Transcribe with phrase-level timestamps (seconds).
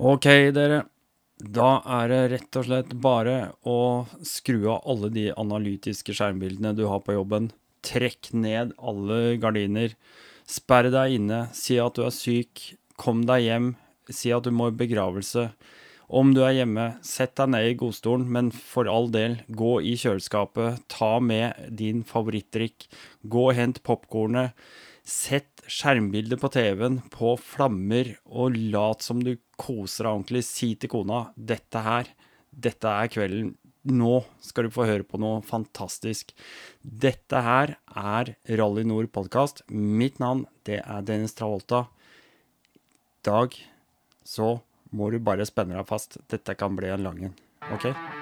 [0.00, 0.24] Ok,
[0.56, 0.84] dere.
[1.36, 6.86] Da er det rett og slett bare å skru av alle de analytiske skjermbildene du
[6.88, 7.50] har på jobben.
[7.84, 9.92] Trekk ned alle gardiner.
[10.48, 11.42] Sperr deg inne.
[11.52, 12.72] Si at du er syk.
[12.96, 13.68] Kom deg hjem.
[14.08, 15.50] Si at du må i begravelse.
[16.12, 19.94] Om du er hjemme, sett deg ned i godstolen, men for all del, gå i
[19.96, 20.82] kjøleskapet.
[20.92, 22.88] Ta med din favorittdrikk.
[23.24, 24.52] Gå og hent popkornet.
[25.08, 30.44] Sett skjermbildet på TV-en på flammer, og lat som du koser deg ordentlig.
[30.46, 32.08] Si til kona 'Dette her,
[32.52, 33.54] dette er kvelden.
[33.82, 36.34] Nå skal du få høre på noe fantastisk'.
[36.82, 39.62] Dette her er Rally Nord podkast.
[39.70, 41.88] Mitt navn, det er Dennis Travolta.
[43.22, 43.54] Dag
[44.24, 44.60] så
[44.92, 46.18] må du bare spenne deg fast.
[46.28, 47.38] Dette kan bli en lang en.
[47.72, 48.21] OK?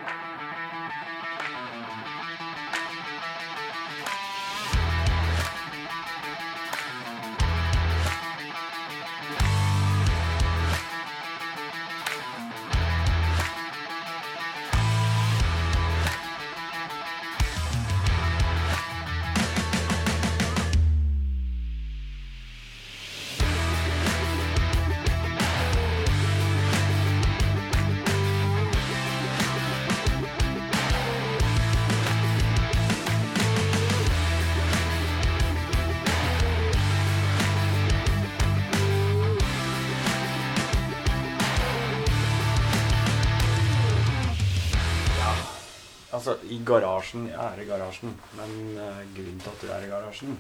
[47.01, 50.35] Garasjen er i garasjen, men uh, grunnen til at du er i garasjen,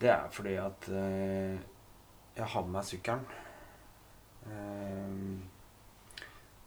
[0.00, 1.56] det er fordi at uh,
[2.36, 3.24] jeg har med meg sykkelen.
[4.46, 5.40] Uh,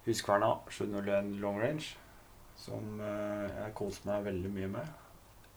[0.04, 1.86] Huskverna 701 Long Range,
[2.60, 4.92] som uh, jeg koser meg veldig mye med.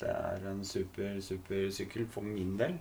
[0.00, 2.78] Det er en super, super sykkel for min del.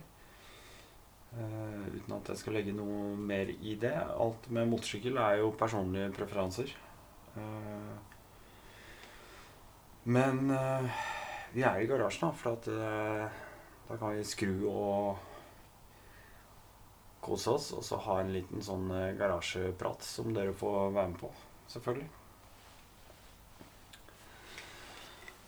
[1.32, 3.96] Uh, uten at jeg skal legge noe mer i det.
[3.98, 6.70] Alt med motorsykkel er jo personlige preferanser.
[7.38, 8.09] Eh,
[10.04, 11.02] men eh,
[11.52, 13.42] vi er i garasjen, da, for at eh,
[13.88, 15.18] da kan vi skru og
[17.20, 17.72] kose oss.
[17.76, 21.32] Og så ha en liten sånn eh, garasjeprat som dere får være med på,
[21.74, 22.08] selvfølgelig.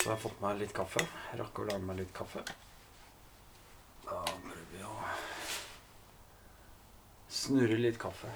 [0.02, 1.04] Så jeg har fått meg litt kaffe.
[1.38, 2.42] Rakk å lage meg litt kaffe.
[4.02, 4.96] Da prøver vi å
[7.30, 8.32] snurre litt kaffe.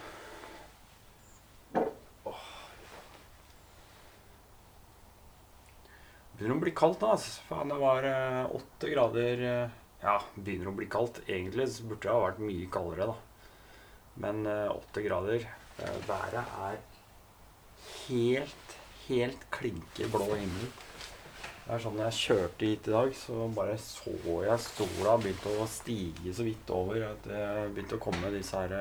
[6.36, 7.44] Begynner å bli kaldt nå, altså.
[7.48, 11.22] Faen, det var eh, åtte grader eh, Ja, begynner å bli kaldt.
[11.24, 13.16] Egentlig så burde det ha vært mye kaldere, da.
[14.20, 15.46] Men eh, åtte grader
[15.76, 16.76] Været er
[18.08, 18.76] helt,
[19.06, 20.70] helt klinke blå himmel.
[21.66, 24.14] Det er sånn jeg kjørte hit i dag, så bare så
[24.46, 27.10] jeg sola begynte å stige så vidt over.
[27.10, 27.42] At det
[27.74, 28.76] begynte å komme disse her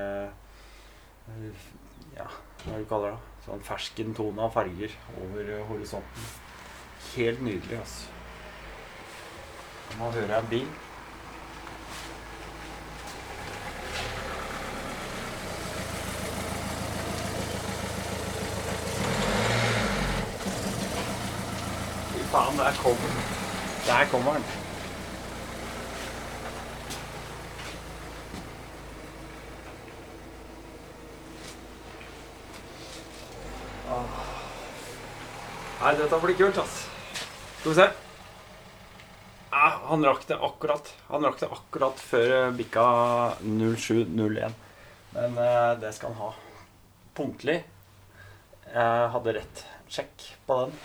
[2.15, 2.29] Ja,
[2.63, 3.35] hva du kaller det?
[3.47, 4.95] Sånn ferskentone av farger
[5.25, 6.44] over horisonten.
[7.13, 8.07] Helt nydelig, altså.
[9.99, 10.67] Nå hører jeg en bil.
[22.11, 23.25] Fy faen, der kommer den.
[23.87, 24.43] Der kommer den.
[35.85, 36.84] Nei, dette blir kult, ass.
[37.65, 37.89] Skal vi se.
[39.49, 40.93] Ah, han rakk det akkurat.
[41.07, 42.83] Han rakk det akkurat før eh, bikka
[43.41, 44.53] 07.01.
[45.15, 46.29] Men eh, det skal han ha.
[47.17, 47.57] Punktlig.
[48.69, 49.63] Jeg hadde rett.
[49.89, 50.77] Sjekk på den.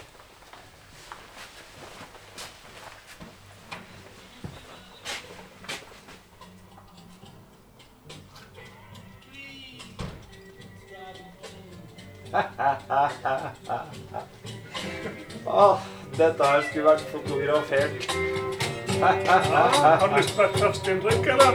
[15.45, 15.89] Åh,
[16.19, 18.11] dette her skulle vært fotografert.
[19.01, 21.53] Har du lyst på et førsteinntrykk, eller?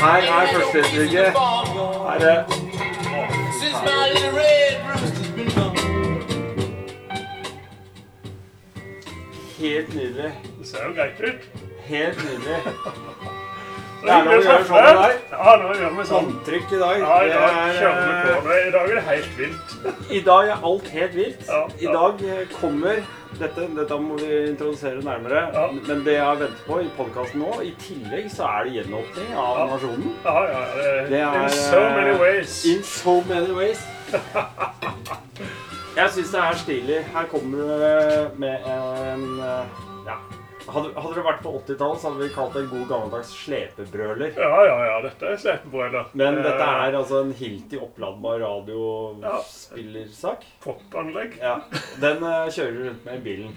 [0.00, 1.34] Her er førsteinntrykket.
[2.08, 2.44] Her er
[9.58, 10.32] helt nydelig.
[10.58, 11.48] Det ser jo greit ut.
[11.86, 12.60] Helt nydelig.
[14.04, 15.12] Det er noe å gjøre sånn i dag.
[15.32, 16.26] Ja, nå gjør vi sånn.
[16.28, 16.98] Håndtrykk i dag.
[17.00, 18.48] Ja, i Det dag er, kjører vi på.
[18.48, 18.58] det.
[18.68, 19.76] I dag er det helt vilt.
[20.10, 21.46] I dag er alt helt vilt.
[21.80, 23.00] I dag eh, kommer
[23.38, 25.42] dette, dette må vi introdusere nærmere.
[25.54, 25.66] Ja.
[25.88, 29.58] Men det jeg venter på i podkasten nå, i tillegg så er det gjenåpning av
[29.58, 29.66] Ja.
[29.74, 30.12] nasjonen.
[30.24, 31.06] Ja, ja, ja.
[31.10, 32.64] Det er, In so many eh, ways.
[32.64, 33.80] In so many ways.
[35.94, 36.96] Jeg syns det er stilig.
[37.14, 39.93] Her kommer du med en eh,
[40.64, 44.30] Hadde, hadde det vært på 80-tallet, så hadde vi kalt det en god gammeldags slepebrøler.
[44.38, 44.94] Ja, ja, ja.
[45.04, 46.04] Dette er slepebrøler.
[46.16, 50.40] Men dette Eh, er altså en Hilti oppladbar radiospillersak.
[50.64, 51.32] Popanlegg.
[51.42, 51.54] Ja.
[52.00, 53.52] Den uh, kjører du rundt med i bilen.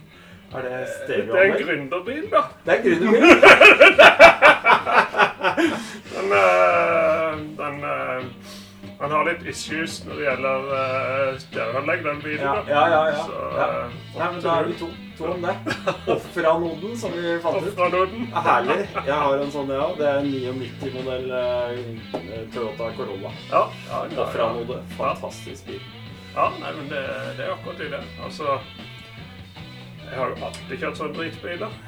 [0.56, 1.32] Er det stereoanlegg?
[1.32, 2.42] Det er en gründerbil, da.
[2.66, 3.24] Det er gründerbil.
[6.18, 6.38] Den, uh,
[7.58, 8.24] den uh,
[9.00, 12.46] Han har litt issues når det gjelder uh, stereoanlegg, den bilen.
[12.46, 13.18] Ja, ja, ja, ja.
[13.26, 13.66] Så, Ja.
[13.68, 13.74] eh,
[14.18, 14.88] Nei, men da er vi to,
[15.26, 15.56] om det.
[16.14, 17.78] Offeranoden, som vi fant ut.
[17.78, 18.78] Ja, Herlig.
[19.06, 19.88] Jeg har en sånn, ja.
[19.98, 23.32] Det er en 99-modell eh, Toyota Corolla.
[23.52, 24.22] Ja, ja, ja.
[24.26, 24.82] Offeranode.
[24.98, 25.82] Fantastisk bil.
[26.36, 27.04] ja nei, men det,
[27.38, 28.04] det er akkurat det.
[28.24, 28.60] Altså
[30.04, 31.80] Jeg har jo alltid kjørt sånne dritbiler.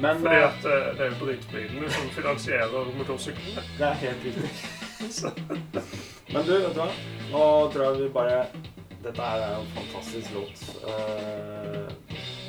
[0.00, 3.62] Men Fordi eh, at eh, det er jo dritbilene som finansierer motorsyklene.
[3.78, 4.50] det er helt riktig.
[6.34, 6.88] Men du, vet du hva?
[7.30, 7.42] Nå
[7.72, 8.38] tror jeg vi bare
[9.04, 10.60] Dette her er jo en fantastisk låt.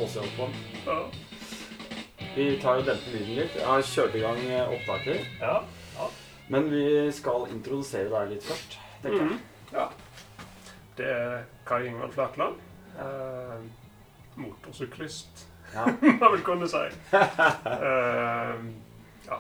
[0.01, 0.53] også jeg Osborn.
[0.85, 0.99] Ja.
[2.35, 3.55] Vi tar og demper lyden litt.
[3.55, 5.25] Jeg har kjørt i gang eh, opptaker.
[5.41, 5.57] ja.
[6.47, 8.75] Men vi skal introdusere deg litt først.
[9.01, 9.25] tenker jeg.
[9.25, 9.39] Mhm.
[9.73, 9.85] ja.
[10.97, 12.55] Det er Kai Ingvald Flatland.
[12.99, 13.63] Eh,
[14.35, 15.85] motorsyklist, Ja.
[16.21, 16.83] man vil kunne si.
[17.11, 18.53] Eh,
[19.25, 19.39] ja.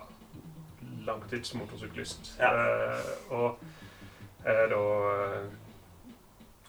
[1.05, 2.33] Langtidsmotorsyklist.
[2.39, 2.49] Ja.
[2.51, 3.57] Eh, og
[4.45, 4.81] er da
[5.13, 5.45] eh,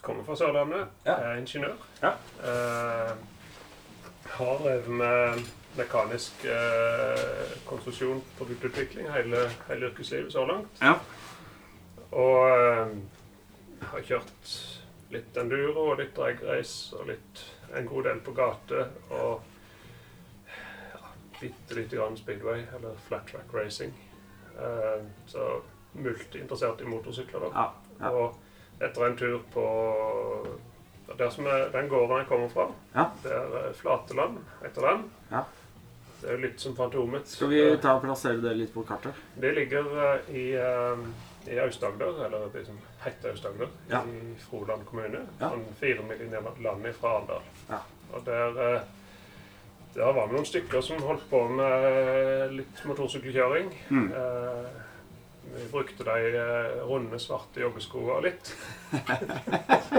[0.07, 0.87] Kommer fra Sørlandet.
[1.07, 1.17] Ja.
[1.19, 1.75] Er ingeniør.
[2.03, 2.13] Ja.
[2.47, 3.17] Eh,
[4.37, 5.41] har drevet med
[5.77, 10.79] mekanisk eh, konstruksjon, produktutvikling, hele, hele yrkeslivet så langt.
[10.83, 10.95] Ja.
[12.13, 12.95] Og eh,
[13.91, 14.55] har kjørt
[15.11, 17.45] litt enduro og litt drag race og litt,
[17.75, 18.87] en god del på gate.
[19.11, 20.55] Og
[20.95, 23.91] ja, bitte lite grann speedway, eller flat track racing.
[24.55, 25.51] Eh, så
[25.99, 27.49] multiinteressert i motorsykler.
[27.51, 27.55] da.
[27.59, 27.71] Ja,
[28.01, 28.15] ja.
[28.15, 28.46] Og
[28.81, 29.67] etter en tur på
[31.17, 33.05] der som er, den gården jeg kommer fra, Ja.
[33.23, 35.05] det er eh, Flateland, heter den.
[35.31, 35.45] Ja.
[36.21, 37.29] Det er jo litt som Fantomet.
[37.29, 39.15] Skal vi ta og plassere det litt på kartet?
[39.41, 41.07] Det ligger eh, i, eh,
[41.55, 44.03] i Aust-Agder, eller det som heter Aust-Agder, Ja.
[44.03, 45.23] i Froland kommune.
[45.41, 45.51] Ja.
[45.55, 47.43] Sånn fire mil inn i landet fra Arendal.
[47.71, 47.81] Ja.
[48.13, 48.83] Og der,
[49.95, 53.71] der var vi noen stykker som holdt på med litt motorsykkelkjøring.
[53.91, 54.11] Mm.
[54.13, 54.67] Eh,
[55.57, 58.55] vi brukte de eh, runde, svarte joggeskoene litt.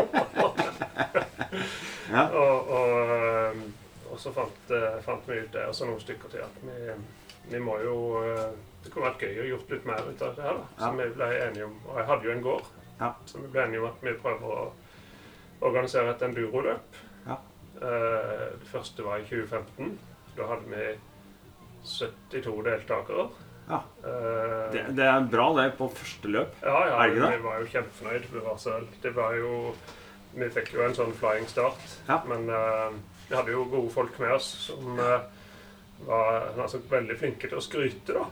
[2.12, 2.24] Ja.
[2.32, 3.58] Og, og, eh,
[4.12, 6.94] og så fant, eh, fant vi ut det, og så noen stykker til, at vi,
[7.52, 7.96] vi må jo
[8.84, 10.60] Det kunne vært gøy å gjort litt mer ut av det her.
[10.62, 10.66] da.
[10.80, 10.92] Så Ja.
[10.96, 12.66] vi ble enige om Og jeg hadde jo en gård,
[13.02, 13.10] Ja.
[13.26, 14.72] så vi ble enige om at vi prøver å
[15.68, 16.96] organisere et enduroløp.
[17.28, 17.38] Ja.
[17.82, 20.00] Det første var i 2015.
[20.38, 21.00] Da hadde vi
[21.84, 23.28] 72 deltakere.
[23.68, 23.82] Ja.
[24.04, 26.54] Eh, Det, det er bra, det, på første løp.
[26.64, 27.38] ja, ja, Er det ikke det?
[27.38, 28.24] vi var jo kjempefornøyd.
[28.34, 28.88] Vi oss selv.
[29.04, 29.74] det var jo
[30.38, 31.80] Vi fikk jo en sånn flying start.
[32.08, 32.20] Ja.
[32.28, 32.92] Men uh,
[33.30, 35.20] vi hadde jo gode folk med oss som uh,
[36.06, 38.26] var altså, veldig flinke til å skryte, da.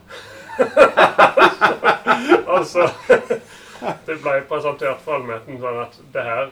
[2.56, 2.88] altså
[4.06, 6.48] Det ble presentert for allmennheten sånn at det her,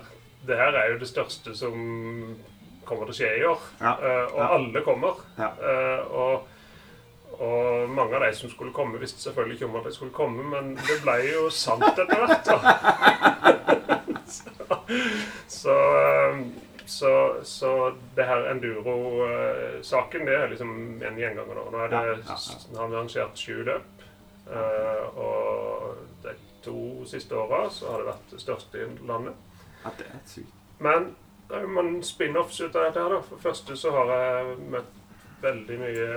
[0.47, 1.73] det her er jo det største som
[2.85, 3.59] kommer til å skje i år.
[3.79, 3.93] Ja.
[3.93, 4.47] uh, og Ja.
[4.57, 5.13] alle kommer.
[5.39, 5.49] Ja.
[5.63, 6.33] Eh, og
[7.39, 10.43] og mange av de som skulle komme, visste selvfølgelig ikke om at de skulle komme,
[10.51, 12.45] men det ble jo sant etter hvert.
[12.45, 12.57] da.
[15.47, 16.37] så, eh,
[16.85, 17.13] så,
[17.43, 17.71] så
[18.15, 20.71] det her enduro-saken, det er liksom
[21.01, 21.65] en gjenganger nå.
[21.73, 24.05] Nå er det, har vi arrangert sju løp.
[24.51, 29.33] eh, og de to siste åra så har det vært det største i landet.
[29.83, 30.59] Ja, det er sykt.
[30.83, 31.13] Men
[31.49, 33.21] det er jo mange spin-offs ut av dette her, da.
[33.21, 34.99] For det første så har jeg møtt
[35.43, 36.09] veldig mye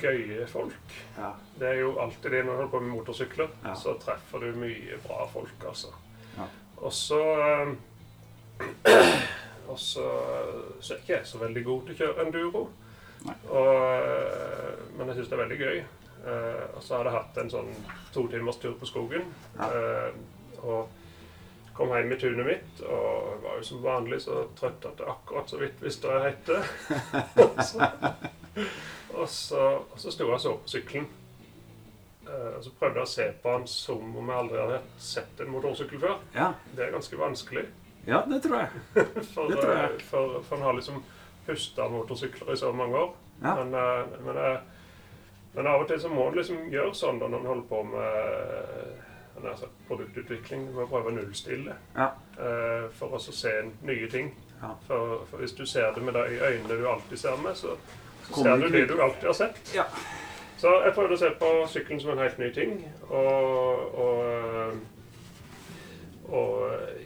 [0.00, 0.94] gøye folk.
[1.18, 1.30] Ja.
[1.58, 3.48] Det er jo alltid det når du holder på med motorsykler.
[3.64, 3.74] Ja.
[3.74, 5.92] Så treffer du mye bra folk, altså.
[6.36, 6.48] Ja.
[6.76, 7.68] Og så eh,
[9.68, 10.04] Og så
[10.80, 12.64] så er ikke jeg så veldig god til å kjøre enduro.
[13.24, 15.78] Og, eh, men jeg syns det er veldig gøy.
[16.24, 17.72] Eh, og så har jeg hatt en sånn
[18.12, 19.32] to timers tur på skogen.
[20.64, 20.88] Og
[21.74, 25.50] kom hjem i tunet mitt og var jo som vanlig så trøtt at jeg akkurat
[25.50, 26.46] så vidt visste hva jeg het.
[29.16, 29.60] og, så,
[29.92, 31.06] og, så, sto jeg så på sykkelen.
[32.26, 35.40] Eh, og så prøvde jeg å se på han som om jeg aldri hadde sett
[35.44, 36.20] en motorsykkel før.
[36.36, 36.50] Ja.
[36.76, 37.66] Det er ganske vanskelig.
[38.06, 38.84] ja, det tror jeg.
[39.34, 39.90] For, Det tror jeg.
[39.90, 41.02] eh, for, for han har liksom
[41.46, 43.12] pusta motorsykler i så mange år.
[43.42, 43.54] Ja.
[43.60, 44.40] Men, eh, men,
[45.54, 47.82] men av og til så må du liksom gjøre sånn da når en holder på
[47.90, 50.68] med nær produktutvikling.
[50.70, 52.08] Du må prøve å nullstille Ja.
[52.96, 53.52] for å se
[53.82, 54.30] nye ting.
[54.62, 54.70] Ja.
[54.86, 57.74] For, for hvis du ser det med de øynene du alltid ser med, så,
[58.28, 59.72] så ser du det du alltid har sett.
[59.74, 59.84] Ja.
[60.56, 62.76] Så jeg prøvde å se på sykkelen som en helt ny ting.
[63.10, 64.74] Og, og, eh,
[66.32, 66.54] og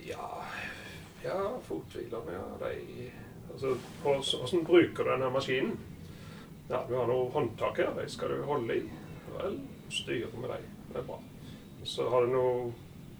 [0.06, 0.28] ja
[1.24, 2.44] Ja, fothvilerne, ja.
[2.60, 3.08] De,
[3.52, 5.74] altså, hvordan bruker du denne maskinen?
[6.68, 7.90] Ja, du har noen håndtak her.
[7.98, 8.84] De skal du holde i.
[9.34, 9.58] Vel,
[9.90, 10.70] styre med dem.
[10.92, 11.18] Det er bra.
[11.84, 12.72] Så har du noe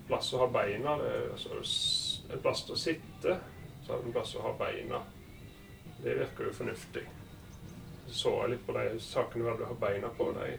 [0.08, 0.94] plass å ha beina.
[1.02, 1.60] Det altså
[2.30, 3.38] en plass til å sitte.
[3.82, 5.02] Så har du en plass å ha beina.
[5.98, 7.08] Det virker jo fornuftig.
[8.10, 10.30] Så jeg litt på de sakene du har beina på.
[10.36, 10.50] De,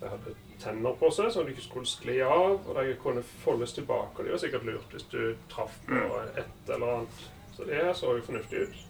[0.00, 2.60] de hadde tenner på seg, som de ikke skulle skli av.
[2.60, 4.18] Og de kunne foldes tilbake.
[4.18, 5.20] Og De var sikkert lurt hvis du
[5.52, 6.02] traff på
[6.36, 7.22] et eller annet.
[7.56, 8.82] Så det her så jo fornuftig ut.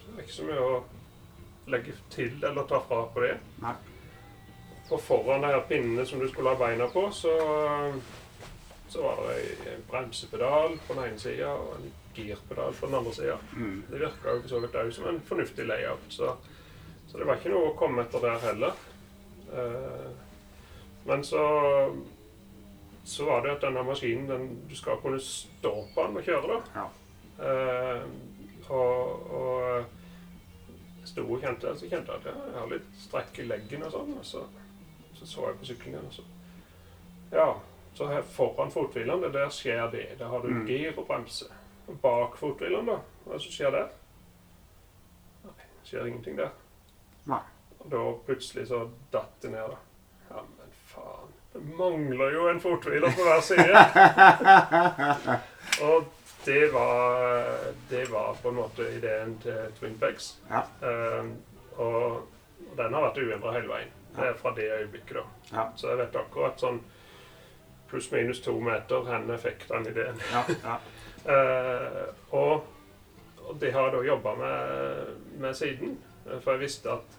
[0.00, 0.80] Så det er ikke så mye å
[1.72, 3.36] legge til eller ta fra på det.
[3.62, 3.74] Nei.
[4.86, 7.32] Og foran de her pinnene som du skulle ha beina på, så,
[8.88, 13.14] så var det en bremsepedal på den ene sida og en girpedal på den andre
[13.14, 13.38] sida.
[13.56, 13.80] Mm.
[13.90, 16.36] Det virka jo for så vidt òg som en fornuftig layout, så,
[17.08, 18.72] så det var ikke noe å komme etter der heller.
[19.52, 20.06] Eh,
[21.06, 21.42] men så
[23.06, 26.56] så var det at denne maskinen den, Du skal kunne stå på den og kjøre,
[26.56, 26.80] da.
[26.80, 26.86] Ja.
[27.46, 28.02] Eh,
[28.68, 29.84] og, og
[30.98, 33.92] jeg sto og kjente, så kjente jeg at jeg har litt strekk i leggen og
[33.94, 34.10] sånn.
[34.18, 34.42] Og så,
[35.14, 36.26] så så jeg på sykkelen igjen, og så
[37.36, 37.48] Ja.
[37.96, 40.18] Så her foran fothvilene, der skjer det.
[40.18, 40.66] Der har du Mm.
[40.66, 41.46] gir og bremse.
[42.02, 42.98] Bak fothvilene, da?
[43.24, 43.86] Hva er det som skjer der?
[45.44, 46.50] Nei, det skjer ingenting der.
[47.30, 47.42] Nei.
[47.78, 49.78] Og da plutselig så datt det ned, da.
[50.30, 51.32] Ja, men faen.
[51.52, 53.82] Det mangler jo en fortviler på hver side.
[55.88, 56.08] og
[56.46, 60.36] det var, det var på en måte ideen til Twin Pegs.
[60.50, 60.62] Ja.
[60.82, 61.32] Um,
[61.76, 62.26] og
[62.76, 63.94] den har vært uendra hele veien.
[64.16, 65.24] Det er fra det øyeblikket, da.
[65.52, 65.64] Ja.
[65.76, 66.78] Så jeg vet akkurat sånn
[67.90, 70.22] pluss-minus to meter hvor fikk den ideen.
[70.32, 70.78] Ja, ja.
[71.26, 72.04] uh,
[72.42, 72.66] og,
[73.42, 75.98] og det har jeg da jobba med, med siden.
[76.26, 77.15] Eh, For jeg visste at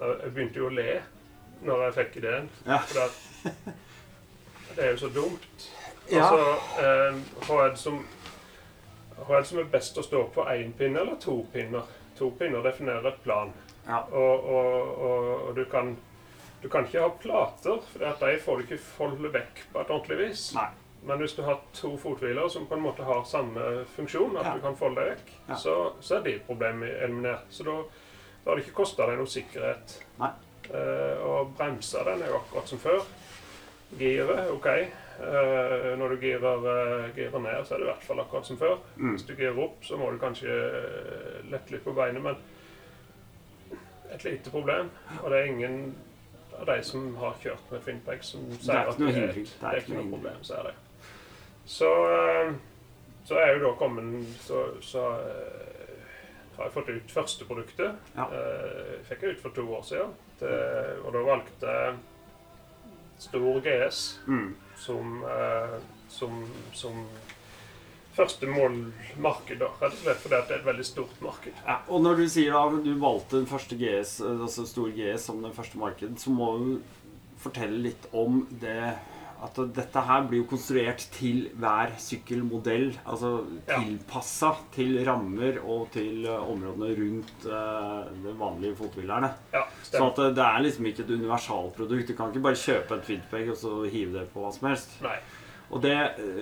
[0.00, 1.02] Jeg begynte jo å le
[1.66, 2.48] når jeg fikk ideen.
[2.66, 2.78] Ja.
[2.78, 2.98] For
[4.76, 5.68] det, er jo så dumt.
[6.10, 6.26] Ja.
[6.26, 8.02] Altså, eh, hva er det som
[9.16, 11.86] hva er det som er best å stå på én pinne eller to pinner?
[12.18, 13.52] To pinner definerer et plan.
[13.86, 14.02] Ja.
[14.12, 15.96] Og, og, og, og du kan
[16.62, 20.16] du kan ikke ha plater, for de får du ikke folde vekk på et ordentlig
[20.18, 20.46] vis.
[20.56, 20.68] Nei.
[21.06, 24.54] Men hvis du har to fothviler som på en måte har samme funksjon, at Ja.
[24.56, 25.28] du kan folde deg vekk,
[25.60, 27.44] så, så er de problemet eliminert.
[27.50, 27.76] Så da,
[28.46, 29.92] da har det ikke kosta deg noe sikkerhet.
[30.20, 30.28] Nei.
[30.70, 33.00] Uh, og bremsa den er jo akkurat som før.
[33.98, 34.68] Giret, OK.
[35.18, 38.60] Uh, når du girer, uh, girer ned, så er det i hvert fall akkurat som
[38.60, 38.76] før.
[38.94, 39.16] Mm.
[39.16, 40.60] Hvis du girer opp, så må du kanskje
[41.50, 42.38] lette litt på beinet, men
[44.14, 44.94] et lite problem.
[45.24, 45.82] Og det er ingen
[46.60, 49.82] av de som har kjørt med Twinpeg, som er sier at det, er, det er
[49.82, 50.38] ikke noe problem.
[50.46, 50.76] Så er det.
[51.66, 51.90] Så,
[53.26, 55.08] så er jo da kommet Så, så
[56.56, 57.96] har jeg fått ut første produktet.
[58.16, 58.26] Ja.
[58.32, 60.12] Eh, fikk jeg ut for to år siden.
[60.40, 60.52] Det,
[61.04, 61.96] og da valgte jeg
[63.18, 64.54] stor GS Mm.
[64.76, 66.44] som, eh, som,
[66.74, 67.06] som
[68.16, 69.68] første målmarked, da.
[69.80, 71.52] Rett og slett fordi det er et veldig stort marked.
[71.66, 75.42] Ja, og når du sier da du valgte den første GS, altså stor GS som
[75.44, 76.70] den første markedet, så må du
[77.40, 78.94] fortelle litt om det
[79.44, 82.88] at dette her blir jo konstruert til hver sykkelmodell.
[83.04, 83.80] Altså Ja.
[84.72, 89.32] til rammer og til eh, områdene rundt uh, de vanlige fotbillerne.
[89.52, 92.08] Ja, så at eh, det er liksom ikke et universalprodukt.
[92.08, 95.00] Du kan ikke bare kjøpe en Twinpeg og så hive det på hva som helst.
[95.02, 95.18] Nei.
[95.70, 95.96] Og det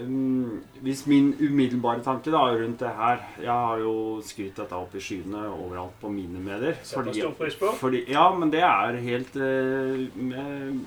[0.04, 4.92] um, Hvis min umiddelbare tanke da rundt det her Jeg har jo skrytt dette opp
[4.94, 6.76] i skyene overalt på mine medier.
[7.58, 7.72] På.
[7.80, 10.84] fordi, ja, men det er helt uh, med,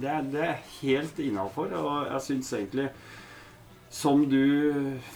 [0.00, 1.72] det, er, det er helt innafor.
[1.78, 2.88] Og jeg syns egentlig
[3.94, 4.40] som du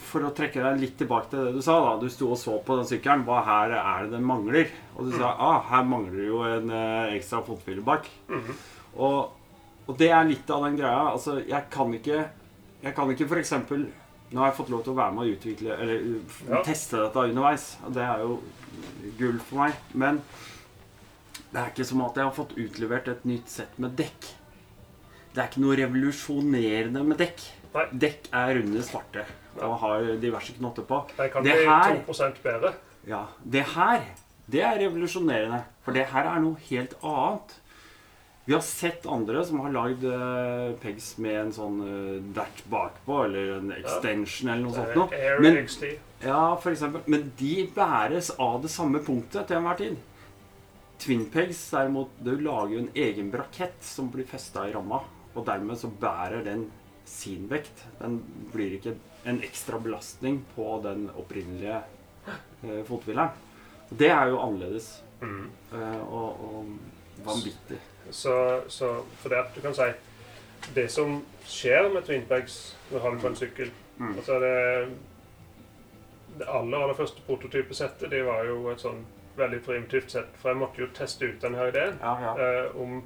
[0.07, 1.73] For å trekke deg litt tilbake til det du sa.
[1.83, 3.25] da Du sto og så på den sykkelen.
[3.27, 4.69] Hva her er det den mangler?
[4.95, 8.07] Og du sa ah, her mangler det jo en eh, ekstra fotfille bak.
[8.31, 8.55] Mhm.
[9.03, 9.35] Og,
[9.89, 11.09] og det er litt av den greia.
[11.11, 12.21] Altså, jeg kan ikke
[12.81, 13.53] Jeg kan ikke f.eks.
[14.31, 16.03] Nå har jeg fått lov til å være med å utvikle Eller
[16.47, 16.63] Ja.
[16.63, 17.67] teste dette underveis.
[17.83, 18.39] Og det er jo
[19.19, 19.73] gull for meg.
[19.93, 20.21] Men
[21.51, 24.27] det er ikke som at jeg har fått utlevert et nytt sett med dekk.
[25.39, 27.41] Det er ikke noe revolusjonerende med dekk.
[27.71, 27.83] Nei.
[28.03, 29.21] Dekk er runde svarte
[29.63, 30.97] og har diverse knotter på.
[31.15, 32.73] De kan Det bli her- 2 bedre.
[33.07, 34.01] Ja, det her,
[34.51, 35.63] det er revolusjonerende.
[35.85, 37.55] For det her er noe helt annet.
[38.45, 43.23] Vi har sett andre som har lagd uh, pegs med en sånn uh, dert bakpå,
[43.23, 45.39] eller en extension eller noe sånt noe.
[45.39, 45.55] Men,
[46.19, 47.01] ja, for eksempel.
[47.05, 49.95] Men de bæres av det samme punktet til enhver tid.
[50.99, 54.99] Twin pegs derimot, du lager jo en egen brakett som blir festa i ramma.
[55.35, 56.67] Og dermed så bærer den
[57.05, 57.85] sin vekt.
[58.01, 58.19] Den
[58.53, 58.95] blir ikke
[59.29, 61.81] en ekstra belastning på den opprinnelige
[62.63, 63.35] eh, fothvileren.
[63.89, 65.45] Det er jo annerledes mm.
[65.73, 67.79] eh, og, og vanvittig.
[68.11, 69.85] Så, så for det at du kan si
[70.75, 72.55] Det som skjer med twinbags
[72.89, 73.69] når du har det på en sykkel
[73.99, 74.15] Mm.
[74.15, 74.89] altså det,
[76.39, 79.01] det aller aller første prototypesettet det var jo et sånn
[79.39, 81.97] veldig primitivt sett, for jeg måtte jo teste ut denne ideen.
[81.99, 82.31] Ja, ja.
[82.43, 83.01] eh, om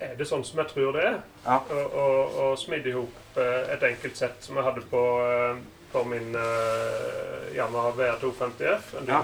[0.00, 1.18] Er det sånn som jeg tror det er?
[1.44, 1.58] Ja.
[1.60, 5.58] Og, og, og smidde i hop eh, et enkelt sett som jeg hadde på, eh,
[5.92, 9.20] på min uh, Yamaha VR250F, en Ja.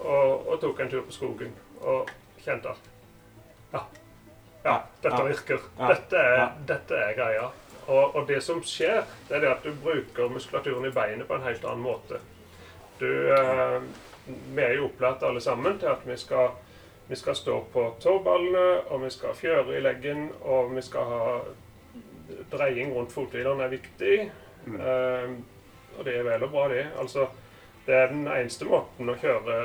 [0.00, 2.10] og, og tok en tur på skogen og
[2.42, 2.90] kjente at
[3.74, 3.82] Ja,
[4.64, 5.68] ja dette virker.
[5.78, 7.50] Dette, er, dette er greia.
[7.86, 11.36] Og, og det som skjer, det er det at du bruker muskulaturen i beinet på
[11.36, 12.20] en helt annen måte.
[12.98, 13.82] Du, uh,
[14.26, 16.54] vi er jo opplært alle sammen til at vi skal,
[17.08, 21.24] vi skal stå på tåballene, og vi skal fjøre i leggen, og vi skal ha
[22.52, 24.30] dreying rundt fothvileren er viktig.
[24.66, 24.78] Mm.
[24.80, 26.86] Uh, og det er vel og bra, det.
[26.98, 27.26] Altså,
[27.86, 29.58] det er den eneste måten å kjøre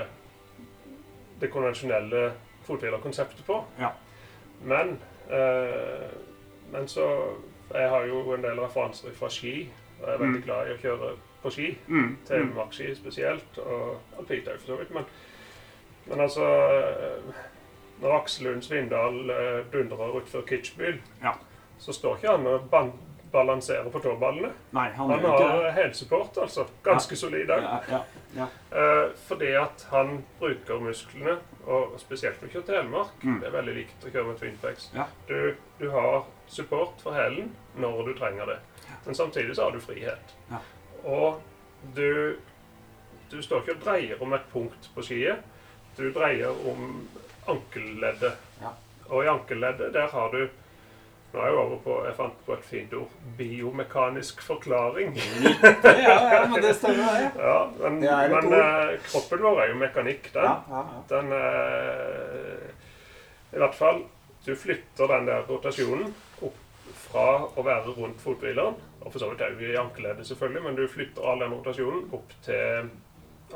[1.39, 2.31] det konvensjonelle
[2.67, 3.61] fothvilerkonseptet på.
[3.79, 3.93] Ja.
[4.63, 4.97] Men,
[5.31, 6.09] uh,
[6.73, 7.07] men så
[7.69, 9.69] Jeg har jo en del referanser fra ski.
[10.01, 10.45] Og jeg er veldig Mm.
[10.45, 11.09] glad i å kjøre
[11.43, 11.77] på ski.
[11.87, 11.97] Mm.
[11.99, 12.17] Mm.
[12.25, 14.91] Telemarkski spesielt, og alpint òg for så vidt.
[14.91, 15.05] Men,
[16.09, 17.35] men altså eh,
[18.01, 21.33] Når Aksel Lund Svindal eh, dundrer utfor Kitzbühel, Ja.
[21.79, 22.69] så står ikke han og
[23.31, 24.49] balanserer på tåballene.
[24.73, 26.63] Nei, han, Han har hælsupport, altså.
[26.83, 27.61] Ganske solid òg.
[27.61, 27.99] Ja, ja,
[28.39, 28.47] ja.
[28.71, 31.35] Eh, fordi at han bruker musklene,
[31.67, 33.11] og spesielt når du kjører Telemark.
[33.23, 33.37] Mm.
[33.41, 34.89] Det er veldig likt å kjøre med Twinpex.
[34.95, 35.05] Ja.
[35.27, 38.57] Du, du har support for hælen når du trenger det.
[39.05, 40.33] Men samtidig så har du frihet.
[40.49, 40.63] Ja.
[41.03, 41.41] Og
[41.95, 42.35] du,
[43.31, 45.45] du står ikke og dreier om et punkt på skiet.
[45.99, 47.07] Du dreier om
[47.51, 48.33] ankelleddet.
[48.61, 48.71] Ja.
[49.09, 50.47] Og i ankelleddet, der har du
[51.29, 53.11] Nå er jeg over på Jeg fant på et fint ord.
[53.37, 55.11] Biomekanisk forklaring.
[55.83, 57.27] Ja, ja, men det stemmer, det.
[57.37, 60.47] Ja, men, Det men eh, kroppen vår er jo mekanikk, den.
[60.47, 61.03] Ja, ja, ja.
[61.11, 62.65] Den eh,
[63.53, 64.01] I hvert fall
[64.45, 66.09] Du flytter den der rotasjonen
[66.41, 66.57] opp
[67.03, 70.87] fra å være rundt fothvileren, og for så vidt òg i ankeleddet, selvfølgelig, men du
[70.89, 72.89] flytter all den rotasjonen opp til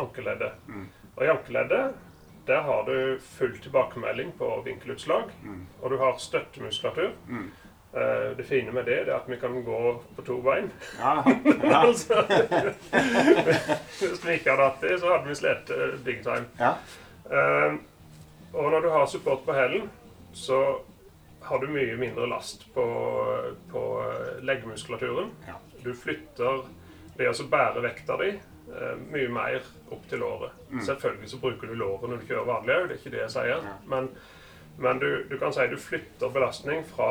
[0.03, 0.59] ankeleddet.
[0.67, 0.89] Mm.
[1.15, 2.12] Og i ankeleddet
[2.47, 5.65] der har du full tilbakemelding på vinkelutslag, Mm.
[5.81, 7.11] og du har støttemuskulatur.
[7.27, 7.51] Mm.
[7.93, 10.71] Uh, det fine med det, det er at vi kan gå på to bein.
[10.99, 11.23] Ja,
[11.63, 11.85] ja.
[11.87, 12.23] altså,
[13.99, 16.45] Hvis vi ikke hadde hatt det, så hadde vi slitt uh, big time.
[16.59, 16.73] ja.
[17.29, 17.75] Uh,
[18.53, 19.87] og når du har support på hælen,
[20.33, 20.59] så
[21.41, 22.83] har du mye mindre last på,
[23.71, 25.31] på eh, leggmuskulaturen.
[25.47, 25.55] Ja.
[25.83, 26.61] Du flytter
[27.17, 28.41] det å bære vekta di eh,
[29.11, 30.51] mye mer opp til låret.
[30.71, 30.81] Mm.
[30.85, 33.33] Selvfølgelig så bruker du låret når du kjører vanlig òg, det er ikke det jeg
[33.35, 33.65] sier.
[33.67, 33.73] Ja.
[33.91, 34.09] Men,
[34.77, 37.09] men du, du kan si du flytter belastning fra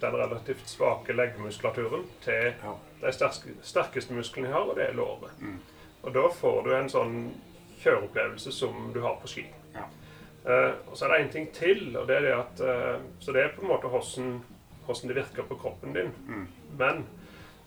[0.00, 2.74] den relativt svake leggmuskulaturen til Ja.
[3.02, 5.32] de sterke, sterkeste musklene jeg har, og det er låret.
[5.40, 5.58] Mm.
[6.02, 7.16] Og da får du en sånn
[7.82, 9.44] kjøreopplevelse som du har på ski.
[9.74, 9.84] Ja.
[10.46, 13.32] Eh, og så er det en ting til, og det er det at eh, Så
[13.36, 14.38] det er på en måte hvordan,
[14.86, 16.12] hvordan det virker på kroppen din.
[16.28, 16.46] Mm.
[16.78, 17.04] Men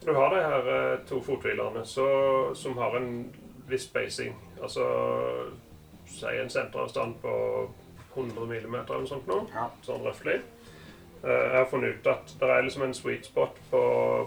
[0.06, 3.12] du har de her eh, to fothvilerne som har en
[3.70, 4.36] viss spacing.
[4.62, 4.88] Altså
[6.08, 7.34] si en senteravstand på
[8.16, 9.40] 100 mm eller noe sånt nå.
[9.54, 9.70] Ja.
[9.86, 10.40] Sånn røftlig.
[11.24, 13.84] Eh, jeg har funnet ut at det er liksom en sweet spot på,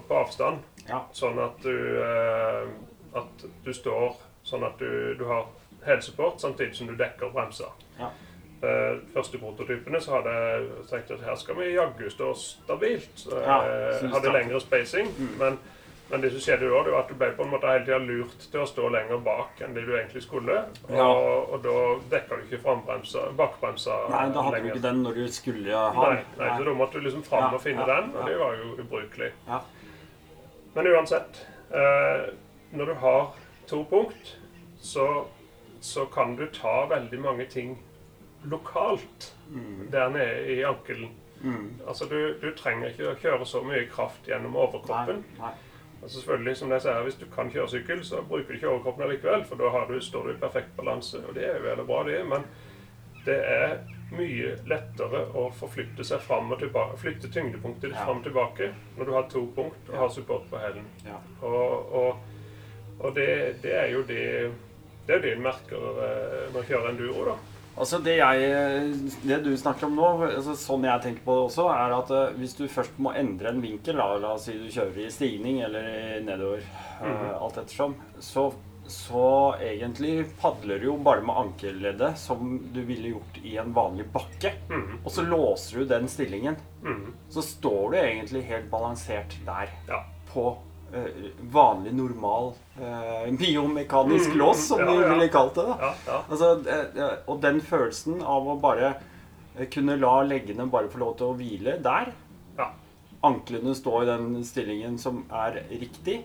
[0.09, 0.65] på avstand.
[0.89, 1.05] Ja.
[1.17, 2.69] Sånn at du eh,
[3.17, 5.47] At du står sånn at du, du har
[5.87, 7.71] helsupport samtidig som du dekker bremser.
[8.67, 8.75] Ja.
[8.91, 13.27] Eh, første prototypene så hadde jeg tenkt at her skal vi jaggu stå stabilt.
[13.31, 13.63] Ja,
[14.01, 15.09] synes hadde lengre spacing.
[15.19, 15.33] Mm.
[15.39, 15.59] Men,
[16.11, 17.99] men det som skjedde da, det var at du ble på en måte hele tida
[17.99, 20.59] lurt til å stå lenger bak enn det du egentlig skulle.
[20.89, 21.07] Og, Ja.
[21.07, 21.77] og da
[22.17, 22.61] dekka du ikke
[23.37, 26.75] bakbremsa Nei, da hadde du ikke den når du skulle ha Nei, nei, så da
[26.79, 28.29] måtte du liksom fram Ja, og finne ja, den, og ja.
[28.31, 29.33] det var jo ubrukelig.
[29.49, 29.61] Ja.
[30.77, 32.27] Men uansett, eh,
[32.77, 33.35] når du har
[33.67, 34.37] to punkt,
[34.79, 35.25] så,
[35.81, 37.79] så kan du ta veldig mange ting
[38.51, 39.89] lokalt Mm.
[39.93, 41.11] der nede i ankelen.
[41.41, 41.81] Mm.
[41.89, 45.21] Altså, du, du trenger ikke å kjøre så mye kraft gjennom overkroppen.
[45.39, 45.53] Nei, nei.
[46.03, 49.09] Altså selvfølgelig, som jeg sier, Hvis du kan kjøre sykkel, så bruker du ikke overkroppen
[49.11, 51.21] likevel, for da har du, står du i perfekt balanse.
[51.29, 52.45] Og det er jo veldig bra, det, men
[53.25, 53.79] det er
[54.13, 58.05] mye lettere å forflytte seg fram og tilbake, flytte tyngdepunktet ditt Ja.
[58.05, 60.85] fram og tilbake når du har to punkt og har support på hælen.
[61.07, 61.17] Ja.
[61.43, 62.17] Og, og,
[63.01, 64.53] og det, det er jo det
[65.07, 67.25] det er jo det en merker eh, når du kjører enduro.
[67.31, 67.35] da.
[67.77, 68.93] Altså det, jeg,
[69.29, 72.37] det du snakker om nå, altså sånn jeg tenker på det også, er at eh,
[72.41, 75.61] hvis du først må endre en vinkel, da, la oss si du kjører i stigning
[75.67, 75.83] eller
[76.25, 76.63] nedover, nedover,
[77.03, 77.35] -hmm.
[77.35, 78.53] uh, alt ettersom, så,
[78.89, 84.07] så egentlig padler du jo bare med ankelleddet som du ville gjort i en vanlig
[84.13, 84.53] bakke.
[84.71, 86.57] Mhm, Og så låser du den stillingen.
[86.83, 87.13] mhm.
[87.29, 90.05] Så står du egentlig helt balansert der Ja.
[90.33, 90.57] på
[91.53, 95.67] vanlig, normal eh, biomekanisk mm, lås, som ja, vi ville kalt det.
[95.69, 95.77] da.
[95.81, 96.21] Ja, ja.
[96.29, 98.95] Altså, eh, eh, og den følelsen av å bare
[99.57, 102.15] eh, kunne la leggene bare få lov til å hvile der
[102.59, 102.71] Ja.
[103.27, 106.23] Anklene stå i den stillingen som er riktig.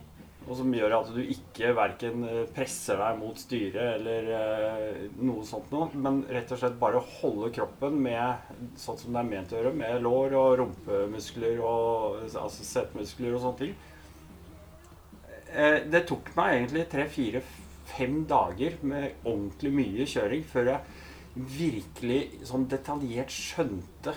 [0.49, 5.45] Og som gjør at du ikke verken eh, presser deg mot styret eller eh, noe
[5.45, 8.49] sånt noe, men rett og slett bare holde kroppen med
[8.81, 13.43] sånn som det er ment å gjøre, med lår og rumpemuskler og altså setemuskler og
[13.45, 13.75] sånne ting.
[15.51, 17.41] Eh, det tok meg egentlig tre, fire,
[17.91, 24.15] fem dager med ordentlig mye kjøring før jeg virkelig sånn detaljert skjønte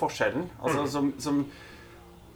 [0.00, 0.48] forskjellen.
[0.60, 1.44] Altså som, som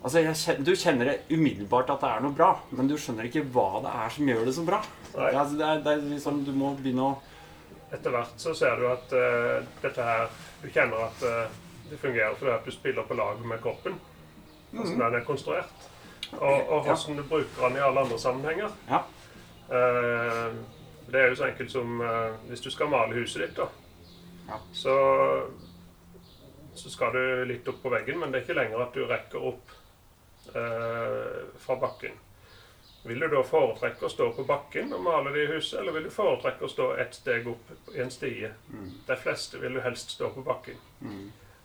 [0.04, 3.46] Altså, jeg Du kjenner det umiddelbart at det er noe bra, men du skjønner ikke
[3.54, 4.80] hva det er som gjør det så bra.
[5.14, 5.30] Nei.
[5.30, 7.14] Altså, det, er, det er liksom, Du må begynne å
[7.94, 10.26] Etter hvert så ser du at uh, dette her
[10.60, 11.56] Du kjenner at uh,
[11.88, 13.96] det fungerer fordi at du spiller på lag med kroppen.
[14.74, 15.88] Altså den er konstruert.
[16.40, 18.75] Og, og hvordan du bruker den i alle andre sammenhenger.
[18.88, 19.03] Ja.
[19.68, 20.57] Eh,
[21.07, 23.68] det er jo så enkelt som eh, hvis du skal male huset ditt, da.
[24.49, 24.59] Ja.
[24.73, 24.97] Så,
[26.75, 29.49] så skal du litt opp på veggen, men det er ikke lenger at du rekker
[29.53, 29.75] opp
[30.55, 32.20] eh, fra bakken.
[33.05, 36.07] Vil du da foretrekke å stå på bakken og male det i huset, eller vil
[36.09, 38.49] du foretrekke å stå ett steg opp i en stie?
[39.07, 40.79] De fleste vil jo helst stå på bakken.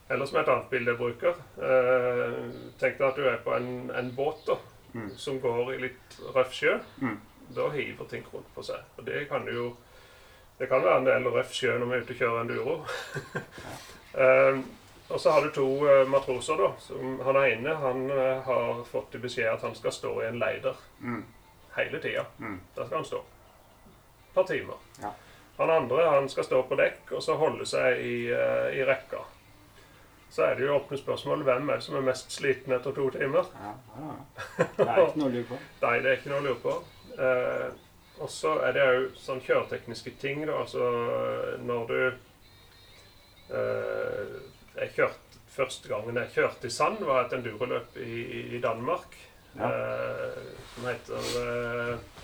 [0.09, 2.37] Eller som et annet bilde jeg bruker eh,
[2.81, 4.55] Tenk deg at du er på en, en båt da,
[5.21, 6.79] som går i litt røff sjø.
[7.53, 8.81] Da hiver ting rundt på seg.
[8.97, 9.75] Og det kan jo
[10.59, 12.79] Det kan være en del røff sjø når vi er ute og kjører enduro.
[14.09, 14.55] Eh,
[15.13, 16.71] og så har du to eh, matroser, da.
[16.81, 20.39] Som, han ene han eh, har fått i beskjed at han skal stå i en
[20.41, 20.75] leider
[21.75, 22.23] hele tida.
[22.75, 23.19] Der skal han stå.
[23.21, 24.81] Et par timer.
[25.03, 25.11] Ja.
[25.59, 29.21] Han andre han skal stå på dekk og så holde seg i, eh, i rekka.
[30.29, 33.09] Så er det jo åpne spørsmål hvem er det som er mest sliten etter to
[33.15, 33.49] timer.
[33.57, 34.17] ja, ja.
[34.77, 35.61] Det er ikke noe å lure på.
[35.85, 36.75] Nei, det er ikke noe å lure på.
[37.19, 37.69] Eh,
[38.19, 40.59] og så er det òg sånn kjøretekniske ting, da.
[40.59, 40.91] Altså
[41.65, 41.99] når du
[43.57, 44.37] eh,
[44.79, 48.19] Jeg kjørte første gangen jeg kjørte i sand, var et enduroløp i,
[48.55, 49.17] i, Danmark.
[49.57, 49.69] Ja.
[49.69, 50.43] Eh,
[50.75, 52.19] som heter eh,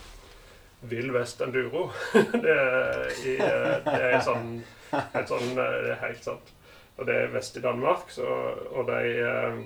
[0.92, 1.90] Vill Vest Enduro.
[2.46, 4.60] det, er i, eh, det er sånn,
[4.94, 6.54] et sånn eh, Det er helt sant.
[6.98, 8.26] Og det er vest i Danmark, så,
[8.72, 9.58] og de, eh,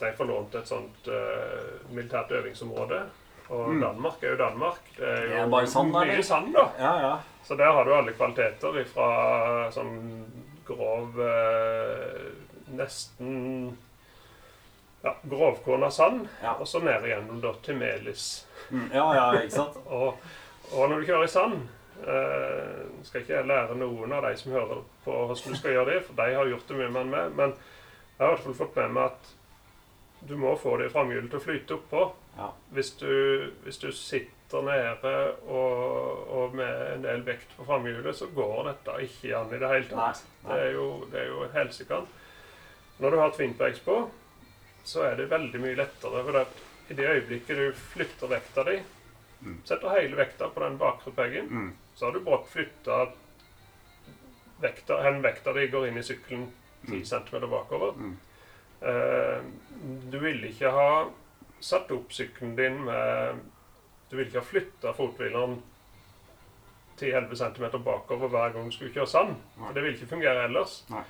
[0.00, 2.98] de får lånt et sånt uh, militært øvingsområde.
[3.48, 4.82] Og Danmark er jo Danmark.
[4.96, 5.30] Det er jo Mm.
[5.32, 6.64] Det er bare sand, mye sand, da.
[6.78, 7.14] Ja, ja.
[7.44, 9.96] Så der har du alle kvaliteter fra sånn
[10.66, 12.26] grov uh,
[12.76, 13.78] Nesten
[15.04, 16.56] ja, grovkorna sand, Ja.
[16.60, 18.46] og så ned igjennom da til melis.
[18.70, 19.76] Mm, ja, ja, ikke sant?
[19.86, 20.16] Og,
[20.74, 21.60] og når du kjører i sand
[22.04, 25.90] eh, Skal ikke jeg lære noen av de som hører på hvordan du skal gjøre
[25.94, 28.44] det, for de har gjort det mye mer enn meg, men jeg har i hvert
[28.46, 29.32] fall fått med meg at
[30.26, 32.02] du må få det framhjulet til å flyte oppå.
[32.36, 32.48] Ja.
[32.74, 35.12] Hvis, du, hvis du sitter nede
[35.46, 39.70] og, og med en del vekt på framhjulet, så går dette ikke an i det
[39.70, 40.24] hele tatt.
[40.24, 40.56] Nei, nei.
[40.56, 42.00] Det er jo, det er jo helsike.
[42.98, 43.96] Når du har twinpegs på,
[44.88, 46.24] så er det veldig mye lettere.
[46.26, 46.44] For det,
[46.90, 48.76] i det øyeblikket du flytter vekta di,
[49.68, 51.72] setter hele vekta på den bakre peggen, Mm.
[51.96, 53.00] Så har du brått flytta
[54.60, 56.46] vekta Hen vekta di går inn i sykkelen
[56.86, 57.92] 10 cm bakover.
[57.98, 58.16] Mm.
[58.80, 59.40] Eh,
[60.12, 60.88] du ville ikke ha
[61.60, 63.40] satt opp sykkelen din med
[64.10, 65.56] Du ville ikke ha flytta fothvileren
[67.00, 69.34] 10-11 cm bakover hver gang du skulle kjøre sand.
[69.58, 70.76] For det ville ikke fungere ellers.
[70.90, 71.02] Nei.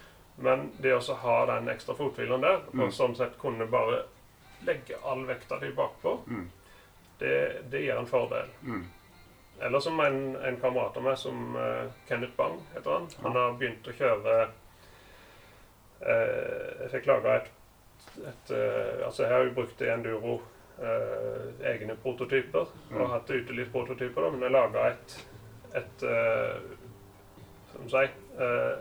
[0.43, 2.81] Men det å ha den ekstra fothvileren der, Mm.
[2.87, 4.03] og sånn sett kunne bare
[4.65, 6.51] legge all vekta di bakpå, Mm.
[7.19, 8.49] det, det gir en fordel.
[8.63, 8.87] Mm.
[9.61, 13.07] Eller som en, en kamerat av meg, som uh, Kenneth Bang heter han.
[13.25, 14.35] Han har begynt å kjøre
[16.03, 17.49] uh, Jeg fikk laga et,
[18.21, 20.37] et uh, Altså, jeg har jo brukt enduro
[20.77, 22.67] egne prototyper.
[22.93, 25.15] Og hatt utelivsprototyper, da, men jeg laga et,
[25.81, 26.59] et eh,
[27.73, 28.03] Som si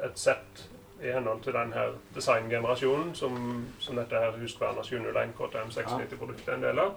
[0.03, 0.65] Et sett
[0.99, 3.37] i henhold til den her designgenerasjonen som,
[3.79, 6.93] som dette her Husqvarna 701 KTM 690-produktet er en del av.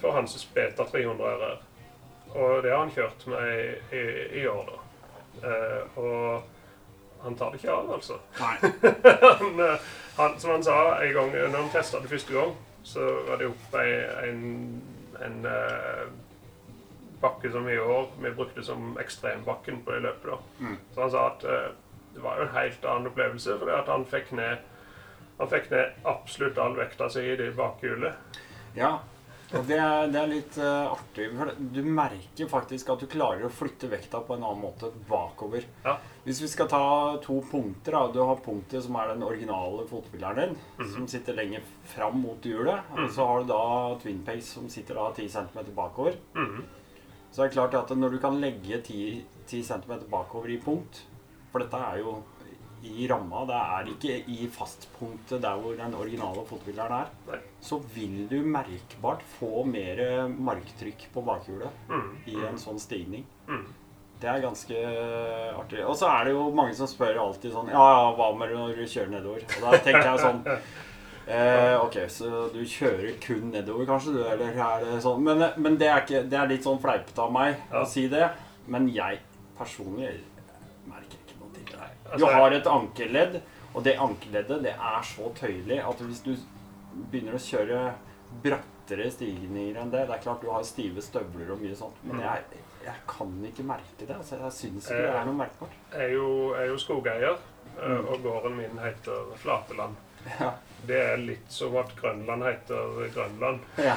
[0.00, 1.62] for Hanses Beta 300 RR.
[2.36, 4.04] Og det har han kjørt med i, i,
[4.42, 5.48] i år, da.
[5.48, 8.18] Eh, og han tar det ikke av, altså.
[9.40, 12.54] Han, eh, han, som han sa en gang når han testa det første gang,
[12.86, 14.38] så var det opp en, en,
[15.26, 16.06] en eh,
[17.20, 20.30] bakke som i år vi brukte som ekstrembakken på det løpet.
[20.30, 20.38] da.
[20.60, 20.78] Mm.
[20.94, 21.68] Så han sa at eh,
[22.14, 24.56] det var jo en helt annen opplevelse, fordi at han fikk ned
[25.36, 28.40] han fikk ned absolutt all vekta si i det bakhjulet.
[28.76, 28.94] Ja,
[29.54, 31.28] og det er, det er litt uh, artig.
[31.38, 35.64] For du merker faktisk at du klarer å flytte vekta på en annen måte bakover.
[35.84, 35.96] Ja.
[36.26, 36.80] Hvis vi skal ta
[37.22, 38.00] to punkter da.
[38.12, 40.92] Du har punktet som er den originale fotbilleren din, Mhm.
[40.94, 42.80] som sitter lenger fram mot hjulet.
[42.98, 46.16] Og så har du da Twin Pace som sitter da 10 cm bakover.
[46.34, 46.64] Mhm.
[47.30, 51.02] Så det er klart at når du kan legge 10, 10 cm bakover i punkt
[51.52, 52.22] For dette er jo
[52.86, 58.26] i ramma, det er ikke i fastpunktet der hvor den originale fotobileren er, så vil
[58.30, 62.10] du merkbart få mer marktrykk på bakhjulet Mm.
[62.26, 63.24] i en sånn stigning.
[63.48, 63.66] Mm.
[64.20, 64.76] Det er ganske
[65.60, 65.82] artig.
[65.84, 68.76] Og så er det jo mange som spør alltid sånn Ja, ja, hva med når
[68.78, 69.42] du kjører nedover?
[69.44, 70.40] Og da tenker jeg sånn
[71.28, 74.22] eh, Ok, så du kjører kun nedover, kanskje, du?
[74.24, 75.20] Eller er det sånn?
[75.26, 77.82] Men, men det, er ikke, det er litt sånn fleipete av meg Ja.
[77.82, 78.30] å si det.
[78.72, 79.20] Men jeg
[79.58, 80.14] personlig
[82.18, 83.40] Du har et ankerledd,
[83.74, 86.32] og det ankerleddet det er så tøyelig at hvis du
[87.10, 87.80] begynner å kjøre
[88.44, 92.16] brattere stigninger enn det Det er klart du har stive støvler og mye sånt, men
[92.16, 92.22] Mm.
[92.22, 94.16] jeg, jeg kan ikke merke det.
[94.16, 95.76] Altså, jeg syns ikke det er noe merkbart.
[95.92, 97.36] Jeg er jo, jeg er jo skogeier,
[97.82, 98.06] eh, Mm.
[98.08, 99.96] og gården min heter Flateland.
[100.40, 100.50] Ja.
[100.86, 103.60] Det er litt som at Grønland heter Grønland.
[103.78, 103.96] Ja.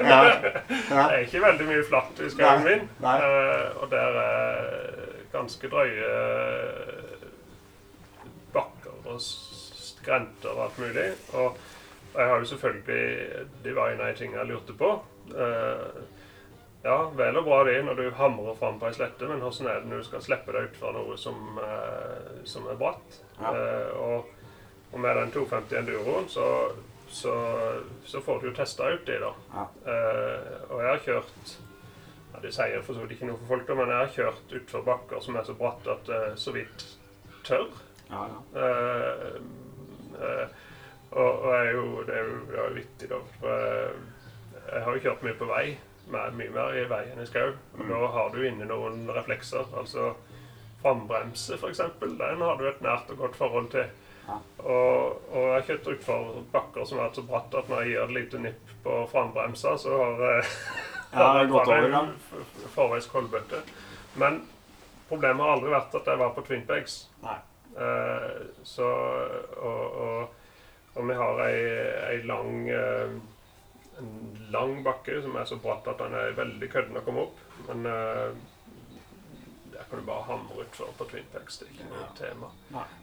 [0.00, 1.08] ja.
[1.08, 3.16] Det er ikke veldig mye flatt i skauen min, nei.
[3.18, 5.05] eh, og der er
[5.36, 6.10] ganske drøye
[8.56, 11.08] bakker og skrenter og alt mulig.
[11.36, 11.58] Og
[12.16, 14.92] jeg har jo selvfølgelig Det var en av de tingene jeg lurte på.
[15.36, 16.04] Eh,
[16.86, 19.80] ja, vel og bra det når du hamrer fram på ei slette, men hvordan er
[19.82, 23.20] det når du skal slippe deg ut fra noe som, eh, som er bratt?
[23.40, 23.50] Ja.
[23.50, 24.28] Eh, og,
[24.92, 26.46] og med den 250 Enduroen så,
[27.10, 27.34] så,
[28.06, 29.32] så får du jo testa ut det, da.
[29.56, 29.66] Ja.
[29.92, 31.56] Eh, og jeg har kjørt
[32.36, 34.54] ja, Det sier for så vidt ikke noe for folk, da, men jeg har kjørt
[34.60, 36.84] utfor bakker som er så bratte at det så vidt
[37.48, 37.72] tørr.
[38.10, 38.38] Ja, ja.
[38.54, 39.40] Uh,
[40.20, 40.46] uh,
[41.16, 43.18] og, og er jo, det er jo det er jo vittig, da.
[43.40, 44.00] For eh,
[44.72, 45.64] jeg har jo kjørt mye på vei.
[46.12, 47.52] Mer, mye mer i vei enn i skau.
[47.78, 47.88] Og Mm.
[47.92, 49.64] da har du inne noen reflekser.
[49.78, 50.10] Altså
[50.82, 51.80] frambremse, f.eks.
[52.02, 53.86] Den har du et nært og godt forhold til.
[54.26, 54.36] Ja.
[54.58, 57.92] Og, og jeg har kjørt utfor bakker som har vært så bratt at når jeg
[57.94, 60.50] gir et lite nipp på frambremsa, så har
[61.16, 62.12] Ja, det var en
[62.74, 63.62] forveis koldbøtte.
[64.20, 64.42] Men
[65.08, 66.98] problemet har aldri vært at jeg var på Twin Peaks.
[67.76, 68.86] Eh, så
[69.60, 70.28] og, og,
[70.96, 71.56] og vi har ei,
[72.12, 73.16] ei lang eh,
[73.96, 77.38] En lang bakke som er så bratt at den er veldig kødden å komme opp.
[77.68, 78.34] Men eh,
[79.72, 81.58] der kan du bare hamre utfor på Twin Peaks.
[81.62, 82.10] Det er ikke noe Ja.
[82.18, 82.50] tema.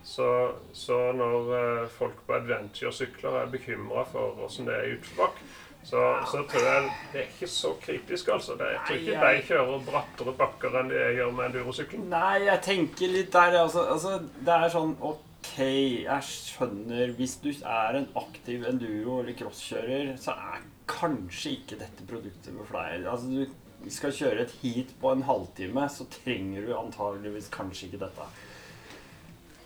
[0.06, 0.28] Så,
[0.74, 5.50] så når eh, folk på adventure-sykler er bekymra for åssen det er utforbakke,
[5.84, 8.56] så, så tror jeg det er ikke så kritisk, altså.
[8.60, 12.06] Det, jeg tror ikke Nei, de kjører brattere bakker enn jeg gjør med endurosykkelen.
[12.14, 13.58] Nei, jeg tenker litt der.
[13.64, 14.14] Altså, altså,
[14.48, 20.38] det er sånn OK, jeg skjønner Hvis du er en aktiv enduro- eller crosskjører, så
[20.54, 23.04] er kanskje ikke dette produktet for deg.
[23.12, 23.44] Altså,
[23.84, 28.30] du skal kjøre et heat på en halvtime, så trenger du antageligvis kanskje ikke dette.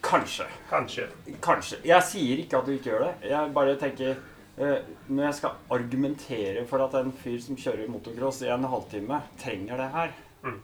[0.07, 0.47] Kanskje.
[0.71, 1.05] Kanskje.
[1.43, 1.77] Kanskje.
[1.85, 3.13] Jeg sier ikke at du ikke gjør det.
[3.29, 4.17] Jeg bare tenker
[4.57, 9.77] Når jeg skal argumentere for at en fyr som kjører motocross i en halvtime, trenger
[9.83, 10.59] det her, Mm.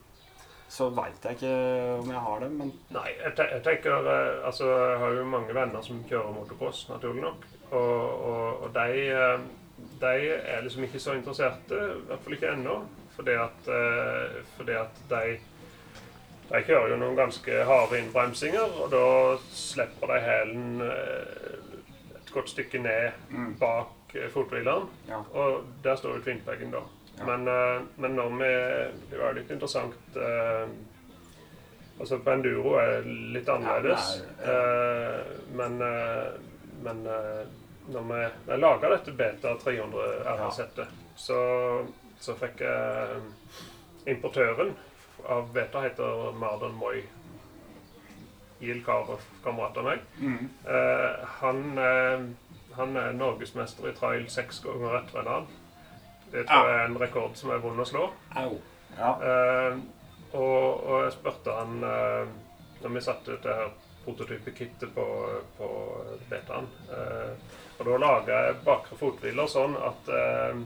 [0.70, 1.54] så veit jeg ikke
[2.00, 5.24] om jeg har det, men Nei, jeg, te jeg tenker eh, Altså, jeg har jo
[5.26, 7.46] mange venner som kjører motocross, naturlig nok.
[7.72, 9.40] Og, og, og de, eh,
[10.02, 12.78] de er liksom ikke så interesserte, i hvert fall ikke ennå.
[13.16, 15.24] Fordi at, eh, fordi at de
[16.54, 19.04] de kjører jo noen ganske harde innbremsinger, og da
[19.58, 21.54] slipper de hælen eh,
[22.34, 23.54] godt stykke ned Mm.
[23.60, 24.90] bak eh, fothvileren.
[25.10, 25.18] Ja.
[25.34, 26.82] Og der står jo twinpeggen, da.
[27.18, 27.26] Ja.
[27.30, 28.52] Men, eh, men når vi
[29.12, 30.68] Det var litt interessant eh,
[32.00, 34.22] Altså, på enduro er litt annerledes.
[34.42, 35.20] Ja, Eh,
[35.56, 35.78] men
[36.84, 37.04] men
[37.88, 41.38] når vi, jeg laga dette Beta 300 RS-settet, så,
[42.20, 43.22] så fikk jeg
[44.08, 44.74] Importøren
[45.30, 46.74] av Beta heter Mardon
[48.64, 48.84] Moi.
[48.88, 50.06] og kamerat av meg.
[50.20, 50.50] Mm.
[50.68, 52.26] Eh, han, eh,
[52.78, 55.48] han er norgesmester i trail seks ganger etter en annen.
[56.34, 58.08] Det tror jeg er en rekord som er vond å slå.
[58.42, 58.54] Au.
[58.98, 59.12] Ja.
[59.22, 59.78] Eh,
[60.34, 62.32] og, og jeg spurte han eh,
[62.82, 63.74] når vi satte ut det her
[64.04, 65.06] prototypekittet på,
[65.58, 65.68] på
[66.30, 66.68] betaen.
[66.92, 70.64] Eh, og da laga jeg bakre fothviler sånn at eh,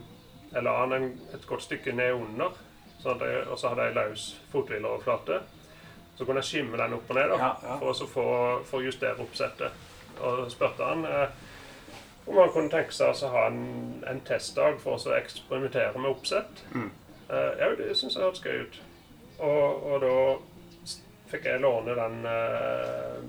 [0.54, 2.56] jeg la han en, et godt stykke ned under.
[3.02, 5.42] Sånn at jeg, og så hadde jeg løs fothvileroverflate.
[6.18, 7.76] Så kunne jeg skimme den opp og ned da, Ja, ja.
[7.82, 8.26] for å få,
[8.66, 9.72] for justere oppsettet.
[10.18, 11.30] Og spurte han eh,
[12.28, 13.62] om han kunne tenke seg altså, å ha en,
[14.10, 16.64] en testdag for å eksperimentere med oppsett.
[16.74, 16.90] Mm.
[17.30, 18.80] Eh, ja, det syns jeg hørtes gøy ut.
[19.38, 20.98] Og, og da
[21.32, 23.20] fikk jeg låne den eh,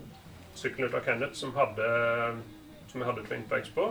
[0.58, 1.88] sykkelen ut av Kenneth som, hadde,
[2.90, 3.90] som jeg hadde Twin Peaks på.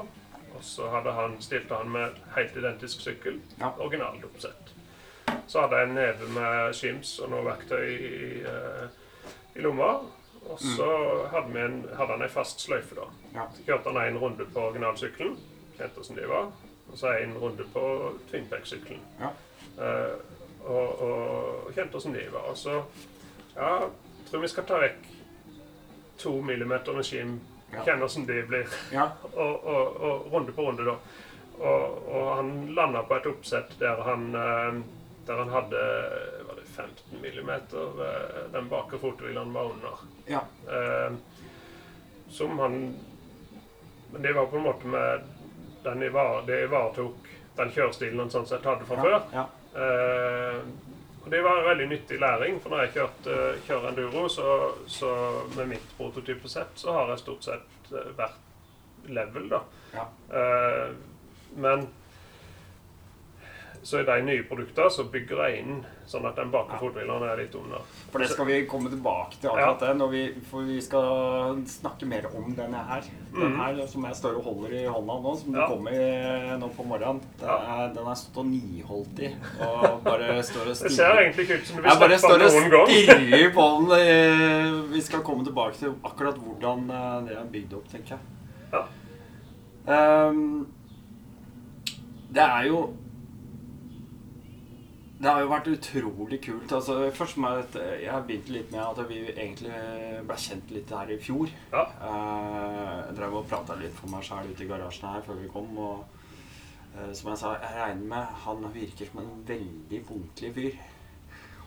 [0.57, 3.37] Og så hadde han, stilte han med helt identisk sykkel.
[3.61, 3.71] Ja.
[3.77, 4.73] Originalt oppsett.
[5.47, 8.55] Så hadde jeg en neve med skims og noe verktøy i, i,
[9.55, 9.91] i lomma.
[10.47, 10.87] Og så
[11.31, 13.07] hadde, vi en, hadde han ei fast sløyfe, da.
[13.33, 13.47] Ja.
[13.55, 15.35] Så kjørte han en runde på originalsykkelen,
[15.77, 16.49] kjente som de var.
[16.87, 17.83] Og så en runde på
[18.31, 19.03] Twinpack-sykkelen.
[19.19, 19.33] Ja.
[19.77, 20.15] Uh,
[20.67, 22.47] og, og kjente som de var.
[22.51, 22.81] Og så
[23.57, 23.87] Ja,
[24.29, 25.05] tror vi skal ta vekk
[26.21, 27.39] to millimeter med skim.
[27.73, 27.83] Ja.
[27.83, 28.67] Kjenne som de blir.
[28.93, 29.09] Ja.
[29.33, 30.93] Og, og, og runde på runde, da.
[31.57, 34.77] Og, og han landa på et oppsett der han, eh,
[35.27, 35.81] der han hadde
[36.47, 40.01] var det 15 millimeter eh, den bakre fothvilen var under.
[40.25, 40.41] Ja.
[40.71, 41.13] Eh,
[42.29, 42.95] som han
[44.11, 45.23] Men det var på en måte med
[45.83, 49.17] den ivar, Det ivaretok den kjørestilen han sånn sett hadde fra før.
[49.33, 49.43] Ja.
[49.75, 50.59] Eh,
[51.23, 53.37] og det var veldig nyttig læring, for når jeg kjørte,
[53.67, 54.51] kjører enduro, så,
[54.87, 55.09] så
[55.57, 59.59] med mitt prototypesett, så har jeg stort sett vært level, da.
[59.95, 60.05] Ja.
[60.39, 60.93] Eh,
[61.55, 61.87] men
[63.87, 66.79] så i de nye produktene så bygger jeg inn sånn at den bakre Ja.
[66.81, 67.85] fothvileren er litt under.
[68.11, 69.91] For det skal vi komme tilbake til akkurat det.
[69.99, 73.01] Når vi, for vi skal snakke mer om denne her.
[73.33, 73.57] Den Mhm.
[73.61, 75.67] her som jeg står og holder i hånda nå, som Ja.
[75.67, 77.21] du kom nå på morgenen.
[77.39, 79.31] Den er, den er stått og niholdt i.
[79.61, 80.89] Og bare står og stirrer.
[80.91, 83.91] Det ser egentlig ikke ut som du vil Jeg bare står og stirrer på den.
[84.01, 88.19] eh, Vi skal komme tilbake til akkurat hvordan eh, det er bygd opp, tenker jeg.
[88.73, 90.27] Ja.
[90.27, 90.67] Um,
[92.33, 92.93] det er jo
[95.17, 96.71] Det har jo vært utrolig kult.
[96.77, 99.79] Altså, først må jeg, jeg begynte litt med at vi egentlig
[100.29, 101.49] ble kjent litt her i fjor.
[101.73, 101.85] Ja.
[102.05, 105.49] Eh, Jeg drev og prata litt for meg sjæl ute i garasjen her før vi
[105.49, 105.71] kom.
[105.81, 106.05] Og
[106.93, 110.77] eh, som jeg sa, jeg regner med han virker som en veldig vondtlig fyr.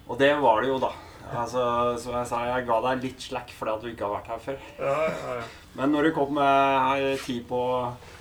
[0.06, 0.92] Og det var det jo, da.
[1.30, 1.62] Altså,
[2.02, 4.40] som jeg sa, jeg ga deg litt slack fordi at du ikke har vært her
[4.44, 4.62] før.
[4.80, 5.48] Ja, ja, ja.
[5.78, 7.60] Men når du kom med ti på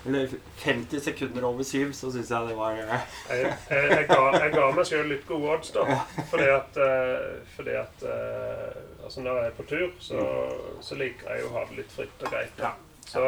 [0.05, 0.29] Eller
[0.61, 4.51] 50 sekunder over syv, så syns jeg det var eh, Jeg, jeg, jeg, ga, jeg
[4.53, 5.97] ga meg sjøl litt gode odds, da.
[6.29, 10.27] Fordi at, eh, fordi at eh, Altså, når jeg er på tur, så,
[10.85, 12.61] så liker jeg jo å ha det litt fritt og greit.
[12.61, 12.75] Ja.
[13.09, 13.23] Så,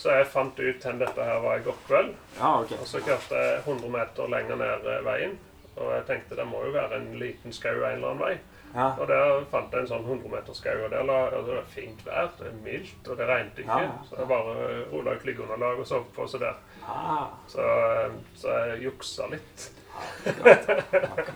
[0.00, 2.14] så jeg fant ut hvor dette her var i går kveld.
[2.38, 2.72] Ja, ok.
[2.78, 5.34] Og så kjørte jeg 100 meter lenger ned veien.
[5.76, 8.32] Og jeg tenkte det må jo være en liten skau en eller annen vei.
[8.78, 8.88] Ja.
[9.00, 10.76] Og der fant jeg en sånn 100 meter skau.
[10.84, 13.78] Og der la, og det var fint vær, det er mildt, og det regnet ikke.
[13.88, 13.96] Ja.
[14.06, 14.52] Så jeg bare
[14.92, 16.60] rulla ut liggeunderlag og sov på seg der.
[16.84, 17.18] Ja.
[17.50, 19.68] Så, eh, så jeg juksa litt.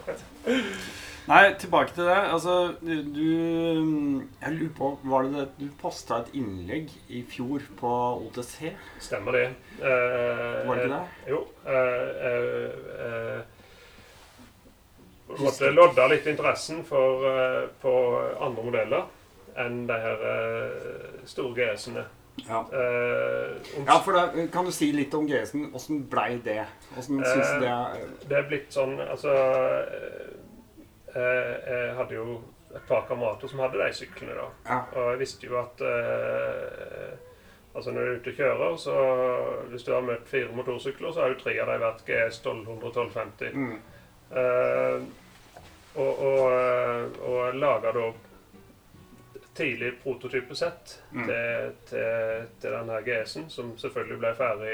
[1.22, 2.16] Nei, tilbake til det.
[2.34, 7.60] Altså, du du- Jeg lurer på Var det det du posta et innlegg i fjor
[7.78, 7.92] på
[8.26, 8.72] OTC?
[9.00, 9.44] Stemmer det.
[9.80, 11.08] Eh, Var det ikke det?
[11.28, 11.46] Jo.
[11.66, 13.40] Eh, eh,
[15.38, 17.92] måtte en lodda litt interessen for, uh, på
[18.40, 19.06] andre modeller
[19.62, 22.04] enn de her uh, store GS-ene.
[22.46, 22.62] Ja.
[22.72, 25.68] Uh, ja, for da kan du si litt om GS-en.
[25.76, 26.62] Åssen blei det?
[26.96, 29.34] Åssen syns du det er Det er blitt sånn Altså
[31.12, 32.38] Jeg hadde jo
[32.72, 34.46] et par kamerater som hadde de syklene, da.
[34.64, 34.78] Ja.
[34.96, 35.84] Og jeg visste jo at
[37.74, 38.94] Altså Når du er ute og kjører, så
[39.70, 43.54] hvis du har møtt fire motorsykler, så har jo tre av dem vært GS 1200-1250.
[43.56, 43.78] Mm.
[44.32, 45.02] Eh,
[45.96, 48.12] og og, eh, og laga da
[49.54, 51.26] tidlig prototypesett Mm.
[51.26, 54.70] til, til, til denne GS-en, som selvfølgelig ble ferdig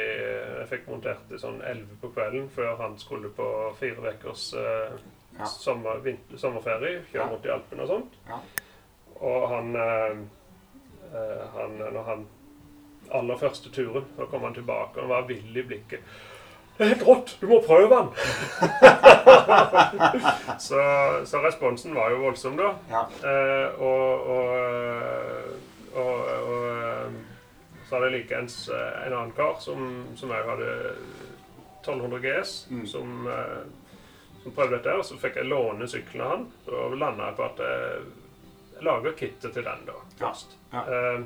[0.61, 3.49] Jeg fikk montert det sånn 11 på kvelden før han skulle på
[3.81, 4.93] fire ukers eh,
[5.39, 5.45] Ja.
[5.47, 6.01] sommer,
[6.37, 7.03] sommerferie.
[7.13, 7.29] Kjøre Ja.
[7.31, 8.15] rundt i Alpene og sånt.
[8.29, 8.39] Ja.
[9.21, 10.17] Og han, eh,
[11.15, 12.27] eh, han Når han
[13.13, 16.01] aller første turen, så kom han tilbake, og han var vill i blikket.
[16.79, 17.33] Det er helt rått!
[17.41, 18.09] Du må prøve den!
[20.59, 20.81] så,
[21.27, 22.69] så responsen var jo voldsom, da.
[22.91, 23.01] Ja.
[23.27, 25.49] Eh, og, og, eh,
[25.99, 27.17] og, og eh,
[27.89, 29.89] så hadde jeg likeens eh, en annen kar som,
[30.21, 30.71] som jeg hadde
[31.83, 32.85] 1200 GS, Mm.
[32.87, 33.65] som, eh,
[34.45, 34.95] som prøvde dette.
[35.01, 36.47] Og så fikk jeg låne sykkelen av han.
[36.69, 38.07] Da landa på at jeg,
[38.77, 40.55] jeg lager kittet til den da, Ja, først.
[40.73, 40.85] ja.
[40.87, 41.21] Eh,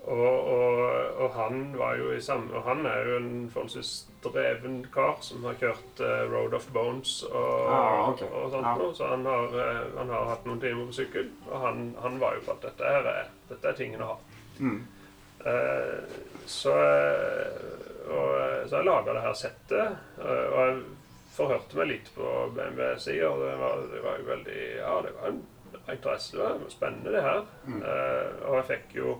[0.00, 0.78] og, og,
[1.20, 3.90] og han var jo i samme Og han er jo en forholdsvis
[4.28, 8.28] dreven kar som har kjørt uh, Road of Bones og, Ah, okay.
[8.28, 8.74] og sånt Ja.
[8.76, 8.94] noe.
[8.94, 11.30] Så han har, uh, han har hatt noen timer på sykkel.
[11.48, 14.18] Og han, han var jo på at dette, her er, dette er tingen å ha.
[14.60, 14.80] Mm.
[15.40, 16.74] Uh, så,
[18.10, 19.96] og, så jeg laga det her settet.
[20.20, 20.82] og jeg
[21.36, 25.28] forhørte meg litt på BMW-sida, og det var, det var jo veldig Ja, det var
[25.30, 25.40] en
[25.94, 26.36] interesse.
[26.36, 27.44] Det var spennende, det her.
[27.66, 27.80] Mm.
[28.50, 29.16] Og jeg fikk jo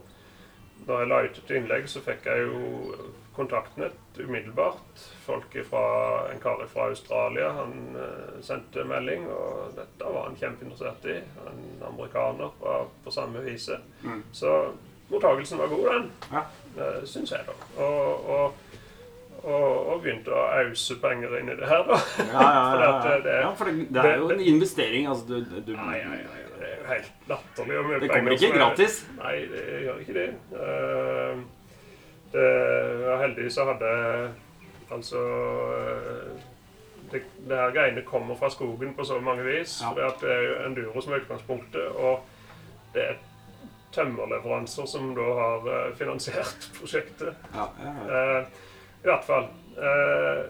[0.86, 2.94] Når jeg la ut et innlegg, så fikk jeg jo
[3.36, 4.98] kontaktnett umiddelbart.
[5.26, 5.84] Folk fra,
[6.32, 11.18] En kar fra Australia han eh, sendte melding, og dette var han kjempeinteressert i.
[11.46, 11.60] En
[11.92, 13.80] amerikaner var på samme viset.
[14.02, 14.22] Mm.
[14.32, 14.72] Så
[15.08, 16.10] mottagelsen var god, den.
[16.32, 16.42] Ja.
[16.78, 17.54] Uh, Syns jeg, da.
[17.82, 18.52] Og, og,
[19.42, 21.96] og, og begynte å ause penger inn i det her, da.
[22.18, 25.08] Ja, ja, For ja, eh, det- ja, for det, det er jo en investering.
[25.10, 28.58] Altså, du, du, Nei, nei, nei, det er jo helt latterlig Det kommer ikke er-
[28.60, 29.00] gratis.
[29.18, 30.28] Nei, det gjør ikke det.
[30.60, 31.59] Eh, det
[32.34, 33.88] ja, heldigvis så hadde
[34.90, 35.18] Altså
[35.78, 36.42] eh,
[37.12, 39.80] det, det her greiene kommer fra skogen på så mange vis.
[39.82, 39.88] Ja.
[39.88, 41.88] For det, at det er jo enduro som er utgangspunktet.
[41.88, 43.20] Og det er
[43.94, 47.34] tømmerleveranser som da har eh, finansiert prosjektet.
[47.54, 47.94] Ja, ja.
[48.06, 48.64] Eh,
[49.02, 49.46] I hvert fall.
[49.78, 50.42] Eh,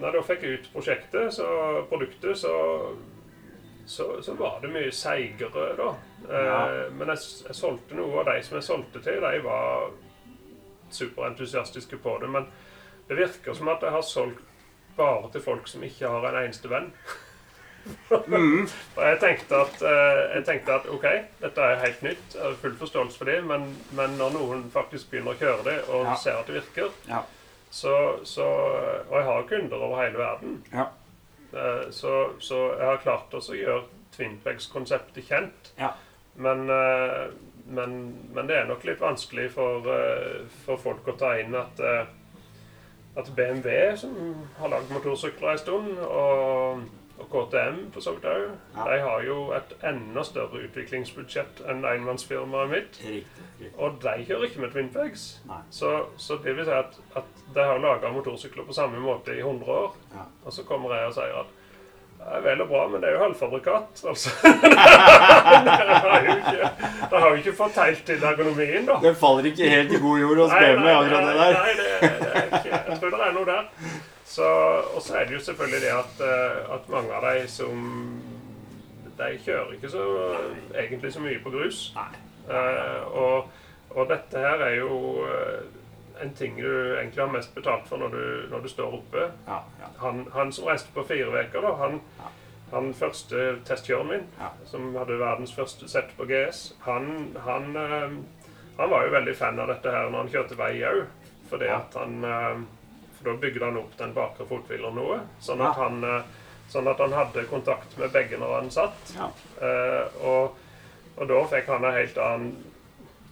[0.00, 1.46] når jeg da fikk ut prosjektet, så
[1.88, 2.52] produktet, så,
[3.86, 5.90] så, så var det mye seigere da.
[6.28, 6.86] Eh.
[6.96, 9.90] Men jeg, jeg solgte noe av de som jeg solgte til, de var
[10.94, 12.30] superentusiastiske på det.
[12.30, 12.46] Men
[13.08, 14.40] det virker som at jeg har solgt
[14.96, 16.92] bare til folk som ikke har en eneste venn.
[18.28, 18.66] Mm.
[18.96, 21.06] Og jeg tenkte at, eh, jeg tenkte at ok,
[21.40, 23.64] dette er helt nytt, jeg har full forståelse for det, men,
[23.96, 26.14] men når noen faktisk begynner å kjøre det og Ja.
[26.20, 27.22] ser at det virker, Ja.
[27.70, 28.44] så, så
[29.08, 30.86] Og jeg har kunder over hele verden, Ja.
[31.54, 33.82] eh, så, så jeg har klart også å gjøre
[34.16, 35.72] Twinpegs-konseptet kjent.
[35.78, 35.92] Ja.
[36.36, 37.30] Men, eh,
[37.66, 37.98] men,
[38.34, 42.06] men det er nok litt vanskelig for, eh, for folk å ta inn at eh,
[43.18, 44.12] at BMW, som
[44.60, 46.84] har lagd motorsykler en stund, og,
[47.18, 48.44] og KTM for så vidt òg,
[48.76, 48.84] Ja.
[48.86, 53.00] de har jo et enda større utviklingsbudsjett enn enmannsfirmaet mitt.
[53.02, 53.46] Riktig.
[53.58, 53.72] riktig.
[53.82, 55.24] Og de kjører ikke med Twinpegs.
[55.74, 55.90] Så,
[56.22, 59.66] så det vil si at, at de har laga motorsykler på samme måte i 100
[59.74, 59.98] år.
[60.14, 60.28] Ja.
[60.46, 61.56] Og så kommer jeg og sier at
[62.20, 64.02] er vel og bra, men det er jo halvfabrikat.
[64.08, 64.30] Altså.
[64.44, 64.76] det
[66.04, 66.70] har jo ikke,
[67.10, 68.98] det har jo ikke fått helt til ergonomien, da.
[69.02, 71.58] Det faller ikke helt i god jord hos nei, akkurat det der.
[71.58, 71.90] Nei, det,
[72.20, 73.68] det er ikke, jeg tror det er noe der.
[74.30, 74.48] Så,
[74.94, 77.80] og så er det jo selvfølgelig det at, eh, at mange av de som
[79.18, 80.04] De kjører ikke så
[80.74, 81.80] egentlig så mye på grus.
[81.96, 82.12] Nei.
[82.50, 83.50] Uh, og,
[83.90, 85.66] og dette her er jo eh,
[86.22, 89.26] en ting du egentlig har mest betalt for når du, når du står oppe.
[89.46, 89.88] Ja, ja.
[90.02, 92.28] Han, han som reiste på fire uker, da, han, Ja.
[92.72, 94.26] han første testkjøren min,
[94.70, 97.08] som hadde verdens første sett på GS, han,
[97.46, 98.18] han, eh,
[98.78, 101.02] han var jo veldig fan av dette her når han kjørte vei òg.
[101.50, 102.60] Fordi at han eh,
[103.18, 105.18] For da bygde han opp den bakre fothvileren noe.
[105.44, 106.22] Sånn at, han, eh,
[106.72, 109.10] sånn at han hadde kontakt med begge når han satt.
[110.24, 110.54] Og,
[111.18, 112.54] og da fikk han en helt annen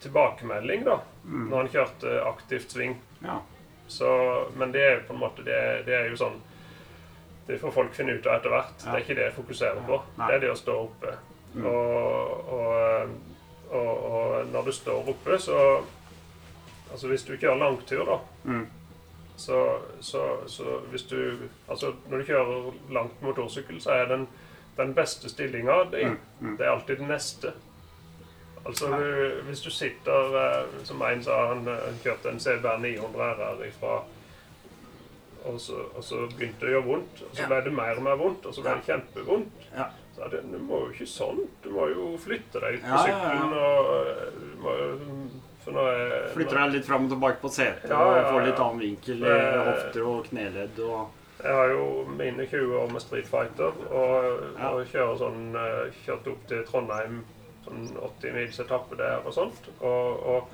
[0.02, 0.98] tilbakemelding da.
[1.28, 2.98] Når han kjørte aktivt sving.
[3.22, 3.38] ja.
[3.88, 4.08] Så,
[4.56, 6.34] men det er på en måte det, det er jo sånn
[7.48, 8.74] Det får folk finne ut av etter hvert.
[8.84, 8.90] Ja.
[8.90, 9.96] Det er ikke det jeg fokuserer på.
[10.18, 10.26] Nei.
[10.28, 11.14] Det er det å stå oppe.
[11.54, 11.64] Mm.
[11.70, 13.14] Og, og,
[13.70, 15.60] og, og når du står oppe, så
[16.92, 18.66] Altså hvis du kjører langtur, da, Mm.
[19.36, 19.58] så,
[20.00, 21.16] så, så hvis du
[21.68, 24.28] Altså når du kjører langt motorsykkel, så er den,
[24.76, 26.56] den beste stillinga di, Mm, mm.
[26.58, 27.52] det er alltid den neste.
[28.68, 28.88] Altså
[29.48, 34.02] hvis du sitter eh, Som en sa, han han kjørte en CBR 900 RR ifra
[35.48, 37.20] og så, og så begynte det å gjøre vondt.
[37.24, 39.62] Og så ble det mer og mer vondt, og så ble det kjempevondt.
[39.72, 39.86] Ja.
[40.16, 41.38] Så det, du må jo ikke sånn.
[41.64, 43.54] Du må jo flytte deg ut på sykkelen.
[43.54, 47.50] og eh, du må, jo- For nå er Flytter deg litt fram og tilbake på
[47.54, 49.56] setet Ja, ja, og får litt annen vinkel i Eh.
[49.70, 51.86] hofter og kneledd og Jeg har jo
[52.18, 57.20] mine 20 år med Street Fighter og, og kjører sånn eh, Kjørt opp til Trondheim
[57.68, 59.70] sånn 80 mils etappe der og sånt.
[59.78, 60.52] Og, og,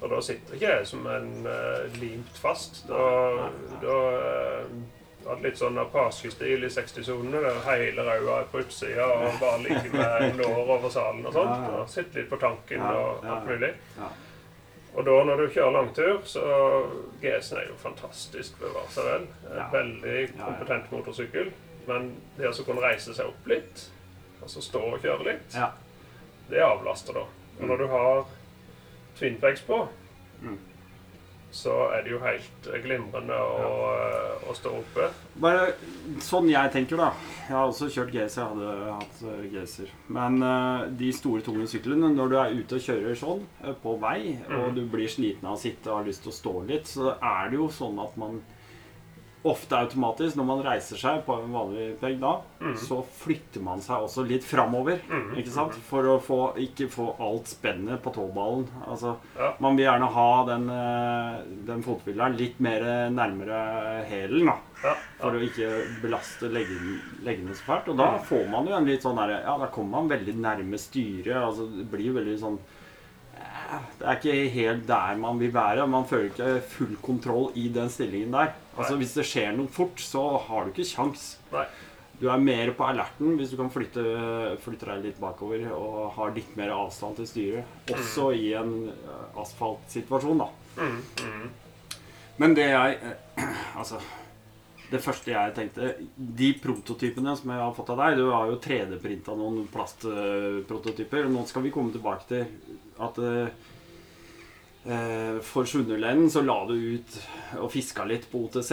[0.00, 2.84] og da sitter ikke jeg som en uh, limt fast.
[2.88, 3.06] Da,
[3.82, 4.74] da uh,
[5.24, 7.40] hadde litt sånn Apache-stil i 60-sonene.
[7.44, 11.66] Der hele ræva er på utsida og bare ligger med lår over salen og sånt.
[11.72, 13.74] Og sitter litt på tanken og alt mulig.
[14.94, 16.42] Og da når du kjører langtur, så
[17.22, 19.24] GS-en er jo fantastisk, bevare seg vel.
[19.50, 21.50] En Veldig kompetent motorsykkel.
[21.88, 23.88] Men det å kunne reise seg opp litt,
[24.40, 25.72] altså stå og kjøre litt, Ja.
[26.50, 27.24] Det avlaster da.
[27.60, 28.24] Og når du har
[29.18, 29.86] twinpegs på,
[30.42, 30.58] Mm.
[31.54, 33.60] så er det jo helt eh, glimrende å,
[33.94, 34.50] ja.
[34.50, 35.06] å stå oppe.
[35.40, 35.68] Bare
[36.20, 37.12] sånn jeg tenker, da.
[37.46, 38.36] Jeg har også kjørt GS.
[38.40, 39.92] Jeg hadde hatt uh, GS-er.
[40.08, 43.94] Men uh, de store, tunge syklene, når du er ute og kjører sånn eh, på
[44.02, 44.74] vei, og Mhm.
[44.74, 47.50] du blir sliten av å sitte og har lyst til å stå litt, så er
[47.50, 48.42] det jo sånn at man
[49.44, 52.76] ofte automatisk, når man reiser seg på en vanlig peg da, mm.
[52.80, 55.02] så flytter man seg også litt framover.
[55.10, 55.34] Mm.
[55.40, 55.76] Ikke sant?
[55.90, 58.64] For å få, ikke få alt spennet på tåballen.
[58.88, 59.52] Altså, Ja.
[59.60, 62.80] man vil gjerne ha den, eh, den fothvileren litt mer
[63.10, 64.56] nærmere hælen, da.
[64.84, 65.68] Ja, For å ikke
[66.02, 67.88] belaste leggene, leggene så fælt.
[67.88, 70.76] Og da får man jo en litt sånn derre Ja, da kommer man veldig nærme
[70.80, 71.36] styret.
[71.36, 72.58] Altså, det blir veldig sånn
[73.98, 75.86] Det er ikke helt der man vil være.
[75.90, 78.54] Man føler ikke full kontroll i den stillingen der.
[78.76, 78.96] Altså.
[79.00, 81.34] Hvis det skjer noe fort, så har du ikke kjangs.
[82.20, 84.02] Du er mer på alerten hvis du kan flytte,
[84.62, 87.78] flytte deg litt bakover og har litt mer avstand til styret.
[87.90, 90.46] Også i en eh, asfaltsituasjon, da.
[90.78, 91.48] Mm, mm.
[92.42, 94.00] Men det jeg eh, Altså
[94.90, 98.56] Det første jeg tenkte De prototypene som jeg har fått av deg Du har jo
[98.58, 101.28] 3D-printa noen plastprototyper.
[101.30, 102.48] Nå skal vi komme tilbake til
[103.02, 103.48] at eh,
[104.86, 107.16] eh, For Sunnhordland så la du ut
[107.58, 108.72] og fiska litt på OTC.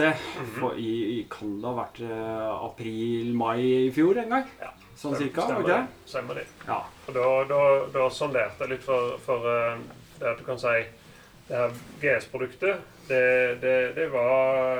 [0.58, 4.48] For i, i kan det ha vært eh, april-mai i fjor en gang?
[4.62, 5.46] Ja, Sånn cirka?
[5.48, 5.86] Stemmer okay?
[6.06, 6.46] Stemmer det.
[6.68, 6.82] Ja.
[7.08, 7.62] Og da, da,
[7.94, 9.48] da sonderte jeg litt for, for
[10.20, 10.76] det at du kan si
[11.48, 13.24] Det her GS-produktet, det,
[13.60, 14.78] det, det var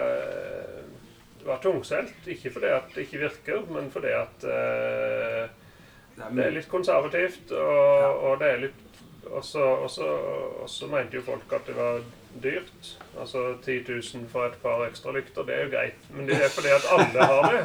[1.43, 2.15] det var tungselt.
[2.31, 8.39] Ikke fordi at det ikke virker, men fordi at Det er litt konservativt, og, og
[8.39, 8.92] det er litt
[9.31, 12.01] Og så og så- og så mente jo folk at det var
[12.43, 12.99] dyrt.
[13.21, 15.95] Altså 10 000 for et par ekstra lykter, det er jo greit.
[16.11, 17.63] Men det er fordi at alle har det.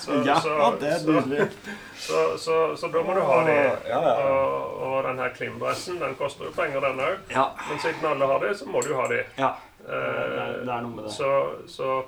[0.00, 1.48] Så, Ja, så, det er så, nydelig.
[1.96, 3.56] så, så, så da må du ha det.
[3.88, 4.14] Ja, ja.
[4.28, 7.16] Og, og den her Klim-dressen, den koster jo penger, den òg.
[7.30, 7.44] Ja.
[7.70, 9.24] Men siden alle har det, så må du ha det.
[9.38, 9.50] ja.
[9.88, 11.12] Eh, Det er, det er noe med det.
[11.12, 12.02] så, så,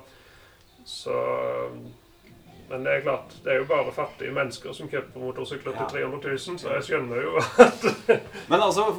[0.85, 1.17] så
[2.69, 6.33] Men det er klart, det er jo bare fattige mennesker som kjøper motorsykler til 300
[6.33, 7.85] 000, så jeg skjønner jo at
[8.51, 8.89] Men altså,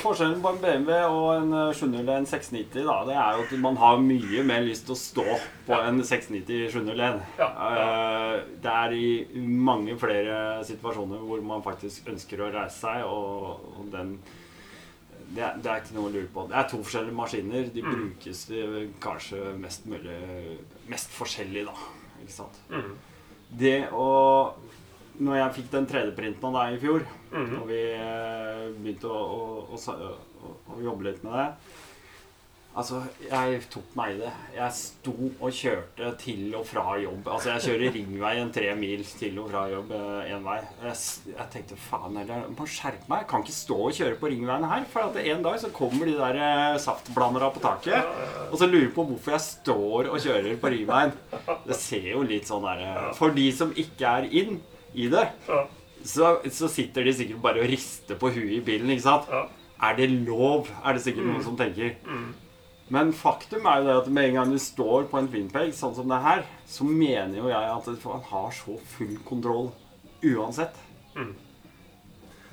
[0.00, 3.76] forskjellen på en BMW og en eh, 701 690 da, det er jo at man
[3.82, 5.26] har mye mer lyst til å stå
[5.68, 5.82] på Ja.
[5.90, 7.20] en 690 701.
[7.38, 8.40] Ja, ja.
[8.64, 13.92] Det er i mange flere situasjoner hvor man faktisk ønsker å reise seg, og, og
[13.92, 14.16] den
[15.28, 16.46] det er, det er ikke noe å lure på.
[16.48, 17.66] Det er to forskjellige maskiner.
[17.74, 17.90] De Mm.
[17.92, 20.14] brukes eh, kanskje mest mulig
[20.88, 21.74] Mest forskjellig, da.
[22.28, 22.58] Ikke sant?
[22.68, 22.90] mm,
[23.58, 24.08] Det å
[25.18, 29.16] Når jeg fikk den 3D-printen av deg i fjor, mm, og vi eh, begynte å,
[29.18, 30.10] å, å,
[30.46, 31.46] å, å jobbe litt med det
[32.78, 34.28] Altså, jeg tok meg i det.
[34.54, 35.12] Jeg sto
[35.42, 37.26] og kjørte til og fra jobb.
[37.34, 40.58] Altså, jeg kjører ringveien tre mil til og fra jobb én vei.
[40.84, 41.00] Jeg,
[41.32, 43.24] jeg tenkte faen heller, jeg må skjerpe meg.
[43.24, 44.86] Jeg kan ikke stå og kjøre på ringveien her.
[44.94, 48.14] For at en dag så kommer de der eh, saftblandere på taket.
[48.52, 51.14] Og så lurer på hvorfor jeg står og kjører på ringveien.
[51.66, 54.60] Det ser jo litt sånn der eh, For de som ikke er inn
[54.94, 55.26] i det,
[56.06, 59.26] så, så sitter de sikkert bare og rister på huet i bilen, ikke sant?
[59.82, 60.70] Er det lov?
[60.86, 61.96] Er det sikkert noen som tenker.
[62.90, 65.94] Men faktum er jo det at med en gang du står på en Twinpeg, sånn
[65.96, 69.68] som det her, så mener jo jeg at man har så full kontroll
[70.24, 70.78] uansett.
[71.14, 71.34] Mm.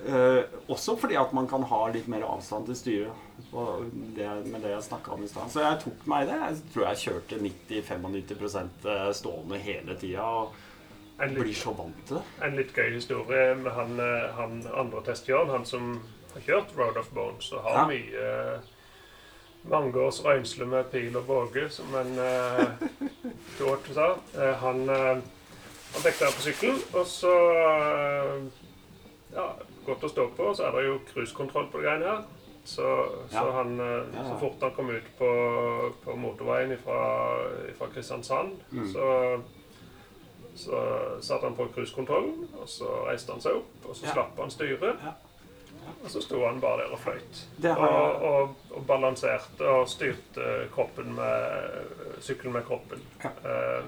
[0.05, 3.21] Eh, også fordi at man kan ha litt mer avstand til styret.
[3.55, 5.49] Og det, med det jeg snakka om i stad.
[5.51, 6.37] Så jeg tok meg det.
[6.43, 10.27] Jeg tror jeg kjørte 90-95 stående hele tida.
[10.27, 10.53] Og
[11.23, 12.23] litt, blir så vant til det.
[12.43, 15.93] en litt gøy historie med han, eh, han andre testjøren, han som
[16.35, 17.85] har kjørt Road of Bones og har Ja.
[17.87, 18.61] mye
[19.69, 22.83] mange års røynsle med pil og båge, som en eh,
[23.59, 24.11] George sa.
[24.37, 25.17] Eh, han, eh,
[25.95, 28.35] han her på sykkelen, og så eh,
[29.35, 29.49] Ja,
[29.85, 30.53] godt å stå på.
[30.55, 32.21] Så er det jo cruisekontroll på de greiene her.
[32.65, 32.85] Så,
[33.29, 33.51] så, Ja.
[33.51, 35.31] han, eh, så fort han kom ut på,
[36.05, 36.77] på motorveien
[37.77, 38.87] fra Kristiansand, Mm.
[38.93, 39.11] så
[40.55, 40.77] så
[41.21, 44.11] satte han på cruisekontrollen, og så reiste han seg opp, og så Ja.
[44.13, 45.01] slapp han styret.
[45.03, 45.11] Ja.
[46.05, 47.43] Og så sto han bare der og fløyt.
[47.71, 53.01] Og, og, og balanserte og styrte kroppen med sykkelen med kroppen.
[53.23, 53.31] Ja.
[53.45, 53.87] Eh,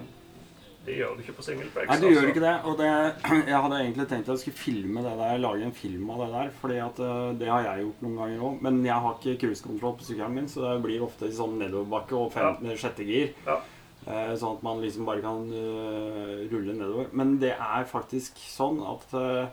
[0.87, 1.89] det gjør du ikke på singelpeks.
[1.89, 2.53] Nei, du gjør ikke det.
[2.69, 2.89] Og det,
[3.51, 6.27] jeg hadde egentlig tenkt at jeg skulle filme det der, lage en film av det
[6.31, 6.51] der.
[6.61, 8.61] fordi at eh, det har jeg gjort noen ganger òg.
[8.67, 12.15] Men jeg har ikke cruisekontroll på sykkelen min, så det blir ofte i sånn nedoverbakke
[12.17, 13.33] og fem, sjette gir.
[13.47, 13.59] Ja.
[14.07, 17.09] Eh, Sånn at man liksom bare kan eh, rulle nedover.
[17.11, 19.49] Men det er faktisk sånn at eh,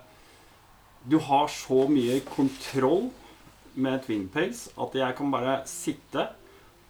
[1.05, 3.09] du har så mye kontroll
[3.75, 6.29] med Twinpegs at jeg kan bare sitte,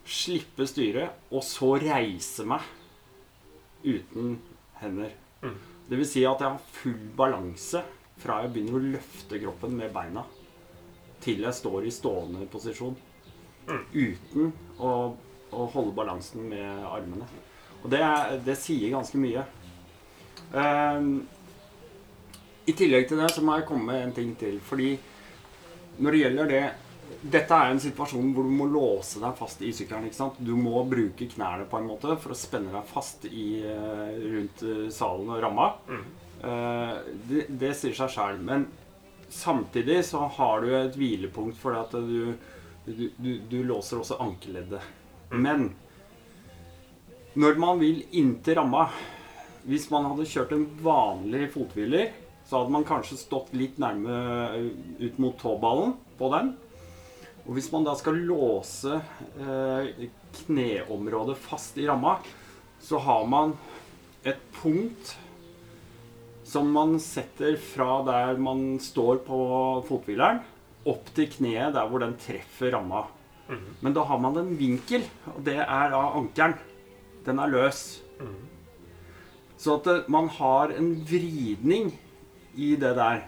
[0.05, 2.63] slippe styret, og så reise meg
[3.85, 4.37] uten
[4.79, 5.11] hender.
[5.41, 5.57] Mm.
[5.89, 7.81] Det vil si at jeg har full balanse
[8.21, 10.23] fra jeg begynner å løfte kroppen med beina,
[11.21, 12.95] til jeg står i stående posisjon.
[13.65, 13.83] Mm.
[13.91, 14.91] Uten å,
[15.51, 17.27] å holde balansen med armene.
[17.83, 18.01] Og det,
[18.45, 19.43] det sier ganske mye.
[20.55, 21.25] Ehm,
[22.65, 24.57] I tillegg til det så må jeg komme med en ting til.
[24.63, 24.95] Fordi
[26.01, 26.63] når det gjelder det
[27.21, 30.07] Dette er en situasjon hvor du må låse deg fast i sykkelen.
[30.07, 30.39] ikke sant?
[30.41, 34.63] Du må bruke knærne på en måte for å spenne deg fast i, eh, rundt
[34.65, 35.67] eh, salen og ramma.
[35.85, 36.01] Mm.
[36.49, 36.95] Eh,
[37.29, 38.41] det, det sier seg sjøl.
[38.41, 38.65] Men
[39.29, 42.33] samtidig så har du et hvilepunkt fordi at du,
[42.89, 44.81] du, du, du låser også ankeleddet.
[45.29, 45.69] Men
[47.37, 48.85] når man vil inntil ramma
[49.65, 52.11] Hvis man hadde kjørt en vanlig fothviler,
[52.45, 54.19] så hadde man kanskje stått litt nærme
[54.53, 54.69] eh,
[55.07, 56.53] ut mot tåballen på den.
[57.45, 58.99] Og hvis man da skal låse
[59.41, 60.07] eh,
[60.45, 62.17] kneområdet fast i ramma,
[62.81, 63.55] så har man
[64.25, 65.15] et punkt
[66.45, 69.37] som man setter fra der man står på
[69.87, 70.43] fothvileren,
[70.85, 73.07] opp til kneet der hvor den treffer ramma.
[73.49, 73.77] Mhm.
[73.81, 76.57] Men da har man en vinkel, og det er da ankelen.
[77.25, 78.01] Den er løs.
[78.19, 78.41] Mhm.
[79.57, 81.93] Så at man har en vridning
[82.55, 83.25] i det der.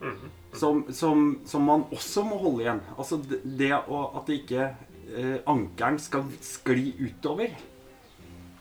[0.00, 0.28] Mhm.
[0.52, 2.80] som, som, som man også må holde igjen.
[2.96, 7.52] Altså det, det å, at det ikke eh, ankeren skal skli utover.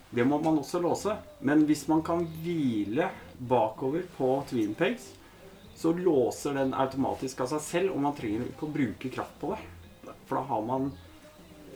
[0.10, 1.16] Det må man også låse.
[1.46, 5.12] Men hvis man kan hvile bakover på twin pegs,
[5.78, 9.54] så låser den automatisk av seg selv, og man trenger ikke å bruke kraft på
[9.54, 10.14] det.
[10.26, 10.90] For da har man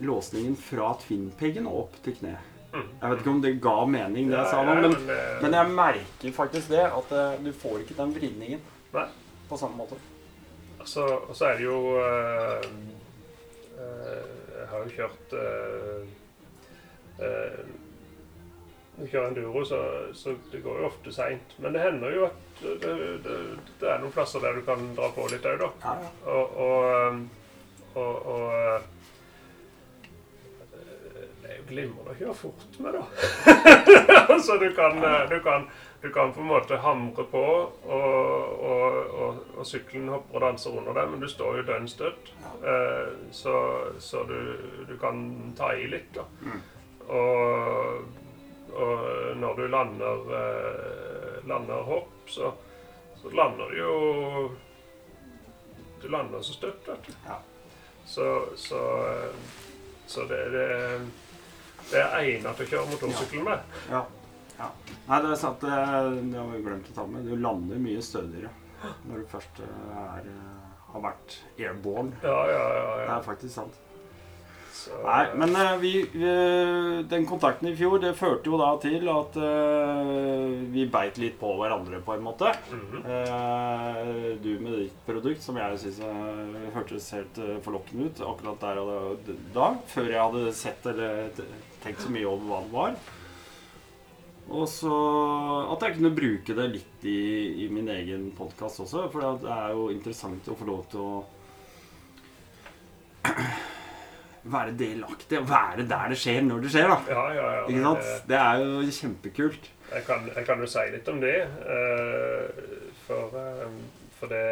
[0.02, 2.34] låsningen fra twin-peggen og opp til kne.
[2.72, 4.94] Jeg vet ikke om det ga mening, det jeg sa nå, Ja, ja, men,
[5.44, 6.86] men jeg merker faktisk det.
[6.88, 8.62] At eh, du får ikke den vridningen
[8.96, 9.08] Nei.
[9.50, 10.00] på samme måte.
[10.88, 12.64] Så, og så er det jo eh,
[13.78, 16.08] eh, Jeg har jo kjørt uh,
[18.96, 19.82] Når du kjører enduro, så,
[20.18, 21.54] så det går jo ofte seint.
[21.62, 22.96] Men det hender jo at det,
[23.26, 23.38] det,
[23.82, 25.70] det er noen plasser der du kan dra på litt òg, da.
[25.84, 26.10] Ja, ja.
[26.32, 29.01] Og, og, og, og
[31.72, 34.38] glimrende å kjøre fort med, da.
[34.46, 35.68] Så du kan, uh, du, kan,
[36.02, 37.44] du kan på en måte hamre på,
[37.98, 41.90] og, og, og, og sykkelen hopper og danser under deg, men du står jo dønn
[41.92, 42.34] støtt.
[42.64, 43.56] Uh, så
[44.00, 44.40] så du,
[44.90, 45.24] du kan
[45.58, 46.28] ta i litt, da.
[47.12, 48.20] Og,
[48.72, 49.08] og
[49.42, 52.54] når du lander, uh, lander hopp, så,
[53.20, 53.96] så lander du jo
[56.02, 57.14] du lander så støtt, vet du.
[58.06, 58.82] Så, så,
[60.06, 61.02] så det, det,
[61.90, 63.78] det er egnet til å kjøre motorsykkel med.
[63.92, 64.02] Ja.
[64.60, 64.72] ja.
[65.08, 65.64] Nei, det er sant.
[65.66, 65.84] Det,
[66.32, 67.28] det har vi glemt å ta med.
[67.28, 68.54] Du lander mye stødigere
[69.06, 72.18] når du først eh, er, eh, har vært airborne.
[72.26, 72.92] Ja, ja, ja.
[73.04, 73.80] Det er faktisk sant.
[74.82, 75.92] Så, Nei, men eh, vi,
[77.12, 81.52] den kontakten i fjor, det førte jo da til at eh, vi beit litt på
[81.60, 82.50] hverandre på en måte.
[82.72, 83.04] Mhm.
[83.06, 86.02] Eh, du med ditt produkt, som jeg syns
[86.74, 91.30] hørtes helt eh, forlokkende ut akkurat der og da, før jeg hadde sett eller
[91.84, 92.96] tenkt så mye over hva det var.
[94.52, 94.92] Og så
[95.72, 97.20] at jeg kunne bruke det litt i,
[97.64, 101.22] i min egen podkast også, for det er jo interessant å få lov til å
[104.56, 106.98] være delaktig og være der det skjer, når det skjer, da.
[107.14, 107.64] ja, ja, ja.
[107.70, 108.28] Ikke sant?
[108.32, 109.70] Det er jo kjempekult.
[109.92, 111.38] Jeg kan, jeg kan jo si litt om det.
[111.78, 112.62] eh,
[113.06, 113.74] for, eh,
[114.20, 114.44] for det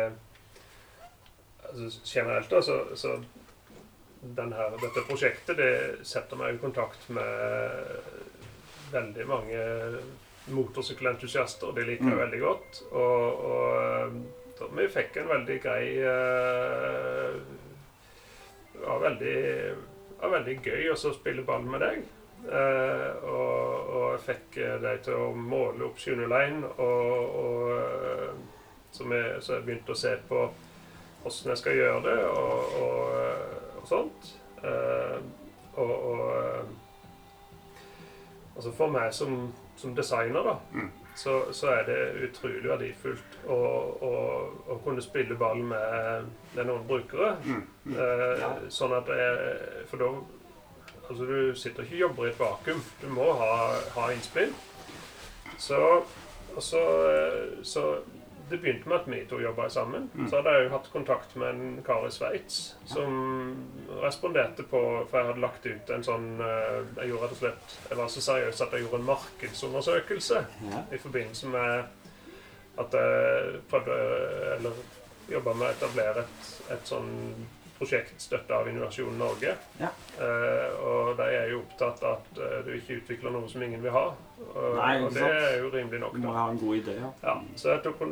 [1.70, 3.16] altså, Generelt, da, så, så
[4.22, 8.02] her, dette prosjektet det setter meg i kontakt med
[8.92, 9.62] veldig mange
[10.50, 11.68] motorsykkelentusiaster.
[11.70, 12.20] og Det liker jeg Mm.
[12.20, 12.82] veldig godt.
[12.92, 14.12] Og, og eh,
[14.60, 17.40] da vi fikk en veldig grei uh,
[18.74, 19.76] Det var veldig,
[20.22, 22.02] var veldig gøy å spille ball med deg.
[22.40, 28.30] Uh, og, og jeg fikk eh, deg til å måle opp Sjunulein, og, og eh,
[28.96, 30.46] så, vi, så jeg begynte å se på
[31.24, 34.32] hvordan jeg skal gjøre det, og, og, eh, og sånt.
[34.64, 35.20] Eh,
[35.80, 36.64] og, og eh,
[38.56, 40.90] altså for meg som, som designer, da, Mm.
[41.16, 42.00] så, så er det
[42.30, 43.56] utrolig verdifullt å,
[44.02, 44.12] å,
[44.76, 47.36] å kunne spille ball med, med noen brukere.
[47.46, 47.64] Mm.
[47.86, 47.96] Mm.
[47.96, 48.52] Eh, Ja.
[48.70, 50.12] Sånn at jeg, For da
[51.10, 52.82] Altså, du sitter ikke og jobber i et vakuum.
[53.02, 53.54] Du må ha,
[53.96, 54.52] ha innspill.
[55.58, 55.80] Så,
[56.54, 56.82] og så,
[57.66, 57.82] så
[58.50, 60.10] det begynte med at vi to jobba sammen.
[60.16, 60.28] Mm.
[60.30, 62.58] Så hadde jeg jo hatt kontakt med en kar i Sveits
[62.90, 63.16] som
[64.04, 67.76] responderte på For jeg hadde lagt ut en sånn eh, Jeg gjorde rett og slett
[67.90, 70.42] Jeg var så seriøs at jeg gjorde en markedsundersøkelse
[70.72, 70.84] Ja.
[70.92, 71.84] i forbindelse med
[72.80, 73.98] at jeg prøvde
[74.58, 74.84] Eller
[75.30, 77.10] jobba med å etablere et, et sånn
[77.80, 79.54] prosjekt støtta av Innovasjon Norge.
[79.80, 79.90] Ja.
[80.20, 83.82] Eh, og de er jo opptatt av at eh, du ikke utvikler noe som ingen
[83.84, 84.06] vil ha.
[84.50, 85.40] Og, Nei, og det sant.
[85.48, 86.38] er jo rimelig nok, Du må da.
[86.44, 87.12] ha en god idé, ja.
[87.24, 88.04] Ja, så jeg tok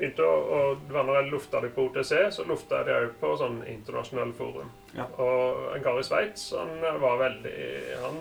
[0.00, 2.94] begynte å, og det var når jeg lufta det på OTC, så lufta jeg det
[3.02, 4.70] òg på sånn internasjonale forum.
[4.96, 5.04] Ja.
[5.20, 7.56] Og en kar i Sveits, han var veldig
[8.04, 8.20] Han,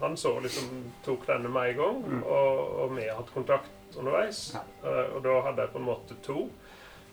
[0.00, 2.22] han så liksom Tok denne med en gang, Mm.
[2.22, 4.52] og, og vi har hatt kontakt underveis.
[4.54, 4.62] Ja.
[4.84, 6.48] Eh, og da hadde jeg på en måte to.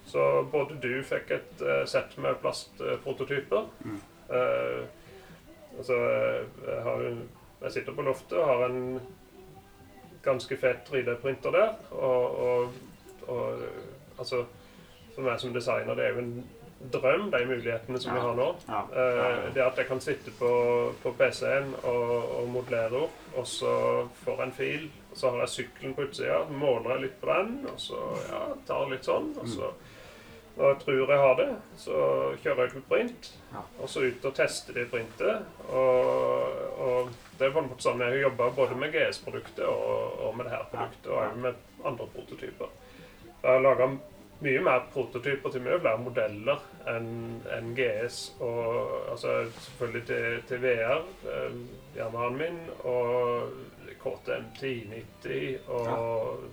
[0.06, 3.70] Så både du fikk et eh, sett med plastprototyper.
[3.86, 4.00] Mm.
[4.30, 4.82] Eh,
[5.78, 6.00] altså,
[6.68, 7.06] jeg, har,
[7.62, 9.00] jeg sitter på loftet og har en
[10.24, 11.78] ganske fet 3D-printer der.
[11.92, 12.74] Og, og,
[13.28, 13.64] og
[14.18, 14.46] altså
[15.14, 16.38] For meg som designer, det er jo en
[16.92, 18.48] drøm, de mulighetene som vi har nå.
[18.68, 18.82] Ja.
[19.02, 20.52] Eh, det at jeg kan sitte på,
[21.04, 23.74] på PC-en og, og modellere opp, og så
[24.24, 27.30] får jeg en fil, og så har jeg sykkelen på utsida, måler jeg litt på
[27.30, 29.70] den, og så ja, tar litt sånn, og så
[30.56, 31.50] når jeg tror jeg har det,
[31.82, 32.00] så
[32.44, 33.30] kjører jeg til print,
[33.82, 35.48] og så ut og tester det printet.
[35.74, 40.20] Og, og det er på en måte sånn jeg har jobba både med GS-produktet og,
[40.28, 42.76] og med det her produktet, og også med andre prototyper.
[43.44, 43.90] Jeg har laga
[44.44, 47.10] mye mer prototyper til mye flere modeller enn
[47.56, 48.20] en GS.
[48.44, 49.36] Og altså
[49.66, 51.58] selvfølgelig til, til VR, eh,
[51.98, 53.50] Yamahaen min, og
[54.04, 56.44] KTM 1090 og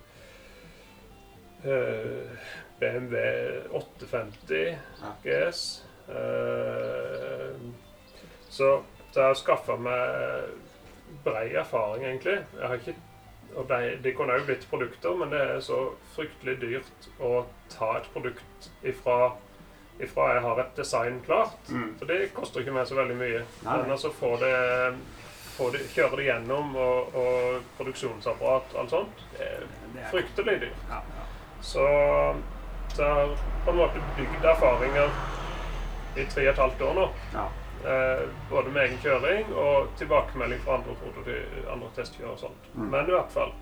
[1.65, 2.51] eh,
[2.81, 3.17] BMW
[3.77, 5.13] 850 Ja.
[5.25, 5.63] GS.
[8.51, 8.83] Så,
[9.15, 10.51] jeg har skaffa meg
[11.25, 12.39] brei erfaring, egentlig.
[12.59, 12.97] Jeg har ikke
[13.59, 15.77] og de, de kunne jo blitt produkter, men det er så
[16.15, 17.41] fryktelig dyrt å
[17.73, 19.33] ta et produkt ifra,
[19.99, 21.57] ifra jeg har et design klart.
[21.75, 21.89] Mm.
[21.99, 23.41] For det koster ikke meg så veldig mye.
[23.67, 23.75] Nei.
[23.83, 24.53] Men altså få det,
[25.57, 30.13] få det Kjøre det gjennom og, og produksjonsapparat og alt sånt, det er Det er-
[30.15, 30.87] fryktelig dyrt.
[30.95, 31.27] Ja, ja.
[31.73, 31.89] Så,
[32.95, 33.35] så jeg har
[33.65, 35.11] på en måte bygd erfaringer
[36.17, 37.09] i tre og et halvt år nå.
[37.35, 37.47] Ja.
[37.81, 40.97] Eh, både med egen kjøring og tilbakemelding fra andre,
[41.73, 42.71] andre testkjørere og sånt.
[42.75, 42.89] Mm.
[42.93, 43.55] Men i hvert fall.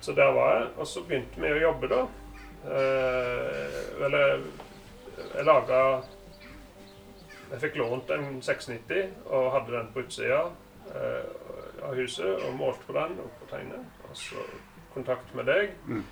[0.00, 0.68] Så der var jeg.
[0.76, 2.02] Og så begynte vi å jobbe, da.
[2.62, 4.44] Eh, eller
[5.34, 5.78] jeg laga
[7.52, 10.38] Jeg fikk lånt en 690 og hadde den på utsida
[10.94, 11.26] eh,
[11.84, 13.98] av huset og målte på den og på tegnet.
[14.08, 14.44] Og så
[14.94, 15.74] kontakt med deg.
[15.84, 16.04] Mm.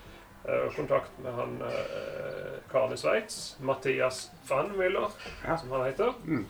[0.49, 5.11] Eh, Og kontakt med han eh, karen i Sveits, Mathias van Müller,
[5.47, 5.57] Ja.
[5.57, 6.13] som han heter.
[6.25, 6.47] Mm.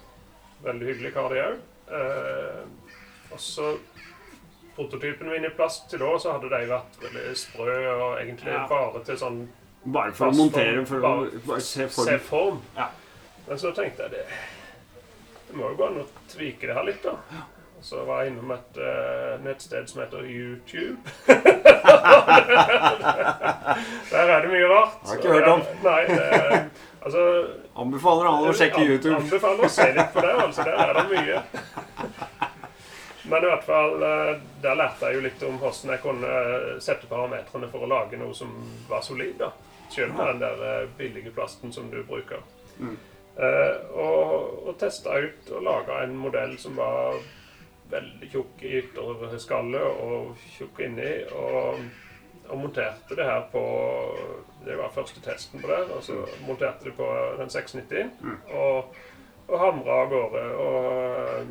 [0.63, 1.59] Veldig hyggelig kar, det òg.
[1.91, 3.77] Eh, og så
[4.77, 8.67] Prototypen min i plast til da, så hadde de vært veldig sprø og egentlig Ja.
[8.71, 9.49] bare til sånn
[9.85, 12.21] Bare for å montere, form, for å bare se se se form.
[12.29, 12.63] form.
[12.77, 12.87] Ja.
[13.49, 14.27] Men så tenkte jeg det
[15.49, 17.17] Det må jo gå an å tvike det her litt, da.
[17.83, 20.99] Så var jeg innom et uh, nettsted som heter YouTube.
[24.11, 24.99] Der er det mye rart.
[25.03, 25.63] Jeg Har ikke hørt om.
[25.85, 26.25] Nei, det,
[27.05, 27.25] altså
[27.81, 29.17] Anbefaler alle å sjekke YouTube.
[29.17, 30.67] Anbefaler å se litt på det, altså.
[30.69, 31.43] Der er det mye.
[33.31, 36.31] Men i hvert fall, eh, der lærte jeg jo litt om hvordan jeg kunne
[36.83, 38.51] sette parametrene for å lage noe som
[38.89, 39.37] var solid.
[39.39, 39.53] da.
[39.91, 42.43] Selv med den der eh, billige plasten som du bruker.
[42.79, 42.97] Mm.
[43.37, 47.21] Eh, og, og testa ut og laga en modell som var
[47.91, 51.11] veldig tjukk i ytterskallet og tjukk inni.
[51.37, 51.83] Og,
[52.51, 53.63] og monterte det her på
[54.65, 55.81] Det var første testen på det.
[55.97, 57.09] Og så monterte det på
[57.41, 58.15] den 690-en.
[58.55, 58.97] og,
[59.49, 60.47] og hamra av gårde.
[60.65, 61.47] Og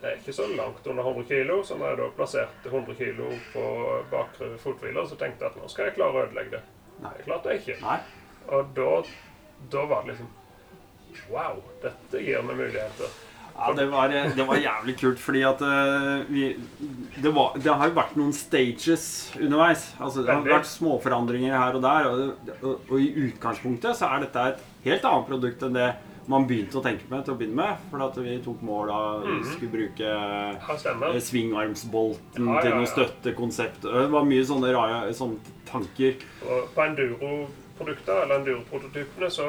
[0.00, 3.26] det er ikke så langt under 100 kilo, så når jeg da plasserte 100 kilo
[3.52, 3.64] på
[4.10, 6.62] bakre fothviler, så tenkte jeg at nå skal jeg klare å ødelegge det.
[7.04, 7.12] Nei.
[7.18, 7.76] Det klarte jeg ikke.
[7.84, 7.98] Nei.
[8.48, 8.92] Og da,
[9.72, 10.36] da var det liksom
[11.30, 13.10] Wow, dette gir meg muligheter.
[13.60, 16.56] Ja, det var, det var jævlig kult, fordi at eh, vi
[17.20, 19.90] det, var, det har jo vært noen stages underveis.
[20.00, 22.08] Altså, det har vært småforandringer her og der.
[22.08, 25.90] Og, og, og i utgangspunktet så er dette et helt annet produkt enn det
[26.30, 27.86] man begynte å tenke med til å begynne med.
[27.90, 29.46] For at vi tok mål av vi Mhm.
[29.52, 33.82] skulle bruke Ja, eh, svingarmsbolten Ja, ja, til noe støttekonsept.
[33.82, 36.14] Det var mye sånne rare sånne tanker.
[36.46, 39.48] Og på enduro-produkter, eller enduro-prototypene, så,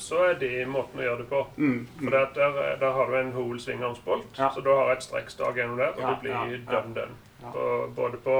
[0.00, 1.42] så er de måten å gjøre det på.
[1.60, 4.48] Mm, For der, der har du en hol svingarmsbolt, Ja.
[4.54, 7.06] så da har et strekkstag gjennom der, og Ja, du blir ja, done.
[7.42, 7.52] Ja.
[7.96, 8.38] Både på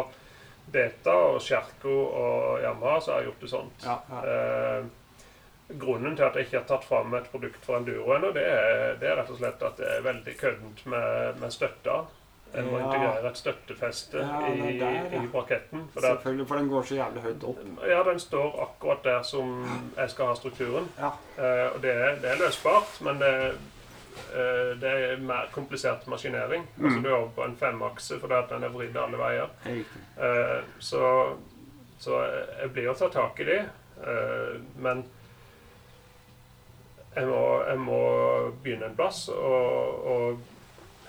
[0.71, 3.87] Beta og Sjerko og Yamaha så har jeg gjort det sånt.
[4.25, 4.85] Eh,
[5.81, 8.45] grunnen til at jeg ikke har tatt fram et produkt for enduro ennå, det,
[9.01, 12.01] det er rett og slett at det er veldig køddent med, med støtta.
[12.55, 12.85] En må Ja.
[12.85, 15.23] integrere et støttefeste Ja, i, der, ja.
[15.23, 15.85] i braketten.
[15.95, 17.59] For Selvfølgelig, for den går så jævlig høyt opp.
[17.89, 19.53] ja, den står akkurat der som
[19.97, 20.89] jeg skal ha strukturen.
[20.99, 21.11] Ja.
[21.39, 23.31] Eh, og det det er løsbart, men det,
[24.35, 26.67] eh, det er mer komplisert maskinering.
[26.77, 26.85] Mm.
[26.87, 29.49] Altså Du er over på en femakse fordi at den er vridd alle veier.
[29.67, 31.37] Eh, så,
[31.99, 32.23] så
[32.63, 33.61] jeg blir å ta tak i det.
[34.07, 35.05] Eh, men
[37.17, 38.01] jeg må, jeg må
[38.63, 39.29] begynne en plass.
[39.29, 40.39] Og, og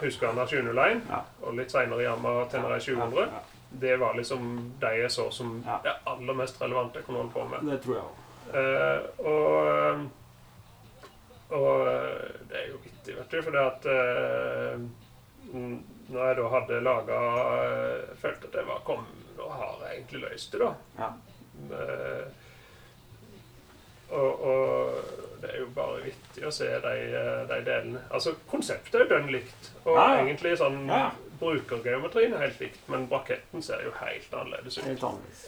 [0.02, 1.22] Husqvarna 701, Ja.
[1.44, 3.28] og litt seinere Yamaha Tenere 700.
[3.32, 3.40] Ja,
[3.80, 5.78] Det var liksom de jeg så som Ja.
[5.84, 7.72] det aller mest relevante jeg kunne holde på med.
[7.72, 8.18] Det tror jeg også.
[8.58, 10.10] Eh, og
[11.52, 14.80] og eh, det er jo vittig, vet du, for det at eh,
[16.12, 17.18] Når jeg da hadde laga
[18.22, 19.06] følte at jeg var kom,
[19.38, 20.74] Nå har jeg egentlig løst det, da.
[21.00, 21.10] Ja.
[21.72, 22.26] Eh,
[24.12, 24.94] og, og
[25.42, 28.02] det er jo bare vittig å se de, eh, de delene.
[28.14, 29.72] Altså, konseptet er jo dønn likt.
[29.86, 31.12] Og Ja, egentlig sånn Ja.
[31.42, 34.84] Brukergeometrien er helt likt, men braketten ser jo helt annerledes ut.
[34.86, 35.48] Helt annerledes.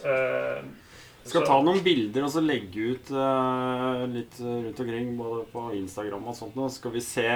[1.24, 5.62] Jeg Skal ta noen bilder og så legge ut uh, litt rundt omkring, både på
[5.78, 6.56] Instagram og sånt.
[6.58, 7.28] Nå skal vi se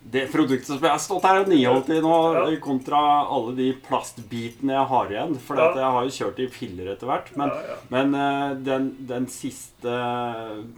[0.00, 2.56] det produktet som jeg har stått her og nyholdt i nå, Ja.
[2.64, 5.34] kontra alle de plastbitene jeg har igjen.
[5.38, 5.74] For Ja.
[5.74, 7.36] jeg har jo kjørt i filler etter hvert.
[7.36, 9.92] Men, ja, men eh, den, den siste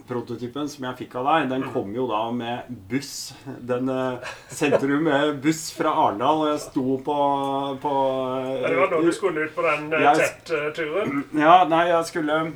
[0.09, 1.73] prototypen som jeg fikk av deg, den Mm.
[1.73, 3.33] kom jo da med buss.
[3.61, 4.18] Den eh,
[4.49, 7.18] sendte du med buss fra Arendal, og jeg sto på,
[7.81, 7.95] på
[8.66, 11.25] Det var da du skulle ut på den eh, Z-turen?
[11.39, 12.53] Ja, nei, jeg skulle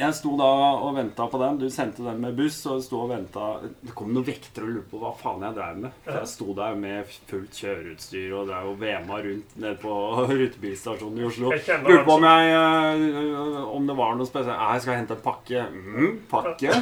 [0.00, 0.48] jeg sto da
[0.80, 1.58] og venta på den.
[1.60, 3.48] Du sendte den med buss, og jeg sto og venta.
[3.84, 5.96] Det kom noen vektere og lurte på hva faen jeg drev med.
[6.06, 9.94] For jeg sto der med fullt kjøreutstyr og drev og vema rundt nede på
[10.30, 11.52] rutebilstasjonen i Oslo.
[11.54, 14.64] Jeg Lurte på om jeg øh, Om det var noe spesielt.
[14.74, 15.64] Jeg skal hente en pakke.
[15.70, 16.74] Mm, pakke?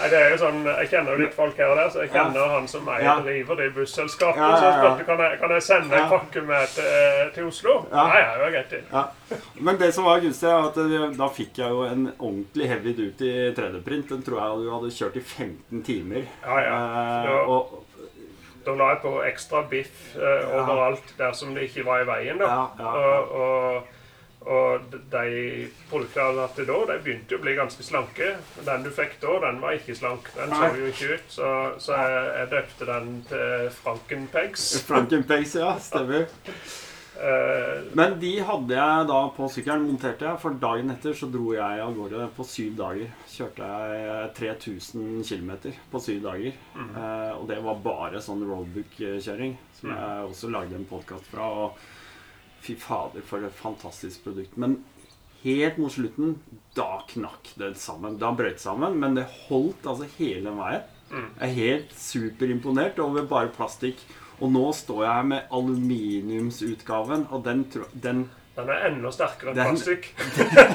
[0.00, 2.12] Nei, det er jo sånn, Jeg kjenner jo litt folk her og der, så jeg
[2.14, 3.14] kjenner han som eier Ja.
[3.24, 4.40] driver det busselskapet.
[4.40, 7.48] Ja, ja, Så jeg spurte kan jeg, kan jeg sende en pakke med til, til
[7.50, 7.76] Oslo.
[7.90, 8.04] Ja.
[8.10, 8.76] Nei, ja, det var greit.
[8.92, 9.04] Ja.
[9.60, 13.30] Men det som var gunstig, er at da fikk jeg jo en ordentlig heavy duty
[13.58, 14.08] 3D-print.
[14.14, 16.26] Den tror jeg du hadde kjørt i 15 timer.
[16.46, 16.80] Ja, ja.
[16.80, 17.38] Eh, Ja.
[17.46, 17.86] og,
[18.64, 22.38] Da la jeg på ekstra biff eh, overalt der som det ikke var i veien.
[22.38, 22.44] da.
[22.44, 23.14] Ja, ja, ja.
[23.16, 23.96] Og, og,
[24.52, 28.28] og de produktene jeg hadde da, de begynte å bli ganske slanke.
[28.66, 30.28] Den du fikk da, den var ikke slank.
[30.36, 31.26] Den så jo ikke ut.
[31.32, 31.48] Så,
[31.80, 34.68] så jeg, jeg døpte den til Frankenpegs.
[34.88, 35.74] Frankenpegs, ja.
[35.80, 36.28] Stemmer.
[37.20, 41.50] Eh, Men de hadde jeg da på sykkelen, monterte jeg, for dagen etter så dro
[41.52, 43.10] jeg av gårde på syv dager.
[43.28, 45.50] Kjørte jeg 3000 km
[45.92, 46.54] på syv dager.
[46.76, 51.48] Eh, og det var bare sånn roadbook-kjøring, som jeg også lagde en podkast fra.
[51.66, 51.76] Og
[52.64, 54.56] fy fader, for et fantastisk produkt.
[54.60, 54.78] Men
[55.42, 56.38] helt mot slutten,
[56.76, 58.16] da knakk det sammen.
[58.20, 60.88] Da brøt det sammen, men det holdt altså hele veien.
[61.10, 63.98] Jeg er helt superimponert over bare plastikk.
[64.40, 68.22] Og nå står jeg her med aluminiumsutgaven, og den, den,
[68.56, 70.04] den er enda sterkere enn plastikk.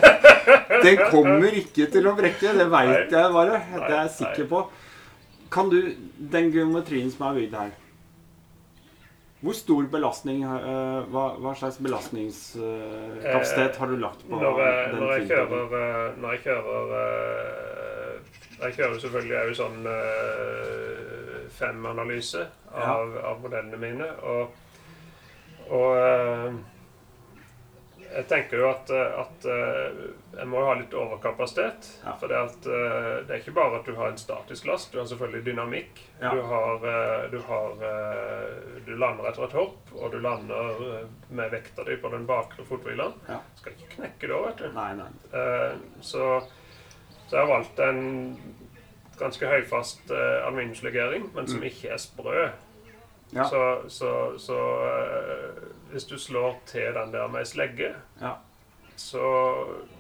[0.85, 2.53] den kommer ikke til å brekke.
[2.59, 3.55] Det veit jeg bare.
[3.73, 4.59] Det er jeg Nei, sikker på.
[5.51, 5.79] Kan du
[6.33, 7.69] Den geometrien som er bygd her
[9.45, 14.99] Hvor stor belastning eh, hva, hva slags belastningskapasitet har du lagt på Når jeg, den
[15.03, 18.15] når jeg kjører eh, Når jeg kjører eh,
[18.63, 21.04] Jeg kjører selvfølgelig òg sånn eh,
[21.55, 24.07] fem-analyse av, av modellene mine.
[24.21, 24.55] Og,
[25.71, 26.57] og eh,
[28.15, 30.01] jeg tenker jo at, eh, at eh,
[30.37, 31.89] jeg må ha litt overkapasitet.
[32.03, 32.15] Ja.
[32.19, 35.07] For det, at, det er ikke bare at du har en statisk last, du har
[35.09, 36.03] selvfølgelig dynamikk.
[36.19, 36.33] Ja.
[36.35, 36.85] Du, har,
[37.31, 37.87] du, har,
[38.85, 40.83] du lander etter et hopp, og du lander
[41.29, 43.15] med vekta di på den bakre fothvileren.
[43.31, 43.39] Ja.
[43.61, 44.69] Skal ikke knekke da, vet du.
[44.75, 45.09] Nei, nei.
[46.03, 46.29] Så,
[47.25, 48.05] så jeg har valgt en
[49.19, 52.47] ganske høyfast uh, aluminiumslegering, men som ikke er sprø.
[52.47, 53.37] Mm.
[53.39, 53.43] Ja.
[53.49, 58.33] Så, så, så uh, hvis du slår til den der med ei slegge, Ja.
[58.95, 59.23] så,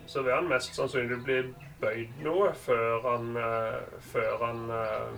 [0.07, 1.39] så vil han mest sannsynlig bli
[1.81, 5.17] bøyd noe før han, uh, før han, eh,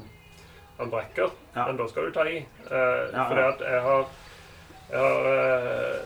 [0.80, 1.30] han brekker.
[1.56, 1.68] Ja.
[1.68, 2.40] Men da skal du ta i.
[2.64, 4.08] Fordi at jeg har,
[4.92, 6.02] jeg har eh,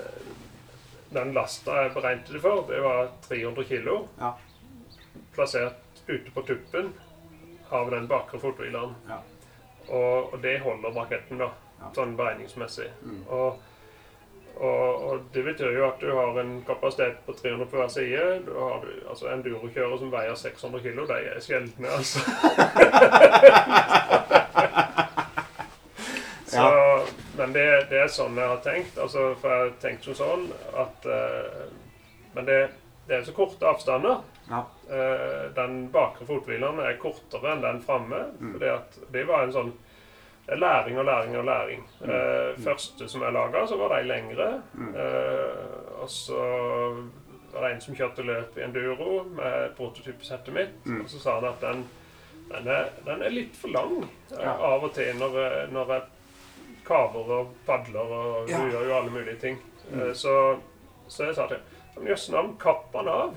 [1.14, 4.08] Den lasta jeg beregnet det for, det var 300 kilo.
[4.20, 4.32] Ja.
[5.36, 6.94] Plassert ute på tuppen
[7.72, 8.96] av den bakre fothvileren.
[9.10, 9.20] Ja.
[9.88, 11.50] Og, og det holder raketten, da.
[11.82, 11.90] Ja.
[11.96, 12.90] Sånn beregningsmessig.
[13.02, 13.22] Mm.
[13.34, 13.62] Og,
[14.56, 18.28] og, og det betyr jo at du har en kapasitet på 300 på hver side.
[18.46, 21.08] Du har du altså en durokjører som veier 600 kilo.
[21.10, 22.20] De er sjeldne, altså.
[26.52, 27.04] Så,
[27.38, 28.98] Men det, det er sånn jeg har tenkt.
[29.00, 30.42] Altså, for jeg har tenkt som sånn
[30.84, 31.70] at uh,
[32.36, 32.58] Men det,
[33.08, 34.20] det er så korte avstander.
[34.50, 34.66] Ja.
[34.92, 38.26] Eh, den bakre fothvileren er kortere enn den framme.
[38.74, 39.72] at det var en sånn
[40.52, 41.84] er læring og læring og læring.
[42.04, 44.48] Eh, første som jeg laga, så var de lengre.
[44.96, 46.42] Eh, og så
[47.54, 50.76] var det en som kjørte løp i enduro med prototypesettet mitt.
[51.02, 51.86] Og så sa han at den,
[52.52, 54.56] den, er, den er litt for lang eh, Ja.
[54.74, 56.02] av og til når, når jeg
[56.88, 58.58] kaver og padler og Ja.
[58.68, 59.60] gjør jo alle mulige ting.
[59.94, 60.58] Eh, så,
[61.08, 61.58] så jeg sa til
[61.96, 63.34] ham Jøss navn, kapp han av.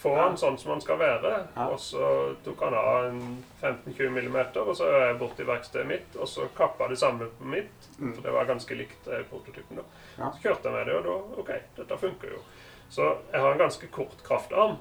[0.00, 1.32] Få han sånn som han skal være.
[1.66, 2.06] Og så
[2.44, 3.20] tok han av en
[3.60, 7.28] 15-20 millimeter, og så er jeg bort til verkstedet mitt, og så kappa det samme
[7.38, 7.90] på mitt.
[7.98, 8.14] Mm.
[8.14, 9.86] For det var ganske likt eh, prototypen da.
[10.16, 12.42] Så kjørte jeg med det, og da OK, dette funker jo.
[12.90, 14.78] Så jeg har en ganske kort kraftarm.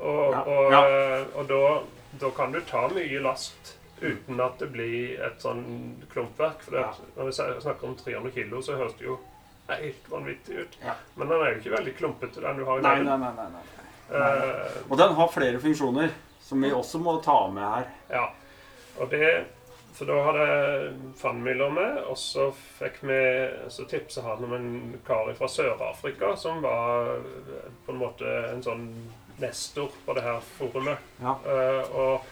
[0.00, 1.62] Og, og, eh, og da,
[2.24, 5.62] da kan du ta mye last uten at det blir et sånn
[6.12, 6.64] klumpverk.
[6.66, 7.36] For det, når vi
[7.68, 9.20] snakker om 300 kilo, så høres det jo
[9.68, 10.76] helt vanvittig ut.
[11.14, 13.32] Men den er jo ikke veldig klumpete, den du har i Nei, nei, nei.
[13.38, 13.83] nei, nei.
[14.12, 16.10] Og den har flere funksjoner,
[16.44, 17.92] som vi også må ta med her.
[18.12, 18.24] Ja,
[19.00, 19.28] og det
[19.94, 20.46] for da hadde
[21.18, 22.48] Fannmyller med, og så
[22.80, 23.18] fikk vi
[23.70, 24.70] Så tipset han om en
[25.06, 27.20] kar fra Sør-Afrika som var
[27.86, 28.88] på en måte en sånn
[29.38, 30.98] nestor på det her forumet.
[31.22, 31.34] Ja.
[31.46, 32.26] Uh, og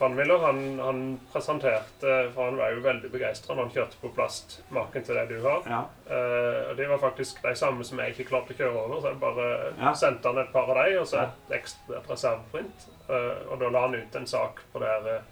[0.00, 1.00] Fanmiller han, han
[1.32, 4.54] presenterte For han var jo veldig begeistra når han kjørte på plast.
[4.72, 5.66] Maken til det du har.
[5.68, 5.80] Ja.
[6.08, 9.02] Uh, og Det var faktisk de samme som jeg ikke klarte å kjøre over.
[9.02, 9.92] Så jeg bare Ja.
[9.94, 12.86] sendte han et par av dem og så et ekstra reserveprint.
[13.10, 15.28] Uh, og da la han ut en sak på det her eh,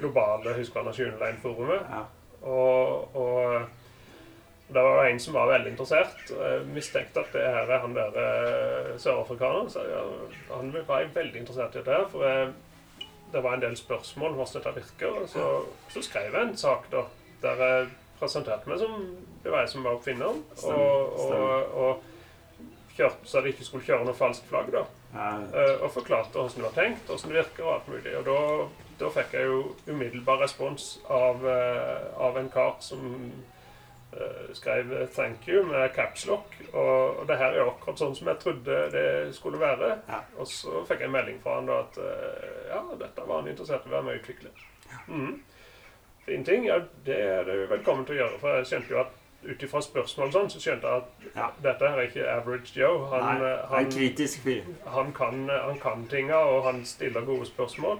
[0.00, 1.86] globale Husqvarna Skyneline-forumet.
[1.92, 2.02] Ja.
[2.42, 6.16] Og, og det var en som var veldig interessert.
[6.32, 9.70] Jeg mistenkte at det her er han der sørafrikaneren.
[9.70, 9.84] Så
[10.50, 12.06] han var veldig interessert i dette her.
[12.10, 12.52] For jeg,
[13.32, 15.18] det var en del spørsmål om hvordan dette virker.
[15.22, 15.48] Og så,
[15.92, 17.04] så skrev jeg en sak da,
[17.42, 19.06] der jeg presenterte meg som
[19.42, 20.42] det var jeg som var oppfinneren.
[20.62, 24.70] Og, og, og kjørte, så de ikke skulle kjøre noe falskt flagg.
[24.74, 24.84] da.
[25.12, 28.12] Eh, og forklarte hvordan det var tenkt, hvordan det virker og alt mulig.
[28.18, 28.38] Og da,
[29.00, 33.02] da fikk jeg jo umiddelbar respons av, eh, av en kar som
[34.52, 36.44] skrev 'thank you' med capslock.
[36.72, 39.98] Og, og det her er akkurat sånn som jeg trodde det skulle være.
[40.08, 40.20] Ja.
[40.38, 43.48] Og så fikk jeg en melding fra han da at eh, ja, dette var han
[43.48, 44.48] interessert i å være med og utvikle.
[45.08, 45.40] Mhm.
[46.26, 46.64] Fin ting.
[46.66, 48.38] Ja, det er du velkommen til å gjøre.
[48.40, 49.06] For jeg skjønte jo at
[49.42, 51.48] ut ifra spørsmål og sånn, så skjønte jeg at Ja.
[51.62, 53.06] dette her er ikke average Joe.
[53.10, 54.62] Han, Nei, eh, han fyr.
[54.86, 57.98] han kan, han kan tinga, og han stiller gode spørsmål.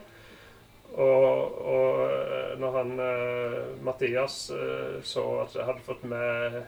[0.93, 6.62] Og, og eh, når han eh, Mathias eh, så at jeg hadde fått med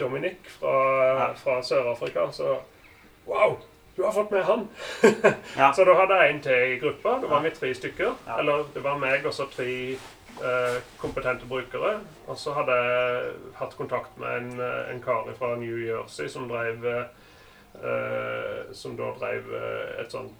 [0.00, 2.56] Dominic fra, fra Sør-Afrika, så
[3.26, 3.58] Wow!
[3.96, 4.68] Du har fått med han!
[5.58, 5.72] Ja.
[5.72, 7.16] Så da hadde jeg en til i gruppa.
[7.22, 8.12] Da var vi tre stykker.
[8.26, 8.38] Ja.
[8.38, 11.96] Eller det var meg og så tre eh, kompetente brukere.
[12.26, 14.60] Og så hadde jeg hatt kontakt med en,
[14.92, 17.06] en kar fra New Jersey som drev eh,
[18.72, 19.48] Som da drev
[20.00, 20.32] et sånt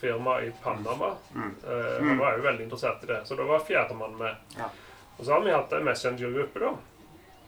[0.00, 1.16] motorsykkel-adventure-turfirma i Panama.
[1.34, 1.54] Mm.
[1.64, 2.08] Uh, Mm.
[2.08, 4.36] Han var jo veldig interessert i det, så da var fjerdemann med.
[4.56, 4.64] Ja.
[5.18, 6.70] Og så har vi hatt en Messenger-gruppe, da.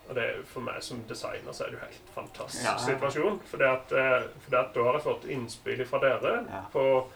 [0.09, 2.77] Og det er jo for meg som designer så er det jo helt fantastisk Ja.
[2.77, 3.41] situasjon.
[3.47, 6.65] For at, eh, for at da har jeg fått innspill fra dere Ja.
[6.73, 7.07] på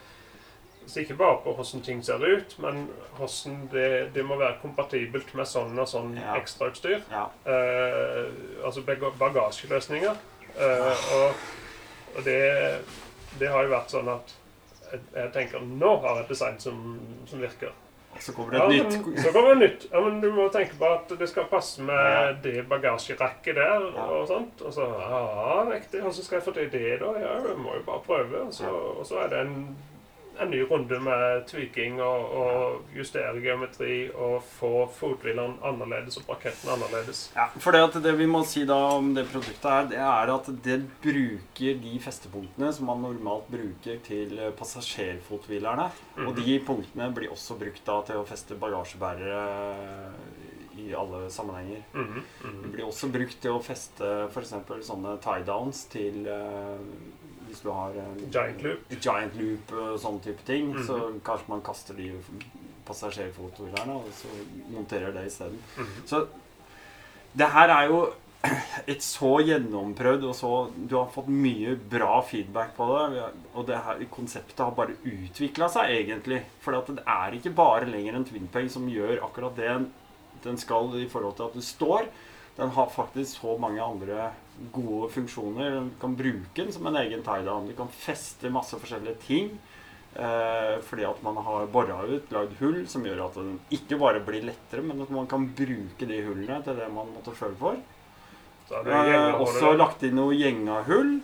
[0.87, 5.34] så ikke bare på hvordan ting ser ut, men hvordan det, det må være kompatibelt
[5.34, 6.37] med sånn og sånn Ja.
[6.37, 7.03] ekstrautstyr.
[7.11, 7.26] Ja.
[7.45, 8.30] Eh,
[8.64, 8.82] altså
[9.18, 10.16] bagasjeløsninger.
[10.59, 11.34] Eh, og
[12.16, 12.80] og det,
[13.39, 14.32] det har jo vært sånn at
[14.97, 16.81] jeg, jeg tenker nå har jeg et design som,
[17.31, 17.75] som virker.
[18.19, 19.83] Så kommer det Ja, et men, nytt så kommer det nytt.
[19.93, 22.31] Ja, men du må tenke på at det skal passe med Ja.
[22.47, 23.83] det bagasjerekket der.
[23.97, 24.07] Ja.
[24.17, 24.63] Og sånt.
[24.65, 25.19] Og så ja,
[25.69, 26.01] riktig.
[26.17, 27.11] Så skal jeg få til det, da.
[27.21, 28.41] Ja, jeg må jo bare prøve.
[28.47, 29.77] Og så, og så er det en,
[30.41, 36.72] en ny runde med tweaking og, og justere geometri og få fothvilene annerledes og braketten
[36.74, 37.26] annerledes.
[37.37, 40.51] Ja, for det, det vi må si da om det produktet her, det er at
[40.64, 45.91] det bruker de festepunktene som man normalt bruker til eh, passasjerfothvilerne.
[46.16, 46.26] Mm.
[46.26, 49.45] Og de punktene blir også brukt da til å feste bagasjebærere
[50.76, 51.82] i alle sammenhenger.
[51.93, 52.72] Mhm, Det mhm.
[52.72, 54.55] blir også brukt til å feste f.eks.
[54.84, 56.78] sånne tie-downs til eh,
[57.57, 58.93] hvis du har en Giant loop.
[59.01, 60.71] giant loop og sånne type ting.
[60.75, 60.87] Mhm.
[60.87, 62.13] Så kanskje man kaster de
[62.87, 64.31] passasjerfotoene og så
[64.71, 65.59] monterer det isteden.
[65.77, 66.07] Mhm.
[66.07, 66.27] Så
[67.37, 68.01] det her er jo
[68.87, 73.25] et så gjennomprøvd og så Du har fått mye bra feedback på det.
[73.55, 76.43] Og det her konseptet har bare utvikla seg, egentlig.
[76.63, 79.73] For det er ikke bare lenger en twinpeg som gjør akkurat det
[80.45, 82.07] den skal i forhold til at du står.
[82.57, 84.31] Den har faktisk så mange andre
[84.73, 85.75] gode funksjoner.
[85.91, 87.67] Du kan bruke den som en egen tie-down.
[87.69, 89.51] Du kan feste masse forskjellige ting.
[90.17, 94.23] Eh, fordi at man har bora ut, lagd hull som gjør at den ikke bare
[94.25, 97.77] blir lettere, men at man kan bruke de hullene til det man måtte føle for.
[98.73, 101.19] Eh, også lagt inn noe gjengahull.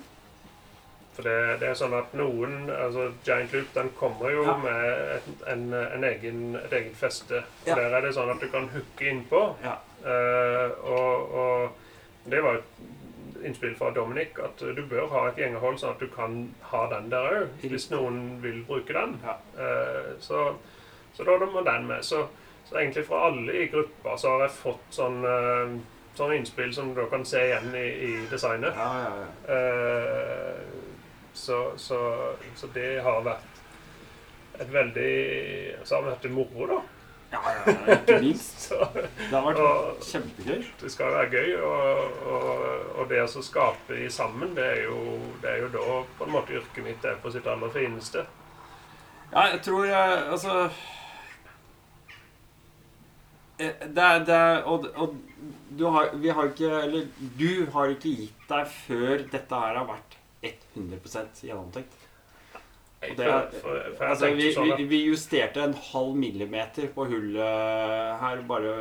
[1.17, 4.55] For det, det er sånn at noen altså Giant Loop den kommer jo Ja.
[4.63, 4.85] med
[5.17, 7.43] et, en, en egen, et eget feste.
[7.65, 7.75] For Ja.
[7.81, 9.43] Der er det sånn at du kan hooke innpå.
[9.65, 9.75] Ja.
[10.07, 15.79] Eh, og, og det var et innspill fra Dominic at du bør ha et gjengehold,
[15.81, 16.37] sånn at du kan
[16.71, 19.17] ha den der òg, hvis noen vil bruke den.
[19.59, 20.53] Eh, så,
[21.17, 22.05] så da må den med.
[22.07, 22.27] Så,
[22.69, 25.75] så egentlig fra alle i gruppa så har jeg fått sånn, eh,
[26.19, 28.79] sånn innspill som du kan se igjen i, i designet.
[28.79, 29.59] Ja, ja, ja.
[29.59, 30.81] Eh,
[31.33, 31.99] så, så,
[32.57, 33.49] så det har vært
[34.61, 35.13] et veldig
[35.89, 36.81] Så har vi hatt det moro, da.
[37.33, 38.69] Ja, ja, ja ikke minst.
[39.31, 40.63] Det har vært Og- kjempegøy.
[40.83, 42.63] det skal være gøy, og, og,
[43.01, 44.99] og det å skape de sammen, det er, jo,
[45.43, 45.87] det er jo da
[46.19, 48.27] på en måte yrket mitt er på sitt aller fineste.
[49.33, 50.55] Ja, jeg tror jeg Altså
[53.59, 55.15] eh, det er, det er og, og
[55.79, 57.07] du har, vi har ikke Eller
[57.39, 61.93] du har ikke gitt deg før dette her har vært 100% gjennomtenkt.
[63.03, 68.45] Det altså, vi, sånn vi, vi justerte en halv millimeter på hullet her.
[68.47, 68.75] Bare,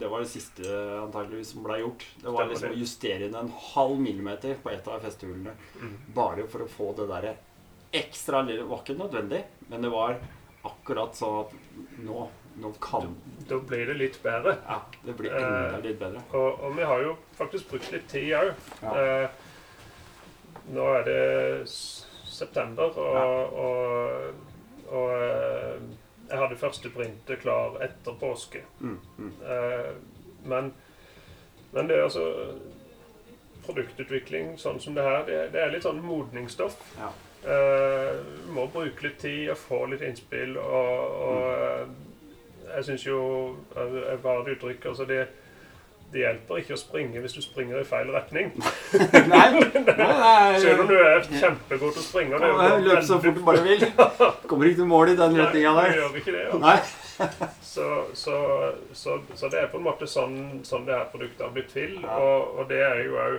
[0.00, 0.64] det var det siste
[1.02, 2.06] antakeligvis som ble gjort.
[2.22, 5.52] Det var liksom å justere inn en halv millimeter på et av festehullene.
[5.76, 5.94] Mhm.
[6.16, 7.36] Bare for å få det derre
[7.96, 10.18] ekstra lille Det var ikke nødvendig, men det var
[10.66, 11.52] akkurat sånn at
[12.02, 12.26] nå,
[12.60, 13.12] nå kan
[13.46, 14.56] da blir det litt bedre.
[14.66, 16.22] Ja, det blir enda Eh, litt bedre.
[16.34, 18.48] Og, og vi har jo faktisk brukt litt tid òg.
[18.82, 18.94] Ja.
[19.02, 19.28] Eh,
[20.74, 21.68] nå er det
[22.36, 25.86] september, og, og, og eh,
[26.30, 28.64] jeg hadde første printet klar etter påske.
[28.80, 29.32] Mm, mm.
[29.52, 29.92] Eh,
[30.44, 30.74] men
[31.72, 32.26] Men det er altså
[33.66, 36.76] Produktutvikling sånn som det her, det, det er litt sånn modningsstoff.
[37.00, 37.08] Ja.
[37.46, 38.22] Uh,
[38.54, 40.54] må bruke litt tid og få litt innspill.
[40.58, 41.96] Og, og mm.
[42.68, 43.18] jeg syns jo
[43.74, 45.26] Jeg var et uttrykk altså det,
[46.12, 48.52] det hjelper ikke å springe hvis du springer i feil retning.
[49.32, 52.36] Nei, nei, nei, Selv om du er kjempegod til å springe.
[52.36, 53.82] og det er jo Ja, Løp så fort du bare vil.
[54.50, 55.96] Kommer ikke til mål i den Nei, retninga der.
[55.98, 56.44] gjør ikke det.
[56.46, 56.62] Altså.
[56.66, 57.50] Nei.
[57.66, 57.86] Så,
[58.16, 58.36] så,
[58.96, 60.36] så, så det er på en måte sånn,
[60.68, 61.98] sånn det her produktet har blitt til.
[62.04, 62.16] Ja.
[62.22, 63.36] Og, og det er jo òg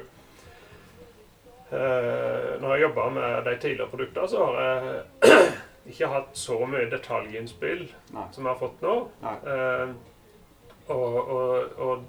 [1.72, 5.48] eh, Når jeg jobba med de tidligere produktene, så har jeg
[5.94, 8.28] ikke hatt så mye detaljinnspill Nei.
[8.36, 8.96] som jeg har fått nå.
[9.24, 9.36] Nei.
[9.56, 9.96] Eh,
[10.88, 12.06] og, og, og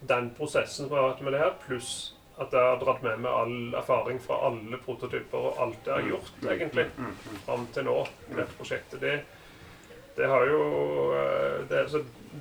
[0.00, 3.22] den prosessen som jeg har hatt med det her, pluss at jeg har dratt med
[3.24, 7.38] meg all erfaring fra alle prototyper og alt jeg har gjort, egentlig, Mm, mm.
[7.46, 9.14] fram til nå i dette prosjektet, det,
[10.18, 10.58] det har jo
[11.16, 11.86] eh, det,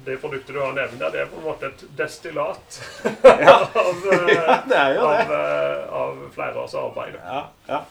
[0.06, 2.82] det produktet du har nevnt der, det er på en måte et destillat
[3.48, 3.56] Ja.
[3.86, 7.16] av, eh, ja, det er jo av, eh, av flere års arbeid.
[7.24, 7.86] Ja, ja.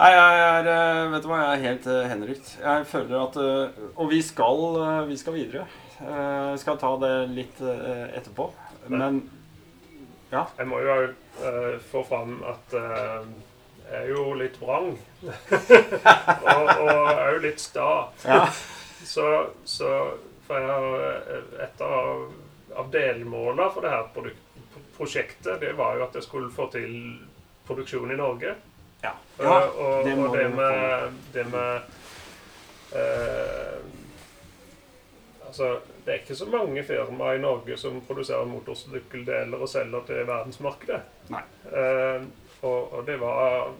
[0.00, 2.50] Nei, jeg er Vet du hva, jeg er helt henrykt.
[2.62, 3.36] Jeg føler at
[4.00, 4.62] Og vi skal,
[5.10, 5.66] vi skal videre.
[6.00, 8.48] Uh, skal ta det litt uh, etterpå.
[8.88, 9.22] Men
[10.30, 10.96] Jeg må jo
[11.44, 13.26] uh, få fram at uh,
[13.90, 14.92] jeg er jo litt vrang.
[16.54, 17.88] og og òg litt sta.
[18.24, 18.44] ja.
[19.00, 19.24] Så,
[19.64, 19.88] så
[20.50, 24.30] for jeg har eh, Et av, delmålene for det her
[24.96, 26.92] prosjektet det var jo at jeg skulle få til
[27.66, 28.54] produksjon i Norge.
[29.02, 29.14] ja.
[29.40, 31.80] Ja og, det må og det med, det med
[32.94, 33.78] eh,
[35.48, 40.26] Altså, det er ikke så mange firmaer i Norge som produserer motorsykkeldeler og selger til
[40.28, 41.00] verdensmarkedet.
[41.34, 41.42] Nei.
[41.70, 42.24] Eh,
[42.62, 43.70] og, og det var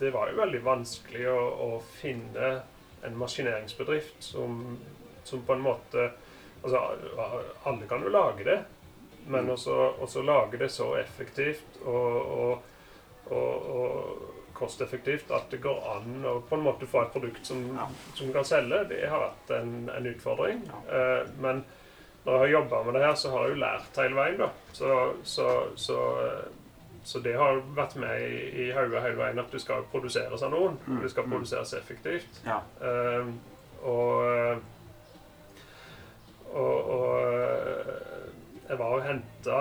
[0.00, 2.48] Det var jo veldig vanskelig å, å finne
[3.06, 4.78] en maskineringsbedrift som,
[5.24, 6.10] som på en måte
[6.66, 6.80] Altså,
[7.68, 8.56] alle kan jo lage det,
[9.26, 9.50] men Mm.
[9.52, 12.62] også, også lage det så effektivt og, og,
[13.30, 17.62] og, og kosteffektivt at det går an å på en måte få et produkt som,
[17.76, 17.86] Ja.
[18.18, 18.82] som kan selge.
[18.90, 20.62] Det har vært en, en utfordring.
[20.70, 20.82] Ja.
[20.98, 21.64] Eh, men
[22.26, 24.38] når jeg har jobba med det her, så har jeg jo lært hele veien.
[24.40, 24.48] da.
[24.74, 25.48] Så, så,
[25.78, 25.98] så,
[27.06, 30.50] så det har vært med i, i hodet hele veien at du skal produseres av
[30.56, 30.78] noen.
[30.86, 31.36] Mm, Det skal mm.
[31.36, 32.40] produseres effektivt.
[32.48, 32.58] Ja.
[32.82, 33.28] Eh,
[33.86, 34.56] og, eh,
[36.50, 37.92] og, og eh,
[38.68, 39.60] jeg var og henta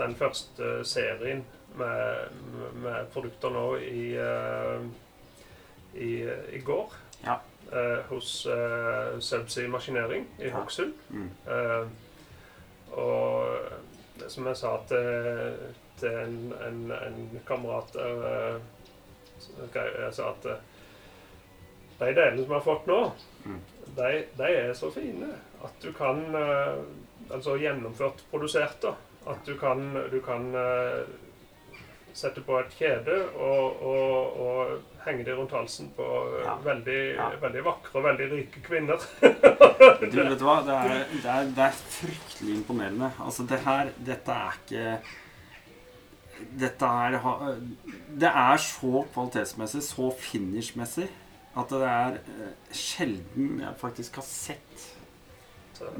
[0.00, 1.44] den første serien
[1.76, 2.38] med,
[2.82, 4.86] med produkter nå i, eh,
[6.02, 6.10] i,
[6.56, 6.92] i går.
[7.24, 7.38] Ja.
[7.72, 10.54] eh, hos uh, Subsea Maskinering i Ja.
[10.58, 10.92] Hokksund.
[11.10, 11.30] Mm.
[11.46, 11.86] Eh,
[12.96, 15.56] og som jeg sa til,
[16.00, 16.36] til en,
[16.68, 18.60] en, en kamerat eh,
[19.74, 20.62] jeg, sa at eh,
[21.98, 23.00] de delene som jeg har fått nå,
[23.46, 23.60] Mm.
[23.94, 25.28] de, de er så fine
[25.62, 26.80] at du kan eh,
[27.30, 28.90] Altså gjennomført produsert, da.
[29.30, 31.04] At du kan, du kan eh,
[32.16, 36.06] sette på et kjede og, og, og henge det rundt halsen på
[36.38, 36.54] eh, Ja.
[36.64, 37.28] veldig, Ja.
[37.42, 39.04] veldig vakre og veldig rike kvinner.
[39.20, 40.56] Du, vet du hva?
[40.66, 43.12] Det er, det, er, det er fryktelig imponerende.
[43.24, 44.98] Altså, det her Dette er ikke
[46.60, 47.18] Dette er
[48.20, 51.08] Det er så kvalitetsmessig, så finishmessig,
[51.56, 54.92] at det er eh, sjelden jeg faktisk har sett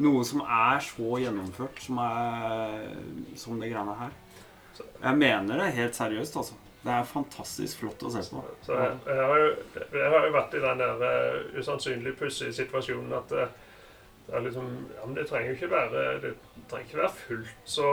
[0.01, 2.95] noe som er så gjennomført som, er,
[3.37, 4.15] som det greiene her.
[5.03, 6.55] Jeg mener det helt seriøst, altså.
[6.87, 8.43] Det er fantastisk flott å se på.
[8.63, 9.47] Så jeg, jeg, har jo,
[9.99, 13.47] jeg har jo vært i den der uh, usannsynlig pussige situasjonen at uh,
[14.27, 16.31] det er liksom Ja, det trenger jo ikke være Det
[16.71, 17.91] trenger ikke være fullt så,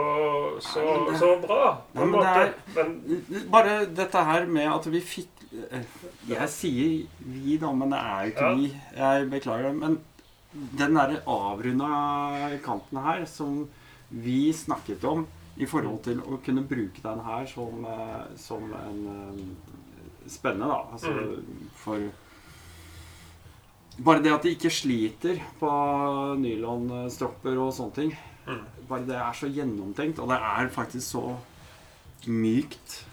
[0.66, 1.58] så, det- så bra,
[1.94, 5.84] en men er- Men Bare dette her med at vi fikk eh,
[6.30, 8.54] Jeg sier vi, da, men det er jo ikke Ja.
[8.58, 8.72] vi.
[8.98, 9.74] Jeg beklager det.
[9.78, 9.98] Men
[10.78, 13.68] den derre avrunda kanten her som
[14.10, 15.26] vi snakket om
[15.56, 19.56] i forhold til å kunne bruke den her som, eh, som en
[20.26, 20.80] spennende, da.
[20.92, 21.68] Altså Mm.
[21.74, 22.10] for
[24.04, 25.68] Bare det at de ikke sliter på
[26.40, 28.16] nylonstropper og sånne ting.
[28.48, 28.64] Mm.
[28.88, 31.36] Bare det er så gjennomtenkt, og det er faktisk så
[32.26, 33.04] mykt.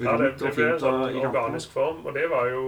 [0.00, 2.64] ja, det, det ble en sånn organisk form, og det var jo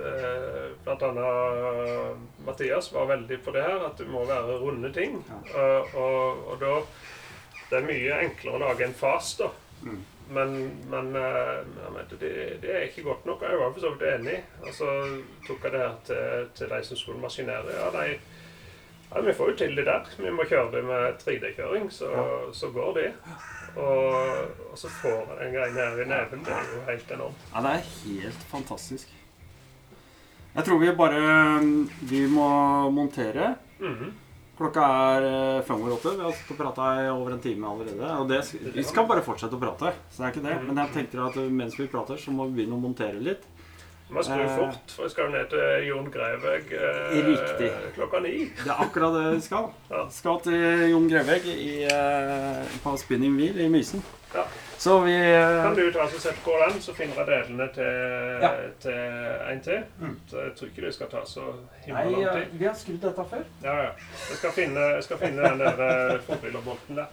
[0.00, 5.20] eh, Blant annet Mathias var veldig på det her, at det må være runde ting.
[5.28, 5.60] Ja.
[5.60, 6.72] Og, og, og da
[7.70, 9.50] Det er mye enklere å lage en fas, da.
[9.82, 10.04] Mm.
[10.36, 10.54] Men,
[10.90, 12.30] men eh, mente, det,
[12.62, 13.42] det er ikke godt nok.
[13.46, 14.38] Jeg var for så vidt enig.
[14.64, 14.88] Og så
[15.46, 17.76] tok jeg det her til, til de som skulle maskinere.
[17.76, 18.16] Ja, de,
[19.12, 20.08] ja, vi får jo til det der.
[20.18, 22.10] Vi må kjøre det med 3D-kjøring, så,
[22.54, 23.06] så går det.
[23.76, 24.10] Og,
[24.72, 26.44] og så får jeg den greia her i neven.
[26.46, 27.46] Det er jo helt enormt.
[27.52, 29.12] Ja, det er helt fantastisk.
[30.56, 31.24] Jeg tror vi bare
[32.08, 32.48] Vi må
[32.90, 33.54] montere.
[33.78, 34.14] Mhm.
[34.56, 34.84] Klokka
[35.16, 36.14] er eh, fem over åtte.
[36.16, 38.12] Vi har stått og prata i over en time allerede.
[38.22, 38.38] Og det,
[38.72, 40.54] vi skal bare fortsette å prate, så det er ikke det.
[40.64, 43.44] Men jeg tenkte at mens vi prater, så må vi begynne å montere litt.
[44.06, 44.52] Vi må skru Eh.
[44.54, 48.34] fort, for vi skal ned til Jon Greveg eh, klokka ni.
[48.62, 49.66] Det er akkurat det vi skal.
[49.90, 50.04] Ja.
[50.14, 54.00] Skal til Jon Greveg i, eh, på Spinning Wheel i Mysen.
[54.32, 54.44] Ja.
[54.78, 58.42] Så vi eh, Kan du ta og sette på den, så finner jeg delene til,
[58.42, 58.50] Ja.
[58.82, 58.98] til
[59.52, 59.82] en til.
[60.00, 60.20] Mm.
[60.30, 62.44] Så jeg tror ikke det skal ta så Nei, himla lang tid.
[62.50, 62.58] tid.
[62.60, 63.42] vi har skrudd dette før.
[63.64, 63.90] Ja, ja.
[64.30, 67.06] Jeg skal finne, jeg skal finne den der eh, forbilderbolten der.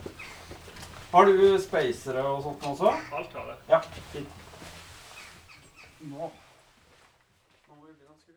[1.13, 2.93] Har du spacere og sånt også?
[3.17, 3.57] Alt har jeg.
[3.69, 3.79] Ja.
[4.11, 4.39] Fint.
[6.03, 8.33] Nå må vi begynne å skru.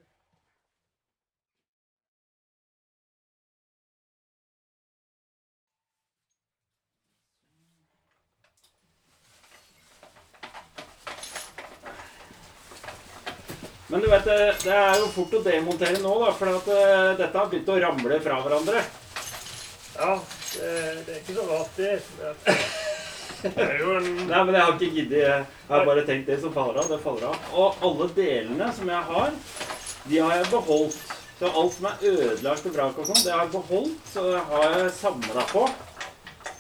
[13.87, 17.11] Men du vet, det, det er jo fort å demontere nå, da, for at, eh,
[17.21, 18.83] dette har begynt å ramle fra hverandre.
[19.97, 20.17] Ja,
[20.57, 20.71] det,
[21.07, 21.93] det er ikke så rart, det.
[23.45, 25.21] men Det er jo en Nei, men jeg har ikke giddet.
[25.21, 27.47] Jeg har bare tenkt det som faller av, det faller av.
[27.55, 29.39] Og alle delene som jeg har,
[30.07, 30.99] de har jeg beholdt.
[31.37, 34.11] Så alt som er ødelagt og vrak og sånn, det har jeg beholdt.
[34.11, 35.67] Så det har jeg samla på.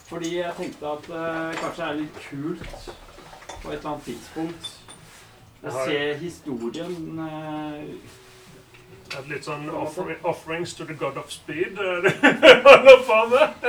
[0.07, 4.76] Fordi jeg tenkte at det kanskje er litt kult på et eller annet tidspunkt.
[5.67, 7.87] Jeg ser historien eh,
[9.27, 12.07] litt sånn offer, offerings to the god of speed eh,
[12.67, 13.65] holder på med.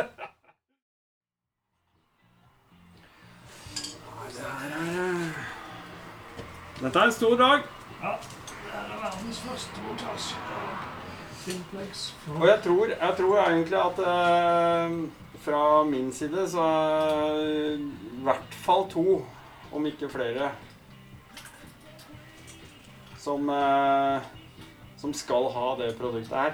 [4.35, 5.39] det eh,
[6.83, 7.65] Dette er en stor dag.
[8.03, 10.37] Ja, det er verdens første montasje.
[12.35, 14.95] Og jeg tror, jeg tror egentlig at eh,
[15.47, 17.41] fra min side så er
[17.81, 19.23] i hvert fall to,
[19.73, 20.51] om ikke flere,
[23.27, 24.21] som, eh,
[24.97, 26.53] som skal ha det produktet her.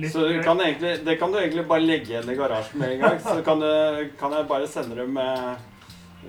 [0.00, 2.92] Det Så du kan egentlig, det kan du egentlig bare legge igjen i garasjen med
[2.92, 3.20] en gang.
[3.20, 5.56] Så kan, du, kan jeg bare sende dem med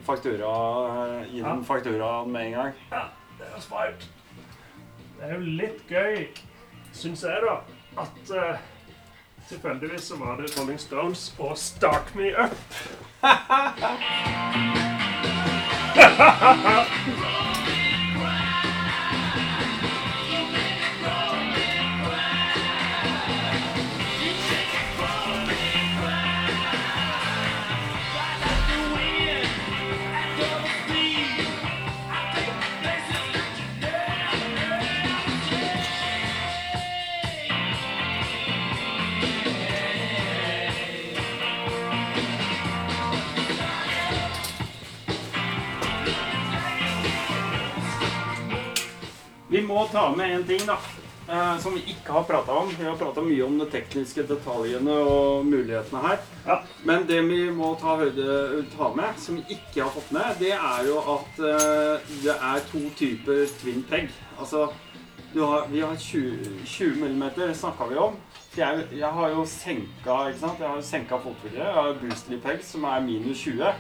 [0.06, 2.74] faktura, gi dem fakturaen med en gang.
[2.92, 3.04] Ja,
[3.38, 4.10] det er smart.
[5.20, 6.28] Det er jo litt gøy,
[6.94, 7.56] syns jeg, da,
[8.02, 8.58] at uh,
[9.50, 12.56] tilfeldigvis så var det Rolling Stones og Start Me Up.
[49.56, 50.76] Vi må ta med en ting, da.
[51.32, 52.72] eh, som vi ikke har prata om.
[52.80, 56.18] Vi har prata mye om de tekniske detaljene og mulighetene her.
[56.44, 56.58] Ja.
[56.84, 60.52] Men det vi må ta, høyde, ta med, som vi ikke har fått med, det
[60.58, 64.12] er jo at eh, det er to typer twin peg.
[64.36, 64.68] Altså,
[65.32, 67.24] du har, vi har 20, 20 mm,
[67.56, 68.20] snakka vi om.
[68.58, 70.60] Jeg, jeg har jo senka ikke sant?
[70.60, 71.64] Jeg har senka fotfølget.
[71.64, 73.72] Jeg har boostly peg, som er minus 20.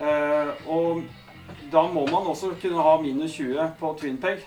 [0.00, 1.02] Eh, og
[1.72, 4.42] da må man også kunne ha minus 20 på twin peg.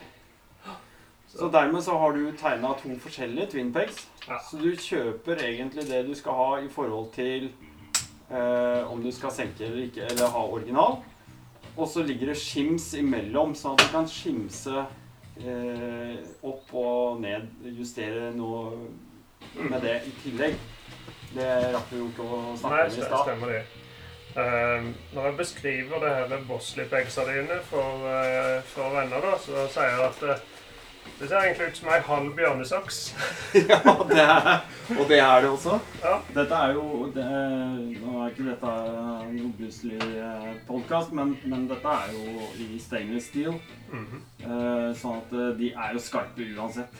[1.33, 4.03] Så dermed så har du tegna to forskjellige twin pegs.
[4.27, 4.37] Ja.
[4.45, 7.47] Så du kjøper egentlig det du skal ha i forhold til
[8.29, 10.99] eh, om du skal senke eller ikke, eller ha original.
[11.77, 14.83] Og så ligger det skims imellom, sånn at du kan skimse
[15.41, 17.49] eh, opp og ned.
[17.79, 18.75] Justere noe
[19.57, 20.59] med det i tillegg.
[21.33, 23.25] Det rakk vi jo ikke å snakke om i st- stad.
[24.33, 24.79] Stemmer.
[24.79, 29.93] Eh, når jeg beskriver det her Bosley-pegsa dine for, eh, for venner, da, så sier
[29.93, 30.43] jeg at eh,
[31.19, 32.97] det ser egentlig ut som ei halv bjørnesaks.
[33.69, 33.79] ja,
[34.09, 34.47] det er,
[34.97, 35.77] og det er det også.
[36.03, 36.15] Ja.
[36.35, 37.27] Dette er jo det,
[38.01, 38.71] Nå er ikke dette
[39.27, 39.99] en obviously
[40.67, 43.59] podkast, men, men dette er jo i stainless steel.
[43.91, 44.21] Mm -hmm.
[44.47, 46.95] uh, sånn at eh, de er jo skarpe uansett.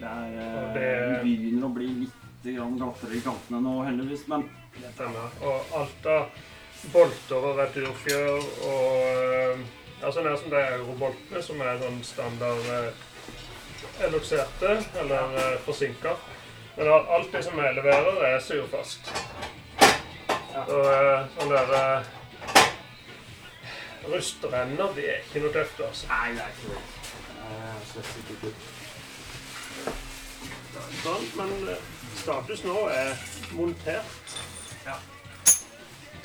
[0.00, 4.28] Det er, eh, det- De begynner å bli litt glattere i kantene nå, heldigvis.
[4.28, 4.50] Men
[4.98, 5.30] Denne.
[5.40, 6.28] Og alt av
[6.92, 8.38] bolter og returfjør
[8.68, 9.58] og eh,
[10.02, 12.90] Ja, sånn er som de euroboltene, som er sånn standard eh,
[14.04, 16.12] elukserte eller uh, forsinka.
[16.76, 19.08] Men al- alt det som jeg leverer, er surfast.
[20.66, 22.04] Og eh, sånn der
[24.10, 26.04] Rustrenner, de er ikke noe tøft, altså.
[26.10, 26.78] Nei, det er ikke det.
[27.40, 27.80] Eh.
[31.04, 31.80] Sånn, men eh,
[32.20, 33.14] status nå er
[33.56, 34.23] montert.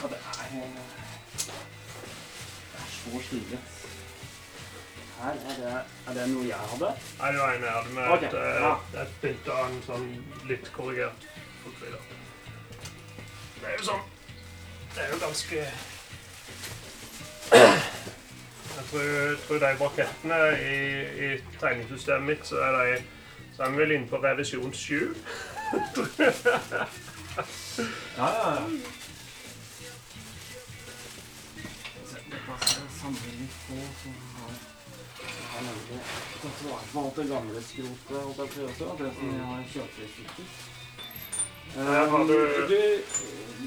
[0.01, 0.69] Ja, det er eh,
[1.35, 3.59] Det er så stilig.
[5.19, 6.91] her, er det, er det noe jeg hadde?
[7.19, 8.27] Nei, det var en jeg hadde med okay.
[8.27, 9.01] et, eh, ja.
[9.01, 10.05] et bilde av en sånn
[10.47, 11.25] litt korrigert
[11.63, 12.05] fotfrider.
[13.59, 14.05] Det er jo sånn
[14.95, 15.57] Det er jo ganske
[18.77, 20.79] Jeg tror, tror de brakettene i,
[21.27, 23.01] i tegningssystemet mitt, så er de
[23.57, 25.15] så er vi vel inne på revisjon 7.
[28.19, 28.98] Ja, ja, ja.
[32.49, 34.09] Så Dette samler vi på, så
[35.51, 35.99] har nemlig
[36.41, 39.99] tatt vare på alt det gamle skrotet jeg på også, det som jeg har kjørt
[40.05, 40.43] i stykker.
[40.43, 40.77] Du-
[41.77, 43.03] Um, du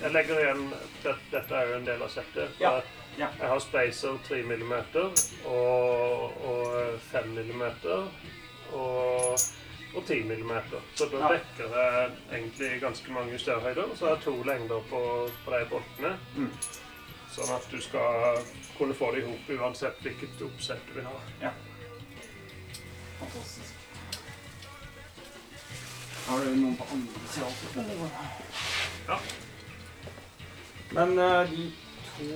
[0.03, 0.63] Jeg legger igjen
[1.05, 2.57] det, Dette er jo en del av settet.
[2.61, 2.73] Ja,
[3.19, 3.29] ja.
[3.39, 4.73] Jeg har spacer 3 mm
[5.47, 7.63] og, og 5 mm
[8.73, 9.39] og,
[9.95, 10.53] og 10 mm.
[10.99, 13.95] Så da dekker jeg egentlig ganske mange størrhøyder.
[13.95, 15.03] Så jeg har to lengder på,
[15.45, 16.17] på de boltene.
[16.37, 16.51] Mm.
[17.33, 18.43] Sånn at du skal
[18.77, 21.15] kunne få det i hop uansett hvilket oppsett du vil ha.
[21.41, 21.53] Ja.
[23.21, 23.79] Fantastisk.
[26.27, 27.49] Har du noen på andre sida?
[29.09, 29.17] Ja.
[30.93, 31.65] Men uh, de
[32.13, 32.29] to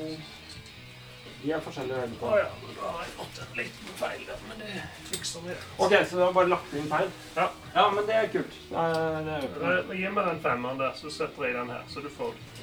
[1.43, 2.31] De er forskjellige høyder Å på.
[2.41, 4.71] ja, men da har jeg fått en liten feil der, men det
[5.11, 5.57] fikser vi.
[5.85, 7.13] Ok, så du har bare lagt inn feil?
[7.37, 7.45] Ja.
[7.77, 8.57] Ja, men det er kult.
[8.71, 12.03] Det er, det er Gi meg den femmeren der, så setter jeg den her, så
[12.03, 12.56] du får litt.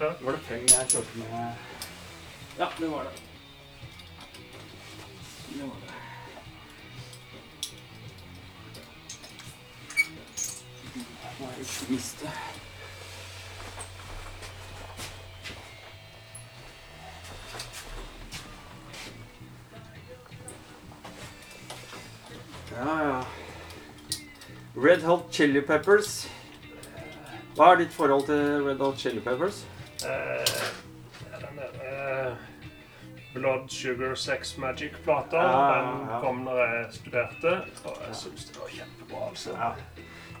[0.00, 0.14] Er?
[0.20, 1.28] Var det fem jeg kjørte med
[2.58, 3.22] Ja, det var det.
[5.52, 5.92] Det var det.
[11.40, 12.30] Jeg ikke miste.
[22.72, 23.24] Ja, ja.
[24.76, 26.28] Red Hot Chili Peppers.
[27.56, 29.66] Hva er ditt forhold til Red Hot Chili Peppers?
[30.06, 32.32] Eh, den der eh,
[33.34, 35.42] Blood Sugar Sex Magic-plata.
[35.42, 37.52] Den kom når jeg studerte,
[37.84, 39.28] og jeg syns det var kjempebra.
[39.28, 39.74] altså.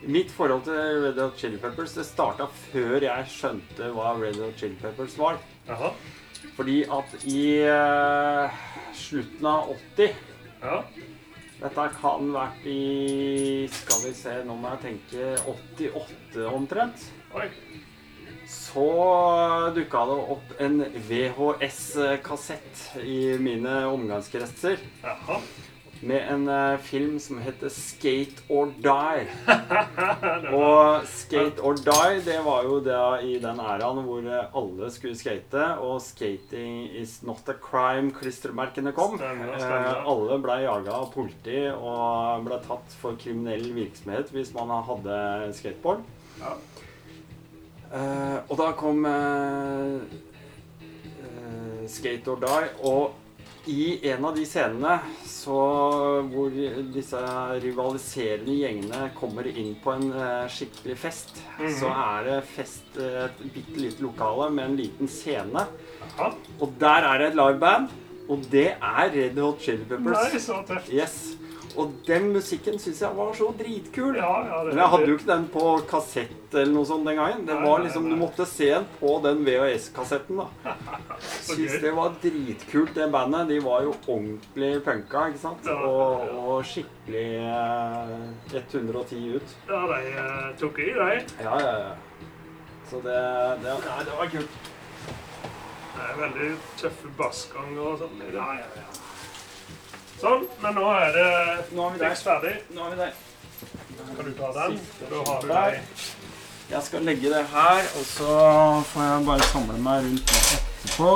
[0.02, 4.56] Mitt forhold til Red Hot Chili Peppers det starta før jeg skjønte hva Red Hot
[4.58, 5.38] Chili Peppers var.
[5.68, 5.92] Jaha.
[6.56, 8.60] Fordi at i uh,
[8.96, 10.14] slutten av 80
[10.62, 10.80] Ja.
[11.60, 17.06] Dette kan vært i Skal vi se, nå må jeg tenke 88 omtrent.
[17.36, 17.46] Oi.
[18.50, 18.86] Så
[19.74, 24.82] dukka det opp en VHS-kassett i mine omgangskretser.
[25.02, 25.40] Jaha.
[26.00, 29.26] med en uh, film som heter Skate or Die.
[30.62, 35.18] og Skate or Die, det var jo det i den æraen hvor eh, alle skulle
[35.18, 39.18] skate, og 'Skating is not a crime', klistremerkene kom.
[39.20, 40.00] Stemmer, stemmer.
[40.00, 45.20] Uh, alle ble jaga av politi og ble tatt for kriminell virksomhet hvis man hadde
[45.60, 46.00] skateboard.
[46.40, 46.56] Ja.
[47.90, 49.98] Eh, og da kom uh,
[50.80, 53.16] uh, Skate or Die, og
[53.70, 54.94] i en av de scenene
[55.28, 55.56] så,
[56.30, 56.54] hvor
[56.94, 57.18] disse
[57.60, 60.06] rivaliserende gjengene kommer inn på en
[60.50, 61.74] skikkelig fest, Mhm.
[61.76, 65.66] så er det fest et bitte lite lokale med en liten scene.
[66.16, 66.30] Aha.
[66.60, 67.90] Og der er det et liveband,
[68.30, 70.32] og det er Red Hot Chili Peppers.
[70.32, 70.88] Nei, så tøft.
[70.94, 71.18] Yes.
[71.78, 74.16] Og den musikken syns jeg var så dritkul.
[74.18, 77.16] Ja, ja, det Men jeg hadde jo ikke den på kassett eller noe sånt den
[77.20, 77.44] gangen.
[77.46, 78.16] Det Nei, var liksom, nei.
[78.16, 80.40] Du måtte se den på den VHS-kassetten.
[80.40, 80.74] da.
[81.46, 83.48] Syns det var dritkult, det bandet.
[83.52, 85.68] De var jo ordentlig punka, ikke sant?
[85.70, 86.40] Ja, Og, ja.
[86.54, 88.16] og skikkelig eh,
[88.56, 89.54] 110 ut.
[89.70, 91.10] Ja, de eh, tok i, de.
[91.44, 92.28] Ja, ja, ja.
[92.90, 93.20] Så det,
[93.62, 94.58] det, nei, det var kult.
[95.90, 98.20] Det er veldig tøffe bassganger og sånn.
[98.34, 98.88] Ja, ja, ja.
[100.20, 101.28] Sånn, men nå er det
[101.76, 102.54] Nå fiks ferdig.
[102.76, 103.12] Nå er vi der.
[104.16, 104.80] Kan du ta den?
[105.08, 106.02] Da har du deg.
[106.70, 108.34] Jeg skal legge det her, og så
[108.92, 111.14] får jeg bare samle meg rundt det etterpå.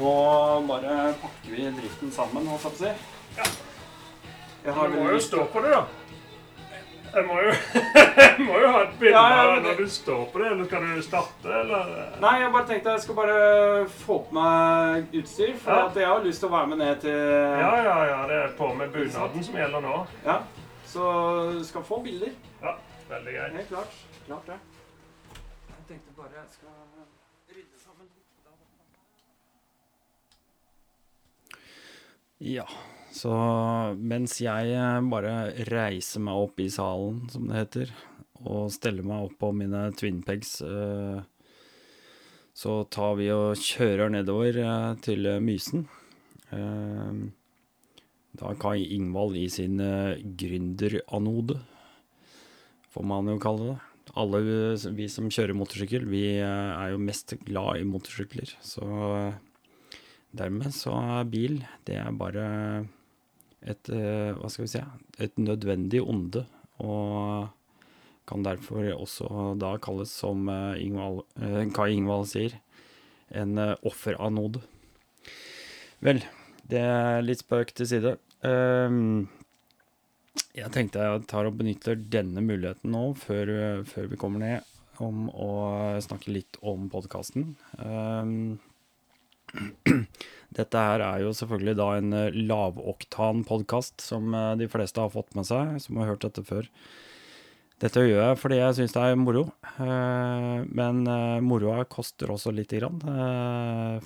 [0.00, 0.14] Nå
[0.70, 2.94] bare pakker vi dritten sammen, holdt jeg på å si.
[3.38, 3.50] Ja.
[4.64, 5.84] Jeg har Du må jo stå på det, da.
[7.12, 7.50] Jeg må jo,
[8.16, 10.64] jeg må jo ha et bilde Ja, ja, av når du står på det, eller
[10.70, 11.90] skal du starte, eller?
[12.22, 13.36] Nei, jeg bare tenkte jeg skal bare
[14.00, 15.82] få på meg utstyr, for Ja.
[15.90, 17.18] at jeg har lyst til å være med ned til
[17.60, 19.96] Ja, ja, ja, det er på med bunaden som gjelder nå.
[20.24, 20.38] Ja,
[20.92, 21.04] Så
[21.58, 22.32] du skal få bilder.
[22.62, 22.74] Ja,
[23.08, 23.52] veldig greit.
[23.60, 24.00] Helt klart.
[24.26, 24.58] Klart det.
[25.68, 26.74] Jeg tenkte bare jeg skal
[27.52, 28.18] rydde sammen litt.
[32.56, 32.66] Ja,
[33.22, 33.34] så
[33.98, 35.34] mens jeg eh, bare
[35.70, 37.92] reiser meg opp i salen, som det heter,
[38.42, 41.28] og steller meg opp på mine twinpegs, Pegs,
[42.52, 45.86] så tar vi og kjører nedover eh, til eh, Mysen.
[46.52, 47.22] Eh,
[48.32, 51.58] Da Kai Ingvald i sin eh, gründeranode,
[52.92, 53.78] får man jo kalle det.
[54.18, 54.40] Alle
[54.98, 60.00] vi som kjører motorsykkel, vi eh, er jo mest glad i motorsykler, så eh,
[60.36, 61.58] dermed så er bil
[61.88, 62.46] det er bare
[63.68, 64.82] et eh, Hva skal vi si
[65.22, 66.46] et nødvendig onde,
[66.82, 67.50] og
[68.28, 69.28] kan derfor også
[69.60, 72.56] da kalles, som eh, Ingvald, eh, Kai Ingvald sier,
[73.34, 74.62] en eh, offeranode.
[76.02, 76.22] Vel,
[76.70, 78.16] det er litt spøk til side.
[78.46, 79.28] Ehm,
[80.56, 84.68] jeg tenkte jeg tar og benytter denne muligheten nå, før, før vi kommer ned,
[85.02, 85.52] om å
[86.02, 87.52] snakke litt om podkasten.
[90.56, 95.12] Dette her er jo selvfølgelig da en eh, lavoktan podkast, som eh, de fleste har
[95.12, 96.68] fått med seg, som har hørt dette før.
[97.82, 99.46] Dette gjør jeg fordi jeg syns det er moro,
[99.82, 101.02] eh, men
[101.42, 103.00] moroa koster også lite grann,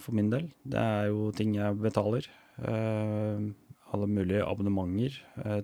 [0.01, 0.48] for min del.
[0.64, 2.31] Det er jo ting jeg betaler.
[2.56, 5.18] Alle mulige abonnementer,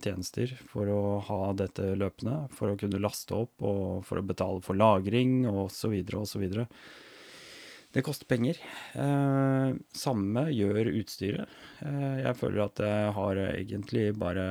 [0.04, 2.36] tjenester, for å ha dette løpende.
[2.52, 6.28] For å kunne laste opp, og for å betale for lagring, og så videre og
[6.28, 6.44] så.
[7.92, 8.56] Det koster penger.
[8.96, 11.50] Eh, samme gjør utstyret.
[11.84, 14.46] Eh, jeg føler at jeg har egentlig bare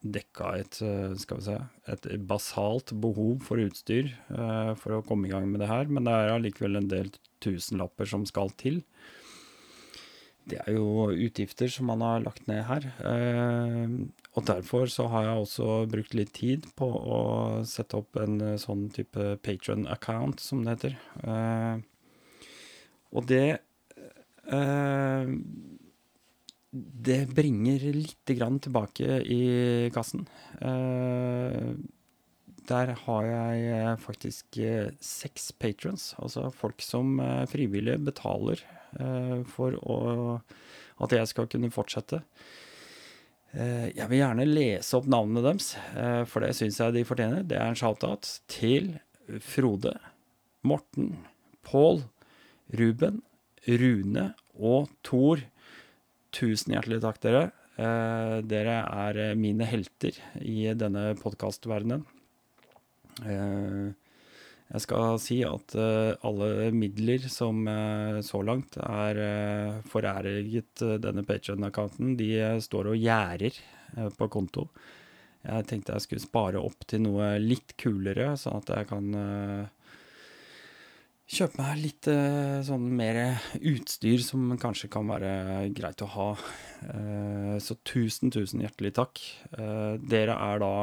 [0.00, 1.58] dekka et, eh, skal vi se,
[1.92, 6.08] et basalt behov for utstyr eh, for å komme i gang med det her, men
[6.08, 7.12] det er allikevel en del
[7.44, 8.80] tusenlapper som skal til.
[10.48, 12.88] Det er jo utgifter som man har lagt ned her.
[13.04, 13.84] Eh,
[14.32, 17.20] og derfor så har jeg også brukt litt tid på å
[17.68, 20.98] sette opp en eh, sånn type patron-account, som det heter.
[21.20, 21.84] Eh,
[23.14, 23.58] og det
[24.52, 25.30] eh,
[27.04, 29.42] Det bringer lite grann tilbake i
[29.94, 30.26] kassen.
[30.60, 31.72] Eh,
[32.68, 38.60] der har jeg eh, faktisk eh, seks patrons, altså folk som eh, frivillig betaler
[39.00, 39.96] eh, for å,
[41.00, 42.22] at jeg skal kunne fortsette.
[43.48, 45.70] Jeg vil gjerne lese opp navnene deres,
[46.28, 47.46] for det syns jeg de fortjener.
[47.48, 48.90] Det er en shout-out til
[49.40, 49.94] Frode,
[50.68, 51.14] Morten,
[51.64, 52.02] Pål,
[52.76, 53.22] Ruben,
[53.68, 55.44] Rune og Thor.
[56.34, 57.44] Tusen hjertelig takk, dere.
[57.78, 62.04] Eh, dere er eh, mine helter i denne podkastverdenen.
[63.24, 63.88] Eh,
[64.68, 70.98] jeg skal si at eh, alle midler som eh, så langt er eh, foræret eh,
[71.00, 73.56] denne Patreon-accounten, de står og gjerder
[74.18, 74.66] på konto.
[75.40, 79.06] Jeg tenkte jeg skulle spare opp til noe litt kulere, sånn at jeg kan
[81.28, 83.18] kjøpe meg litt eh, sånn mer
[83.60, 86.28] utstyr som kanskje kan være greit å ha.
[86.88, 89.22] Eh, så tusen, tusen hjertelig takk.
[89.52, 90.74] Eh, dere er da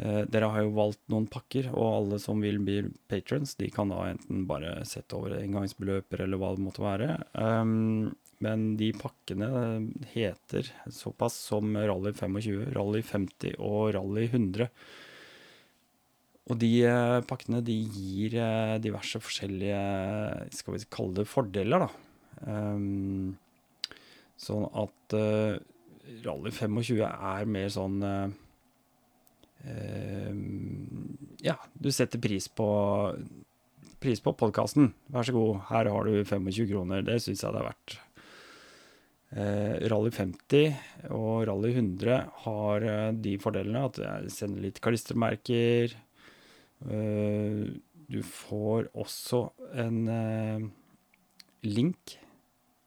[0.00, 2.78] Dere har jo valgt noen pakker, og alle som vil bli
[3.12, 7.18] patrons, de kan da enten bare sette over engangsbeløper eller hva det måtte være.
[7.36, 8.08] Um,
[8.40, 9.50] men de pakkene
[10.14, 14.70] heter såpass som Rally 25, Rally 50 og Rally 100.
[16.50, 19.80] Og de eh, pakkene de gir eh, diverse forskjellige,
[20.56, 21.90] skal vi kalle det fordeler, da.
[22.40, 23.36] Um,
[24.40, 25.58] sånn at uh,
[26.24, 28.30] Rally 25 er mer sånn uh,
[31.44, 32.68] Ja, du setter pris på
[34.00, 34.94] Pris på podkasten.
[35.12, 37.02] Vær så god, her har du 25 kroner.
[37.04, 37.96] Det syns jeg det er verdt.
[39.30, 42.16] Uh, Rally 50 og Rally 100
[42.46, 45.92] har eh, de fordelene at jeg sender litt klistremerker.
[46.88, 47.68] Eh,
[48.10, 49.42] du får også
[49.78, 50.68] en eh,
[51.66, 52.16] link.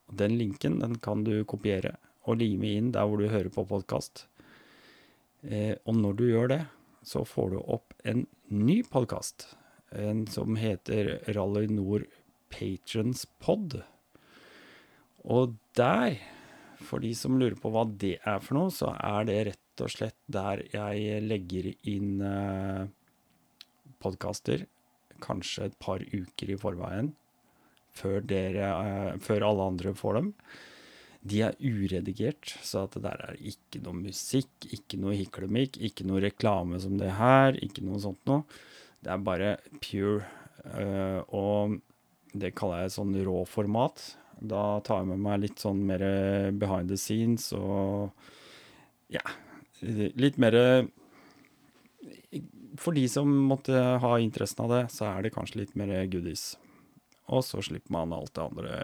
[0.10, 4.26] Den linken den kan du kopiere og lime inn der hvor du hører på podkast.
[5.44, 6.62] Eh, og når du gjør det,
[7.04, 9.52] så får du opp en ny podkast.
[9.94, 12.08] En som heter Rally Nord
[12.50, 13.82] Patrons Pod.
[15.24, 16.18] Og der,
[16.82, 19.92] for de som lurer på hva det er for noe, så er det rett og
[19.92, 22.24] slett der jeg legger inn
[24.04, 24.68] podkaster
[25.24, 27.14] kanskje et par uker i forveien,
[27.96, 30.32] før, dere, eh, før alle andre får dem.
[31.24, 36.04] De er uredigert, så at det der er ikke noe musikk, ikke noe hiklemikk, ikke
[36.10, 38.44] noe reklame som det her, ikke noe sånt noe.
[39.04, 40.26] Det er bare pure.
[40.64, 41.80] eh, og
[42.34, 44.04] det kaller jeg sånn rå format.
[44.44, 46.04] Da tar jeg med meg litt sånn mer
[46.60, 48.12] behind the scenes og
[49.14, 49.22] ja,
[49.84, 50.58] litt mer
[52.80, 56.54] For de som måtte ha interessen av det, så er det kanskje litt mer goodies.
[57.32, 58.78] Og så slipper man alt det andre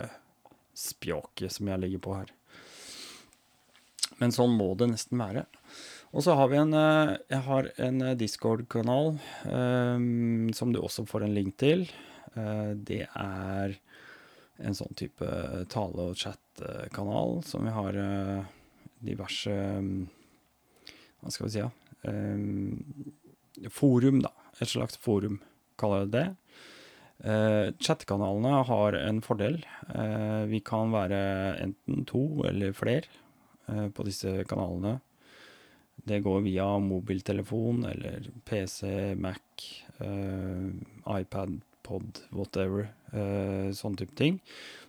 [0.78, 2.34] spjåket som jeg legger på her.
[4.20, 5.46] Men sånn må det nesten være.
[6.10, 9.12] Og så har vi en eh, Jeg har en eh, Discord-kanal
[9.46, 11.86] um, som du også får en link til.
[12.36, 13.76] Uh, det er
[14.60, 15.28] en sånn type
[15.72, 18.50] tale- og chat-kanal som vi har uh,
[19.00, 20.10] diverse um,
[21.22, 21.70] Hva skal vi si, ja?
[22.08, 22.38] Eh,
[23.72, 24.34] forum, da.
[24.60, 25.40] Et slags forum,
[25.80, 26.28] kaller jeg det det.
[27.24, 29.60] Eh, Chattekanalene har en fordel.
[29.96, 31.20] Eh, vi kan være
[31.60, 33.08] enten to eller flere
[33.68, 35.00] eh, på disse kanalene.
[36.10, 38.88] Det går via mobiltelefon eller PC,
[39.20, 39.42] Mac,
[40.00, 42.88] iPad, pod, whatever.
[43.76, 44.38] Sånn type ting.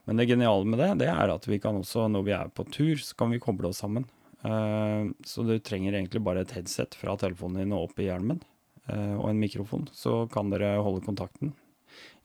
[0.07, 2.63] Men det geniale med det, det er at vi kan også, når vi er på
[2.71, 4.07] tur, så kan vi koble oss sammen.
[5.27, 8.39] Så du trenger egentlig bare et headset fra telefonen din og opp i hjelmen,
[8.91, 9.89] og en mikrofon.
[9.95, 11.53] Så kan dere holde kontakten.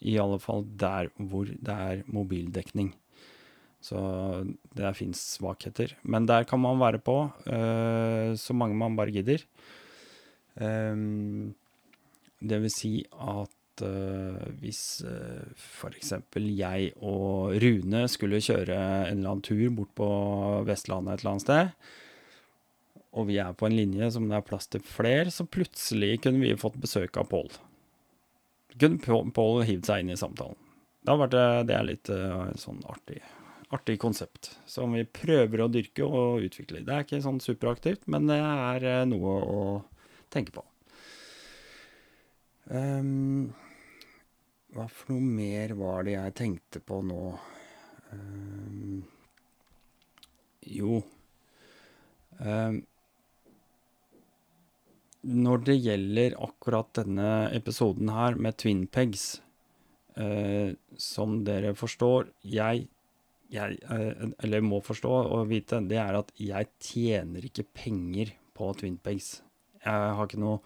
[0.05, 2.93] I alle fall der hvor det er mobildekning.
[3.85, 3.99] Så
[4.73, 5.93] det fins svakheter.
[6.03, 9.43] Men der kan man være på, eh, så mange man bare gidder.
[10.57, 11.53] Ehm,
[12.41, 16.13] det vil si at eh, hvis uh, f.eks.
[16.35, 18.77] jeg og Rune skulle kjøre
[19.11, 20.09] en eller annen tur bort på
[20.67, 21.91] Vestlandet et eller annet sted,
[23.15, 26.43] og vi er på en linje som det er plass til flere, så plutselig kunne
[26.43, 27.49] vi fått besøk av Pål.
[28.75, 30.59] Kunne Pål- hivd seg inn i samtalen.
[30.99, 31.37] Det, har vært,
[31.69, 33.21] det er litt eh, sånn artig,
[33.75, 36.83] artig konsept som vi prøver å dyrke og utvikle.
[36.83, 39.61] Det er ikke sånn superaktivt, men det er eh, noe å
[40.33, 40.65] tenke på.
[42.65, 43.53] Um,
[44.73, 47.21] hva for noe mer var det jeg tenkte på nå?
[48.09, 49.03] Um,
[50.65, 50.97] jo
[52.41, 52.81] ehm,
[55.25, 59.39] Når det gjelder akkurat denne episoden her med Twin Pegs,
[60.21, 62.85] eh, som dere forstår Jeg,
[63.49, 68.69] jeg eh, eller må forstå og vite, det er at jeg tjener ikke penger på
[68.77, 69.39] Twin Pegs.
[69.81, 70.59] Jeg har ikke noe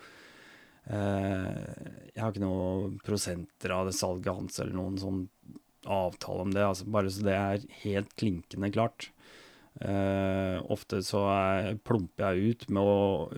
[0.91, 5.23] eh, Jeg har ikke noe prosenter av det salget hans eller noen sånn
[5.88, 9.07] avtale om det, altså bare så det er helt klinkende klart.
[9.80, 13.30] Eh, ofte så er, plumper jeg ut med å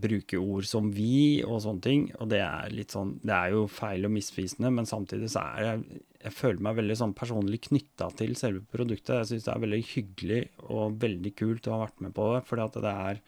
[0.00, 3.66] bruke ord som 'vi' og sånne ting, og det er litt sånn Det er jo
[3.68, 8.08] feil og misvisende, men samtidig så er jeg Jeg føler meg veldig sånn personlig knytta
[8.16, 9.12] til selve produktet.
[9.12, 12.44] Jeg syns det er veldig hyggelig og veldig kult å ha vært med på det,
[12.48, 13.20] fordi at det er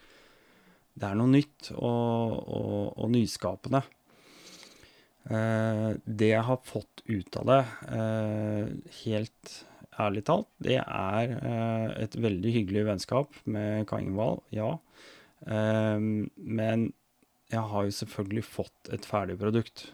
[0.97, 3.83] det er noe nytt og, og, og nyskapende.
[5.29, 7.63] Eh, det jeg har fått ut av det,
[7.93, 8.69] eh,
[9.03, 9.66] helt
[10.01, 14.75] ærlig talt, det er eh, et veldig hyggelig vennskap med Kai Ingvald, ja.
[15.47, 15.97] Eh,
[16.37, 16.87] men
[17.51, 19.87] jeg har jo selvfølgelig fått et ferdig produkt.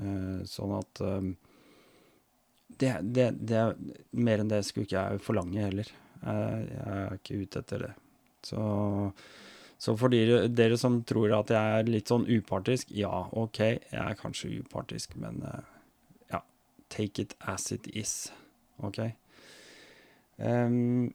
[0.00, 1.02] Eh, sånn at
[2.80, 3.64] det, det, det
[4.16, 5.94] Mer enn det skulle ikke jeg forlange heller.
[6.22, 7.94] Jeg er ikke ute etter det.
[8.46, 8.60] Så
[9.82, 13.98] så for dere, dere som tror at jeg er litt sånn upartisk, ja, OK, jeg
[13.98, 15.40] er kanskje upartisk, men
[16.30, 16.38] ja,
[16.86, 18.30] take it as it is.
[18.80, 19.02] OK?
[20.42, 21.10] Um,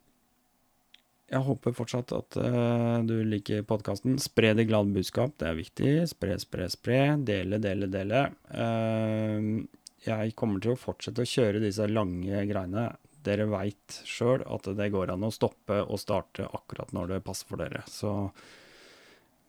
[1.27, 4.15] jeg håper fortsatt at uh, du liker podkasten.
[4.21, 5.89] Spre det glade budskap, det er viktig.
[6.13, 7.01] Spre, spre, spre.
[7.27, 8.21] Dele, dele, dele.
[8.55, 9.65] Ehm,
[10.05, 12.87] jeg kommer til å fortsette å kjøre disse lange greiene.
[13.27, 17.49] Dere veit sjøl at det går an å stoppe og starte akkurat når det passer
[17.49, 17.83] for dere.
[17.91, 18.13] Så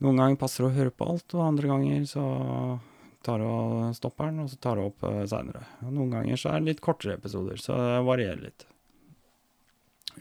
[0.02, 2.24] noen ganger passer det å høre på alt, og andre ganger så
[3.24, 5.64] tar og stopper den, og så tar jeg opp uh, seinere.
[5.84, 8.66] Noen ganger så er det litt kortere episoder, så det varierer litt.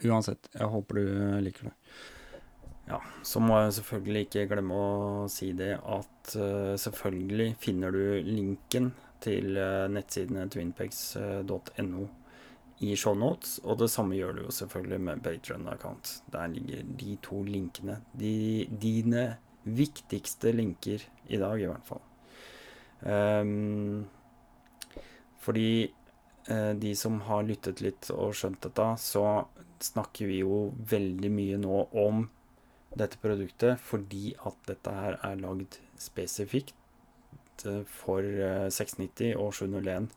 [0.06, 1.10] Uansett, jeg håper du
[1.46, 1.76] liker det.
[2.88, 8.22] Ja, så må jeg selvfølgelig ikke glemme å si det at uh, selvfølgelig finner du
[8.24, 8.94] linken
[9.24, 12.08] til uh, nettsidene twinpex.no
[12.86, 16.12] i shownotes, og det samme gjør du jo selvfølgelig med Patron-account.
[16.34, 17.98] Der ligger de to linkene.
[18.14, 19.24] De, dine
[19.66, 22.04] viktigste linker i dag, i hvert fall.
[23.06, 24.06] Ehm,
[25.44, 25.92] fordi
[26.50, 29.46] eh, de som har lyttet litt og skjønt dette, så
[29.84, 32.26] snakker vi jo veldig mye nå om
[32.98, 36.74] dette produktet fordi at dette her er lagd spesifikt
[37.68, 40.10] eh, for eh, 690 og 701.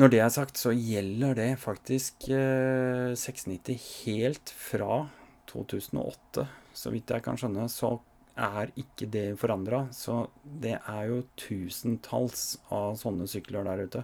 [0.00, 5.02] Når det er sagt, så gjelder det faktisk eh, 690 helt fra
[5.50, 6.46] 2008.
[6.72, 7.96] Så vidt jeg kan skjønne, så
[8.40, 9.84] er ikke det forandra.
[9.92, 14.02] Så det er jo tusentalls av sånne sykler der ute.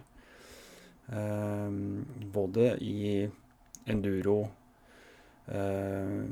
[1.06, 1.80] Eh,
[2.34, 3.26] både i
[3.86, 4.40] enduro
[5.52, 6.24] uh,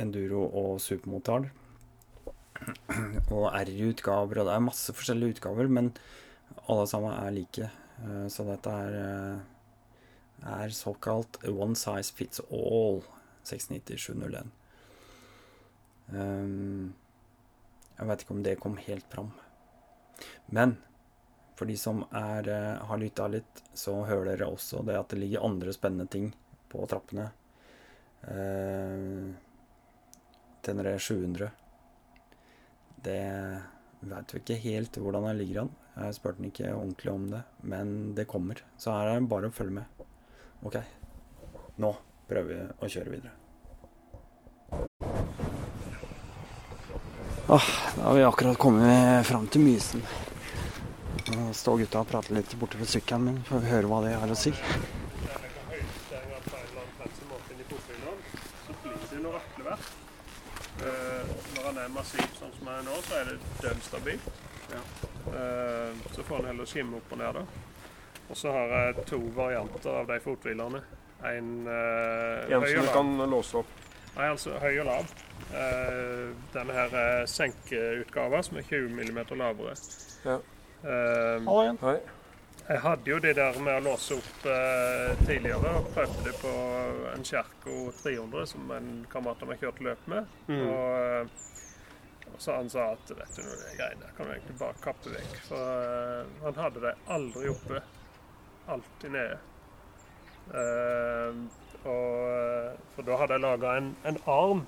[0.00, 1.50] Enduro og supermotard.
[3.34, 5.90] Og R-utgaver, og det er masse forskjellige utgaver, men
[6.68, 7.70] alle sammen er like.
[8.00, 13.02] Uh, Så dette er, uh, er såkalt one size fits all
[13.44, 14.50] 690-701.
[14.50, 14.59] Um,
[16.14, 19.32] jeg vet ikke om det kom helt fram.
[20.50, 20.76] Men
[21.60, 25.18] for de som er, eh, har lytta litt, så hører dere også det at det
[25.20, 26.30] ligger andre spennende ting
[26.72, 27.30] på trappene.
[28.20, 29.32] Uh,
[30.62, 31.50] Tenere 700.
[33.02, 33.20] Det
[34.00, 35.74] Veit vi ikke helt hvordan det ligger an.
[35.96, 38.62] Jeg spurte den ikke ordentlig om det, men det kommer.
[38.80, 40.06] Så her er det bare å følge med.
[40.64, 40.80] OK,
[41.84, 41.92] nå
[42.30, 43.39] prøver vi å kjøre videre.
[47.52, 47.62] Åh,
[47.96, 50.02] da har vi akkurat kommet fram til Mysen.
[51.34, 53.40] Nå står gutta og prater litt borte ved sykkelen min.
[53.48, 54.52] Får vi høre hva de har å si.
[60.80, 64.30] Eh, når han er massiv sånn som han er nå, så er det dønn stabilt.
[64.70, 67.44] Eh, så får han heller skimme opp og ned, da.
[68.30, 70.86] Og så har jeg to varianter av de fothvilerne.
[71.34, 73.79] En uh, En som du kan låse opp.
[74.16, 75.12] Nei, altså høy og lav.
[75.50, 79.76] Uh, denne her er senkeutgava, som er 20 mm lavere.
[80.24, 80.38] Ja.
[80.80, 81.48] Eh,
[81.82, 81.98] Hei.
[82.68, 86.52] jeg hadde jo det der med å låse opp uh, tidligere, og prøvde det på
[87.10, 90.30] en Kjerko 300 som en kamerat av meg kjørte løp med.
[90.48, 90.62] Mm.
[90.64, 94.58] Og, eh, og så han sa at vet du noe, de greiene kan du egentlig
[94.60, 95.36] bare kappe vekk.
[95.50, 97.82] For eh, han hadde det aldri oppe.
[98.70, 99.40] Alltid nede.
[100.54, 101.42] Eh,
[101.84, 104.64] og, eh, for da hadde jeg laga en, en arm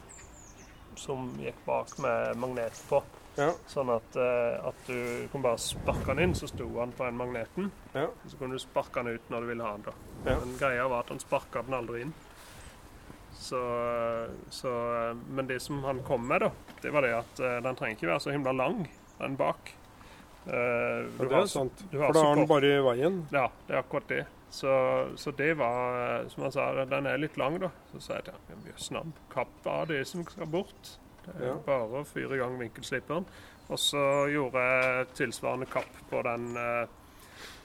[0.98, 3.02] som gikk bak med magnet på.
[3.38, 3.48] Ja.
[3.70, 7.16] Sånn at, eh, at du kunne bare sparke den inn, så sto han på den
[7.16, 7.70] magneten.
[7.94, 8.08] Ja.
[8.28, 9.86] Så kunne du sparke den ut når du ville ha den.
[9.88, 9.94] da.
[10.26, 10.36] Ja.
[10.42, 12.12] Men greia var at han sparka den aldri inn.
[13.42, 13.58] Så,
[14.54, 14.70] så,
[15.32, 16.50] men det som han kom med, da,
[16.82, 18.84] det var det at eh, den trenger ikke være så himla lang,
[19.18, 19.72] den bak.
[20.42, 21.82] Uh, Ja, det er sant.
[21.92, 23.18] For da er den bare i veien.
[23.30, 24.24] Ja, det er akkurat det.
[24.52, 24.72] Så,
[25.16, 27.70] så det var, som han sa, den er litt lang, da.
[27.92, 30.90] Så sa jeg til ham jøss navn, kapp av det som skal bort.
[31.24, 31.54] Det er Ja.
[31.66, 33.24] bare å fyre i gang vinkelslipperen.
[33.72, 36.84] Og så gjorde jeg tilsvarende kapp på den uh,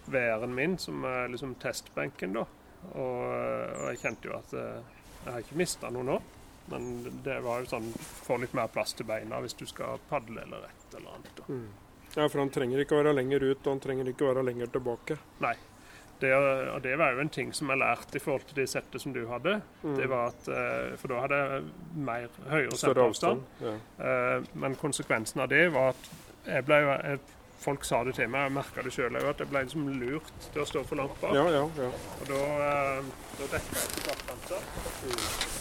[0.08, 2.46] VR-en min, som er liksom testbenken, da.
[2.94, 4.84] Og, eh, og jeg kjente jo at eh,
[5.26, 6.18] jeg har ikke mista noe nå.
[6.72, 6.86] Men
[7.26, 7.88] det var jo sånn
[8.28, 11.32] Få litt mer plass til beina hvis du skal padle eller et eller annet.
[11.40, 11.48] Da.
[11.48, 11.68] Mm.
[12.14, 14.46] Ja, for han trenger ikke å være lenger ut, og han trenger ikke å være
[14.48, 15.18] lenger tilbake.
[16.20, 16.32] Det,
[16.74, 19.14] og det var jo en ting som jeg lærte i forhold til de settet som
[19.14, 19.62] du hadde.
[19.84, 21.64] Det var at, eh, For da hadde jeg
[21.96, 23.04] mer høyere Mm.
[23.08, 23.42] Avstand.
[23.62, 23.74] Ja.
[24.06, 26.10] Eh, Men konsekvensen av det var at
[26.48, 27.20] jeg ble, jeg,
[27.60, 30.34] folk sa det til meg, jeg merka det sjøl òg, at jeg ble liksom lurt
[30.54, 31.34] til å stå for langt bak.
[31.34, 31.92] ja, ja, ja.
[32.22, 33.04] Og da, eh,
[33.38, 34.60] da dekka jeg ikke
[35.04, 35.18] Mm.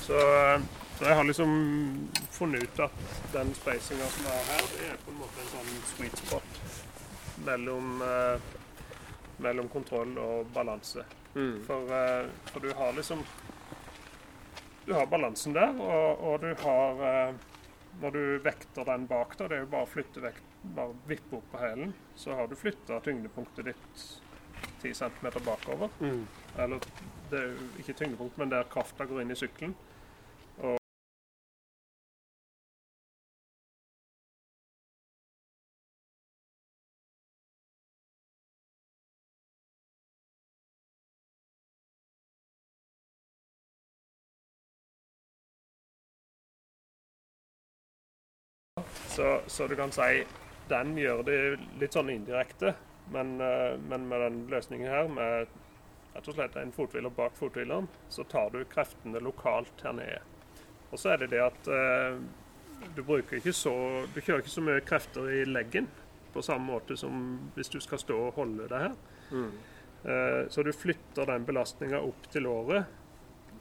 [0.06, 0.60] Så, eh,
[0.98, 2.90] så jeg har liksom funnet ut at
[3.32, 6.42] den spacinga som er her, det er på en måte en sånn sweet spot
[7.44, 8.38] mellom, eh,
[9.42, 11.04] mellom kontroll og balanse.
[11.34, 11.60] Mm.
[11.66, 13.24] For, eh, for du har liksom
[14.86, 17.34] Du har balansen der, og, og du har eh,
[18.00, 20.40] Når du vekter den bak, da, det er jo bare å flytte vekk,
[20.76, 24.02] bare vippe opp på hælen, så har du flytta tyngdepunktet ditt
[24.82, 25.88] 10 cm bakover.
[26.00, 26.26] Mm.
[26.58, 26.88] Eller
[27.30, 29.72] det er jo ikke tyngdepunkt, men der krafta går inn i sykkelen.
[49.16, 50.26] Så, så du kan si
[50.68, 51.36] den gjør det
[51.80, 52.74] litt sånn indirekte,
[53.14, 55.46] men, eh, men med den løsningen her, med
[56.12, 60.20] rett og slett en fothviler bak fothvileren, så tar du kreftene lokalt her nede.
[60.90, 62.18] Og så er det det at eh,
[62.96, 63.72] du bruker ikke så
[64.12, 65.88] Du kjører ikke så mye krefter i leggen
[66.34, 67.16] på samme måte som
[67.56, 68.94] hvis du skal stå og holde det her.
[69.32, 69.50] Mm.
[70.12, 72.92] Eh, så du flytter den belastninga opp til låret.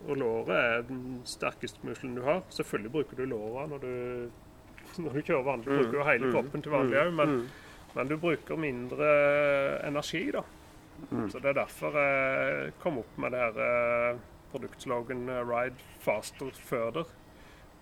[0.05, 2.43] Og låret er den sterkeste muskelen du har.
[2.51, 3.93] Selvfølgelig bruker du låra når du,
[5.03, 5.65] når du kjører vanlig.
[5.65, 7.47] Du bruker jo hele kroppen til vanlig òg, men, Mm.
[7.95, 9.09] men du bruker mindre
[9.87, 10.43] energi, da.
[11.29, 13.57] Så det er derfor jeg kom opp med det her
[14.13, 14.17] eh,
[14.53, 17.09] produktslogan eh, 'Ride faster further'.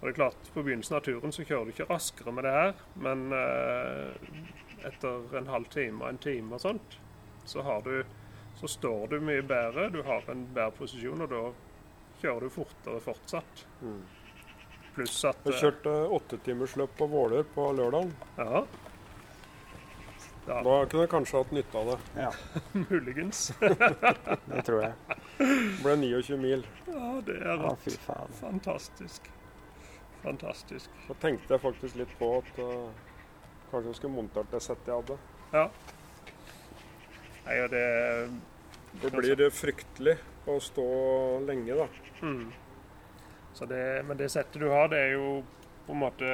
[0.01, 2.51] Og det er klart, På begynnelsen av turen så kjører du ikke raskere med det
[2.51, 6.97] her, men eh, etter en halv time og en time og sånt,
[7.45, 8.03] så, har du,
[8.59, 9.89] så står du mye bedre.
[9.93, 11.43] Du har en bedre posisjon, og da
[12.21, 13.65] kjører du fortere fortsatt.
[13.81, 14.01] Mm.
[14.93, 18.11] Pluss at Jeg eh, kjørte åttetimersløp på Våler på lørdag.
[18.37, 18.63] Ja.
[20.43, 20.57] Da.
[20.59, 21.97] Da kunne jeg kanskje hatt nytte av det.
[22.19, 22.31] Ja,
[22.91, 23.45] muligens.
[24.49, 25.17] det tror jeg.
[25.39, 25.47] Det
[25.85, 26.65] ble 29 mil.
[26.89, 28.35] Ja, det er fy faen.
[28.41, 29.29] fantastisk.
[30.23, 30.91] Fantastisk.
[31.07, 32.91] Da tenkte jeg faktisk litt på at uh,
[33.71, 35.17] kanskje jeg skulle montert det settet jeg hadde.
[35.53, 35.65] Ja.
[37.43, 37.87] Nei, og det
[39.01, 40.17] Det blir det fryktelig
[40.47, 40.85] å stå
[41.47, 41.87] lenge, da.
[42.21, 42.43] mm.
[43.53, 45.43] Så det, Men det settet du har, det er jo
[45.85, 46.29] på en måte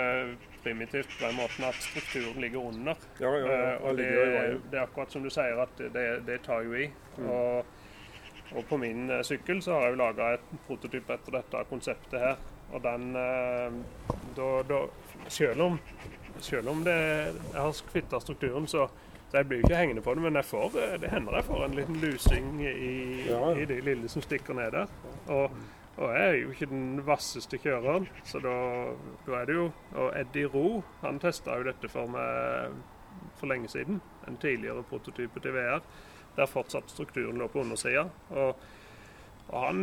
[0.64, 2.96] primitivt på den måten at strukturen ligger under.
[3.20, 3.74] Ja, ja, ja.
[3.74, 4.10] Eh, og det,
[4.72, 6.90] det er akkurat som du sier, at det, det tar jo i.
[7.18, 7.30] Mm.
[7.30, 7.66] Og,
[8.56, 12.20] og på min eh, sykkel så har jeg jo laga et prototyp etter dette konseptet
[12.20, 12.40] her.
[12.70, 13.82] Og den eh,
[14.38, 14.86] da, da,
[15.30, 15.80] Selv om
[16.40, 16.92] selv om det,
[17.54, 18.86] jeg har kvitta strukturen, så,
[19.32, 20.22] så jeg blir jo ikke hengende på det.
[20.24, 22.94] Men får, det hender jeg får en liten lusing i,
[23.62, 24.94] i de lille som stikker ned der.
[25.28, 25.52] Og,
[26.00, 28.54] og jeg er jo ikke den vasseste kjøreren, så da,
[29.26, 29.66] da er det jo
[30.00, 32.78] Og Eddie Roe, han testa jo dette for meg
[33.40, 34.00] for lenge siden.
[34.28, 35.82] En tidligere prototype til VR,
[36.38, 38.06] der fortsatt strukturen lå på undersida.
[38.32, 38.56] Og,
[39.50, 39.82] og han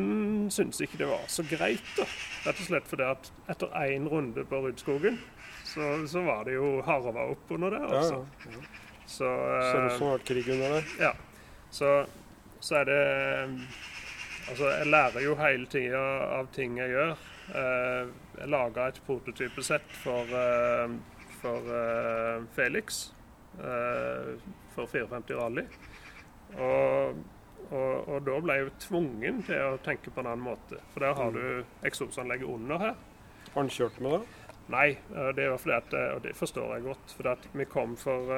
[0.52, 2.06] syntes ikke det var så greit, da.
[2.46, 5.18] Rett og slett fordi at etter én runde på Rudskogen,
[5.66, 8.22] så, så var det jo harva opp under der, Ja, altså.
[8.46, 8.64] ja.
[9.06, 10.94] Så, så, ut eh, som det har vært krig under der.
[11.08, 11.12] ja.
[11.76, 11.90] Så,
[12.62, 13.02] så er det
[14.46, 16.00] Altså, jeg lærer jo hele tida
[16.38, 17.14] av ting jeg gjør.
[17.58, 20.92] Eh, jeg laga et prototypesett for, eh,
[21.40, 23.12] for eh, Felix.
[24.76, 25.62] for 54 Rally.
[26.60, 27.22] Og,
[27.70, 30.76] og, og da ble jeg jo tvungen til å tenke på en annen måte.
[30.92, 32.98] For der har du eksosanlegget under her.
[33.46, 34.50] Har han kjørt med det?
[34.74, 34.90] Nei,
[35.38, 38.34] det var fordi at, og det forstår jeg godt, fordi vi kom for,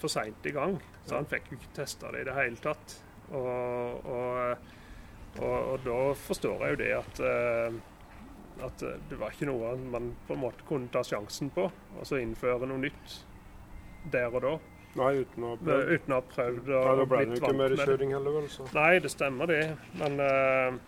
[0.00, 0.78] for seint i gang.
[1.04, 2.96] Så han fikk jo ikke testa det i det hele tatt.
[3.28, 4.72] Og, og,
[5.38, 7.78] og, og da forstår jeg jo det at, eh,
[8.66, 11.68] at det var ikke noe man på en måte kunne ta sjansen på.
[11.98, 13.20] Altså innføre noe nytt
[14.12, 14.56] der og da.
[14.98, 15.90] Nei, uten å ha prøvd.
[15.94, 18.36] Uten å ha prøvd Nei, da ble det jo ikke vant mer med kjøring heller,
[18.38, 18.48] vel.
[18.50, 18.66] Så.
[18.74, 19.62] Nei, det stemmer det.
[20.00, 20.78] Men, eh,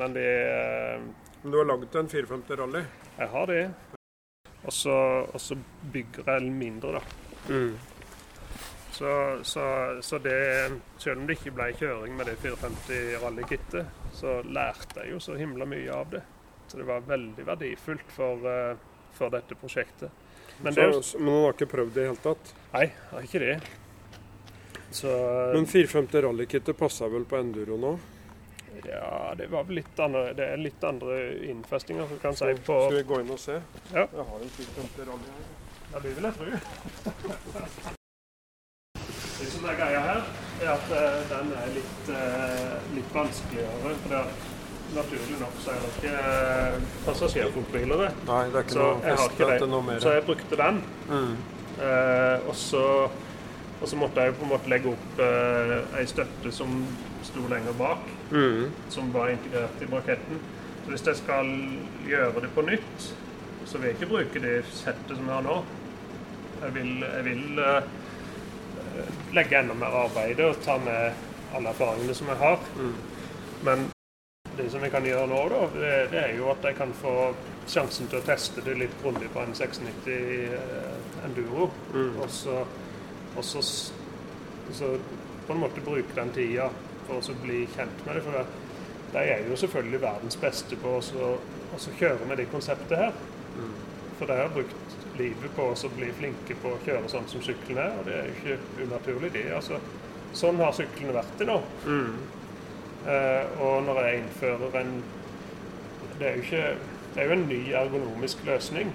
[0.00, 1.08] men det eh,
[1.42, 2.84] Men du har laget en 450 rally?
[3.18, 3.64] Jeg har det.
[4.64, 5.56] Og så,
[5.92, 7.02] bygger jeg mindre, da.
[8.94, 9.10] Så,
[9.42, 9.62] så,
[10.06, 10.36] så det
[11.02, 15.34] Selv om det ikke ble kjøring med det 450 rallykittet, så lærte jeg jo så
[15.38, 16.20] himla mye av det.
[16.70, 18.76] Så det var veldig verdifullt for, eh,
[19.16, 20.10] for dette prosjektet.
[20.62, 22.54] Men Så, det så- men han har ikke prøvd det i det hele tatt?
[22.72, 23.62] Nei, jeg har ikke det.
[24.94, 25.08] Så
[25.54, 27.98] Men 450 rallykittet passer vel på enduro nå?
[28.86, 31.18] ja, det var vel litt andre Det er litt andre
[31.48, 33.58] innfestinger, som kan si, på Skal vi gå inn og se?
[33.92, 34.06] Ja.
[34.06, 35.44] Jeg har en 450 rally her.
[35.92, 38.00] Ja, det vil jeg tro.
[39.38, 40.20] Det som er greia her,
[40.62, 43.78] er at eh, den er litt, eh, litt vanskeligere.
[43.82, 44.34] For det er,
[44.94, 46.74] naturlig nok så er det ikke uh,
[47.06, 48.02] passasjerfotbiler.
[48.04, 48.10] det.
[48.28, 49.56] Nei, det er ikke Så noe fest, ikke det.
[49.64, 49.98] til noe mer.
[50.04, 50.76] Så jeg brukte den.
[51.08, 51.32] Mm.
[51.82, 52.82] Eh, og, så,
[53.80, 56.76] og så måtte jeg på en måte legge opp eh, ei støtte som
[57.26, 58.70] sto lenger bak, Mm.
[58.90, 60.38] som var integrert i braketten.
[60.84, 61.50] Så hvis jeg skal
[62.08, 63.10] gjøre det på nytt,
[63.66, 65.58] så vil jeg ikke bruke det settet som jeg har nå.
[66.62, 67.90] Jeg vil, jeg vil eh,
[69.34, 71.12] legge enda mer arbeid og ta med
[71.54, 72.62] alle erfaringene som jeg har.
[72.76, 72.94] Mm.
[73.64, 73.84] Men
[74.56, 77.14] det som jeg kan gjøre nå, da, det, det er jo at jeg kan få
[77.70, 80.10] sjansen til å teste det litt grundig på en 690
[80.54, 81.70] eh, Enduro.
[81.94, 82.18] Mm.
[82.22, 82.60] Og så,
[83.34, 84.92] og så, så
[85.46, 86.68] på en måte bruke den tida
[87.08, 88.24] for å bli kjent med det.
[88.26, 88.44] For det,
[89.14, 91.36] de er jo selvfølgelig verdens beste på å så-
[91.74, 93.12] å så kjøre med det konseptet her.
[93.56, 93.72] Mm.
[94.18, 97.80] For de har brukt livet på å bli flinke på å kjøre sånn som sykkelen
[97.84, 99.44] er, og det er jo ikke unaturlig, det.
[99.54, 99.78] Altså,
[100.34, 101.58] sånn har syklene vært til nå.
[101.86, 102.14] Mm.
[103.04, 104.94] Eh, og når jeg innfører en
[106.18, 106.62] Det er jo ikke
[107.14, 108.92] Det er jo en ny ergonomisk løsning,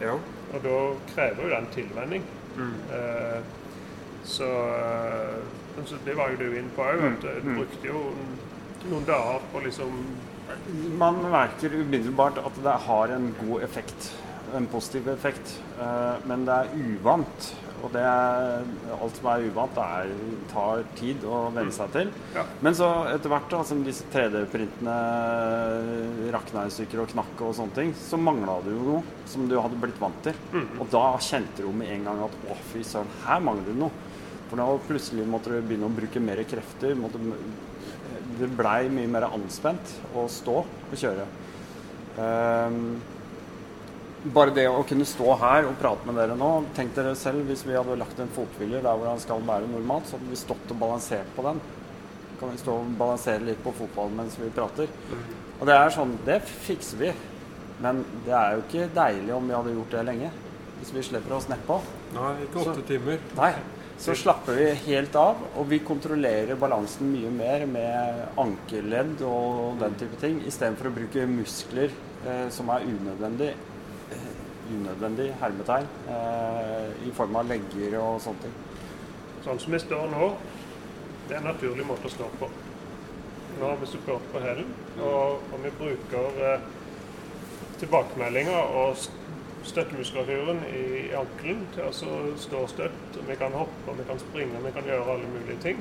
[0.00, 0.14] Ja.
[0.54, 0.78] og da
[1.14, 2.22] krever jo den tilvenning.
[2.56, 2.72] Mm.
[2.96, 3.40] Eh,
[4.24, 8.14] så, eh, så Det var jo du inne på òg, du brukte jo
[8.90, 9.92] noen dager på liksom
[10.98, 14.12] Man merker umiddelbart at det har en god effekt.
[14.54, 15.58] En positiv effekt.
[15.80, 17.54] Eh, Men det er uvant.
[17.84, 18.62] Og det er,
[18.96, 20.12] alt som er uvant, det er,
[20.50, 22.08] tar tid å venne seg til.
[22.34, 22.44] Ja.
[22.64, 24.94] Men så etter hvert da, som disse 3D-printene
[26.34, 29.58] rakna i stykker og knakk og sånne ting, så mangla det jo noe som du
[29.60, 30.34] hadde blitt vant til.
[30.80, 34.04] Og da kjente du med en gang at å, fy søren, her mangler det noe.
[34.48, 36.96] For da plutselig måtte du begynne å bruke mer krefter.
[36.98, 37.20] Måtte,
[38.40, 41.26] det blei mye mer anspent å stå og kjøre.
[42.22, 42.96] Ehm,
[44.34, 47.64] bare det å kunne stå her og prate med dere nå Tenk dere selv hvis
[47.66, 50.72] vi hadde lagt en fothviler der hvor han skal være normalt, så hadde vi stått
[50.72, 51.60] og balansert på den.
[52.40, 54.90] Kan vi stå og balansere litt på fotballen mens vi prater.
[55.56, 57.14] Og det er sånn Det fikser vi.
[57.84, 60.30] Men det er jo ikke deilig om vi hadde gjort det lenge.
[60.80, 61.80] Hvis vi slipper oss nedpå.
[62.16, 63.20] Nei, ikke åtte timer.
[63.36, 63.52] Nei.
[64.00, 69.96] Så slapper vi helt av, og vi kontrollerer balansen mye mer med ankerledd og den
[69.96, 71.88] type ting, istedenfor å bruke muskler
[72.28, 73.54] eh, som er unødvendig.
[74.70, 75.86] Unødvendig hermetegn.
[76.10, 78.54] Eh, I form av legger og sånne ting.
[79.44, 80.30] Sånn som vi står nå,
[81.28, 82.48] det er en naturlig måte å stå på.
[83.60, 86.66] Nå har vi support på hælen, og, og vi bruker eh,
[87.80, 89.22] tilbakemeldinger og st-
[89.66, 91.92] støttemuskulaturen i ankelen til å
[92.38, 93.16] stå støtt.
[93.18, 95.80] og Vi kan hoppe, og vi kan springe, og vi kan gjøre alle mulige ting.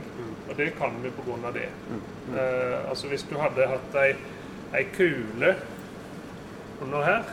[0.49, 1.51] Og det kan vi pga.
[1.57, 1.67] det.
[2.33, 4.15] Eh, altså Hvis du hadde hatt ei,
[4.73, 5.55] ei kule
[6.81, 7.23] under her,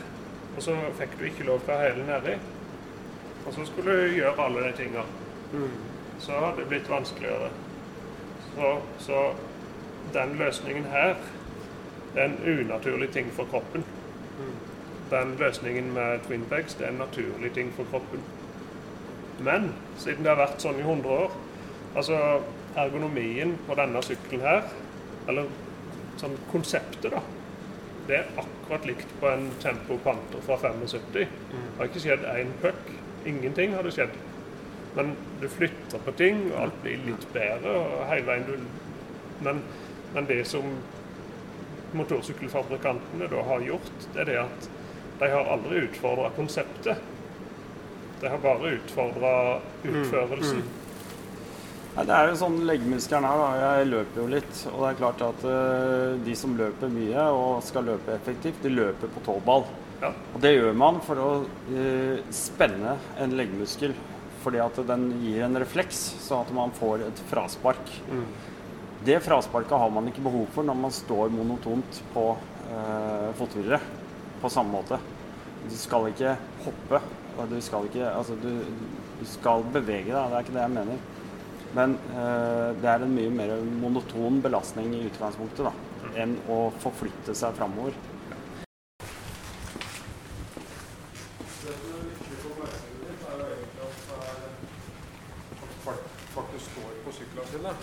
[0.55, 2.35] og så fikk du ikke lov til å ha hælen nedi,
[3.45, 5.05] og så skulle du gjøre alle de tinga,
[6.23, 7.49] så hadde det blitt vanskeligere.
[8.53, 8.69] Så,
[8.99, 9.23] så
[10.13, 11.15] den løsningen her,
[12.13, 13.83] det er en unaturlig ting for kroppen.
[15.11, 18.21] Den løsningen med twin twinpegs, det er en naturlig ting for kroppen.
[19.39, 21.33] Men siden det har vært sånn i 100 år
[21.93, 22.17] Altså
[22.75, 24.63] ergonomien på denne sykkelen her,
[25.29, 25.49] eller
[26.17, 27.19] sånn konseptet, da,
[28.07, 31.01] det er akkurat likt på en Tempo Panther fra 75.
[31.13, 31.27] Det
[31.77, 32.91] har ikke skjedd én puck.
[33.25, 34.17] Ingenting hadde skjedd.
[34.95, 37.77] Men du flytter på ting, og alt blir litt bedre.
[37.79, 38.57] og hele veien du...
[39.43, 39.63] Men,
[40.13, 40.67] men det som
[41.93, 44.69] motorsykkelfabrikantene da har gjort, det er det at
[45.19, 47.01] de har aldri utfordra konseptet.
[48.21, 49.33] De har bare utfordra
[49.83, 50.63] utførelsen.
[51.93, 53.73] Nei, det er jo sånn leggmuskelen her, da.
[53.77, 54.53] Jeg løper jo litt.
[54.71, 58.71] Og det er klart at uh, de som løper mye og skal løpe effektivt, de
[58.73, 59.67] løper på tåball.
[60.01, 60.09] Ja.
[60.33, 63.93] Og det gjør man for å uh, spenne en leggmuskel.
[64.43, 67.93] Fordi at den gir en refleks, sånn at man får et fraspark.
[69.05, 73.79] Det frasparket har man ikke behov for når man står monotont på uh, fothvilere
[74.41, 74.97] på samme måte.
[75.69, 76.33] Du skal ikke
[76.65, 77.05] hoppe.
[77.37, 78.65] og Du skal ikke Altså, du,
[79.21, 80.31] du skal bevege deg.
[80.33, 81.12] Det er ikke det jeg mener.
[81.73, 85.71] Men eh, det er en mye mer monoton belastning i utgangspunktet da,
[86.21, 87.95] enn å forflytte seg framover.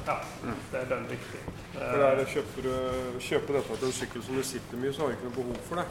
[0.06, 0.16] Ja,
[0.72, 1.40] det er den viktig.
[1.72, 5.04] For det er, kjøper du kjøper dette til en sykkel som du sitter mye, så
[5.04, 5.86] har du ikke noe behov for det.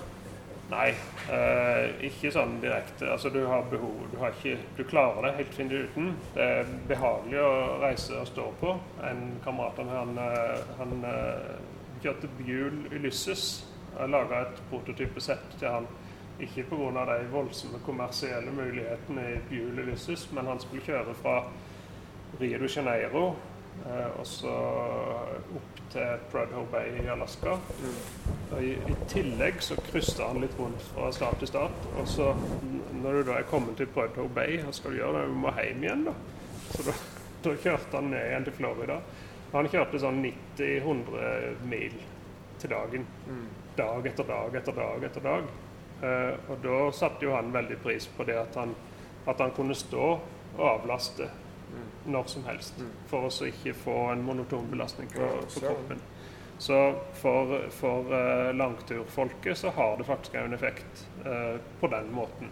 [0.69, 0.89] Nei,
[1.33, 3.07] eh, ikke sånn direkte.
[3.09, 6.11] Altså, du har behov du, har ikke, du klarer det helt fint uten.
[6.35, 8.75] Det er behagelig å reise og stå på.
[9.09, 11.49] En kamerat av meg, han, eh, han eh,
[12.03, 13.47] kjørte Bjul Ulysses.
[13.95, 15.89] Jeg laga et prototypesett til han.
[16.39, 17.05] Ikke pga.
[17.09, 21.39] de voldsomme kommersielle mulighetene i Bjul Ulysses, men han skulle kjøre fra
[22.39, 23.25] Rio de Janeiro
[23.87, 24.53] og så
[25.57, 27.55] opp til Prudhoe Bay i Alaska.
[28.51, 31.87] Og i, I tillegg så kryssa han litt rundt fra stat til stat.
[31.97, 32.31] Og så
[33.01, 35.25] når du da er kommet til Prudhoe Bay, hva skal du gjøre?
[35.29, 36.15] Du må hjem igjen, da.
[36.69, 36.95] Så da,
[37.45, 38.99] da kjørte han ned igjen til Florida.
[39.53, 41.97] Han kjørte sånn 90-100 mil
[42.61, 43.07] til dagen.
[43.79, 45.51] Dag etter dag etter dag etter dag.
[45.99, 48.75] Eh, og da satte jo han veldig pris på det at han,
[49.27, 50.05] at han kunne stå
[50.57, 51.27] og avlaste
[52.11, 52.79] når som helst.
[53.09, 56.01] For å ikke få en monoton belastning på, på kroppen.
[56.59, 56.75] Så
[57.15, 62.51] for, for uh, langturfolket så har det faktisk en effekt uh, på den måten.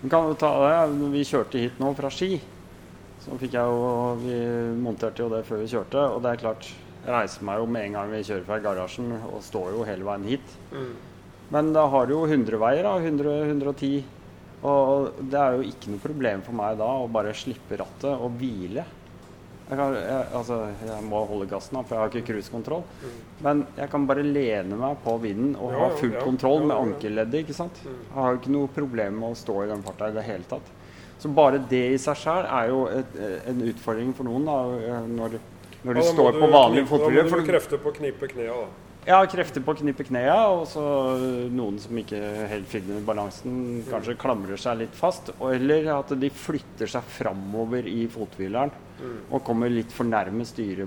[0.00, 0.76] Vi kan du ta det.
[0.94, 2.36] Når vi kjørte hit nå fra Ski,
[3.20, 4.38] så fikk jeg jo Vi
[4.80, 7.88] monterte jo det før vi kjørte, og det er klart Jeg reiser meg jo med
[7.88, 10.56] en gang vi kjører fra garasjen, og står jo hele veien hit.
[11.50, 12.94] Men da har du jo 100-veier, da.
[13.02, 14.19] 100-110.
[14.62, 18.34] Og det er jo ikke noe problem for meg da å bare slippe rattet og
[18.40, 18.82] hvile.
[19.70, 22.82] Jeg, kan, jeg, altså, jeg må holde gassen, da, for jeg har ikke cruisekontroll.
[23.46, 26.24] Men jeg kan bare lene meg på vinden og Ja, ha full ja.
[26.26, 27.44] kontroll Ja, med ankelleddet.
[27.44, 27.78] ikke sant?
[27.86, 30.48] Jeg har jo ikke noe problem med å stå i den farta i det hele
[30.50, 30.72] tatt.
[31.22, 33.16] Så bare det i seg sjøl er jo et,
[33.52, 34.58] en utfordring for noen da,
[35.06, 35.38] når,
[35.86, 37.16] når da står på vanlig knipe- fotball.
[37.20, 38.89] Da må du krefter på å knipe knea, da.
[39.08, 40.82] Har krefter på å knippe knea, og så
[41.50, 42.18] noen som ikke
[42.50, 45.30] helt finner balansen, kanskje klamrer seg litt fast.
[45.40, 48.70] og- Eller at de flytter seg framover i fothvileren
[49.30, 50.86] og kommer litt for nærme styret,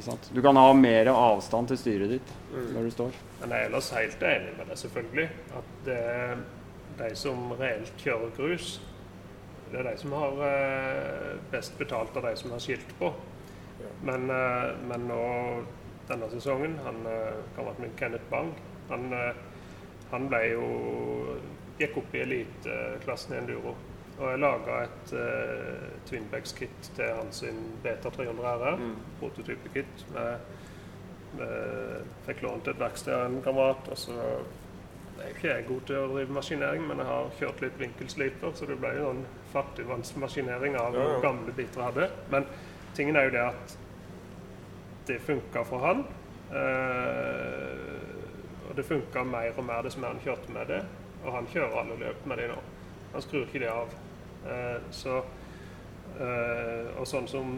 [0.00, 0.30] sant?
[0.32, 3.12] Du kan ha mer avstand til styret ditt når du står.
[3.40, 5.28] Men jeg er ellers helt enig med deg, selvfølgelig.
[5.56, 6.36] At det er
[6.98, 8.78] de som reelt kjører grus,
[9.72, 13.12] det er de som har eh, best betalt av de som har skilt på.
[14.02, 15.64] Men, eh, men nå
[16.08, 18.52] denne sesongen, han eh, kameraten min Kenneth Bang,
[18.88, 19.34] han, eh,
[20.10, 20.66] han ble jo
[21.78, 23.76] gikk opp i eliteklassen i enduro.
[24.18, 27.44] Og jeg laga et uh, Twinbags-kit til hans
[27.84, 28.80] Beta 300 RR,
[29.20, 30.00] prototype-kit.
[30.10, 30.40] med
[31.36, 33.88] Eh, fikk lånt et verksted av en kamerat.
[33.90, 34.14] og så
[35.18, 38.68] er ikke jeg god til å drive maskinering, men jeg har kjørt litt vinkelsliper, så
[38.70, 41.20] det ble jo en fattigvannsmaskinering av Ja, ja.
[41.20, 42.10] gamle biter jeg hadde.
[42.30, 42.46] Men
[42.94, 43.76] tingen er jo det at
[45.08, 46.04] det funka for han.
[46.52, 47.78] Eh,
[48.68, 50.82] og det funka mer og mer dess mer han kjørte med det.
[51.24, 52.60] Og han kjører alle løp med det nå.
[53.12, 53.92] Han skrur ikke det av.
[54.46, 55.18] Eh, så
[56.20, 57.52] eh, Og sånn som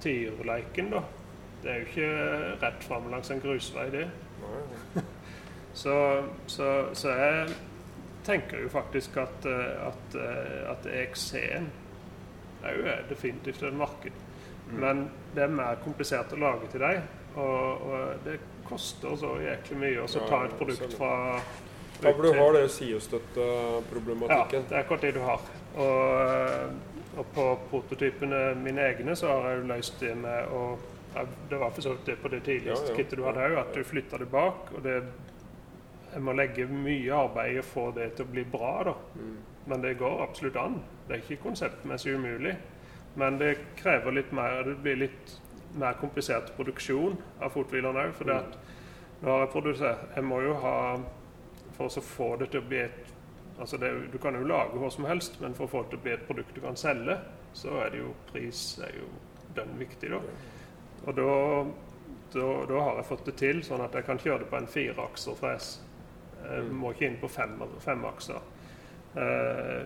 [0.00, 1.02] Tyrleiken, da.
[1.60, 2.12] Det er jo ikke
[2.62, 4.06] rett fram langs en grusvei, det.
[5.76, 5.92] Så,
[6.50, 6.66] så,
[6.98, 7.52] så jeg
[8.26, 10.16] tenker jo faktisk at, at,
[10.72, 11.68] at EXC-en
[12.64, 14.16] er jo definitivt et marked.
[14.72, 17.02] Men det er mer komplisert å lage til deg,
[17.36, 18.38] og, og det
[18.68, 21.14] koster så jæklig mye å ta et produkt fra
[22.00, 22.68] Ja, for du har det
[24.32, 25.42] Ja, det er akkurat det du har.
[25.76, 26.78] Og,
[27.20, 30.62] og på prototypene mine egne så har jeg jo løst det med å
[31.14, 32.96] ja, Det var for så vidt det på det tidligste Ja, ja.
[32.96, 34.70] kittet du hadde òg, at du flytta det bak.
[34.76, 35.02] Og det
[36.10, 38.94] Jeg må legge mye arbeid i å få det til å bli bra, da.
[39.14, 39.36] Mm.
[39.70, 40.80] Men det går absolutt an.
[41.06, 42.56] Det er ikke konseptmessig umulig.
[43.16, 45.40] Men det krever litt mer Det blir litt
[45.74, 48.12] mer komplisert produksjon av fothvilene òg.
[48.14, 48.58] For det at
[49.22, 50.76] nå har jeg produsert Jeg må jo ha
[51.76, 53.10] For å få det til å bli et
[53.60, 55.98] Altså det, du kan jo lage hva som helst, men for å få det til
[55.98, 57.18] å bli et produkt du kan selge,
[57.52, 59.08] så er det jo pris er jo
[59.52, 60.20] dønn viktig, da.
[61.04, 61.26] Og da,
[62.32, 64.70] da, da har jeg fått det til, sånn at jeg kan kjøre det på en
[64.70, 65.68] fireakserfres.
[66.40, 66.72] Jeg Mm.
[66.80, 67.52] må ikke inn på fem,
[67.84, 68.40] femakser.
[69.20, 69.84] Eh,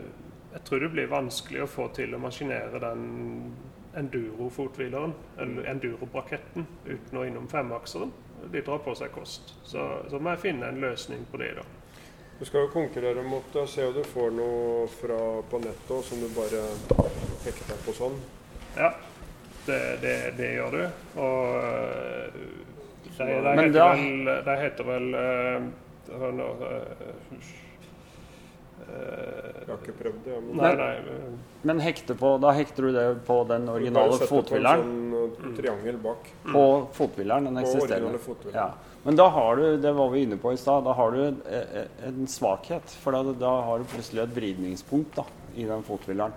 [0.55, 3.06] jeg tror det blir vanskelig å få til å maskinere den
[3.98, 8.12] enduro-fothvileren, eller enduro-braketten, uten å innom femakseren.
[8.52, 9.55] De drar på seg kost.
[9.66, 11.64] Så, så må jeg finne en løsning på det, da.
[12.39, 13.62] Du skal jo konkurrere mot det.
[13.70, 15.18] Se om du får noe fra
[15.51, 16.64] på nettet som du bare
[17.44, 18.16] hekter på sånn.
[18.74, 18.90] Ja,
[19.68, 20.82] det, det, det gjør du.
[21.22, 21.39] Og
[22.35, 25.68] de, de, heter da- vel, de heter vel øh,
[26.40, 27.47] nå, øh,
[28.85, 30.39] Jeg har ikke prøvd det.
[30.45, 30.95] Men Nei, nei.
[31.09, 31.37] øh,
[31.67, 34.67] Men hekte på, da hekter du det på den originale Bare på en?
[34.85, 36.29] Sånn uh, triangel bak.
[36.51, 38.21] På fothvileren, den eksisterende.
[38.53, 38.69] Ja.
[39.05, 41.77] Men da har du, det var vi inne på i sted, da har du eh,
[41.81, 42.93] eh, en svakhet.
[43.03, 45.25] For da, da har du plutselig et vridningspunkt da,
[45.57, 46.37] i den fothvileren.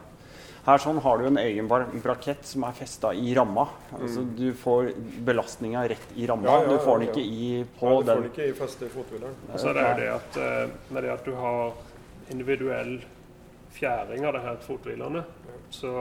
[0.67, 1.69] Her sånn har du en egen
[2.03, 3.69] brakett som er festa i ramma.
[3.95, 4.89] Altså Du får
[5.23, 6.43] belastninga rett i ramma.
[6.49, 7.27] Ja, Ja, ja, du får den ikke ja.
[7.31, 8.31] i på Nei, du får den.
[8.33, 9.37] ikke i feste i fothvileren.
[9.47, 10.41] Og så er det jo det at
[10.97, 11.71] det at du har
[12.31, 13.05] individuell
[13.77, 15.23] fjæring av det her fothvilerne,
[15.69, 15.91] så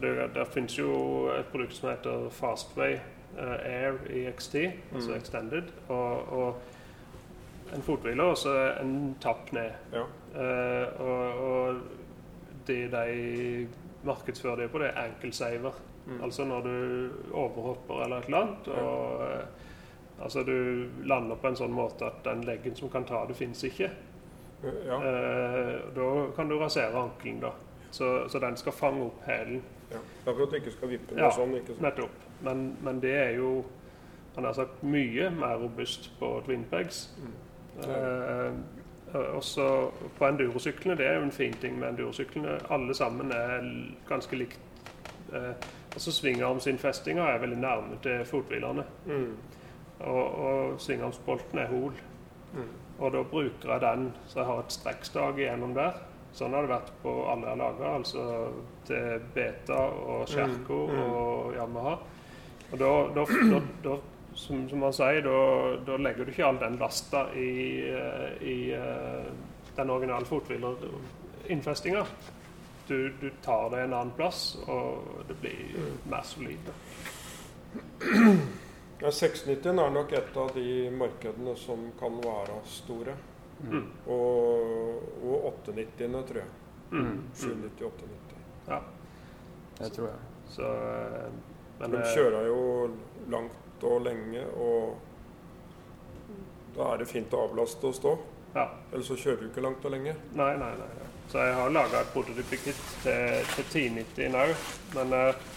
[0.00, 0.92] det, der finnes jo
[1.32, 2.98] et produkt som heter Fastway
[3.38, 4.54] uh, Air EXT,
[4.94, 5.16] altså Mm.
[5.16, 9.70] Extended, og, og en fothviler og så en tapp ned.
[9.92, 10.04] Ja.
[10.36, 11.76] Uh, og, og
[12.66, 13.68] det de
[14.04, 15.72] markedsfører det på, det er ankelsaver.
[16.06, 16.22] Mm.
[16.22, 21.56] Altså når du overhopper eller et eller annet, og Uh, altså du lander på en
[21.56, 23.90] sånn måte at den leggen som kan ta det, fins ikke.
[24.62, 24.98] Ja.
[25.02, 27.50] Eh, da kan du rasere ankelen, da.
[27.90, 29.62] Så, så den skal fange opp hælen.
[29.92, 29.98] ja.
[30.24, 31.54] For at du ikke skal vippe den Ja, sånn.
[31.54, 31.82] ikke sant?
[31.82, 32.24] Nettopp.
[32.42, 33.64] Men, men det er jo
[34.36, 37.10] han har sagt mye mer robust på twinpegs.
[37.18, 37.90] Mm.
[37.90, 38.52] Eh,
[39.36, 42.58] også på endurosyklene, det er jo en fin ting med endurosyklene.
[42.70, 43.64] Alle sammen er
[44.08, 44.60] ganske likt.
[45.32, 45.54] Eh,
[45.92, 48.84] altså Svingarmsinnfestinga er veldig nærme til fothvilerne.
[49.06, 49.36] Mm.
[50.00, 51.92] Og, og svingarmsbolten er hol.
[52.54, 52.68] Mm.
[52.98, 55.98] Og da bruker jeg den så jeg har et strekkstag igjennom der.
[56.36, 58.24] Sånn har det vært på alle jeg lager, altså
[58.88, 61.12] til Beta og Kjerko Mm, mm.
[61.16, 61.94] og Yamaha.
[62.72, 63.96] Og da, da, da, da
[64.36, 67.52] som, som man sier, da, legger du ikke all den lasta i,
[67.88, 69.30] eh, i eh,
[69.76, 72.04] den originale fothvilerinnfestinga.
[72.88, 75.96] Du, du tar det en annen plass, og det blir Mm.
[76.10, 76.68] mer solid.
[79.00, 83.16] Ja, 690 er nok et av de markedene som kan være store.
[83.60, 83.84] Mm.
[84.12, 86.54] Og, og 890-ene, tror jeg.
[86.92, 87.18] Mm.
[87.34, 88.40] 790-890.
[88.68, 88.80] Ja,
[89.78, 90.18] Det tror jeg.
[90.48, 91.28] så eh,
[91.78, 92.60] men, De eh, kjører jo
[93.32, 94.96] langt og lenge, og
[96.76, 98.14] da er det fint å avlaste og stå.
[98.56, 98.70] Ja.
[98.92, 100.16] Ellers så kjører du ikke langt og lenge.
[100.36, 100.88] Nei, nei, nei.
[100.96, 101.08] nei.
[101.28, 104.44] Så jeg har laga et prototypekit til, til 1090 nå,
[104.94, 105.48] men, eh,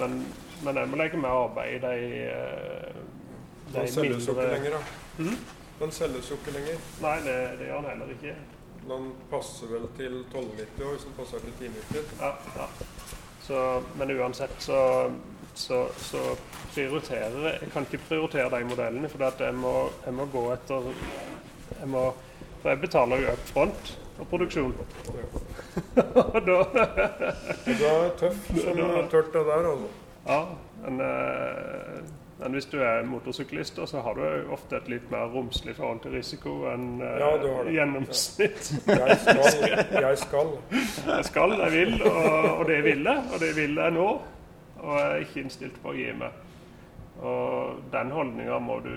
[0.00, 0.16] men,
[0.64, 1.96] men jeg må legge mer arbeid i de,
[2.30, 2.94] eh,
[3.68, 4.80] de Den selges jo ikke lenger, da.
[5.18, 5.36] Mhm.
[5.82, 6.82] Den selges jo ikke lenger.
[7.02, 8.34] Nei, det, det gjør den heller ikke.
[8.82, 12.12] Den passer vel til 1290 og hvis den passer til 1090.
[12.20, 12.66] Ja, ja.
[13.42, 15.10] Så, men uansett så,
[15.54, 16.20] så, så
[16.74, 20.44] prioriterer jeg Jeg kan ikke prioritere de modellene, for at jeg, må, jeg må gå
[20.54, 20.86] etter
[21.80, 22.04] jeg må,
[22.62, 24.74] For jeg betaler jo up front for produksjon.
[26.22, 26.58] Og da
[27.66, 30.01] Du er tøff som tørt det der, altså.
[30.26, 30.40] Ja,
[30.84, 32.02] men, eh,
[32.42, 36.14] men hvis du er motorsyklist, så har du ofte et litt mer romslig forhold til
[36.16, 37.72] risiko enn eh, Ja, det.
[37.74, 38.70] gjennomsnitt.
[38.86, 39.42] Jeg skal.
[40.02, 40.52] Jeg skal.
[41.08, 44.08] Jeg skal, jeg vil, og, og det vil jeg, og det vil jeg nå.
[44.82, 46.40] Og jeg er ikke innstilt på å gi meg.
[47.22, 48.94] Og den holdninga må du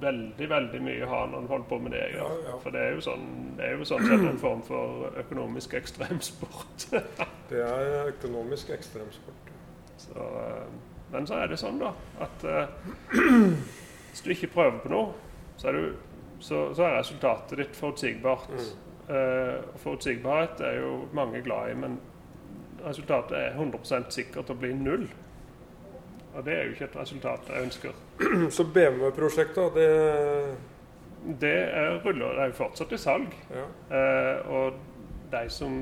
[0.00, 2.32] veldig, veldig mye ha når du holder på med det jeg gjør.
[2.44, 2.56] Ja, ja.
[2.64, 3.26] For det er jo sånn,
[3.58, 6.86] det er jo sånn sett en form for økonomisk ekstremsport.
[7.50, 9.50] Det er økonomisk ekstremsport.
[10.04, 10.64] Så, eh,
[11.12, 11.92] men så er det sånn, da,
[12.24, 12.72] at eh,
[14.10, 15.12] hvis du ikke prøver på noe,
[15.56, 18.50] så er, du, så, så er resultatet ditt forutsigbart.
[18.54, 18.72] Mm.
[19.04, 21.98] og forutsigbarhet er jo mange glad i, men
[22.86, 25.04] resultatet er 100% sikkert å bli null.
[26.34, 27.98] Og det er jo ikke et resultat jeg ønsker.
[28.56, 29.88] Så BMW-prosjektet, det,
[31.40, 33.36] det er ruller det er jo fortsatt i salg.
[33.54, 33.66] Ja.
[33.90, 34.80] Uh, og
[35.32, 35.78] de som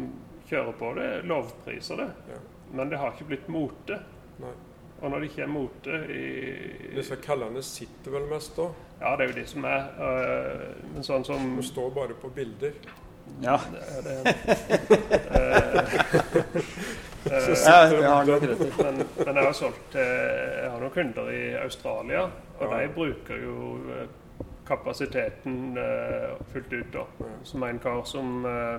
[0.51, 2.11] kjører på det, lovpriser det.
[2.29, 2.41] Ja.
[2.73, 3.99] Men det har ikke blitt mote.
[4.39, 4.53] Nei.
[5.03, 8.69] Og når de ikke er mote i Disse kallene sitter vel mest da.
[9.01, 9.89] Ja, det er jo de som er.
[9.99, 12.73] øh, men sånn som De står bare på bilder.
[13.43, 13.57] Ja.
[13.73, 14.15] Det, det,
[15.33, 15.75] eh,
[17.25, 18.71] eh, Ja, det har du nok rett i.
[18.83, 22.25] men, men jeg har solgt til Jeg har noen kunder i Australia,
[22.59, 22.81] og Ja.
[22.83, 24.09] de bruker jo eh,
[24.67, 26.93] kapasiteten øh, fullt ut.
[26.93, 27.05] da.
[27.45, 28.79] Som en kar som eh,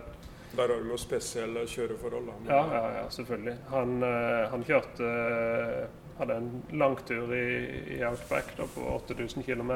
[0.54, 2.28] Der har du jo spesielle kjøreforhold.
[2.30, 2.56] da.
[2.56, 3.56] Ja, ja, ja, selvfølgelig.
[3.72, 7.46] Han, eh, han kjørte eh, Hadde en langtur i,
[7.96, 9.72] i Outback da, på 8000 km.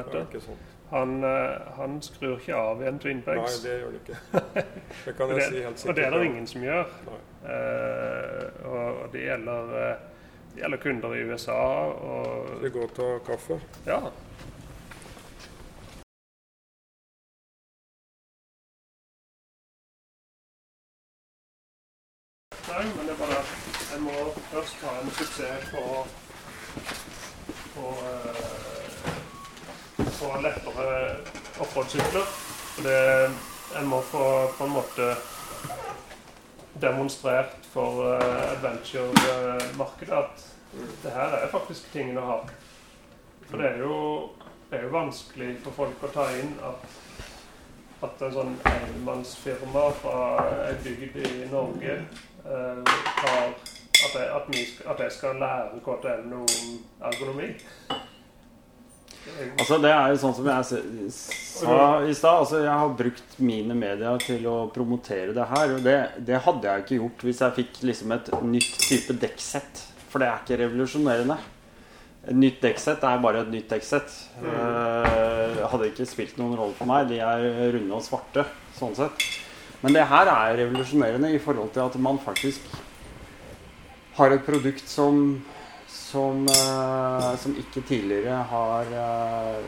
[0.90, 3.34] Han, eh, han skrur ikke av i en Twin Nei,
[3.64, 4.20] det gjør han ikke.
[5.04, 5.90] Det kan jeg det, si helt sikkert.
[5.90, 6.94] og det er det ingen som gjør.
[7.42, 9.74] Eh, og det gjelder,
[10.54, 11.58] det gjelder kunder i USA
[11.90, 13.58] og Skal vi gå og ta kaffe?
[13.86, 13.98] Ja.
[24.58, 25.82] Først ha en suksess på
[27.74, 28.46] på, eh,
[30.18, 31.16] på lettere
[31.60, 32.26] offroad-sykler.
[33.74, 34.24] Jeg må få
[34.58, 35.06] på en måte
[36.80, 40.44] demonstrert for uh, adventure-markedet at
[41.02, 42.38] det her er faktisk tingen å ha.
[43.50, 43.96] For det er jo,
[44.70, 46.86] det er jo vanskelig for folk å ta inn at,
[48.06, 50.20] at en sånn enmannsfirma fra
[50.68, 53.58] en bygd i Norge eh, har
[54.06, 56.76] at jeg, at, vi at jeg skal lære KTM noe om
[57.10, 57.50] ergonomi.
[57.88, 58.06] Er
[59.58, 60.64] Altså, det er jo sånn som jeg
[61.12, 62.40] sa i stad.
[62.40, 65.74] Altså, jeg har brukt mine medier til å promotere det her.
[65.76, 65.96] Og det,
[66.26, 69.84] det hadde jeg ikke gjort hvis jeg fikk liksom et nytt type dekksett.
[70.08, 71.38] For det er ikke revolusjonerende.
[72.28, 74.16] Et nytt dekksett er bare et nytt dekksett.
[74.40, 77.10] Eh, hadde ikke spilt noen rolle for meg.
[77.12, 77.46] De er
[77.76, 78.46] runde og svarte,
[78.78, 79.28] sånn sett.
[79.84, 82.64] Men det her er revolusjonerende i forhold til at man faktisk
[84.18, 85.38] har et produkt som
[85.88, 89.64] som, uh, som ikke tidligere har uh,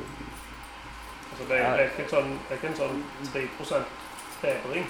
[1.31, 3.85] Altså, det, er, det, er sånn, det er ikke en sånn
[4.41, 4.89] 3 bedring.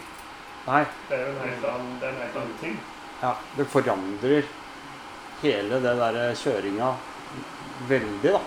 [0.66, 2.78] Nei, Det er jo en helt annen, det er en helt annen ting.
[3.20, 4.49] ja, det forandrer
[5.43, 6.89] hele det der kjøringa
[7.91, 8.41] veldig, da.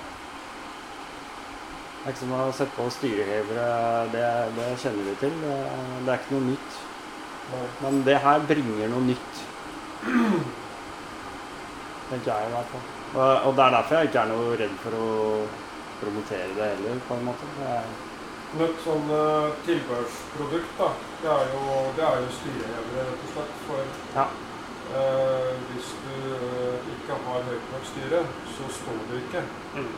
[1.94, 3.68] Det er ikke som å sette på styrehevere.
[4.12, 4.26] Det,
[4.58, 5.38] det kjenner vi til.
[5.40, 5.54] Det,
[6.04, 6.82] det er ikke noe nytt.
[7.86, 9.46] Men det her bringer noe nytt.
[12.10, 12.88] Tenker jeg i hvert fall.
[13.14, 15.10] Og, og det er derfor jeg ikke er noe redd for å
[16.02, 17.50] promotere det heller, på en måte.
[17.60, 17.76] Det
[18.54, 20.90] Men et sånn eh, tilbehørsprodukt, da,
[21.24, 21.62] det er jo,
[21.98, 23.54] det er jo styrehevere, rett og slett.
[23.68, 24.26] For Ja.
[25.00, 28.20] eh, hvis du eh, ikke har høyt nok styre,
[28.58, 29.42] så står du ikke.
[29.78, 29.94] Mm.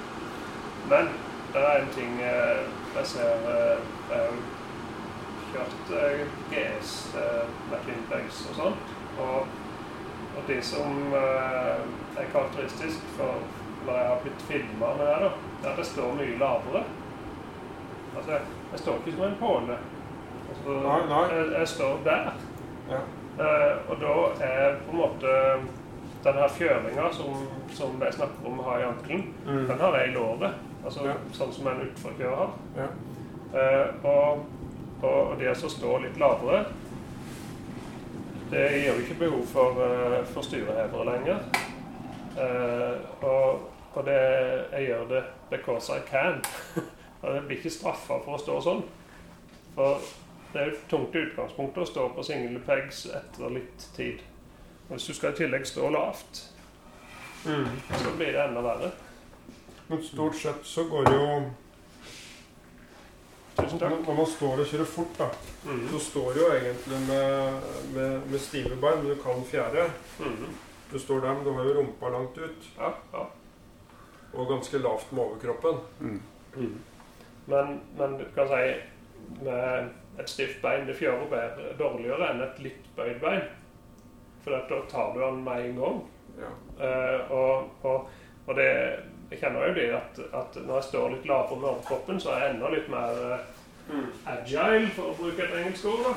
[0.94, 1.10] Men
[1.56, 2.64] det er en ting eh,
[2.96, 3.78] jeg ser eh,
[4.14, 4.40] Jeg
[5.52, 6.24] kjørt eh,
[6.54, 8.96] GS eh, med Twinpegs og sånt.
[9.20, 9.52] Og,
[10.38, 11.84] og det som eh,
[12.22, 13.40] er karakteristisk for
[13.86, 15.30] når jeg har blitt filma med det, da,
[15.64, 16.84] er at det står mye lavere.
[18.18, 18.42] Altså, jeg,
[18.72, 19.78] jeg står ikke som en påle.
[20.50, 21.24] Altså, Nei, nei.
[21.36, 22.32] Jeg, jeg står der.
[22.90, 23.02] Ja.
[23.36, 24.14] Uh, og da
[24.48, 25.32] er på en måte
[26.26, 27.44] den her fjøringa som,
[27.76, 30.56] som jeg snakker om å ha i ankelen, den har jeg i låret.
[30.86, 31.16] Altså Ja.
[31.34, 32.56] sånn som en utforkjører har.
[32.80, 32.88] Ja.
[33.54, 34.46] Uh, og,
[35.04, 36.64] og, og det å stå litt lavere,
[38.52, 41.40] det gir jo ikke behov for, eh, for styrehevere lenger.
[42.38, 44.20] Eh, og, og det,
[44.72, 46.44] jeg gjør det because I can.
[47.22, 48.84] og jeg blir ikke straffa for å stå sånn.
[49.76, 50.10] For
[50.54, 54.22] det er jo tungt i utgangspunktet å stå på single pegs etter litt tid.
[54.88, 56.46] Og Hvis du skal i tillegg stå lavt,
[57.46, 58.92] så blir det enda verre.
[59.88, 61.26] Men stort sett så går det jo
[63.56, 63.96] Tusen takk.
[64.08, 65.28] Når man står og kjører fort, da,
[65.66, 65.84] mm.
[65.94, 69.86] så står du jo egentlig med, med, med stive bein, men du kan fjære.
[70.20, 70.56] Mm.
[70.92, 73.24] Du står der, men du har jo rumpa langt ut, Ja, ja.
[74.34, 75.80] og ganske lavt med overkroppen.
[77.46, 78.66] Men, men du kan si
[79.44, 83.48] med et stift bein det fjører bedre, dårligere enn et litt bøyd bein.
[84.44, 86.02] For da tar du den med en gang.
[86.40, 86.52] Ja.
[86.80, 88.10] Uh, og, og,
[88.46, 88.70] og det
[89.32, 92.44] Jeg kjenner jo det at, at når jeg står litt lavere med overkroppen, så er
[92.44, 93.40] jeg enda litt mer eh,
[94.36, 96.04] agile, for å bruke et engelsk ord.
[96.06, 96.14] da.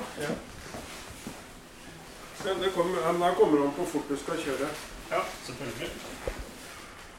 [2.45, 4.69] Men det kommer, men der kommer det an på hvor fort du skal kjøre.
[5.11, 5.91] Ja, selvfølgelig.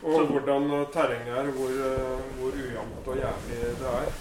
[0.03, 4.13] Og Så- hvordan eh, terrenget er, hvor, eh, hvor ujevnt og jævlig det er.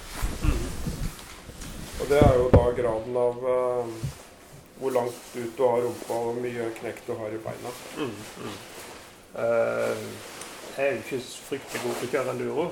[2.01, 3.87] Og det er jo da graden av uh,
[4.79, 7.73] hvor langt ut du har rumpa, og hvor mye knekk du har i beina.
[7.99, 8.13] Mm.
[9.35, 9.97] jeg
[10.79, 12.65] er jo ikke fryktelig god til å kjøre enduro,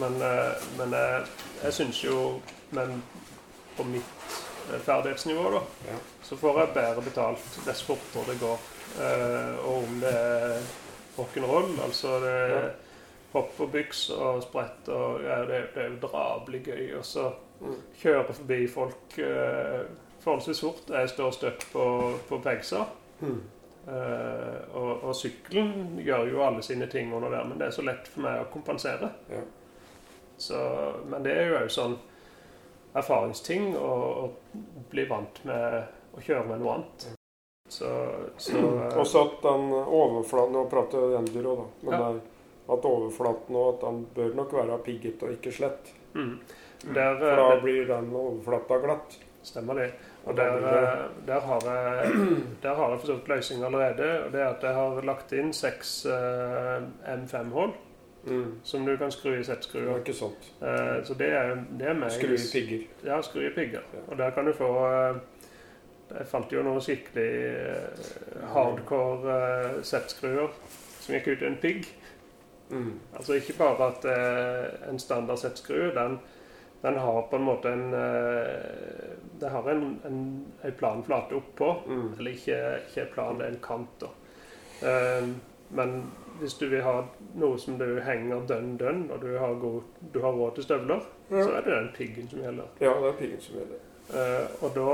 [0.00, 1.26] men, eh, men jeg,
[1.62, 2.40] jeg syns jo
[2.74, 3.02] men
[3.76, 4.34] på mitt
[4.72, 5.60] eh, ferdighetsnivå, da,
[5.90, 5.98] Ja.
[6.22, 8.58] så får jeg bedre betalt dess fortere det går.
[9.00, 10.58] Eh, og om det er
[11.18, 12.62] rock'n'roll, altså det Ja.
[13.34, 16.98] hopp og byks og sprett og ja, det, det er jo drabelig gøy.
[16.98, 17.76] Og så Mm.
[18.02, 19.14] kjøre forbi folk
[20.24, 20.82] forholdsvis fort.
[20.90, 21.84] Jeg står støtt på,
[22.28, 22.84] på pegsa.
[23.20, 23.40] Mm.
[23.88, 27.84] Eh, og, og sykkelen gjør jo alle sine ting under der, men det er så
[27.84, 29.10] lett for meg å kompensere.
[29.28, 29.42] Ja.
[30.40, 30.60] Så,
[31.10, 31.98] men det er jo òg sånn
[32.94, 34.30] erfaringsting å,
[34.90, 37.06] bli vant med å kjøre med noe annet.
[37.68, 37.90] Så,
[38.38, 41.64] så Og Også at den overflaten Nå prater jeg enduro, da.
[41.88, 42.10] Men Ja.
[42.74, 45.92] at overflaten og at den bør nok være pigget og ikke slett.
[46.14, 46.34] mm,
[46.94, 49.16] der, For da det, blir den overflata glatt.
[49.42, 49.88] Stemmer det.
[50.24, 52.12] Og der, eh, der har jeg
[52.62, 54.24] der har jeg forstått løsning allerede.
[54.24, 56.82] og Det er at jeg har lagt inn seks eh,
[57.16, 57.74] M5-hull
[58.26, 58.54] Mm.
[58.62, 59.98] som du kan skru i settskruer.
[59.98, 60.46] ikke sant.
[60.62, 62.10] Eh, så det er, det er meg.
[62.10, 62.86] Skru i pigger.
[63.04, 63.82] Ja, skru i pigger.
[63.92, 64.00] Ja.
[64.08, 65.16] Og der kan du få eh,
[66.18, 70.48] Jeg fant jo noen skikkelig eh, hardcore eh, settskruer
[71.00, 71.84] som gikk ut i en pigg.
[72.70, 72.94] Mm.
[73.16, 74.08] Altså ikke bare at
[74.88, 76.16] en standard settskrue, den,
[76.84, 81.76] den har på en måte en eh, Det har en, en, en planflate oppå.
[81.86, 82.12] Mm.
[82.18, 82.58] Eller ikke,
[82.88, 83.94] ikke en plan, det er en kant.
[84.02, 84.10] da.
[84.88, 85.28] Eh,
[85.68, 85.94] men
[86.40, 86.98] hvis du vil ha
[87.40, 89.80] noe som du henger dønn dønn, og du har, god,
[90.12, 91.00] du har råd til støvler,
[91.30, 92.68] så er det den piggen som gjelder.
[92.80, 93.80] ja, det er piggen som gjelder.
[94.12, 94.90] Eh, og da,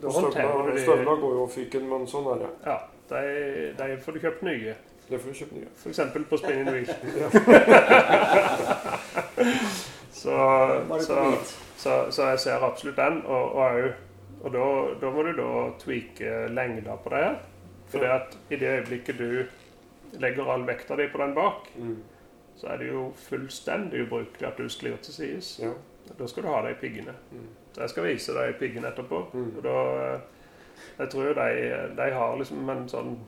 [0.00, 2.52] da håndterer du de Støvler går jo fyken, men sånn er det.
[2.64, 2.78] Ja,
[3.12, 3.22] de,
[3.76, 4.72] de får du kjøpt nye.
[5.10, 5.70] Det får du kjøpt nye.
[5.84, 6.00] F.eks.
[6.32, 6.88] på spinning wheel.
[10.20, 11.18] så, så,
[11.80, 13.22] så, så jeg ser absolutt den.
[13.26, 13.92] Og, og,
[14.44, 14.64] og da,
[15.00, 17.24] da må du da tweake lengda på det.
[17.90, 18.16] For Ja.
[18.20, 21.96] at i det øyeblikket du legger all vekta di på den bak, Mm.
[22.56, 25.60] så er det jo fullstendig ubrukelig at du sklir til sides.
[25.62, 25.70] Ja.
[26.18, 27.14] Da skal du ha de piggene.
[27.32, 27.46] Mm.
[27.72, 29.24] Så jeg skal vise deg piggene etterpå.
[29.32, 29.52] Mm.
[29.56, 29.74] Og da
[30.14, 30.20] eh,
[30.98, 31.50] Jeg tror de,
[31.96, 33.18] de har liksom en sånn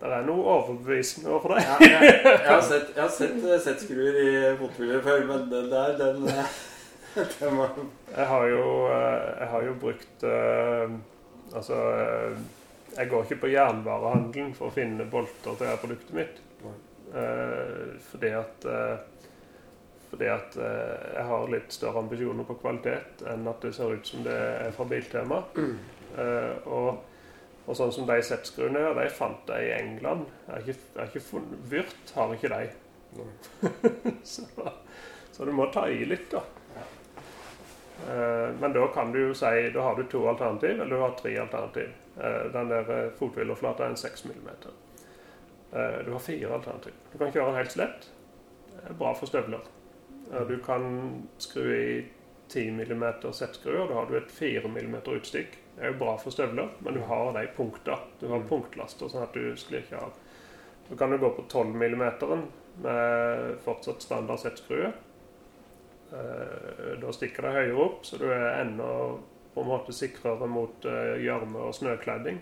[0.00, 1.66] Det er noe overbevisende overfor deg.
[1.68, 5.68] Ja, jeg, jeg har sett, jeg har sett eh, settskruer i fotbiler før, men den
[5.72, 6.54] der, den, eh,
[7.42, 7.74] den var
[8.14, 10.24] Jeg har jo, eh, jeg har jo brukt
[11.50, 11.76] Altså
[12.96, 16.40] Jeg går ikke på jernvarehandelen for å finne bolter til det produktet mitt.
[18.10, 18.66] Fordi at
[20.10, 24.06] Fordi at eh, jeg har litt større ambisjoner på kvalitet enn at det ser ut
[24.06, 25.38] som det er fra Biltema.
[26.18, 27.04] Eh, og,
[27.70, 30.26] og sånn som de settskruene her, de fant jeg i England.
[30.48, 32.70] Jeg har ikke, funnet Vyrt har ikke de.
[34.32, 34.44] Så,
[35.32, 36.44] så du må ta i litt, da.
[38.06, 41.16] Eh, men da kan du jo si Da har du to alternativ, eller du har
[41.18, 41.90] tre alternativ.
[42.20, 44.48] Eh, den der fothvileflata er en 6 mm.
[45.72, 46.92] Eh, du har fire alternativ.
[47.12, 48.08] Du kan kjøre den helt slett.
[48.70, 49.66] Det er bra for støvler.
[50.32, 50.88] Eh, du kan
[51.38, 52.06] skru i
[52.48, 53.86] 10 mm seppskruer.
[53.88, 55.58] Da har du et 4 mm utstikk.
[55.80, 57.94] Det er jo bra for støvler, men du har de punkta.
[58.20, 58.48] Du har Mm.
[58.50, 60.12] punktlaster, sånn at du sklir ikke av.
[60.88, 62.42] Så kan du gå på 12 mm
[62.82, 64.92] med fortsatt standard settskrue.
[66.12, 69.16] Eh, Da stikker det høyere opp, så du er enda
[69.54, 72.40] på en måte sikrere mot eh, gjørme og snøkledding.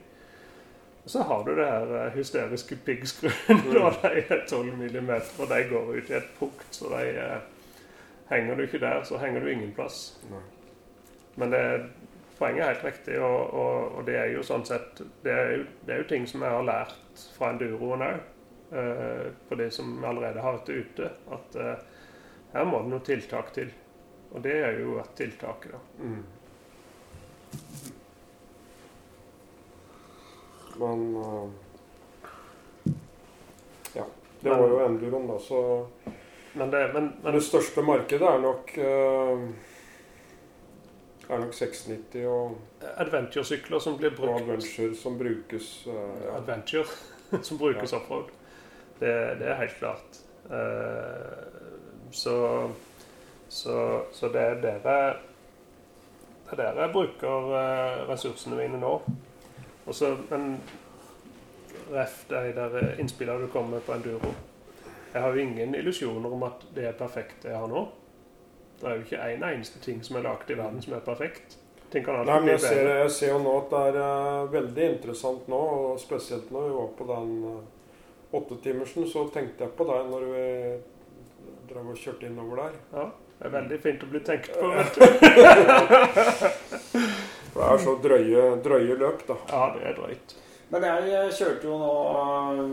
[1.04, 3.62] Og så har du det her eh, hysteriske piggskruen.
[3.72, 6.66] da De er 12 mm, og de går ut i et punkt.
[6.74, 7.40] Så de
[8.34, 10.18] henger du ikke der, så henger du ingen plass.
[11.36, 11.62] Men det,
[12.38, 15.64] poenget er helt riktig, og, og, og det er jo sånn sett det er jo,
[15.86, 16.94] det er jo ting som jeg har lært
[17.36, 18.18] fra enduroen òg,
[18.72, 21.86] eh, på de som vi allerede har vært ute, at eh,
[22.54, 23.70] her må det noe tiltak til.
[24.32, 25.78] Og det er jo et tiltak, da.
[26.04, 26.24] Mm.
[30.78, 31.48] Men uh,
[33.94, 34.04] Ja.
[34.40, 35.86] Det Men- var jo enduroen, da, så
[36.52, 39.42] Men det, men, Men det største markedet er nok eh,
[41.34, 42.56] er nok 690 og,
[42.96, 45.94] adventure-sykler som blir og Adventure som brukes Uh,
[46.24, 46.36] ja.
[46.36, 46.86] Adventure,
[47.46, 48.30] som brukes offroad.
[49.00, 50.20] Det, det er helt klart.
[50.50, 51.44] Uh,
[52.10, 52.70] så,
[53.48, 55.00] så, så det er dere
[56.50, 58.92] det er der jeg bruker eh, ressursene mine nå.
[59.86, 60.60] Og så, men
[61.92, 64.32] ref de der innspillene du kommer med på enduro.
[65.12, 67.84] Jeg har jo ingen illusjoner om at det er perfekt det jeg har nå.
[68.78, 71.56] Det er jo ikke en eneste ting som er laget i verden som er perfekt.
[71.90, 72.98] Ting kan alltid Nei, men bli jeg ser, bedre.
[73.00, 76.74] jeg ser jo nå at det er uh, veldig interessant nå, og spesielt når vi
[76.76, 80.44] var på den uh, åttetimersen, så tenkte jeg på deg når vi
[81.70, 82.76] drev og kjørte innover der.
[82.92, 83.06] Ja,
[83.38, 84.68] det er veldig fint å bli tenkt på.
[84.74, 85.00] vet du.
[87.54, 89.38] For det er så drøye, drøye løp, da.
[89.48, 90.36] Ja, det er drøyt.
[90.68, 92.72] Men jeg eh, kjørte jo nå uh,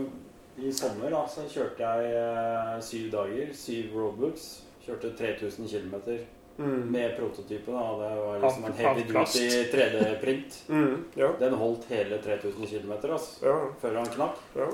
[0.60, 4.48] I sommer da, så kjørte jeg eh, syv dager, syv roadbooks.
[4.86, 6.18] Kjørte 3000 km
[6.58, 6.90] Mm.
[6.92, 7.74] med prototypen.
[7.74, 7.80] Da.
[8.00, 10.62] Det var liksom en helt heavy av duty 3D-print.
[10.68, 11.04] Mm.
[11.16, 11.32] Ja.
[11.38, 13.56] Den holdt hele 3000 km altså, Ja.
[13.82, 14.38] før han knakk.
[14.56, 14.68] ja.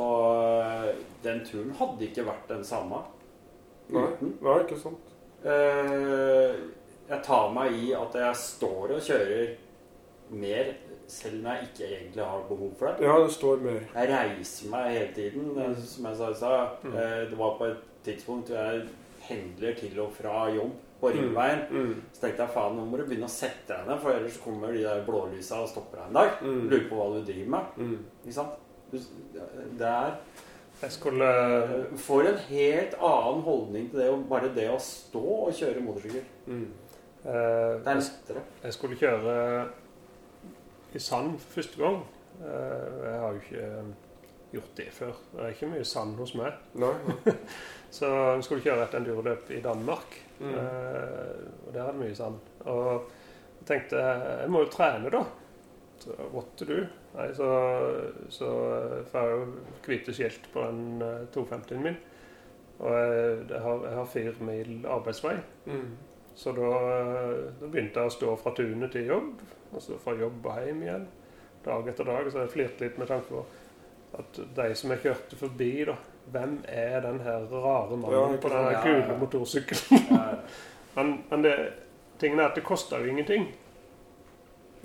[0.00, 3.02] Og den turen hadde ikke vært den samme
[3.90, 4.02] Nei.
[4.02, 4.32] uten.
[4.42, 5.14] Nei, ikke sant.
[5.44, 6.54] Eh,
[7.08, 9.54] jeg tar meg i at jeg står og kjører
[10.30, 10.72] mer,
[11.06, 13.06] selv når jeg ikke egentlig har behov for det.
[13.06, 13.80] Ja, det står mer.
[13.94, 15.58] Jeg reiser meg hele tiden.
[15.58, 18.88] eh, Som jeg sa i eh, det var på et tidspunkt jeg
[19.26, 21.64] pendler til og fra jobb på Ringveien.
[21.70, 21.94] Mm.
[22.14, 24.72] Så tenkte jeg faen, nå må du begynne å sette deg ned, for ellers kommer
[24.72, 26.38] de der blålysa og stopper deg en dag.
[26.42, 26.62] Mm.
[26.70, 27.76] Lurer på hva du driver med.
[27.76, 27.98] Mm.
[28.24, 28.62] Ikke sant?
[29.76, 30.12] Det er
[30.80, 35.52] Jeg skulle eh, Får en helt annen holdning til det, bare det å stå og
[35.58, 36.24] kjøre motorsykkel.
[36.46, 36.66] Mm.
[37.24, 38.44] eh, Det er lettere.
[38.62, 39.36] Jeg skulle kjøre
[40.96, 41.98] i sand for første gang.
[42.40, 43.70] Eh, Jeg har jo ikke
[44.56, 45.16] gjort det før.
[45.32, 46.52] Det er ikke mye sand hos meg.
[46.78, 46.92] Nei.
[47.26, 47.34] nei.
[47.90, 50.16] Så vi skulle kjøre et enduroløp i Danmark.
[50.40, 50.52] Mm.
[50.52, 51.36] Eh,
[51.66, 52.38] og der er det mye sand.
[52.64, 53.10] Og
[53.60, 55.22] jeg tenkte jeg må jo trene, da.
[56.02, 56.82] Så what to do?
[57.16, 57.48] Nei, så,
[58.28, 58.50] så
[59.10, 59.46] får jeg jo
[59.86, 61.96] hvite skilt på den eh, 250-en min.
[62.76, 65.36] Og jeg, jeg, har, jeg har fire mil arbeidsvei.
[65.66, 65.94] Mm.
[66.36, 70.12] Så da, eh, da begynte jeg å stå fra tunet til jobb, og så fra
[70.18, 71.06] jobb og hjem igjen.
[71.64, 72.28] Dag etter dag.
[72.32, 73.46] Så jeg flirte litt med tanke på
[74.16, 75.96] at de som jeg kjørte forbi, da
[76.32, 80.06] Hvem er den her rare mannen ja, på den gule motorsykkelen?
[80.10, 80.38] Ja, ja,
[80.96, 81.52] Men, men det,
[82.18, 83.46] tingen er at det kosta jo ingenting.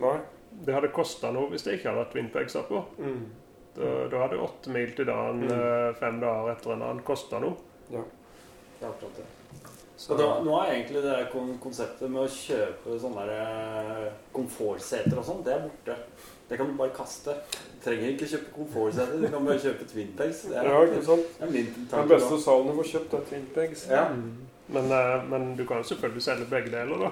[0.02, 0.18] Nei.
[0.66, 2.82] Det hadde kosta noe hvis det ikke hadde vært Winpegsa på.
[3.00, 3.22] Mm.
[3.78, 5.52] Da, da hadde åtte mil til dagen Mm.
[5.56, 7.56] eh, fem dager etter en annen kosta noe.
[7.94, 8.04] Ja.
[8.80, 9.28] Det er akkurat det.
[10.02, 15.26] Så da, nå er egentlig det kon konseptet med å kjøpe sånne eh, komfortseter og
[15.28, 15.98] sånn, det er borte.
[16.52, 17.32] Det kan du bare kaste.
[17.74, 20.42] Du trenger ikke kjøpe komfortseter, du kan bare kjøpe Twinpegs.
[20.50, 21.22] Det er, ja, ikke sant.
[21.40, 23.86] det er min Den beste salen du får kjøpt, er Twin Pegs.
[23.90, 24.04] Ja.
[24.68, 27.10] Men, eh, men du kan jo selvfølgelig selge begge deler, da.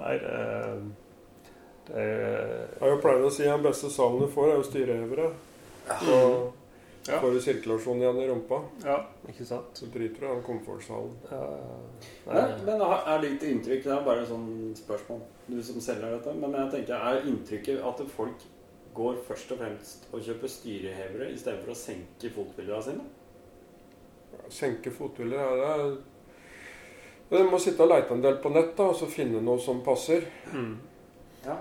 [0.00, 0.38] Nei, det,
[1.88, 4.68] det Jeg har jo pleid å si at den beste salen du får, er jo
[4.70, 5.28] styrehevere.
[6.00, 6.16] Så
[7.08, 7.18] Ja.
[7.20, 8.60] får du sirkulasjon igjen i rumpa.
[8.84, 8.96] Ja,
[9.28, 9.72] ikke sant?
[9.74, 11.16] Så driter du i den komfortsalen.
[11.30, 11.40] Ja,
[12.26, 16.34] Men, men er ditt inntrykk Det er bare et sånt spørsmål, du som selger dette.
[16.38, 18.46] Men jeg tenker, er inntrykket at folk
[18.94, 23.08] går først og fremst og kjøper styrehevere istedenfor å senke fothvilene sine?
[24.52, 28.90] Senke fothviler ja, det er Du må sitte og leite en del på nett da,
[28.92, 30.28] og så finne noe som passer.
[30.52, 30.72] mm.
[31.46, 31.56] Ja.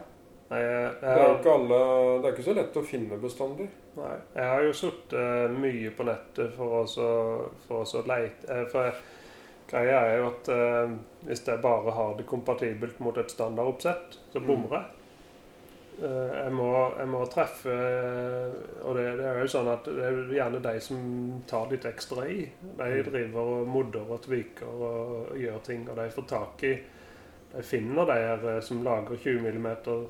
[0.51, 1.79] Nei, jeg, Det er ikke alle
[2.21, 3.69] Det er ikke så lett å finne bestandig.
[3.97, 8.47] Nei, jeg har jo sittet mye på nettet for å så- for å så leite
[8.49, 8.93] eh, For
[9.71, 10.95] greia er jo at eh,
[11.27, 14.47] hvis jeg bare har det kompatibelt mot et standardoppsett, så Mm.
[14.47, 14.85] bommer jeg.
[16.01, 17.73] Eh, jeg, må, jeg må treffe
[18.85, 22.25] Og det, det er jo sånn at det er gjerne de som tar litt ekstra
[22.27, 22.49] i.
[22.77, 23.03] De Mm.
[23.11, 26.73] driver og modder og tviker og gjør ting, og de får tak i
[27.53, 30.07] De finner de her eh, som lager 20 mm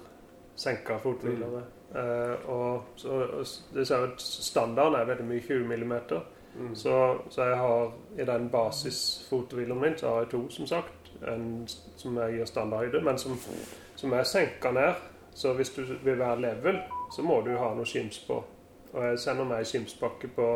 [0.55, 1.63] senka fothvilere.
[1.95, 3.27] Eh, og så,
[3.73, 5.93] det ser ut Standarden er veldig mye 20 mm.
[6.59, 6.75] Mm.
[6.75, 11.11] Så, så jeg har i den basisfothvileren min så har jeg to, som sagt.
[11.27, 11.67] En
[11.97, 13.37] som jeg gir standardhøyde, men som,
[13.95, 14.93] som er senka ned.
[15.33, 16.79] Så hvis du vil være level,
[17.15, 18.43] så må du ha noe skims på.
[18.93, 20.47] Og jeg sender meg skimspakke på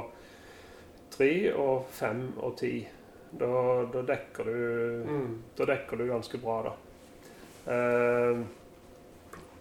[1.16, 2.88] 3 og 5 og 10.
[3.40, 3.48] Da,
[3.94, 4.60] da dekker du
[5.06, 5.42] Mm.
[5.58, 6.74] da dekker du ganske bra, da.
[7.72, 8.40] Eh,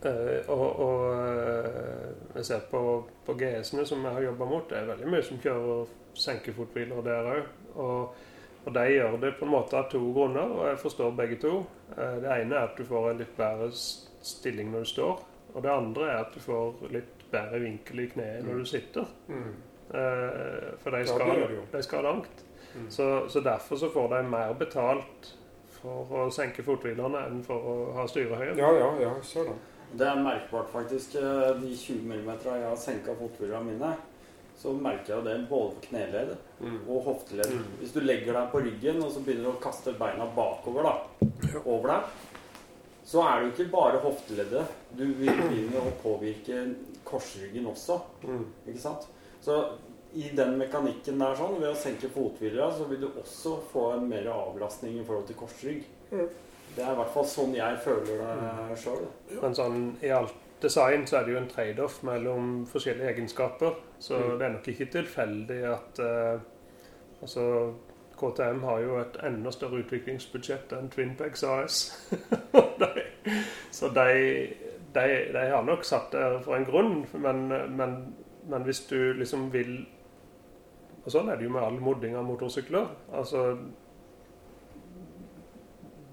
[0.09, 2.81] eh, og og eh, jeg ser på,
[3.27, 7.29] på GS-ene som jeg har jobba mot, det er veldig mye som kjører senkefotbiler der
[7.35, 7.53] òg.
[7.75, 8.17] Og,
[8.65, 11.59] og de gjør det på en måte av to grunner, og jeg forstår begge to.
[11.97, 15.23] Uh, det ene er at du får en litt bedre stilling når du står.
[15.55, 19.15] Og det andre er at du får litt bedre vinkel i kneet når du sitter.
[19.29, 19.53] Mm.
[19.95, 22.45] Uh, for de skal, de skal langt.
[22.75, 22.91] Mm.
[22.91, 25.35] Så, så derfor så får de mer betalt
[25.85, 28.57] for å senke fothvilerne enn for å ha styrehøyde.
[28.59, 29.53] Ja, ja, ja, ser
[29.99, 30.07] det.
[30.09, 31.15] Er merkbart, faktisk.
[31.17, 33.95] eh, De 20 mm jeg har senka fothvilene mine,
[34.59, 36.77] så merker jeg jo det både for kneledd Mm.
[36.89, 37.51] og hofteledd.
[37.53, 37.65] Mm.
[37.81, 40.93] Hvis du legger deg på ryggen og så begynner du å kaste beina bakover da,
[41.67, 42.03] over deg,
[43.05, 44.71] så er det jo ikke bare hofteleddet.
[44.97, 46.63] Du vil begynne å påvirke
[47.05, 47.99] korsryggen også.
[48.25, 48.47] Mm.
[48.71, 49.09] Ikke sant?
[49.45, 49.59] Så
[50.15, 54.09] i den mekanikken der sånn, ved å senke fothvilja, så vil du også få en
[54.09, 55.85] mer avlastning i forhold til korsrygg.
[56.15, 56.29] Mm.
[56.77, 58.23] Det er i hvert fall sånn jeg føler
[58.71, 59.05] det sjøl.
[59.43, 63.75] Men sånn i alt design så er det jo en trade-off mellom forskjellige egenskaper.
[63.99, 64.39] Så Mm.
[64.39, 66.39] det er nok ikke tilfeldig at eh,
[67.23, 67.73] Altså
[68.19, 72.09] KTM har jo et enda større utviklingsbudsjett enn Twinpegs AS.
[72.83, 73.05] de,
[73.71, 74.09] så de,
[74.95, 77.95] de, de har nok satt der for en grunn, men, men,
[78.51, 79.87] men hvis du liksom vil
[81.05, 82.87] og sånn er det jo med all modding av motorsykler.
[83.13, 83.59] Altså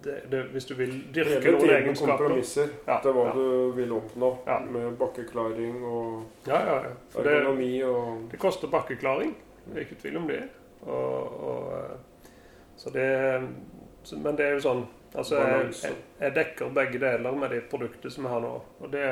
[0.04, 3.34] det, det, Hvis du vil dyrke Hele noen egenskaper kompromisser Ja, til hva ja.
[3.36, 4.60] du vil oppnå Ja.
[4.66, 6.94] med bakkeklaring og Ja, ja, ja.
[7.22, 9.36] Ergonomi og det koster bakkeklaring.
[9.66, 10.42] Det er ikke tvil om det.
[10.82, 12.32] Og, og, eh,
[12.78, 13.10] så det
[14.18, 18.24] Men det er jo sånn Altså, jeg, jeg, dekker begge deler med de produktene som
[18.24, 18.52] jeg har nå.
[18.80, 19.08] Og det,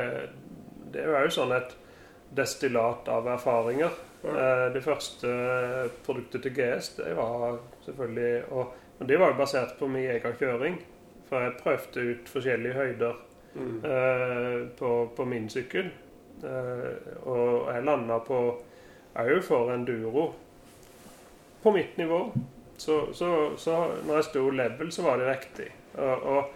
[0.93, 1.73] det er jo sånn et
[2.37, 3.97] destillat av erfaringer.
[4.23, 4.69] Ja.
[4.71, 5.33] Det første
[6.05, 10.37] produktet til GS, det var selvfølgelig og, Men det var jo basert på min egen
[10.39, 10.79] kjøring.
[11.29, 13.19] For jeg prøvde ut forskjellige høyder
[13.55, 13.75] mm.
[13.85, 15.91] eh, på, på min sykkel.
[16.43, 18.39] Eh, og jeg landa på
[19.19, 20.29] òg for enduro
[21.63, 22.25] på mitt nivå.
[22.79, 23.77] Så, så, så
[24.07, 25.69] når jeg sto level, så var det riktig.
[25.99, 26.51] Og, og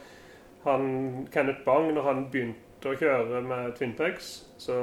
[0.63, 4.75] han, Kenneth Bang, når han begynte å kjøre med Twinpegs, så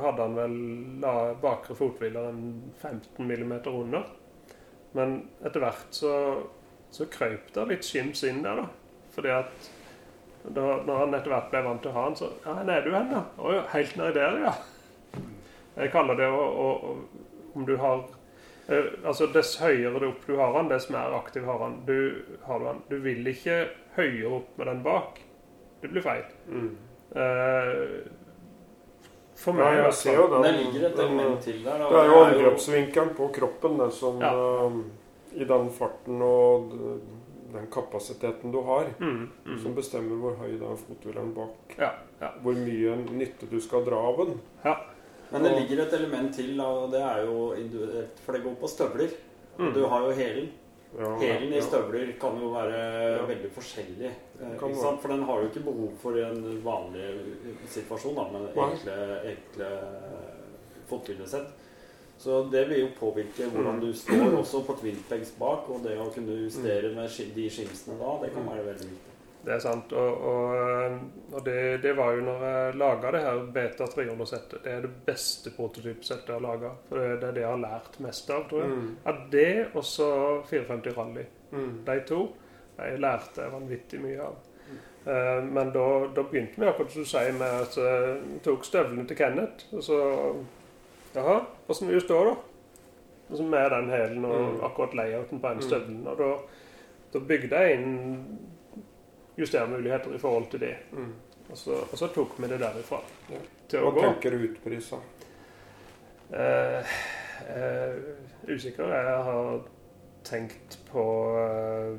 [0.00, 0.54] hadde han vel
[1.02, 2.46] la bakre fothviler en
[2.80, 4.08] 15 mm under.
[4.96, 6.14] Men etter hvert så,
[6.90, 8.66] så krøp det litt skims inn der, da.
[9.16, 9.70] Fordi at
[10.46, 12.84] da, når han etter hvert ble vant til å ha den, så Ja, hvor er
[12.84, 13.22] du hen, da?
[13.36, 15.22] Å ja, helt nedi der, ja.
[15.76, 18.04] Jeg kaller det å, å, å Om du har
[18.70, 21.80] eh, Altså, dess høyere opp du har den, dess mer aktiv har han.
[21.88, 21.96] Du,
[22.46, 22.84] har du, han.
[22.90, 23.64] du vil ikke
[23.96, 25.18] høyere opp med den bak.
[25.82, 26.24] Det blir feil.
[26.48, 26.70] Mm.
[27.16, 27.82] Eh,
[29.36, 30.46] for meg ja, jeg ser jo den.
[30.46, 31.82] Det ligger et element til der.
[31.82, 31.88] da.
[31.92, 34.32] det er jo angrepsvinkelen på kroppen det, som Ja.
[35.36, 36.72] Eh, I den farten og
[37.52, 39.58] den kapasiteten du har, Mm, mm.
[39.62, 41.76] som bestemmer hvor høy den fothvileren bak.
[41.78, 42.30] Ja, ja.
[42.42, 44.40] Hvor mye nytte du skal dra av den.
[45.32, 48.18] Men det ligger et element til, og det er jo individuelt.
[48.24, 49.10] For det går på støvler.
[49.58, 49.72] Mm.
[49.74, 50.48] Du har jo hælen.
[50.96, 51.62] Ja, Hælen i ja.
[51.62, 53.24] støvler kan jo være Ja.
[53.26, 54.10] veldig forskjellig.
[54.40, 55.00] eh, Ikke sant?
[55.02, 57.08] For den har jo ikke behov for en vanlig
[57.68, 59.70] situasjon da, med enkle, enkle
[60.88, 61.48] fothvilesett.
[62.18, 66.08] Så det vil jo påvirke hvordan du står også på twinpegs bak, og det å
[66.14, 69.12] kunne justere med de skimsene da, det kan være veldig viktig.
[69.46, 69.92] Det er sant.
[69.94, 70.94] Og, og,
[71.36, 74.64] og det, det var jo når jeg laga det her Beta 300-settet.
[74.64, 76.72] Det er det beste prototypsettet jeg har laga.
[76.88, 78.72] For det, det er det jeg har lært mest av, tror jeg.
[78.72, 78.90] Mm.
[79.12, 80.10] At det og så
[80.50, 81.28] 54 Rally.
[81.52, 81.70] Mm.
[81.86, 82.20] De to
[82.76, 84.42] jeg lærte jeg vanvittig mye av.
[85.06, 85.86] Eh, men da,
[86.16, 89.68] da begynte vi akkurat som du sier, med at jeg tok støvlene til Kenneth.
[89.72, 90.00] Og så
[91.16, 92.34] Jaha, åssen vil du stå, da?
[93.30, 94.60] Og så med den hælen og Mm.
[94.64, 95.62] akkurat layouten på den Mm.
[95.62, 96.06] støvelen.
[96.06, 96.36] Og da,
[97.12, 98.38] da bygde jeg inn
[99.38, 100.76] justermuligheter i forhold til det.
[100.92, 101.12] Mm.
[101.50, 103.80] Og så, og så tok vi det derifra Ja.
[103.80, 104.96] Hva tenker du utprisa?
[106.32, 106.84] Eh,
[107.48, 107.94] eh,
[108.48, 108.84] usikker.
[108.94, 109.60] Jeg har
[110.24, 111.04] tenkt på
[111.38, 111.98] eh,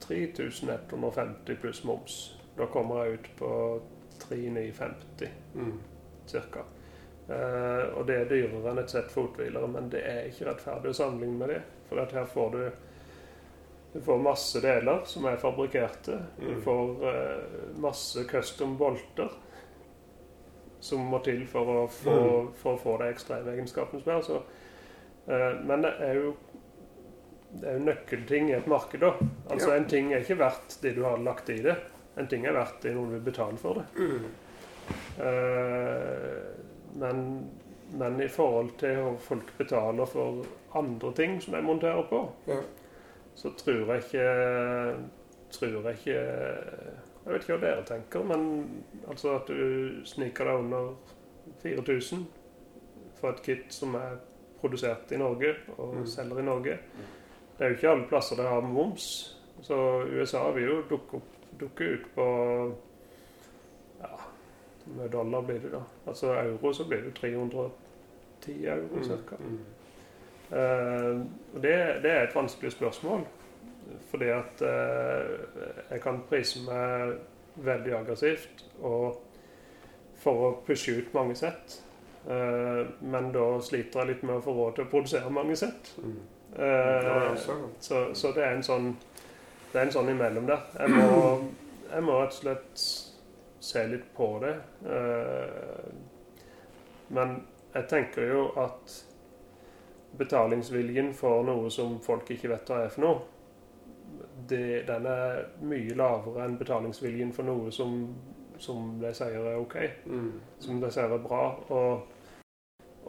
[0.00, 2.38] 3150 pluss moms.
[2.58, 3.80] Da kommer jeg ut på
[4.28, 5.80] 3950 Mm.
[6.26, 6.62] ca.
[7.28, 10.96] Eh, og det er dyrere enn et sett fothvilere, men det er ikke rettferdig å
[10.96, 11.62] sammenligne med det.
[11.88, 12.70] For at her får du
[13.94, 16.18] du får masse deler som er fabrikkerte.
[16.38, 16.62] Du Mm.
[16.62, 19.28] får eh, masse custom bolter
[20.80, 22.52] som må til for å få, Mm.
[22.54, 24.20] for å få de ekstremegenskapene som er.
[24.22, 24.42] Så,
[25.32, 26.34] eh, men det er jo
[27.60, 29.00] det er jo nøkkelting i et marked.
[29.00, 29.14] da.
[29.50, 29.70] Altså.
[29.72, 31.76] En ting er ikke verdt det du har lagt i det.
[32.18, 33.86] En ting er verdt det noen vil betale for det.
[33.96, 34.24] Mm.
[35.18, 36.42] Eh,
[36.94, 37.50] men,
[37.92, 40.44] men i forhold til hva folk betaler for
[40.78, 42.60] andre ting som de monterer på, Ja.
[43.34, 44.96] så tror jeg ikke
[45.50, 48.42] Tror jeg ikke Jeg vet ikke hva dere tenker, men
[49.08, 50.90] altså at du sniker deg under
[51.62, 52.26] 4000
[53.20, 54.18] for et kit som er
[54.60, 56.06] produsert i Norge og Mm.
[56.06, 56.78] selger i Norge.
[57.58, 59.34] Det er jo ikke alle plasser det har moms.
[59.62, 59.74] Så
[60.20, 62.26] USA vil jo dukke, opp, dukke ut på
[64.96, 65.82] med dollar blir det da.
[66.06, 69.36] Altså euro så blir det 310 euro cirka.
[69.40, 69.58] Mm.
[70.52, 71.20] Uh,
[71.54, 73.26] og det, det er et vanskelig spørsmål.
[74.10, 75.34] Fordi at uh,
[75.90, 77.18] jeg kan prise meg
[77.54, 79.24] veldig aggressivt og
[80.18, 81.78] for å pushe ut mange sett.
[82.26, 85.94] Uh, men da sliter jeg litt med å få råd til å produsere mange sett.
[86.02, 86.18] Mm.
[86.58, 88.86] Ja, så, så det er en sånn
[89.68, 90.62] Det er en sånn imellom der.
[90.80, 91.18] Jeg må,
[91.90, 92.84] jeg må rett og slett
[93.68, 94.54] se litt på det.
[94.88, 95.90] Eh,
[97.14, 97.36] men
[97.74, 98.94] jeg tenker jo at
[100.18, 103.18] betalingsviljen for noe som folk ikke vet hva er for noe,
[104.48, 107.98] det, den er mye lavere enn betalingsviljen for noe som,
[108.58, 109.76] som de sier er OK
[110.08, 110.30] Mm.
[110.64, 111.42] som de sier er bra.
[111.68, 112.08] Og,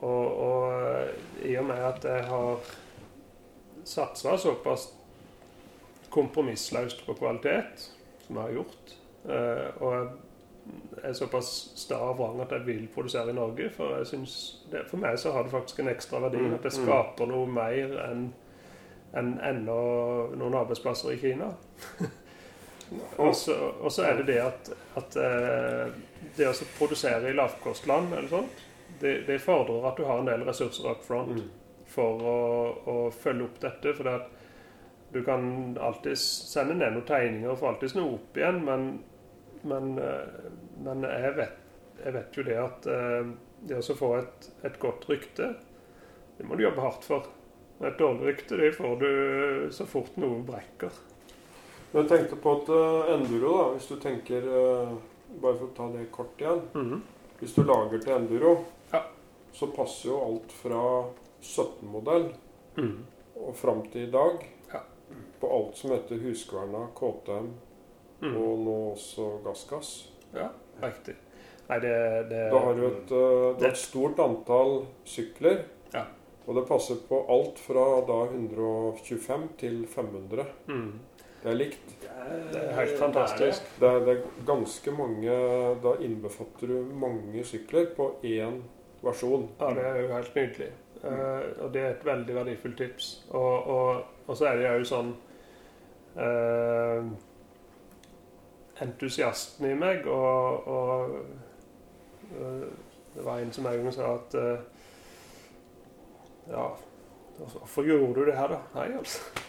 [0.03, 1.14] og, og eh,
[1.52, 2.72] i og med at jeg har
[3.88, 4.90] satsa såpass
[6.11, 7.91] kompromissløst på kvalitet,
[8.26, 8.95] som jeg har gjort,
[9.30, 10.07] eh, og jeg
[11.04, 13.70] er såpass sta og vrang at jeg vil produsere i Norge.
[13.76, 14.36] For, jeg synes
[14.72, 16.84] det, for meg så har det faktisk en ekstra verdi Mm, at det mm.
[16.84, 18.30] skaper noe mer enn
[19.18, 19.76] enn ennå
[20.38, 21.48] noen arbeidsplasser i Kina.
[23.24, 25.96] og, så, er det det at, at eh,
[26.38, 28.66] det å produsere i lavkostland eller sånt,
[29.00, 31.48] det, det fordrer at du har en del ressurser up front Mm.
[31.90, 32.40] for å,
[32.86, 33.96] å følge opp dette.
[33.98, 34.36] For det at
[35.14, 38.84] du kan alltid sende ned noen tegninger og få alltid noe opp igjen, men,
[39.64, 40.49] men, eh,
[40.84, 41.57] men jeg, vet,
[42.03, 43.31] jeg vet jo det at eh,
[43.69, 45.56] det å få et, et godt rykte,
[46.38, 47.27] det må du jobbe hardt for.
[47.84, 50.91] Et dårlig rykte det får du så fort noe brekker.
[51.91, 54.98] Men jeg tenkte på at eh, enduro, da, hvis du tenker eh,
[55.30, 56.64] Bare for å ta det kort igjen.
[56.73, 57.02] Mhm.
[57.40, 58.56] Hvis du lager til enduro,
[58.91, 59.03] Ja.
[59.53, 60.80] så passer jo alt fra
[61.45, 62.31] 17-modell
[62.77, 63.03] Mhm.
[63.36, 64.41] og fram til i dag
[64.73, 64.81] Ja.
[65.40, 67.52] på alt som heter Husqvarna, KTM
[68.22, 68.36] Mhm.
[68.38, 70.10] og nå også Gassgass.
[70.36, 70.50] Ja,
[70.84, 71.16] riktig.
[71.70, 75.64] Nei, det, det Da har du et, eh, det er det- et stort antall sykler.
[75.94, 76.04] Ja.
[76.48, 80.46] Og det passer på alt fra da 125 til 500.
[80.68, 81.00] Mm.
[81.44, 81.94] Det er likt.
[82.52, 83.62] Det er helt fantastisk.
[83.80, 85.30] Det er, det er ganske mange
[85.84, 88.62] Da innbefatter du mange sykler på én
[89.04, 89.48] versjon.
[89.62, 90.72] Ja, det er jo helt nydelig.
[91.04, 93.26] Eh, og det er et veldig verdifullt tips.
[93.30, 95.14] Og, og, og så er det jo sånn
[96.18, 97.04] eh,
[98.80, 101.16] Entusiasten i meg og, og
[102.32, 102.68] eh,
[103.16, 104.62] Det var en som en gang sa at eh,
[106.50, 106.66] Ja,
[107.38, 108.62] hvorfor gjorde du det her, da?
[108.76, 109.44] Nei, altså.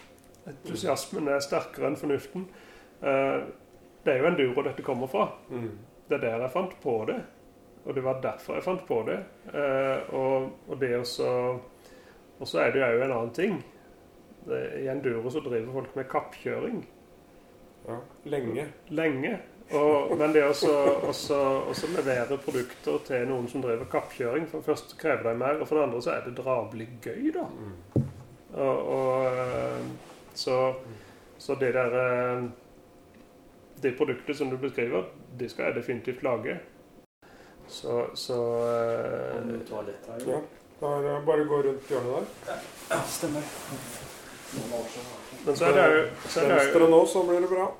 [0.51, 2.45] Entusiasmen er sterkere enn fornuften.
[3.01, 3.39] Eh,
[4.05, 5.25] det er jo enduro dette kommer fra.
[5.49, 5.71] Mm.
[6.09, 7.17] Det er der jeg fant på det.
[7.85, 9.17] Og det var derfor jeg fant på det.
[10.13, 11.27] Og, og det også
[12.39, 13.57] Og så er det jo en annen ting.
[14.45, 16.83] Det, I enduro så driver folk med kappkjøring
[17.87, 17.97] Ja,
[18.29, 18.67] lenge.
[18.87, 19.39] lenge.
[19.71, 20.53] Og, men det å
[21.95, 25.79] levere produkter til noen som driver kappkjøring For det første krever de mer, og for
[25.79, 27.45] det andre så er det drabelig gøy, da.
[27.47, 28.09] Mm.
[28.51, 30.57] Og, og så,
[31.39, 32.43] så det der eh,
[33.81, 35.07] Det produktet som du beskriver,
[35.39, 36.59] det skal jeg definitivt lage.
[37.67, 40.41] Så, så eh, Ja.
[40.81, 42.61] Da er det bare å gå rundt hjørnet der.
[42.89, 43.45] Ja, stemmer.
[45.45, 47.71] Men så er det jo så er det jo- Venstre nå, så blir det bra.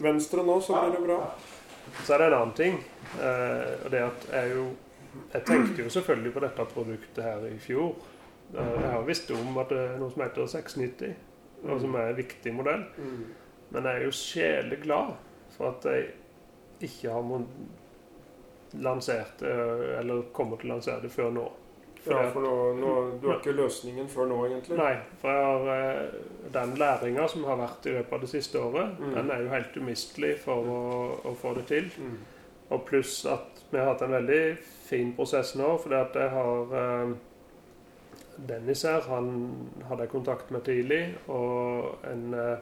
[0.00, 1.18] Venstre nå, så blir det bra.
[2.04, 2.78] Så er det en annen ting.
[3.20, 4.70] Eh, og det at jeg jo
[5.32, 7.94] Jeg tenkte jo selvfølgelig på dette produktet her i fjor.
[8.56, 11.14] Eh, jeg har visst om at det er noe som heter 690,
[11.68, 12.84] og som er en viktig modell.
[12.96, 13.26] Mm.
[13.70, 15.12] Men jeg er jo sjeleglad
[15.56, 16.06] for at jeg
[16.80, 17.44] ikke har
[18.80, 19.52] lansert det,
[19.98, 21.44] eller kommer til å lansere det før nå.
[22.02, 22.92] Fordi Ja, for nå, nå,
[23.22, 24.76] du har ikke løsningen før nå, egentlig.
[24.78, 28.58] Nei, for jeg har, eh, den læringa som har vært i løpet av det siste
[28.58, 29.14] året, Mm.
[29.14, 30.80] den er jo helt umistelig for å,
[31.30, 31.84] å få det til.
[31.98, 32.18] Mm.
[32.70, 34.58] Og pluss at vi har hatt en veldig
[34.88, 37.14] fin prosess nå, fordi at jeg har eh,
[38.48, 39.30] Dennis her, han
[39.88, 42.56] hadde jeg kontakt med tidlig, og en, eh,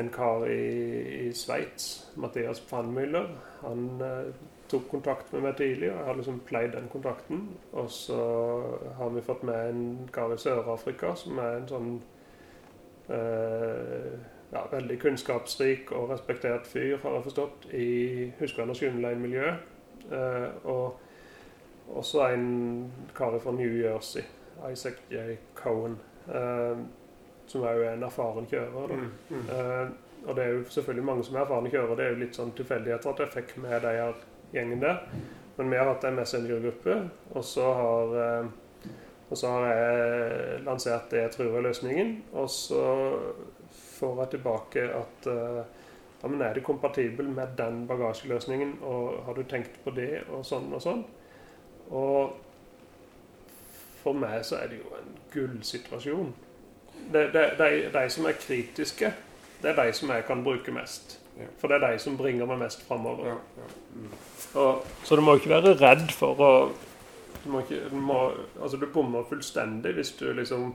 [0.00, 3.28] en kar i, i Sveits, Mathias Pfannmüller,
[3.60, 4.00] han
[4.68, 7.48] tok kontakt med meg tidlig, og jeg har liksom pleid den kontakten.
[7.72, 8.20] Og så
[8.98, 11.90] har vi fått med en kar i Sør-Afrika som er en sånn
[13.12, 14.14] eh,
[14.54, 17.88] ja, veldig kunnskapsrik og respektert fyr, har jeg forstått, i
[18.40, 19.72] Husqvarna Skyneline-miljøet.
[20.12, 21.00] Eh, og
[21.94, 24.22] også en kar fra New Jersey,
[24.72, 25.36] Isaac J.
[25.54, 26.78] Cohen, eh,
[27.46, 28.96] som er jo en erfaren kjører.
[28.96, 29.10] Mm.
[29.30, 29.48] Mm.
[29.58, 29.88] Eh,
[30.24, 31.96] og det er jo selvfølgelig mange som er erfarne kjørere.
[31.96, 34.22] Det er jo litt sånn tilfeldigheter at jeg fikk med de her
[34.54, 35.02] gjengen der.
[35.56, 36.96] Men vi har hatt en Messenger-gruppe,
[37.34, 38.52] og så har eh,
[39.30, 42.10] og så har jeg lansert det jeg tror er løsningen.
[42.32, 42.84] Og så
[43.98, 45.62] får jeg tilbake at eh,
[46.22, 50.44] ja, men er det kompatibel med den bagasjeløsningen, og har du tenkt på det, og
[50.46, 51.02] sånn og sånn.
[51.90, 52.36] Og
[54.04, 56.32] for meg så er det jo en gullsituasjon.
[57.12, 59.12] Det, det, er de som er kritiske,
[59.62, 61.18] det er de som jeg kan bruke mest.
[61.34, 61.50] Ja.
[61.58, 63.34] For det er de som bringer meg mest framover.
[63.34, 64.14] Ja, ja.
[64.54, 66.50] Og, så du må ikke være redd for å
[67.44, 68.18] Du, må ikke, du, må,
[68.62, 70.72] altså du bommer fullstendig hvis du liksom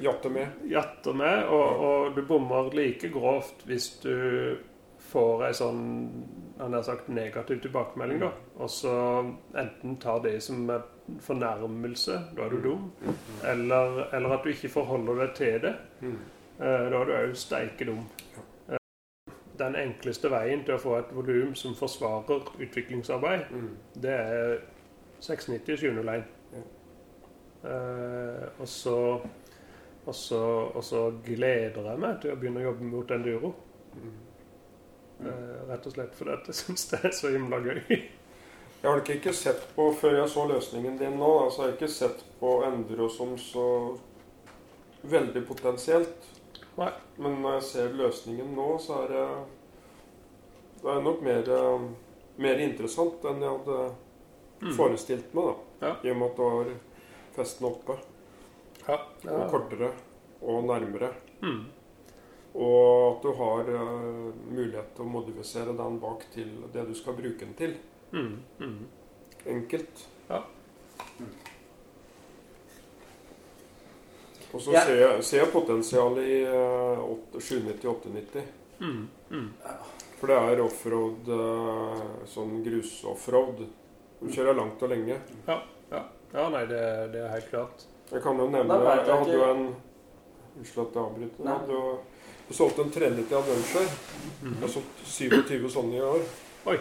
[0.00, 0.46] Jatter med.
[0.68, 4.58] jatter med, og, og du bommer like grovt hvis du
[5.06, 5.84] får ei sånn
[6.58, 8.28] han har sagt negativ tilbakemelding, da.
[8.60, 8.92] Og så
[9.56, 12.86] enten tar det som en fornærmelse, da er du dum,
[13.44, 15.74] eller, eller at du ikke forholder deg til det.
[16.00, 16.16] Mm.
[16.58, 18.02] Eh, Da er du òg steike dum.
[19.58, 23.70] Den enkleste veien til å få et volum som forsvarer utviklingsarbeid, Mm.
[24.02, 24.58] det er
[25.20, 26.24] 690 701.
[26.52, 26.64] Ja.
[27.70, 28.96] Eh, og, så,
[30.06, 30.42] og, så,
[30.74, 33.54] og så gleder jeg meg til å begynne å jobbe mot enduro.
[33.96, 34.12] Mm.
[35.26, 37.80] Eh, rett og slett fordi jeg syns det er så himla gøy.
[38.82, 41.70] Jeg har nok ikke sett på, før jeg så løsningen din nå, altså så har
[41.70, 43.64] jeg ikke sett på Enduro som så
[45.02, 46.28] veldig potensielt.
[46.76, 46.90] Nei.
[47.18, 49.26] Men når jeg ser løsningen nå, så er det,
[50.82, 51.86] det er nok mer, eh,
[52.44, 53.78] mer interessant enn jeg hadde
[54.62, 54.72] Mm.
[54.72, 55.44] forestilt meg.
[55.80, 55.86] da.
[55.86, 55.96] Ja.
[56.04, 56.68] I og med at du har
[57.36, 57.96] festen oppe,
[58.88, 58.96] Ja.
[59.28, 59.90] og kortere
[60.40, 61.10] og nærmere.
[61.42, 61.66] Mm.
[62.54, 67.12] Og at du har uh, mulighet til å modifisere den bak til det du skal
[67.12, 67.74] bruke den til.
[68.12, 68.38] Mm.
[68.60, 68.86] Mm.
[69.46, 70.06] Enkelt.
[70.30, 70.40] Ja.
[74.56, 74.84] Og så Ja.
[74.88, 77.02] ser, jeg, ser jeg potensial i eh,
[77.36, 78.46] 790-890.
[78.80, 79.08] Mm.
[79.30, 79.48] Mm.
[80.16, 83.66] For det er offroad, eh, sånn grus-offroad.
[84.20, 85.20] Du kjører langt og lenge.
[85.46, 85.60] Ja,
[85.92, 86.02] ja.
[86.32, 87.84] ja nei, det, det er helt klart.
[88.10, 89.64] Jeg kan jo nevne jeg Jeg hadde jo en
[90.56, 91.44] Unnskyld at jeg avbryter.
[91.44, 91.96] Jeg hadde jo
[92.46, 93.86] jeg solgte en 390 Adventure.
[94.46, 96.20] Jeg har solgt 27 sånne i år.
[96.70, 96.76] Oi.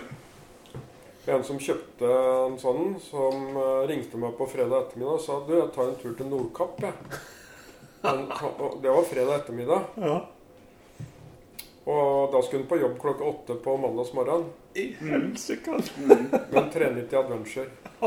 [1.34, 2.10] En som kjøpte
[2.46, 5.98] en sånn, som eh, ringte meg på fredag ettermiddag og sa du, jeg tar en
[6.04, 6.84] tur til Nordkapp.
[6.86, 7.24] Jeg.
[8.06, 9.82] Han, han- det var fredag ettermiddag.
[10.02, 10.16] Ja.
[11.86, 14.46] Og da skulle han på jobb klokka åtte på mandagsmorgen.
[14.76, 15.78] I helsike!
[16.08, 17.68] Med en 390 Adventure.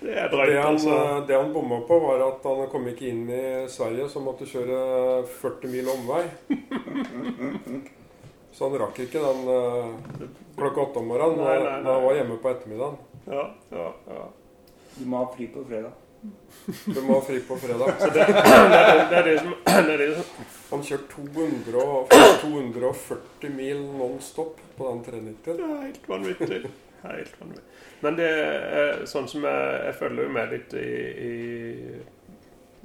[0.00, 0.90] Det er Det han, altså.
[0.94, 3.40] eh, det han bomma på, var at han kom ikke inn i
[3.70, 6.20] Sverige, så måtte kjøre 40 mil omvei.
[8.54, 9.90] Så han rakk ikke den uh,
[10.58, 11.38] klokka åtte om morgenen.
[11.42, 11.92] Nei, nei, nei.
[11.92, 12.96] Han var hjemme på ettermiddagen.
[13.30, 13.44] Ja,
[13.74, 14.24] ja, ja.
[14.96, 15.92] Du må ha fri på fredag.
[16.84, 17.94] Du må ha fri på fredag.
[18.00, 19.54] Så det, det, er, det er det som,
[19.94, 20.24] er det som
[20.70, 21.06] Han kjørte
[22.42, 25.38] 240 mil non stop på den 390.
[25.46, 26.60] Det er helt vanvittig.
[27.02, 27.64] Helt vanvittig.
[28.02, 30.90] Men det er sånn som jeg, jeg følger med litt i,
[31.28, 31.34] i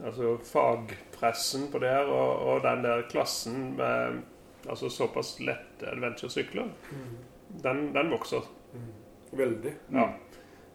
[0.03, 4.21] altså fagpressen på det her, og, og den der klassen med
[4.69, 6.69] altså såpass lette adventure-sykler,
[7.63, 8.47] den, den vokser.
[9.33, 9.73] Veldig.
[9.91, 10.07] Ja.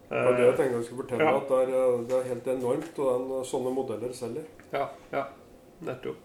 [0.08, 1.24] Det var det jeg Eh, tenkte jeg skulle fortelle.
[1.24, 1.36] Ja.
[1.36, 4.46] At det er, eh, det er helt enormt, og den, sånne modeller selger.
[4.72, 5.24] ja, ja,
[5.80, 6.24] nettopp.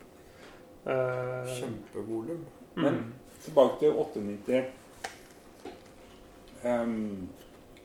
[0.85, 2.45] Uh, Kjempevolum.
[2.76, 3.14] Men mm.
[3.43, 4.64] tilbake til 890.
[6.64, 7.30] Um,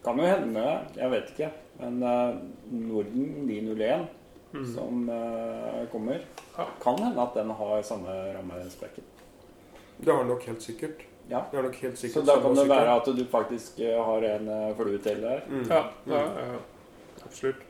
[0.04, 0.64] kan jo hende,
[0.96, 1.50] jeg vet ikke,
[1.80, 2.38] men uh,
[2.70, 4.06] Norden 901
[4.52, 4.64] Mm.
[4.74, 6.22] som uh, kommer,
[6.56, 6.64] Ja.
[6.80, 9.04] kan hende at den har samme rammespekken.
[10.00, 11.02] Det har nok helt sikkert.
[11.28, 11.42] Ja.
[11.50, 14.48] Det er nok helt Så da kan det være at du faktisk eh, har en
[14.48, 15.42] uh, flue til der.
[15.48, 15.66] Mm.
[15.68, 16.60] Ja, ja, ja,
[17.24, 17.64] absolutt.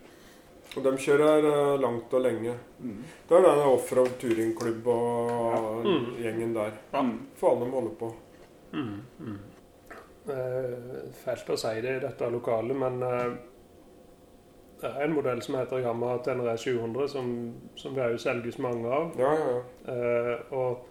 [0.76, 2.54] Og de kjører eh, langt og lenge.
[2.78, 3.02] Mm.
[3.28, 5.60] Det er denne offroad turingklubb og Ja.
[5.84, 6.08] Mm.
[6.22, 6.72] gjengen der.
[6.92, 7.02] Ja.
[7.02, 7.14] Mm.
[7.40, 8.10] Faen de holder på.
[8.72, 9.38] Mm, mm.
[10.28, 13.30] Eh, fælt å si det i dette lokalet, men eh,
[14.82, 17.30] det er en modell som heter Yamaha Tenere 700, som,
[17.80, 19.08] som det jo selges mange av.
[19.18, 19.94] Ja, ja, ja.
[19.94, 20.84] Eh, og,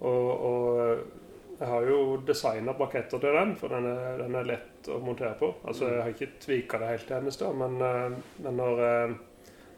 [0.00, 1.17] og, og
[1.58, 5.34] jeg har jo designa braketter til den, for den er, den er lett å montere
[5.40, 5.52] på.
[5.66, 9.16] Altså, Jeg har ikke tvika det helt til hennes, da, men, eh, men når eh,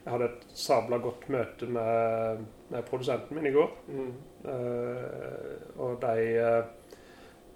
[0.00, 4.12] jeg hadde et sabla godt møte med, med produsenten min i går, Mm.
[4.40, 6.64] Uh, og de uh,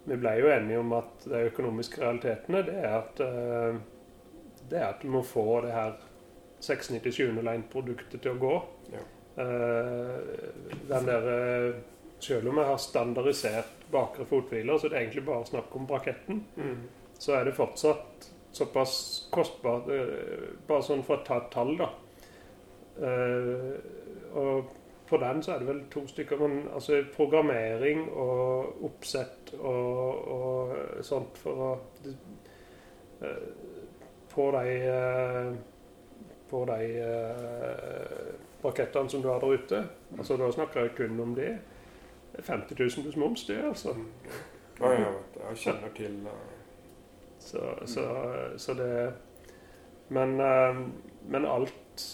[0.04, 3.78] Vi ble jo enige om at de økonomiske realitetene det er at uh,
[4.68, 5.94] det er at du må få det her
[6.60, 8.52] 697-line-produktet til å gå.
[8.92, 9.00] Ja.
[10.88, 11.26] Den der
[12.24, 16.44] Selv om jeg har standardisert bakre fothviler, så det er egentlig bare snakk om braketten,
[16.58, 16.86] Mm.
[17.18, 18.94] så er det fortsatt såpass
[19.34, 21.88] kostbart eh, Bare sånn for å ta et tall, da.
[23.02, 23.74] Eh,
[24.38, 24.64] og
[25.08, 31.04] på den så er det vel to stykker, men altså programmering og oppsett og, og
[31.04, 31.72] sånt for å
[33.20, 33.44] eh,
[34.34, 34.78] På de
[36.50, 36.78] På de
[38.62, 39.78] brakettene rakettene som du har der ute,
[40.18, 41.50] altså da snakker jeg kun om det.
[42.42, 43.94] 50 000 pluss moms, det, altså.
[44.80, 45.10] Ja, ja.
[45.50, 46.54] Jeg kjenner til eh,
[47.38, 48.04] Så, så,
[48.58, 49.12] så det
[50.08, 50.80] Men, eh,
[51.30, 52.04] men alt,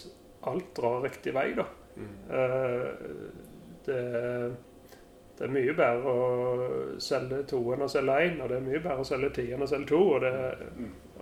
[0.43, 1.65] alt drar riktig vei, da.
[1.95, 2.11] mm.
[2.29, 2.85] Eh,
[3.85, 4.01] Det,
[5.37, 8.79] det er mye bedre å selge to enn å selge én, og det er mye
[8.83, 10.01] bedre å selge ti enn å selge to.
[10.13, 10.33] Og, det,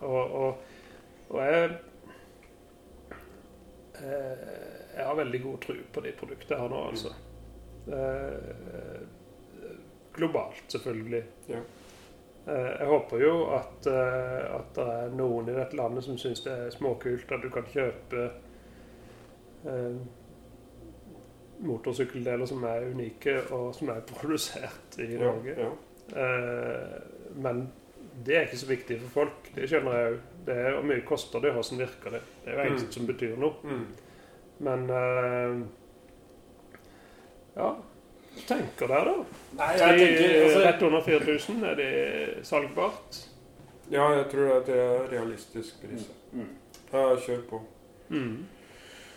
[0.01, 0.57] og, og,
[1.29, 1.69] og jeg
[3.99, 7.09] Jeg har veldig god tro på de produktene jeg har nå, altså.
[7.15, 7.28] Eh,
[10.13, 11.23] globalt, selvfølgelig.
[11.49, 11.59] Ja.
[12.47, 16.41] Eh, Jeg håper jo at, eh, at det er noen i dette landet som syns
[16.45, 18.23] det er småkult at du kan kjøpe
[19.65, 19.99] eh,
[21.59, 25.55] motorsykkeldeler som er unike, og som er produsert i ja, Norge.
[25.57, 25.69] ja.
[26.15, 27.01] Eh,
[27.35, 27.65] men
[28.25, 29.51] det er ikke så viktig for folk.
[29.55, 30.21] Det skjønner jeg òg.
[30.47, 32.21] Det er Hvor mye koster det, og hvordan virker det?
[32.45, 32.91] Det er jo eneste Mm.
[32.95, 33.53] som betyr noe.
[33.63, 33.85] Mm.
[34.59, 35.59] Men eh,
[37.59, 37.71] ja.
[38.47, 39.41] tenker dere, da?
[39.59, 41.89] Nei, jeg tenker altså, rett under 4000, er det
[42.47, 43.19] salgbart?
[43.89, 46.07] Ja, jeg tror at det er realistisk pris.
[46.31, 46.49] Mm.
[46.93, 47.61] Ja, kjør på.
[48.09, 48.45] Mm.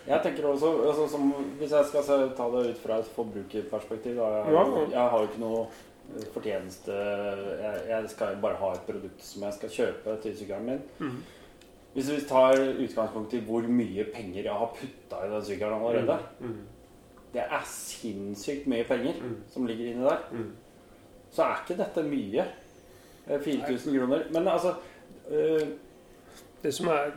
[0.06, 1.28] Jeg tenker også, altså, som,
[1.60, 4.82] Hvis jeg skal se, ta det ut fra et forbrukerperspektiv da, jeg, Ja, ja.
[4.90, 5.66] jeg har jo ikke noe
[6.34, 10.82] fortjeneste jeg, jeg skal bare ha et produkt som jeg skal kjøpe til sykkelen min.
[10.98, 11.20] Mm.
[11.94, 16.18] Hvis vi tar utgangspunkt i hvor mye penger jeg har putta i den sykkelen allerede
[16.40, 16.60] Mm.
[17.32, 19.36] Det er sinnssykt mye penger Mm.
[19.48, 20.18] som ligger inni der.
[20.32, 20.50] Mm.
[21.32, 22.44] Så er ikke dette mye.
[23.26, 24.24] Eh, 4000 kroner.
[24.32, 24.74] Men altså
[25.30, 25.68] øh,
[26.62, 27.10] Det som er,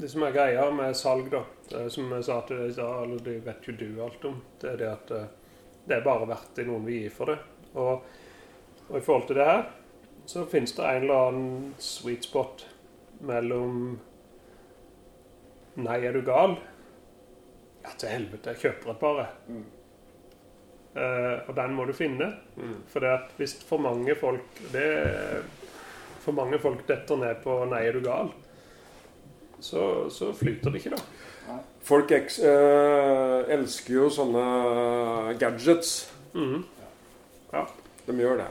[0.00, 1.42] det som er greia med salg, da,
[1.78, 4.42] er som jeg sa til deg i stad, eller det vet jo du alt om,
[4.60, 5.28] det er det at eh,
[5.88, 7.38] det er bare verdt det noen vil gi for det.
[7.74, 8.02] Og,
[8.88, 9.62] og i forhold til det her,
[10.26, 12.66] så finnes det en eller annen sweet spot
[13.20, 13.98] mellom
[15.80, 16.56] Nei, er du gal?
[17.90, 19.26] Ja, til helvete, jeg kjøper et bare.
[19.50, 19.64] Mm.
[20.90, 22.28] Uh, og den må du finne.
[22.56, 22.76] Mm.
[22.90, 24.86] For det at hvis for mange folk det,
[26.20, 28.28] For mange folk detter ned på 'nei, er du gal',
[29.60, 31.56] så, så flyter det ikke, da.
[31.80, 34.44] Folk eks, eh, elsker jo sånne
[35.40, 36.12] gadgets.
[36.34, 36.64] Mhm.
[38.06, 38.48] De gjør det.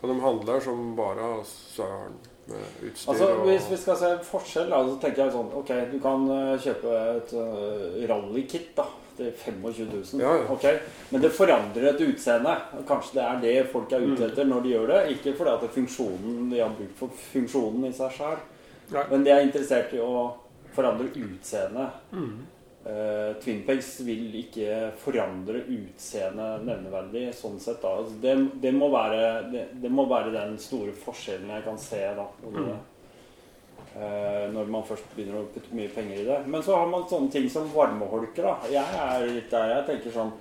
[0.00, 2.16] Og de handler som bare søren
[2.50, 5.70] med utstyr Altså, og Hvis vi skal se forskjell, da, så tenker jeg sånn Ok,
[5.92, 10.22] du kan eh, kjøpe et uh, rallykit da, til 25 000.
[10.22, 10.44] Ja, ja.
[10.54, 10.78] Okay?
[11.10, 12.54] Men det forandrer et utseende.
[12.88, 15.00] Kanskje det er det folk er ute etter når de gjør det.
[15.16, 18.40] Ikke fordi at det funksjonen, de har bruk for funksjonen i seg sjøl,
[19.10, 20.30] men de er interessert i å
[20.74, 22.00] forandre utseendet.
[22.14, 22.40] Mhm.
[22.90, 23.36] Uh,
[23.66, 27.78] Peaks vil ikke forandre utseendet nevneverdig sånn sett.
[27.82, 27.92] da.
[28.00, 32.00] Altså, det, det, må være, det, det må være den store forskjellen jeg kan se
[32.18, 32.26] da.
[33.94, 36.38] eh, når man først begynner å putte mye penger i det.
[36.46, 38.46] Men så har man sånne ting som varmeholker.
[38.46, 38.56] da.
[38.70, 40.32] Jeg er litt der jeg tenker sånn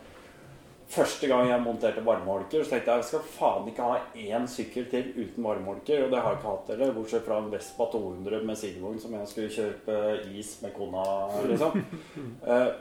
[0.89, 4.87] Første gang jeg monterte varmeholker, så tenkte jeg jeg skal faen ikke ha én sykkel
[4.89, 6.05] til uten varmeholker.
[6.05, 9.13] Og det har jeg ikke hatt heller, bortsett fra en Vespa 200 med sidevogn som
[9.13, 9.99] jeg skulle kjøpe
[10.39, 11.03] is med kona,
[11.51, 11.83] liksom.
[12.49, 12.71] Eh,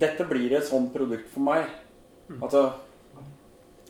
[0.00, 1.68] dette blir et sånt produkt for meg.
[2.38, 2.62] Altså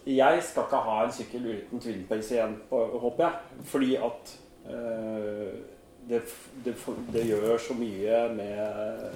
[0.02, 3.60] Jeg skal ikke ha en sykkel uten twinpace igjen, håper jeg.
[3.70, 4.32] Fordi at
[4.66, 5.52] eh,
[6.10, 6.24] det,
[6.64, 6.74] det,
[7.14, 9.06] det gjør så mye med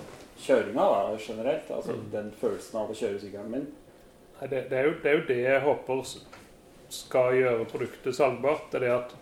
[0.40, 1.70] kjøringa da, generelt.
[1.70, 3.68] Altså den følelsen av å kjøre sykkelen min.
[4.36, 6.02] Nei, det, det, er jo, det er jo det jeg håper
[6.92, 8.68] skal gjøre produktet salgbart.
[8.70, 9.16] Det er det at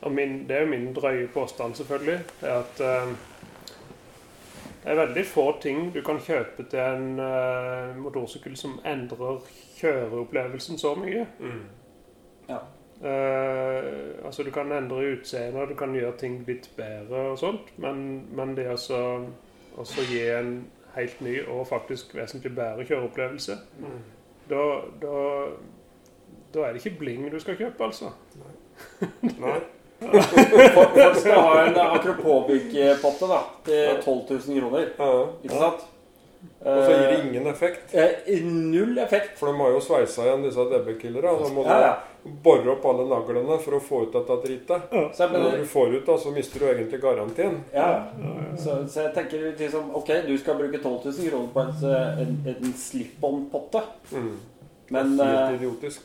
[0.00, 2.20] og min, Det er jo min drøye påstand, selvfølgelig.
[2.40, 3.10] Det er at eh,
[4.84, 9.42] det er veldig få ting du kan kjøpe til en eh, motorsykkel som endrer
[9.76, 11.26] kjøreopplevelsen så mye.
[11.38, 11.64] Mm.
[12.48, 12.62] Ja.
[13.00, 18.26] Uh, altså Du kan endre utseendet, du kan gjøre ting litt bedre og sånt, men,
[18.36, 18.98] men det altså
[19.80, 20.52] også gi en
[20.96, 24.00] helt ny og faktisk vesentlig bedre kjøreopplevelse, Mm.
[24.50, 24.62] da,
[25.02, 25.18] da,
[26.54, 28.10] da er det ikke bling du skal kjøpe, altså.
[28.40, 28.54] Nei.
[29.44, 29.58] Nei.
[30.74, 34.86] folk skal ha en Akropobic-potte da, til 12 000 kroner.
[34.98, 35.10] Ja.
[35.44, 35.86] Ikke sant?
[36.60, 37.94] Og så gir det ingen effekt.
[37.94, 39.38] Eh, null effekt.
[39.40, 41.32] For de har jo sveisa igjen disse DB-killerne.
[41.40, 41.94] Da må du Ja,
[42.24, 44.90] du bore opp alle naglene for å få ut dette dritet.
[45.16, 47.60] Så men, Når du får ut, da, så mister du egentlig garantien.
[47.74, 47.88] ja.
[48.56, 52.20] Så, så jeg tenker liksom Ok, du skal bruke 12 000 kroner på et, eh,
[52.26, 53.82] en, en slip-on-potte.
[54.12, 54.36] Mm.
[54.90, 56.00] Men Helt eh, idiotisk.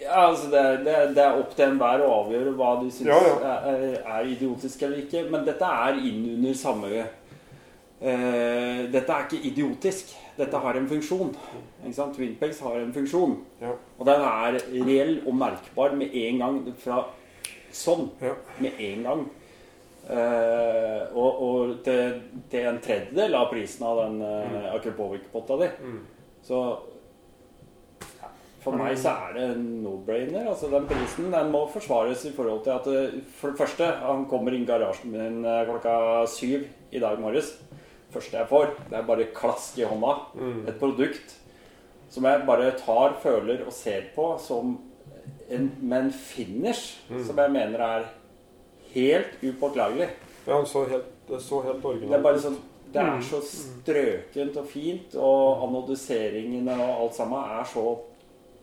[0.00, 3.18] ja, altså det, det, det er opp til enhver å avgjøre hva de syns Ja,
[3.68, 5.26] er, er idiotisk eller ikke.
[5.30, 6.88] Men dette er inn under samme
[8.00, 10.14] eh, Dette er ikke idiotisk.
[10.38, 11.34] Dette har en funksjon.
[11.84, 12.16] Ikke sant?
[12.16, 13.36] Twinpex har en funksjon.
[13.60, 13.74] Ja.
[13.98, 17.02] Og den er reell og merkbar med en gang fra
[17.72, 18.08] sånn.
[18.24, 18.34] Ja.
[18.60, 19.28] Med en gang.
[20.10, 22.16] Uh, og og til,
[22.50, 25.68] til en tredjedel av prisen av den uh, Akropovic-potta di.
[25.84, 26.00] Mm.
[26.42, 26.62] Så
[28.18, 28.30] ja,
[28.64, 30.48] for meg så er det no-brainer.
[30.50, 34.26] Altså Den prisen den må forsvares i forhold til at eh, For det første, han
[34.30, 37.54] kommer inn i garasjen min eh, klokka syv i dag morges.
[38.12, 40.14] Første jeg får, det er bare klask i hånda.
[40.34, 40.64] Mm.
[40.68, 41.36] Et produkt
[42.10, 44.78] som jeg bare tar, føler og ser på som
[45.50, 47.24] en, med en finish Mm.
[47.26, 48.04] som jeg mener er
[48.94, 50.08] helt upåklagelig.
[50.46, 52.58] Ja, han så helt, det så helt Det er originalt bare sånn
[52.92, 53.18] det Mm.
[53.18, 57.98] er så strøkent og fint, og anodiseringene og alt sammen er så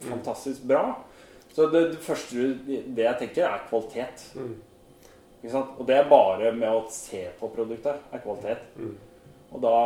[0.01, 0.97] fantastisk bra.
[1.53, 2.35] Så det, det første
[2.67, 4.25] det jeg tenker, er kvalitet.
[4.35, 4.55] Mm.
[5.79, 8.57] Og det er bare med å se på produktet, er kvalitet.
[8.75, 8.97] Mm.
[9.53, 9.77] Og da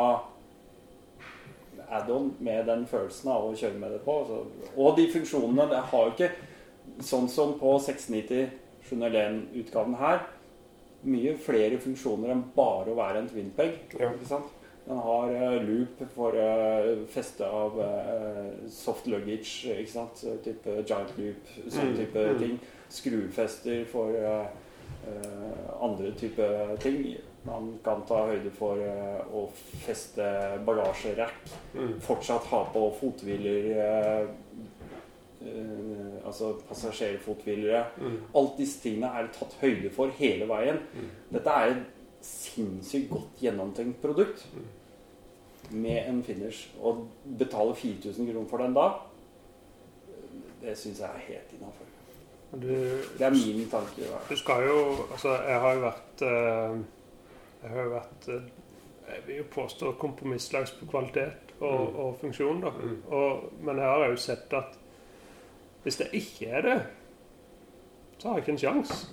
[1.92, 4.18] add-on med den følelsen av å kjøre med det på.
[4.28, 4.42] Så,
[4.76, 6.32] og de funksjonene Det har jo ikke
[7.04, 8.58] sånn som på 690
[8.92, 10.24] 701-utgaven her
[11.08, 13.78] mye flere funksjoner enn bare å være en twinpeg.
[13.98, 14.12] Ja.
[14.12, 14.58] Ikke sant?
[14.86, 20.24] Den har eh, loop for eh, feste av eh, soft luggage, ikke sant?
[20.46, 22.42] Type giant loop, sånn type mm.
[22.42, 22.58] ting.
[22.92, 24.18] Skrufester for
[25.82, 26.48] andre type
[26.84, 26.98] ting.
[27.48, 29.48] Man kan ta høyde for eh, å
[29.82, 30.26] feste
[30.66, 31.40] bagasjerekk.
[31.74, 31.95] Mm.
[32.06, 34.28] Fortsatt ha på fothviler eh,
[35.42, 37.82] eh, Altså passasjerfothvilere.
[37.98, 38.20] Mm.
[38.38, 40.84] Alt disse tingene er det tatt høyde for hele veien.
[40.94, 41.10] Mm.
[41.34, 41.82] Dette er et
[42.22, 44.45] sinnssykt godt gjennomtenkt produkt.
[44.53, 44.70] Mm.
[45.82, 46.70] Med en finish.
[46.78, 46.94] Å
[47.42, 48.92] betale 4000 kroner for den da,
[50.61, 51.88] det syns jeg er helt innafor.
[52.52, 54.03] Det er min tanke.
[54.30, 54.80] du skal jo
[55.11, 56.82] Altså, jeg har jo vært eh,
[57.62, 58.50] Jeg har jo vært eh,
[59.12, 61.96] Jeg vil jo påstå kompromisslags på kvalitet og, Mm.
[62.00, 62.70] og funksjon, da.
[62.74, 62.96] Mm.
[63.14, 64.78] Og, men jeg har jo sett at
[65.84, 66.76] hvis det ikke er det,
[68.18, 69.08] så har jeg ikke en sjanse.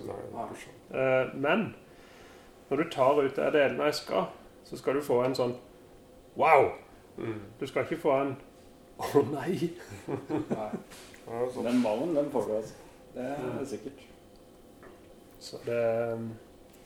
[0.94, 1.74] Eh, men
[2.70, 4.26] når du tar ut de delene av skal,
[4.64, 5.54] så skal du få en sånn
[6.36, 6.70] Wow!
[7.18, 7.40] Mm.
[7.60, 8.36] Du skal ikke få en
[8.98, 9.70] Å nei!
[10.58, 10.70] Nei.
[11.62, 12.74] Den ballen, den får du, altså.
[13.14, 14.00] Det er sikkert.
[15.38, 15.82] Så det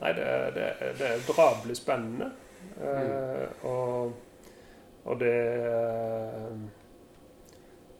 [0.02, 2.32] Nei, det, det, det er drabelig spennende.
[2.82, 4.12] Eh, og,
[5.04, 5.36] og det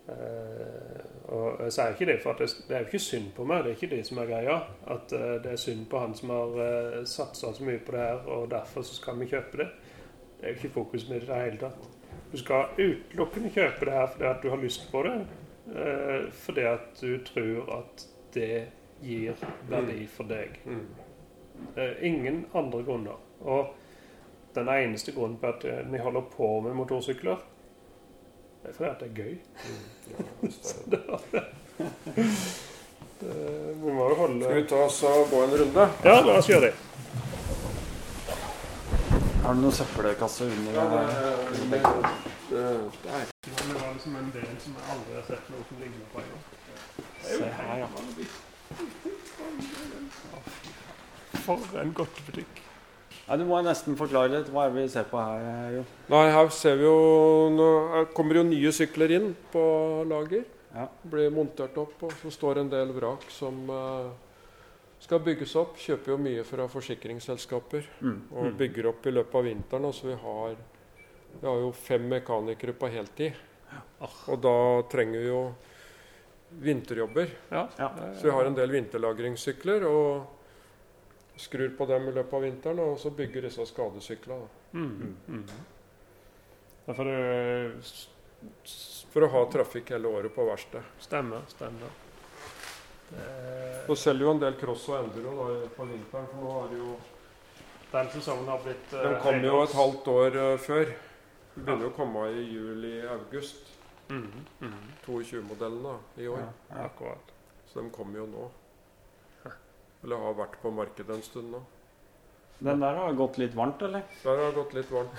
[0.08, 1.00] eh,
[1.32, 3.62] Og jeg sier ikke det, for det, det er jo ikke synd på meg.
[3.64, 4.58] Det er ikke det som er greia.
[4.90, 8.02] At eh, det er synd på han som har uh, satsa så mye på det
[8.02, 9.68] her, og derfor så skal vi kjøpe det.
[10.36, 11.88] Det er jo ikke fokuset mitt i det hele tatt.
[12.32, 15.16] Du skal utelukkende kjøpe det her fordi at du har lyst på det.
[15.76, 18.66] eh, fordi at du tror at det
[19.02, 19.32] gir
[19.68, 20.58] verdi for deg.
[20.64, 20.86] Mm.
[21.74, 23.20] Det er ingen andre grunner.
[23.40, 23.74] Og
[24.54, 27.36] den eneste grunnen på at eh, vi holder på med motorsykler,
[28.62, 29.38] det er fordi at det er gøy.
[30.10, 30.16] Ja,
[30.90, 31.44] det er det.
[33.22, 33.34] Det,
[33.82, 35.84] vi må jo holde Skal vi ta oss og gå en runde?
[36.04, 36.72] Ja, la oss gjøre det.
[39.42, 41.02] Er det noen søppelkasse under Ja, det,
[41.70, 41.82] det,
[42.50, 42.64] det.
[43.46, 46.42] Det var liksom en del som jeg aldri har sett noe som ligner på engang.
[47.28, 47.88] Se her, ja.
[51.46, 52.60] For en godtebutikk.
[53.28, 54.48] Ja, Du må nesten forklare litt.
[54.52, 55.84] Hva er det vi ser på her, Jo?
[56.12, 56.96] Nei, her ser vi jo
[57.54, 59.62] Nå her kommer jo nye sykler inn på
[60.10, 60.44] lager.
[60.74, 60.86] Ja.
[61.04, 64.10] Blir montert opp, og så står en del vrak som uh,
[65.02, 65.76] skal bygges opp.
[65.76, 68.20] Kjøper jo mye fra forsikringsselskaper Mm.
[68.32, 69.84] og bygger opp i løpet av vinteren.
[69.84, 70.56] Og så vi har,
[71.40, 73.32] vi har jo fem mekanikere på heltid.
[74.28, 74.56] Og da
[74.92, 75.42] trenger vi jo
[76.62, 77.28] vinterjobber.
[77.50, 77.68] Ja.
[77.78, 77.90] Ja.
[78.16, 80.24] Så vi har en del vinterlagringssykler og
[81.42, 84.46] skrur på dem i løpet av vinteren, og så bygger disse skadesyklene.
[84.46, 84.78] da.
[84.78, 85.16] Mm.
[85.28, 85.44] Mm.
[86.86, 87.12] For,
[89.12, 90.86] For å ha trafikk hele året på verksted.
[91.02, 91.90] Stemmer, stemmer.
[93.08, 93.26] Det,
[93.86, 96.78] Så selger jo en del cross og enduro da, på vinteren, for nå har det
[96.80, 96.94] jo
[97.92, 100.94] den sesongen har blitt uh, Den kom jo et halvt år uh, før.
[101.52, 103.68] Den begynner jo å komme i juli-august.
[104.08, 104.30] Mm
[104.60, 104.72] -hmm.
[105.06, 106.40] 22-modellene i år.
[106.40, 106.84] Ja.
[106.84, 107.32] Akkurat.
[107.66, 108.50] Så de kommer jo nå.
[110.02, 111.62] Eller har vært på markedet en stund nå.
[112.62, 114.02] Den der har gått litt varmt, eller?
[114.22, 115.14] Der har gått litt varmt.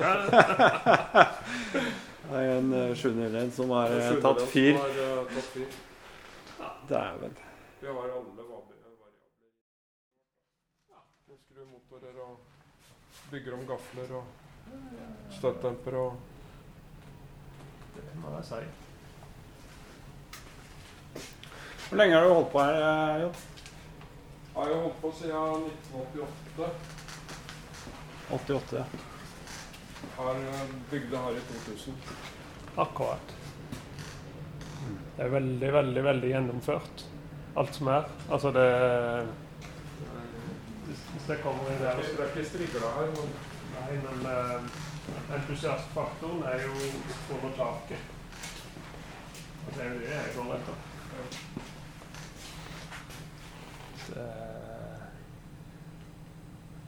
[0.00, 1.26] ja.
[2.30, 4.76] Det er en uh, 701 som har eh, tatt som fyr.
[4.78, 5.72] har, eh, tatt fyr.
[6.88, 7.32] Dæven.
[7.80, 8.76] Vi har alle variabler.
[11.26, 12.36] Vi skrur motorer og
[13.32, 14.24] bygger om gafler og
[15.40, 16.12] støttdemper og
[17.96, 18.62] Det må være si.
[21.90, 23.30] Hvor lenge har du holdt på her, eh, Jeg
[24.54, 26.70] Har jo holdt på siden 1988.
[28.30, 28.84] 88, ja.
[30.16, 30.60] Har eh,
[30.90, 31.94] bygde her i 2000.
[32.78, 33.34] Akkurat.
[35.16, 37.06] Det er veldig, veldig, veldig gjennomført.
[37.58, 38.06] Alt som er.
[38.30, 38.66] Altså det
[40.86, 43.32] Hvis det kommer i Det det er ikke- det strigla her, men
[43.80, 44.62] Nei, men uh,
[45.34, 46.72] entusiastfaktoren er jo
[47.34, 47.98] under taket.
[49.74, 50.74] Det er jo det jeg går etter.
[54.10, 54.26] Det,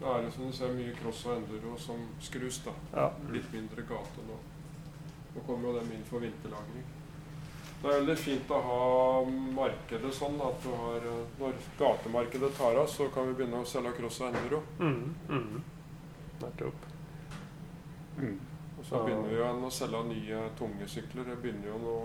[0.01, 2.63] det er det som du ser mye cross og enduro som skrus.
[2.67, 2.75] da.
[2.97, 3.07] ja.
[3.35, 4.41] Litt mindre gate nå.
[5.35, 6.85] Nå kommer jo dem inn for vinterlagring.
[7.83, 8.83] Det er veldig fint å ha
[9.57, 13.67] markedet sånn at du har eh, Når gatemarkedet tar av, så kan vi begynne å
[13.67, 14.61] selge cross og enduro.
[14.79, 15.65] Mm, mm.
[16.45, 16.87] Nettopp.
[18.21, 18.37] Mm.
[18.79, 21.27] Og så begynner vi jo å selge nye tunge sykler.
[21.27, 21.97] Det begynner jo nå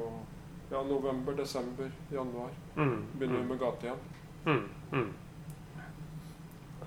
[0.71, 2.49] ja, november, desember, januar.
[2.75, 4.01] Mm, Begynner vi med gate igjen.
[4.47, 4.63] Mm,
[4.95, 5.09] mm.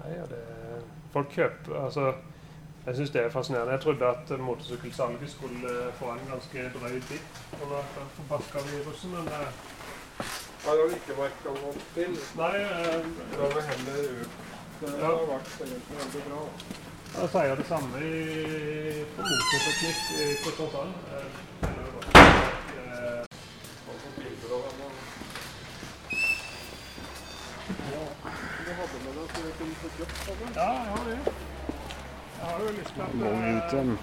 [0.01, 0.39] Nei, ja, det
[1.13, 2.05] Folk kjøper Altså,
[2.87, 3.73] jeg syns det er fascinerende.
[3.77, 9.11] Jeg trodde at motorsykkelsalget skulle eh, få en ganske drøy bit over dette forbaska viruset,
[9.13, 9.51] men eh,
[10.21, 12.17] det har jo ikke merka noe til.
[12.41, 14.39] Nei, eh, Det har vi heller økt.
[14.81, 15.07] Det Ja.
[15.13, 16.41] har vært egentlig veldig bra.
[17.21, 20.93] Jeg sier det samme i, på motorteknikk i Kristiansand.
[21.13, 22.41] Eh,
[30.55, 31.19] Ja, jeg har det.
[32.39, 33.99] Jeg har jo lyst til at Må ut igjen.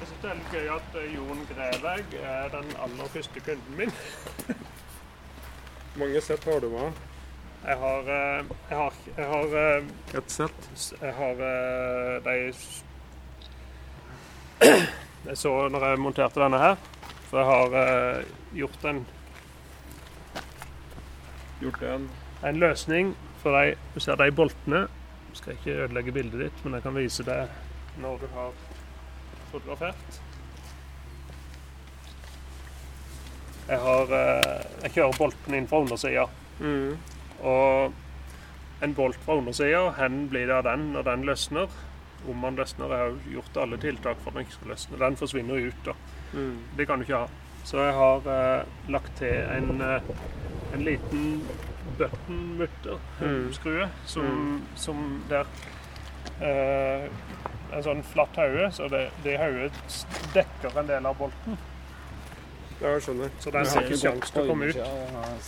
[0.00, 3.78] Jeg syns det er litt gøy at eh, Jon Greveig er den aller første kunden
[3.78, 3.92] min.
[6.00, 7.00] Mange sett har du med?
[7.66, 10.68] Jeg har, eh, jeg har, jeg har, eh, Et sett.
[11.00, 11.34] jeg har
[12.26, 12.36] de
[15.30, 16.76] Jeg så når jeg monterte denne her,
[17.30, 18.22] for jeg har
[18.54, 19.06] gjort en,
[21.60, 22.10] Gjort en
[22.44, 24.86] en løsning for de Du ser de boltene.
[25.30, 27.48] Jeg skal ikke ødelegge bildet ditt, men jeg kan vise det
[28.00, 28.52] når du har
[29.50, 30.20] fotografert.
[33.68, 36.26] Jeg har eh, Jeg kjører bolten inn fra undersida.
[36.60, 36.96] mm.
[37.44, 37.92] Og
[38.82, 41.68] en bolt fra undersida, hvor blir det av den når den løsner?
[42.28, 42.92] Om den løsner.
[42.92, 44.98] Jeg har jo gjort alle tiltak for at den ikke skal løsne.
[44.98, 45.84] Den forsvinner ut.
[45.84, 45.92] da.
[46.32, 46.58] Mm.
[46.76, 47.26] Det kan du ikke ha.
[47.64, 50.10] Så jeg har eh, lagt til en, eh,
[50.74, 51.42] en liten
[51.98, 53.52] button-mutter, Mm.
[53.56, 55.46] skrue, som, som der
[56.40, 57.06] eh,
[57.72, 59.72] En sånn flatt hode, så det, det hodet
[60.34, 61.56] dekker en del av bolten.
[62.80, 63.32] Ja, jeg skjønner.
[63.42, 64.76] Så den har ikke sjanse til å komme ut.
[64.76, 64.86] Ja,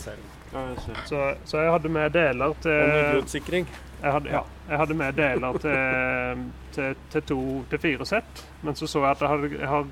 [0.08, 0.96] jeg.
[1.06, 3.68] Så, så jeg hadde med deler Og til nødutsikring.
[4.02, 8.74] Jeg hadde, ja, jeg hadde med deler til, til, til to til fire sett, men
[8.78, 9.86] så så jeg at jeg, hadde, jeg har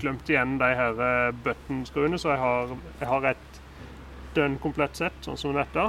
[0.00, 3.59] glemt igjen de her eh, button-skruene, så jeg har, jeg har et
[4.34, 5.88] dønn komplett sett, sånn som dette.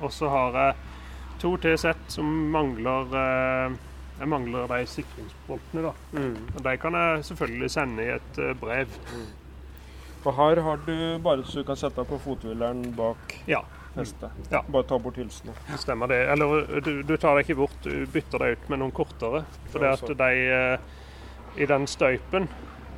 [0.00, 0.74] Og så har jeg
[1.42, 3.76] to til sett som mangler eh,
[4.20, 5.92] Jeg mangler de sikringsboltene, da.
[6.12, 6.34] Mm.
[6.56, 8.60] Og de kan jeg selvfølgelig sende i et brev.
[8.60, 9.28] brev.
[10.24, 13.62] Og her har du bare så du kan sette deg på fothvileren bak Ja.
[13.96, 14.30] hestet.
[14.52, 14.60] Ja.
[14.68, 15.54] Bare ta bort hylsene.
[15.80, 16.18] Stemmer det.
[16.34, 19.40] Eller du, du tar deg ikke bort, du bytter deg ut med noen kortere.
[19.72, 20.78] For det at de eh,
[21.56, 22.46] I den støypen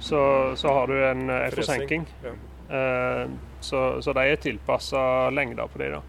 [0.03, 0.19] så,
[0.59, 2.09] så har du en, eh, forsenking.
[2.27, 2.35] ja.
[2.71, 6.03] Eh, så, så de er tilpassa lengder på de, da.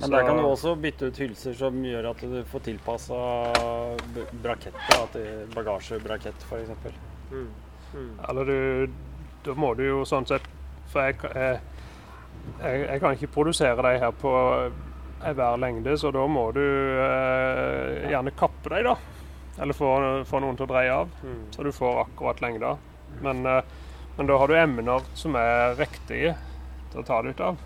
[0.00, 3.16] Men der kan du også bytte ut hylser som gjør at du får tilpassa
[4.44, 5.08] brakettet.
[5.12, 6.70] Til bagasjebrakett, f.eks.
[7.32, 7.48] Mm.
[7.94, 8.12] Mm.
[8.28, 8.92] Eller du
[9.44, 10.44] Da må du jo sånn sett
[10.92, 11.58] For jeg, jeg,
[12.60, 14.32] jeg, jeg kan ikke produsere de her på
[15.18, 18.94] hver lengde, så da må du eh, gjerne kappe dem, da.
[19.58, 19.88] Eller få,
[20.30, 21.10] få noen til å dreie av.
[21.26, 21.40] Mm.
[21.50, 22.76] så du får akkurat lengda.
[23.24, 23.77] Men, eh,
[24.18, 26.34] men da har du emner som er riktige
[26.90, 27.58] til å ta det ut av.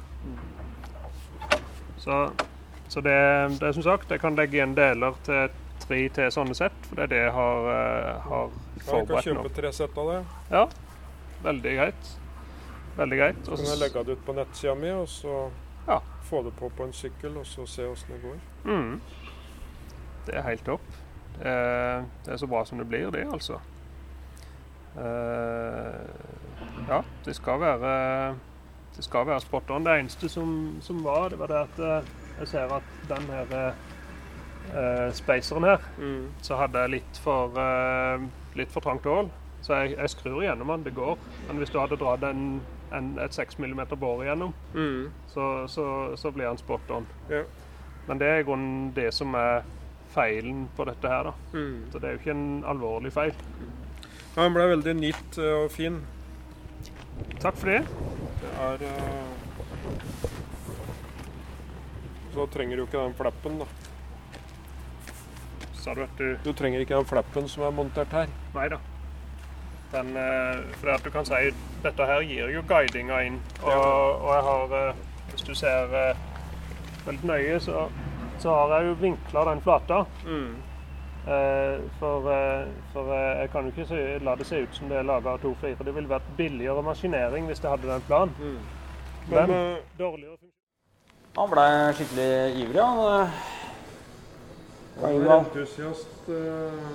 [2.02, 2.16] Så,
[2.92, 3.16] så det,
[3.58, 5.48] det er som sagt, jeg kan legge igjen deler til
[5.82, 8.52] tre til sånne sett, for det er det jeg har,
[8.84, 8.92] forberedt nå.
[8.92, 10.18] Ja, jeg kan kjøpe tre sett av det.
[10.52, 10.64] Ja,
[11.46, 12.12] veldig greit.
[12.98, 13.40] Veldig greit.
[13.46, 15.36] Så kan jeg legge det ut på nettsida mi, og så
[15.88, 16.00] Ja.
[16.28, 18.38] få det på på en sykkel, og så se åssen det går.
[18.64, 19.00] Mm.
[20.26, 20.84] Det er helt topp.
[21.38, 21.54] Det
[22.24, 23.58] det er så bra som det blir, det, altså.
[24.98, 26.00] Eh,
[26.88, 28.34] ja, det skal være
[28.96, 29.84] Det skal være spot on.
[29.86, 33.72] Det eneste som, som var, det var det at eh, jeg ser at den her
[34.74, 35.80] uh, spaceren her,
[36.42, 38.24] så hadde jeg litt for, uh,
[38.56, 39.28] litt for trangt hull.
[39.62, 41.16] Så jeg, jeg skrur igjennom den, det går.
[41.48, 42.60] Men hvis du hadde dratt en,
[42.92, 45.10] en, et 6 mm bår igjennom, Mm.
[45.28, 47.06] så, så, så blir den spot on.
[47.30, 47.44] Ja.
[48.08, 49.62] Men det er i grunnen det som er
[50.12, 51.32] feilen på dette her, da.
[51.52, 51.84] Mm.
[51.92, 53.32] Så det er jo ikke en alvorlig feil.
[54.32, 56.00] Ja, den ble veldig neat eh, og fin.
[57.42, 57.82] Takk for det.
[58.40, 59.28] Det er eh,
[62.32, 63.66] Så trenger du ikke den flappen, da.
[65.82, 68.32] Sa du at du Du trenger ikke den flappen som er montert her.
[68.56, 68.78] Nei da.
[69.92, 71.50] Den, eh, for at du kan si
[71.84, 73.40] dette her gir jo guidinga inn.
[73.60, 75.02] Og, og jeg har eh,
[75.32, 76.16] Hvis du ser eh,
[77.06, 77.86] veldig nøye, så,
[78.40, 80.04] så har jeg jo vinkla den flata.
[80.24, 80.52] Eh,
[81.24, 82.26] for
[82.92, 85.36] for eh, jeg kan jo ikke se, la det se ut som det er laga
[85.36, 85.84] av 2-4.
[85.84, 88.34] Det ville vært billigere maskinering hvis det hadde den planen.
[89.30, 90.58] Men Men eh, dårligere funksjon.
[91.38, 92.30] Han ble skikkelig
[92.64, 93.28] ivrig, han.
[95.00, 96.90] han er entusiast eh,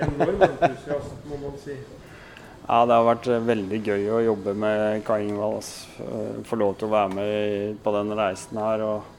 [0.00, 1.74] Enorm entusiast, må man si.
[2.64, 5.58] Ja, det har vært eh, veldig gøy å jobbe med Kai Ingvald.
[5.58, 6.06] Altså.
[6.06, 8.84] Eh, Få lov til å være med på den reisen her.
[8.86, 9.10] Og,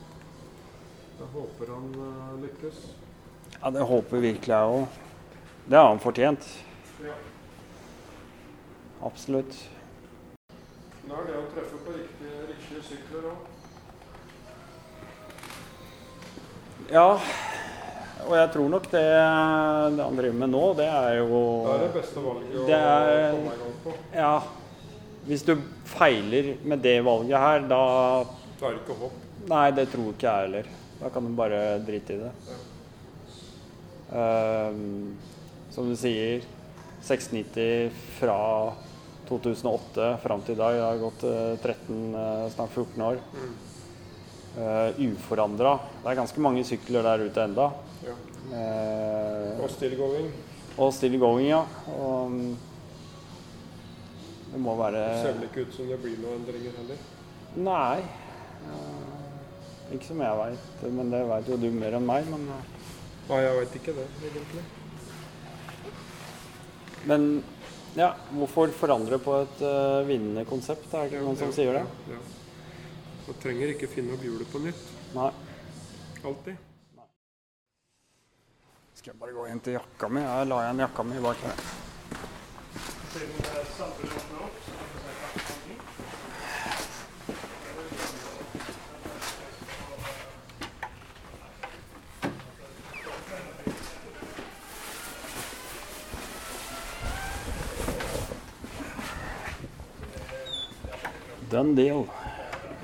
[1.19, 2.79] Jeg håper han eh, lykkes.
[3.61, 4.87] ja, det håper virkelig jeg òg.
[5.65, 6.47] Det har han fortjent.
[7.05, 7.15] Ja.
[9.05, 9.55] Absolutt.
[11.05, 13.51] Nå er det å treffe på riktige, riktige sykler òg.
[16.93, 17.07] Ja,
[18.25, 21.83] og jeg tror nok det, det han driver med nå, det er jo Det er
[21.87, 23.95] det beste valget å Det er- komme i gang på.
[24.13, 24.35] Ja.
[25.25, 25.55] Hvis du
[25.89, 27.79] feiler med det valget her, da
[28.59, 29.21] Da er det ikke håp.
[29.49, 30.65] Nei, det tror ikke jeg heller.
[30.99, 32.31] Da kan du bare drite i det.
[34.15, 35.17] Um,
[35.73, 36.43] som du sier,
[37.03, 38.37] 690 fra
[39.29, 40.75] 2008 fram til i dag.
[40.77, 43.19] Det har gått eh, 13, eh, snart 14 år.
[44.55, 45.73] Uh, Uforandra.
[46.03, 47.65] Det er ganske mange sykler der ute enda.
[48.05, 48.13] Ja.
[48.45, 50.29] Uh, Og still going.
[50.77, 51.63] og still going, ja.
[51.91, 52.57] Og um,
[54.53, 57.03] det må være Det ser vel ikke ut som det blir noen endringer heller.
[57.55, 57.97] Nei.
[58.69, 59.04] eh,
[59.93, 62.29] ikke som jeg veit, men det veit jo du mer enn meg.
[62.31, 62.71] Men, eh,
[63.29, 64.63] Nei, jeg veit ikke det, egentlig.
[67.05, 67.43] men
[67.95, 70.89] ja, hvorfor forandre på et uh, vinnende konsept?
[70.93, 71.85] Er det ikke noen som sier det?
[72.11, 72.17] Ja.
[73.25, 74.81] Man trenger ikke finne opp hjulet på nytt.
[75.15, 75.31] Nei.
[76.25, 76.57] Alltid.
[78.99, 80.25] Skal jeg bare gå inn til jakka mi?
[80.25, 81.65] Jeg la igjen jakka mi bak her.
[83.13, 85.85] Siden eh, samfunnet åpner opp, så kan vi se hva som kommer.
[101.55, 102.01] Done deal.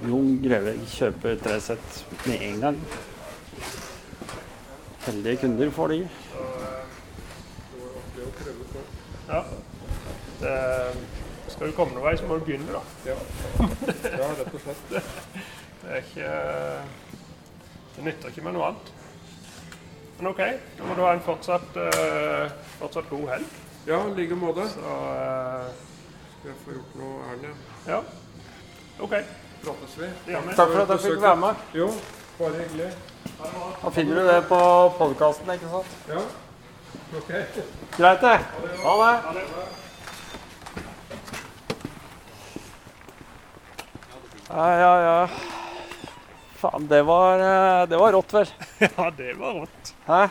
[0.07, 2.77] Jon Greve kjøper tre sett med en gang.
[5.03, 5.97] Heldige kunder får de.
[9.27, 9.41] Ja.
[10.39, 10.53] Det,
[11.51, 13.11] skal du komme noen vei, så må du begynne, da.
[13.11, 13.17] Ja.
[14.07, 14.95] ja, rett og slett.
[15.81, 16.31] Det er ikke
[17.97, 18.95] Det nytter ikke med noe annet.
[20.21, 20.41] Men OK,
[20.79, 22.47] da må du ha en fortsatt, uh,
[22.79, 23.61] fortsatt god helg.
[23.89, 24.71] Ja, i like måte.
[24.77, 25.71] Så uh,
[26.39, 27.55] Skal jeg få gjort noe ærlig.
[27.91, 28.03] ja.
[29.01, 29.13] OK.
[29.63, 30.09] Prates vi?
[30.25, 30.41] Det.
[30.55, 31.61] Takk for at jeg fikk være med.
[31.73, 31.87] Jo,
[32.37, 32.91] bare hyggelig.
[33.81, 34.59] Da finner du det på
[34.97, 35.95] podkasten, ikke sant?
[36.09, 36.21] Ja.
[37.17, 37.31] Ok.
[37.97, 38.35] Greit, det.
[38.83, 39.13] Ha det.
[44.51, 45.29] Ja, ja, ja.
[46.61, 48.49] Faen, det var, eh, det var rått, vel.
[48.97, 49.93] Ja, det var rått.
[50.05, 50.21] Hæ?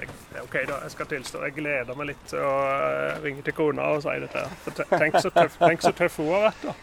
[0.00, 0.08] Jeg,
[0.42, 0.82] OK, da.
[0.82, 1.42] Jeg skal tilstå.
[1.48, 4.44] Jeg gleder meg litt til å eh, ringe til kona og si dette.
[4.92, 6.76] Tenk så tøff, tenk så tøff hun har vært, da.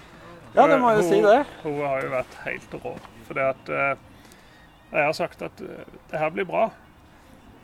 [0.58, 1.38] Ja, det må jo si det.
[1.64, 2.94] Hun har jo vært helt rå.
[3.28, 4.04] For det at eh,
[4.92, 6.66] Jeg har sagt at eh, det her blir bra.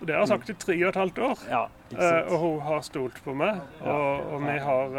[0.02, 1.46] Og det har jeg sagt i tre og et halvt år.
[1.50, 3.60] Ja, Eh, og hun har stolt på meg.
[3.86, 4.96] Og, og vi har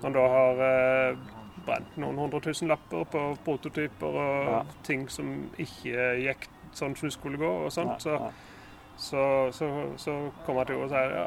[0.00, 0.62] Han da har
[1.66, 4.60] brent noen hundre tusen lapper på prototyper og Ja.
[4.82, 7.50] ting som ikke gikk sånn som det skulle gå.
[7.66, 8.00] og sånt.
[8.00, 8.16] Så,
[8.96, 9.68] så, så,
[10.00, 10.14] så
[10.46, 11.26] kommer jeg til å si ja,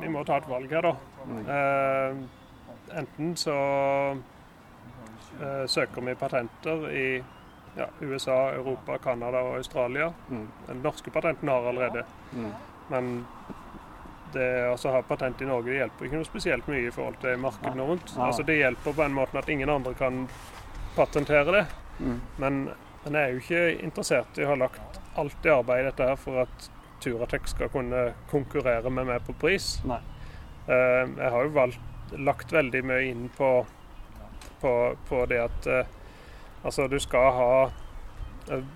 [0.00, 0.94] vi må ta et valg her, da.
[1.30, 1.46] Mm.
[1.54, 3.54] Eh, enten så
[5.70, 7.04] søker vi patenter i
[7.76, 10.12] ja, USA, Europa, Canada og Australia.
[10.28, 10.48] Mm.
[10.66, 12.04] Den norske patenten har allerede.
[12.32, 12.50] Mm.
[12.90, 13.10] Men
[14.32, 17.18] det altså, å ha patent i Norge det hjelper ikke noe spesielt mye i forhold
[17.22, 18.14] til markedene rundt.
[18.18, 20.24] Altså, det hjelper på en måte at ingen andre kan
[20.96, 21.64] patentere det.
[22.00, 22.20] Mm.
[22.42, 22.60] Men,
[23.04, 26.10] men jeg er jo ikke interessert i å ha lagt alt det arbeidet i dette
[26.12, 26.70] her for at
[27.00, 29.78] Turatec skal kunne konkurrere med meg på pris.
[29.88, 30.00] Nei.
[30.68, 31.86] Eh, jeg har jo valgt,
[32.18, 33.50] lagt veldig mye inn på,
[34.60, 34.74] på,
[35.08, 35.96] på det at eh,
[36.64, 37.54] altså du skal ha
[38.50, 38.68] eh,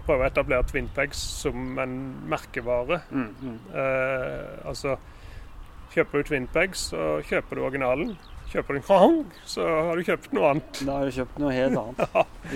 [0.00, 1.90] Prøve å etablere Twinpegs som en
[2.32, 3.02] merkevare.
[3.12, 3.26] Mm.
[3.44, 3.58] Mm.
[3.76, 4.94] Eh, altså
[5.92, 8.14] Kjøper du Twinpegs, så kjøper du originalen.
[8.50, 10.80] Kjøper du en Krang, så har du kjøpt noe annet.
[10.88, 12.02] Da har du kjøpt noe helt annet.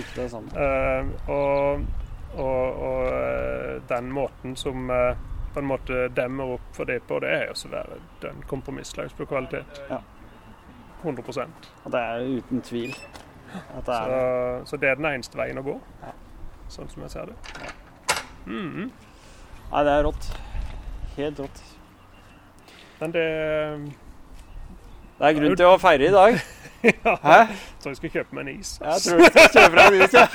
[0.00, 0.64] Ikke det samme.
[0.64, 1.84] Eh, og,
[2.32, 4.88] og, og eh, den måten som
[5.54, 9.14] på en måte demmer opp for det på, det er jo så være den kompromissløs
[9.14, 9.82] på kvalitet.
[9.92, 10.00] Ja.
[11.04, 11.46] 100
[11.84, 12.94] Og det er uten tvil
[13.86, 16.10] det er Så, så det er den eneste veien å gå, Ja.
[16.68, 17.36] sånn som jeg ser det.
[18.46, 18.90] Mhm.
[19.70, 20.26] Nei, det er rått.
[21.16, 21.62] Helt rått.
[23.00, 23.24] Men det
[25.18, 26.34] Det er grunn til å feire i dag.
[27.28, 27.38] Hæ?
[27.80, 28.78] tror jeg skal kjøpe meg en is.
[28.82, 30.26] Jeg tror du skal kjøpe deg en is, ja.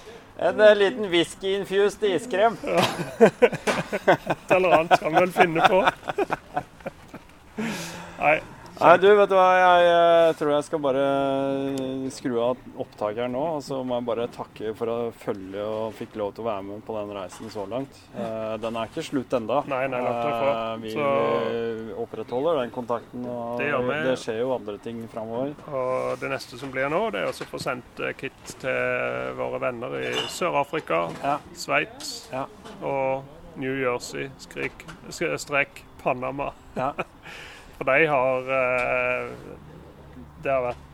[0.40, 2.56] En eh, liten whisky-infused iskrem.
[4.26, 5.82] Et eller annet vi vel finne på.
[8.20, 8.38] Nei,
[8.80, 9.48] Nei, du, vet du hva.
[9.60, 13.42] Jeg, tror jeg skal bare eh, skru av opptakeren nå.
[13.58, 16.64] Og så må jeg bare takke for å følge og fikk lov til å være
[16.64, 17.98] med på den reisen så langt.
[18.16, 19.60] Eh, Den er ikke slutt enda.
[19.68, 20.54] Nei, nei, langt derfra.
[20.54, 23.26] Eh, Vi Så- opprettholder den kontakten.
[23.26, 23.68] Og Det
[24.08, 25.52] det skjer jo andre ting framover.
[25.68, 29.60] Og det neste som blir nå, det er å få sendt eh, kit til våre
[29.60, 31.36] venner i Sør-Afrika, Ja.
[31.54, 32.46] Sveits Ja.
[32.82, 33.24] og
[33.56, 34.72] New Jersey, skrik,
[35.10, 36.52] strek Panama.
[36.76, 36.92] Ja.
[37.80, 39.28] For de har eh,
[40.44, 40.86] Det har vært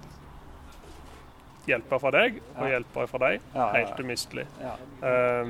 [1.66, 2.68] hjelper fra deg og Ja.
[2.76, 3.40] hjelper fra deg.
[3.74, 4.44] Helt umistelig.
[4.62, 4.74] Ja.
[5.02, 5.48] Eh,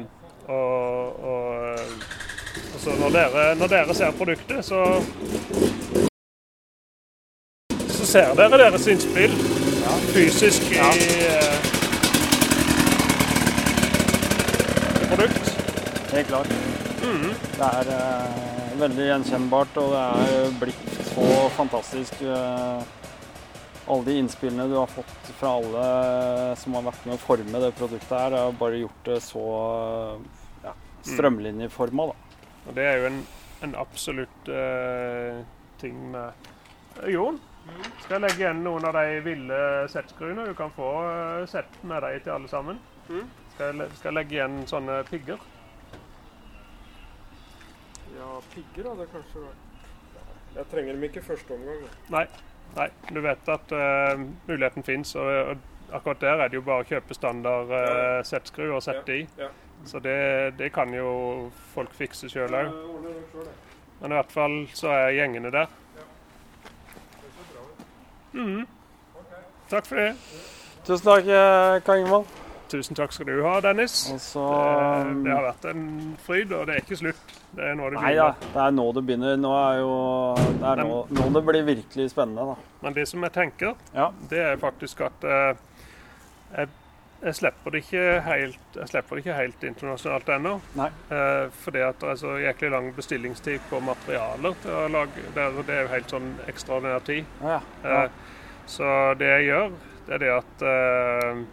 [0.48, 1.42] og, og,
[2.73, 4.81] og så når dere, når dere ser produktet, så
[7.97, 9.34] så ser dere deres innspill.
[10.15, 10.81] fysisk i
[15.02, 15.52] i produkt.
[16.15, 16.48] Helt klart.
[17.56, 22.22] Det er eh, veldig gjenkjennbart, og det er blitt så fantastisk.
[22.22, 22.94] eh,
[23.86, 25.84] alle de innspillene du har fått fra alle
[26.58, 29.44] som har vært med å forme det produktet her, har bare gjort det så
[30.64, 30.72] ja,
[31.06, 32.42] strømlinjeforma, da.
[32.66, 33.20] Og det er jo en,
[33.62, 35.38] en absolutt uh,
[35.78, 36.50] ting med
[37.02, 37.38] Eh, Jon,
[38.00, 39.58] skal jeg legge igjen noen av de ville
[39.92, 40.46] settskruene?
[40.48, 40.90] Du kan få
[41.50, 42.80] sett med deg til alle sammen.
[43.55, 45.42] Skal, jeg, skal jeg legge igjen sånne pigger?
[48.16, 51.82] Ja, pigger hadde kanskje vært Jeg trenger dem ikke i første omgang.
[52.14, 52.26] Nei.
[52.76, 52.86] Nei.
[53.12, 56.88] Du vet at uh, muligheten fins, og, og akkurat der er det jo bare å
[56.88, 59.26] kjøpe standard uh, settskru og sette i.
[59.38, 59.50] Ja.
[59.86, 60.16] Så det,
[60.58, 62.72] det kan jo folk fikse sjøl òg.
[62.72, 63.44] Jeg.
[64.00, 65.68] Men i hvert fall så er gjengene der.
[68.32, 68.66] Mhm.
[69.70, 70.10] Takk for det.
[70.86, 71.30] Tusen takk,
[71.84, 72.45] Kang Ingvald.
[72.68, 73.92] Tusen takk skal du ha, Dennis.
[74.18, 74.42] Så
[75.06, 75.82] Det, det har vært en
[76.26, 77.34] fryd, og det er ikke slutt.
[77.56, 78.54] Det er nå det Nei da, begynner.
[78.56, 79.36] det er nå det begynner.
[79.38, 79.92] Nå er jo
[80.58, 82.56] Det er nå, nå det blir virkelig spennende, da.
[82.82, 84.08] Men det som jeg tenker, Ja.
[84.32, 85.54] det er faktisk at eh,
[86.56, 86.68] jeg,
[87.22, 90.54] jeg slipper det ikke helt Jeg slipper det ikke helt internasjonalt ennå.
[90.82, 95.42] Eh, fordi at det er så jæklig lang bestillingstid på materialer til å lage det,
[95.46, 97.24] er- det er jo helt sånn ekstraordinær tid.
[97.42, 98.02] Ja, ja.
[98.02, 98.10] Eh,
[98.66, 99.70] Så det jeg gjør,
[100.08, 101.44] det er det at eh,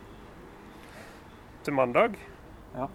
[1.64, 2.16] til mandag,
[2.75, 2.88] Ja.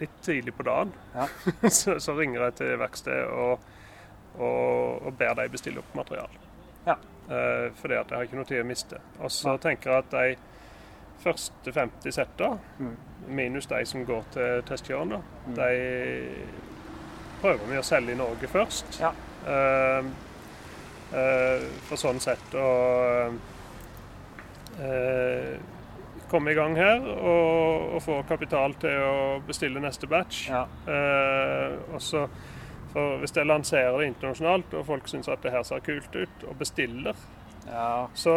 [0.00, 1.26] litt tidlig på dagen, Ja.
[1.68, 3.60] så, så ringer jeg til verkstedet og,
[4.38, 6.28] og, og ber dem bestille opp material.
[6.86, 6.96] Ja.
[7.30, 9.00] Eh, fordi at jeg har ikke noe tid å miste.
[9.18, 10.36] Og så tenker jeg at de
[11.24, 12.96] første 50 setta, Mm.
[13.28, 15.54] minus de som går til testkjøren, da, Mm.
[15.54, 16.44] de
[17.40, 19.00] prøver vi å selge i Norge først.
[19.00, 19.10] Ja.
[19.46, 20.04] Eh,
[21.16, 23.32] eh, for sånn sett å
[24.78, 25.56] eh,
[26.30, 30.48] komme i gang her og, og få kapital til å bestille neste batch.
[30.50, 30.64] ja.
[30.88, 32.26] Eh, og så
[32.96, 36.44] for Hvis jeg lanserer det internasjonalt, og folk syns at det her ser kult ut,
[36.48, 37.16] og bestiller,
[37.66, 38.06] ja.
[38.14, 38.36] så,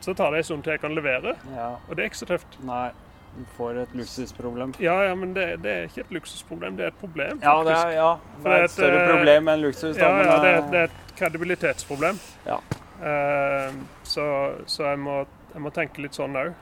[0.00, 1.32] så tar det en stund til jeg kan levere.
[1.56, 1.72] ja.
[1.88, 2.58] Og det er ikke så tøft.
[2.62, 2.90] Nei.
[3.32, 4.74] Du får et luksusproblem.
[4.78, 7.38] Ja, ja, men det, det er ikke et luksusproblem, det er et problem.
[7.42, 8.10] Ja, det er, ja.
[8.44, 9.96] det er et, et større eh, problem enn luksus.
[9.96, 12.20] Da, Ja, ja det, er- eh, det er et kredibilitetsproblem.
[12.46, 12.58] Ja.
[13.02, 13.72] Eh,
[14.04, 14.26] så
[14.66, 16.52] så jeg, må, jeg må tenke litt sånn òg.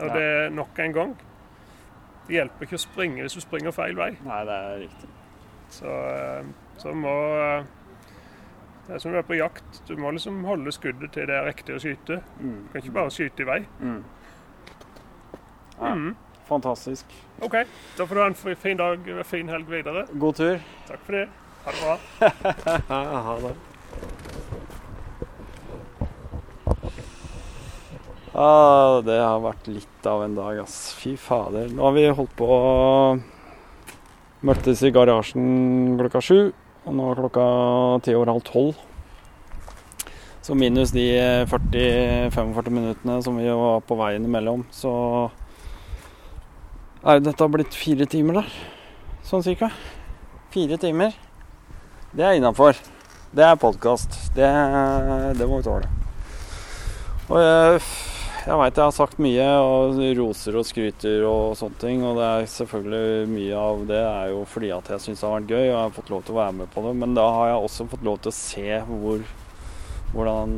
[0.00, 1.16] Og det er nok en gang
[2.28, 4.10] Det hjelper ikke å springe hvis du springer feil vei.
[4.24, 5.10] Nei, det er riktig.
[5.72, 6.46] Så, eh,
[6.80, 7.66] så må eh,
[8.86, 9.82] Det er som du er på jakt.
[9.88, 12.22] Du må liksom holde skuddet til det er riktig å skyte.
[12.40, 12.56] Mm.
[12.64, 13.58] Du kan ikke bare skyte i vei.
[13.80, 14.00] Mm.
[15.78, 15.92] Ja.
[15.92, 16.16] mm.
[16.48, 17.12] Fantastisk.
[17.44, 17.58] OK.
[17.98, 20.06] Da får du ha en fin dag og fin helg videre.
[20.16, 20.62] God tur.
[20.88, 21.26] Takk for det.
[21.66, 21.98] Ha det bra.
[23.28, 23.56] Ha det.
[28.38, 30.92] Ah, det har vært litt av en dag, ass.
[30.94, 31.72] Fy fader.
[31.74, 32.60] Nå har vi holdt på å
[34.46, 36.52] Møttes i garasjen klokka sju,
[36.86, 37.46] og nå er klokka
[38.06, 38.76] ti over halv tolv.
[40.46, 41.08] Så minus de
[41.50, 44.92] 40-45 minuttene som vi var på veien imellom, så
[47.02, 48.54] er jo dette blitt fire timer der.
[49.26, 49.72] Sånn cirka.
[50.54, 51.18] Fire timer.
[52.14, 52.78] Det er innafor.
[53.34, 54.14] Det er podkast.
[54.38, 54.46] Det,
[55.34, 55.90] det må vi tåle.
[57.26, 57.82] Og jeg,
[58.46, 62.04] jeg veit jeg har sagt mye, og roser og skryter og sånne ting.
[62.06, 65.36] Og det er selvfølgelig mye av det er jo fordi at jeg syns det har
[65.40, 66.94] vært gøy, og jeg har fått lov til å være med på det.
[67.02, 69.26] Men da har jeg også fått lov til å se hvor
[70.14, 70.54] hvordan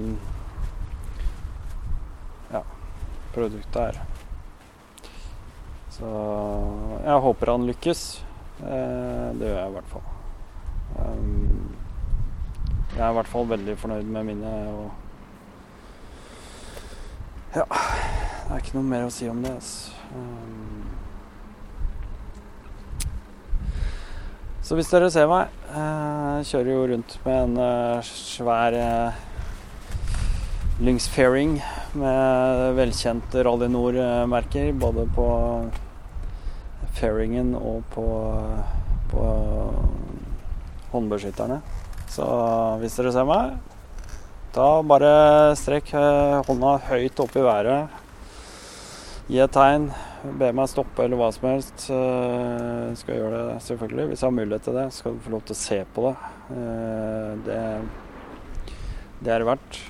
[2.53, 2.63] ja,
[3.35, 4.01] produktet er.
[5.91, 6.11] Så
[7.05, 8.03] jeg håper han lykkes.
[8.61, 10.09] Eh, Det gjør jeg i hvert fall.
[11.01, 11.71] Um,
[12.95, 14.55] jeg er i hvert fall veldig fornøyd med mine.
[14.75, 15.00] Og
[17.55, 19.55] ja, det er ikke noe mer å si om det.
[19.59, 19.95] Altså.
[20.15, 20.71] Um,
[24.71, 29.17] så hvis dere ser meg Jeg kjører jo rundt med en eh, svær eh,
[30.79, 31.57] Lynx Fairing
[31.99, 34.71] med velkjente Rally Nord-merker.
[34.79, 35.27] Både på
[36.95, 38.07] fairingen og på,
[39.11, 39.27] på
[40.95, 41.59] håndbeskytterne.
[42.11, 42.31] Så
[42.81, 43.59] hvis dere ser meg,
[44.51, 45.11] da bare
[45.59, 48.01] strekk eh, hånda høyt opp i været.
[49.31, 49.91] Gi et tegn.
[50.41, 51.87] Be meg stoppe eller hva som helst.
[51.95, 54.09] Eh, skal gjøre det selvfølgelig.
[54.11, 56.15] Hvis jeg har mulighet til det, skal du få lov til å se på det.
[56.57, 57.61] Eh, det,
[59.23, 59.81] det er det verdt.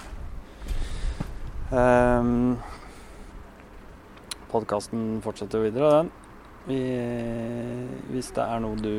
[4.51, 6.11] Podkasten fortsetter videre, den.
[8.11, 8.97] Hvis det er noe du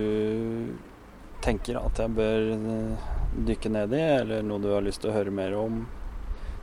[1.42, 3.10] tenker at jeg bør eh,
[3.48, 5.84] dykke ned i, eller noe du har lyst til å høre mer om,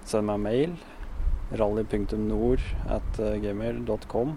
[0.08, 0.76] send meg mail.
[1.58, 4.36] Rally.nord at eh, gmail.com.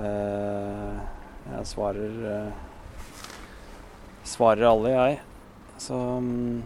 [0.00, 1.00] Eh,
[1.50, 2.20] jeg svarer
[4.30, 5.14] Svarer alle, jeg.
[5.80, 6.60] Så mm,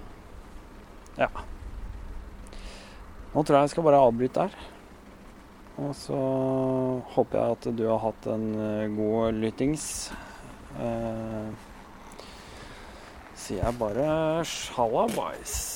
[1.17, 1.31] ja.
[3.33, 4.71] Nå tror jeg jeg skal bare avbryte der.
[5.81, 6.19] Og så
[7.17, 8.45] håper jeg at du har hatt en
[8.99, 9.87] god lyttings.
[10.83, 11.64] Eh,
[13.45, 15.74] sier jeg bare sjalabais.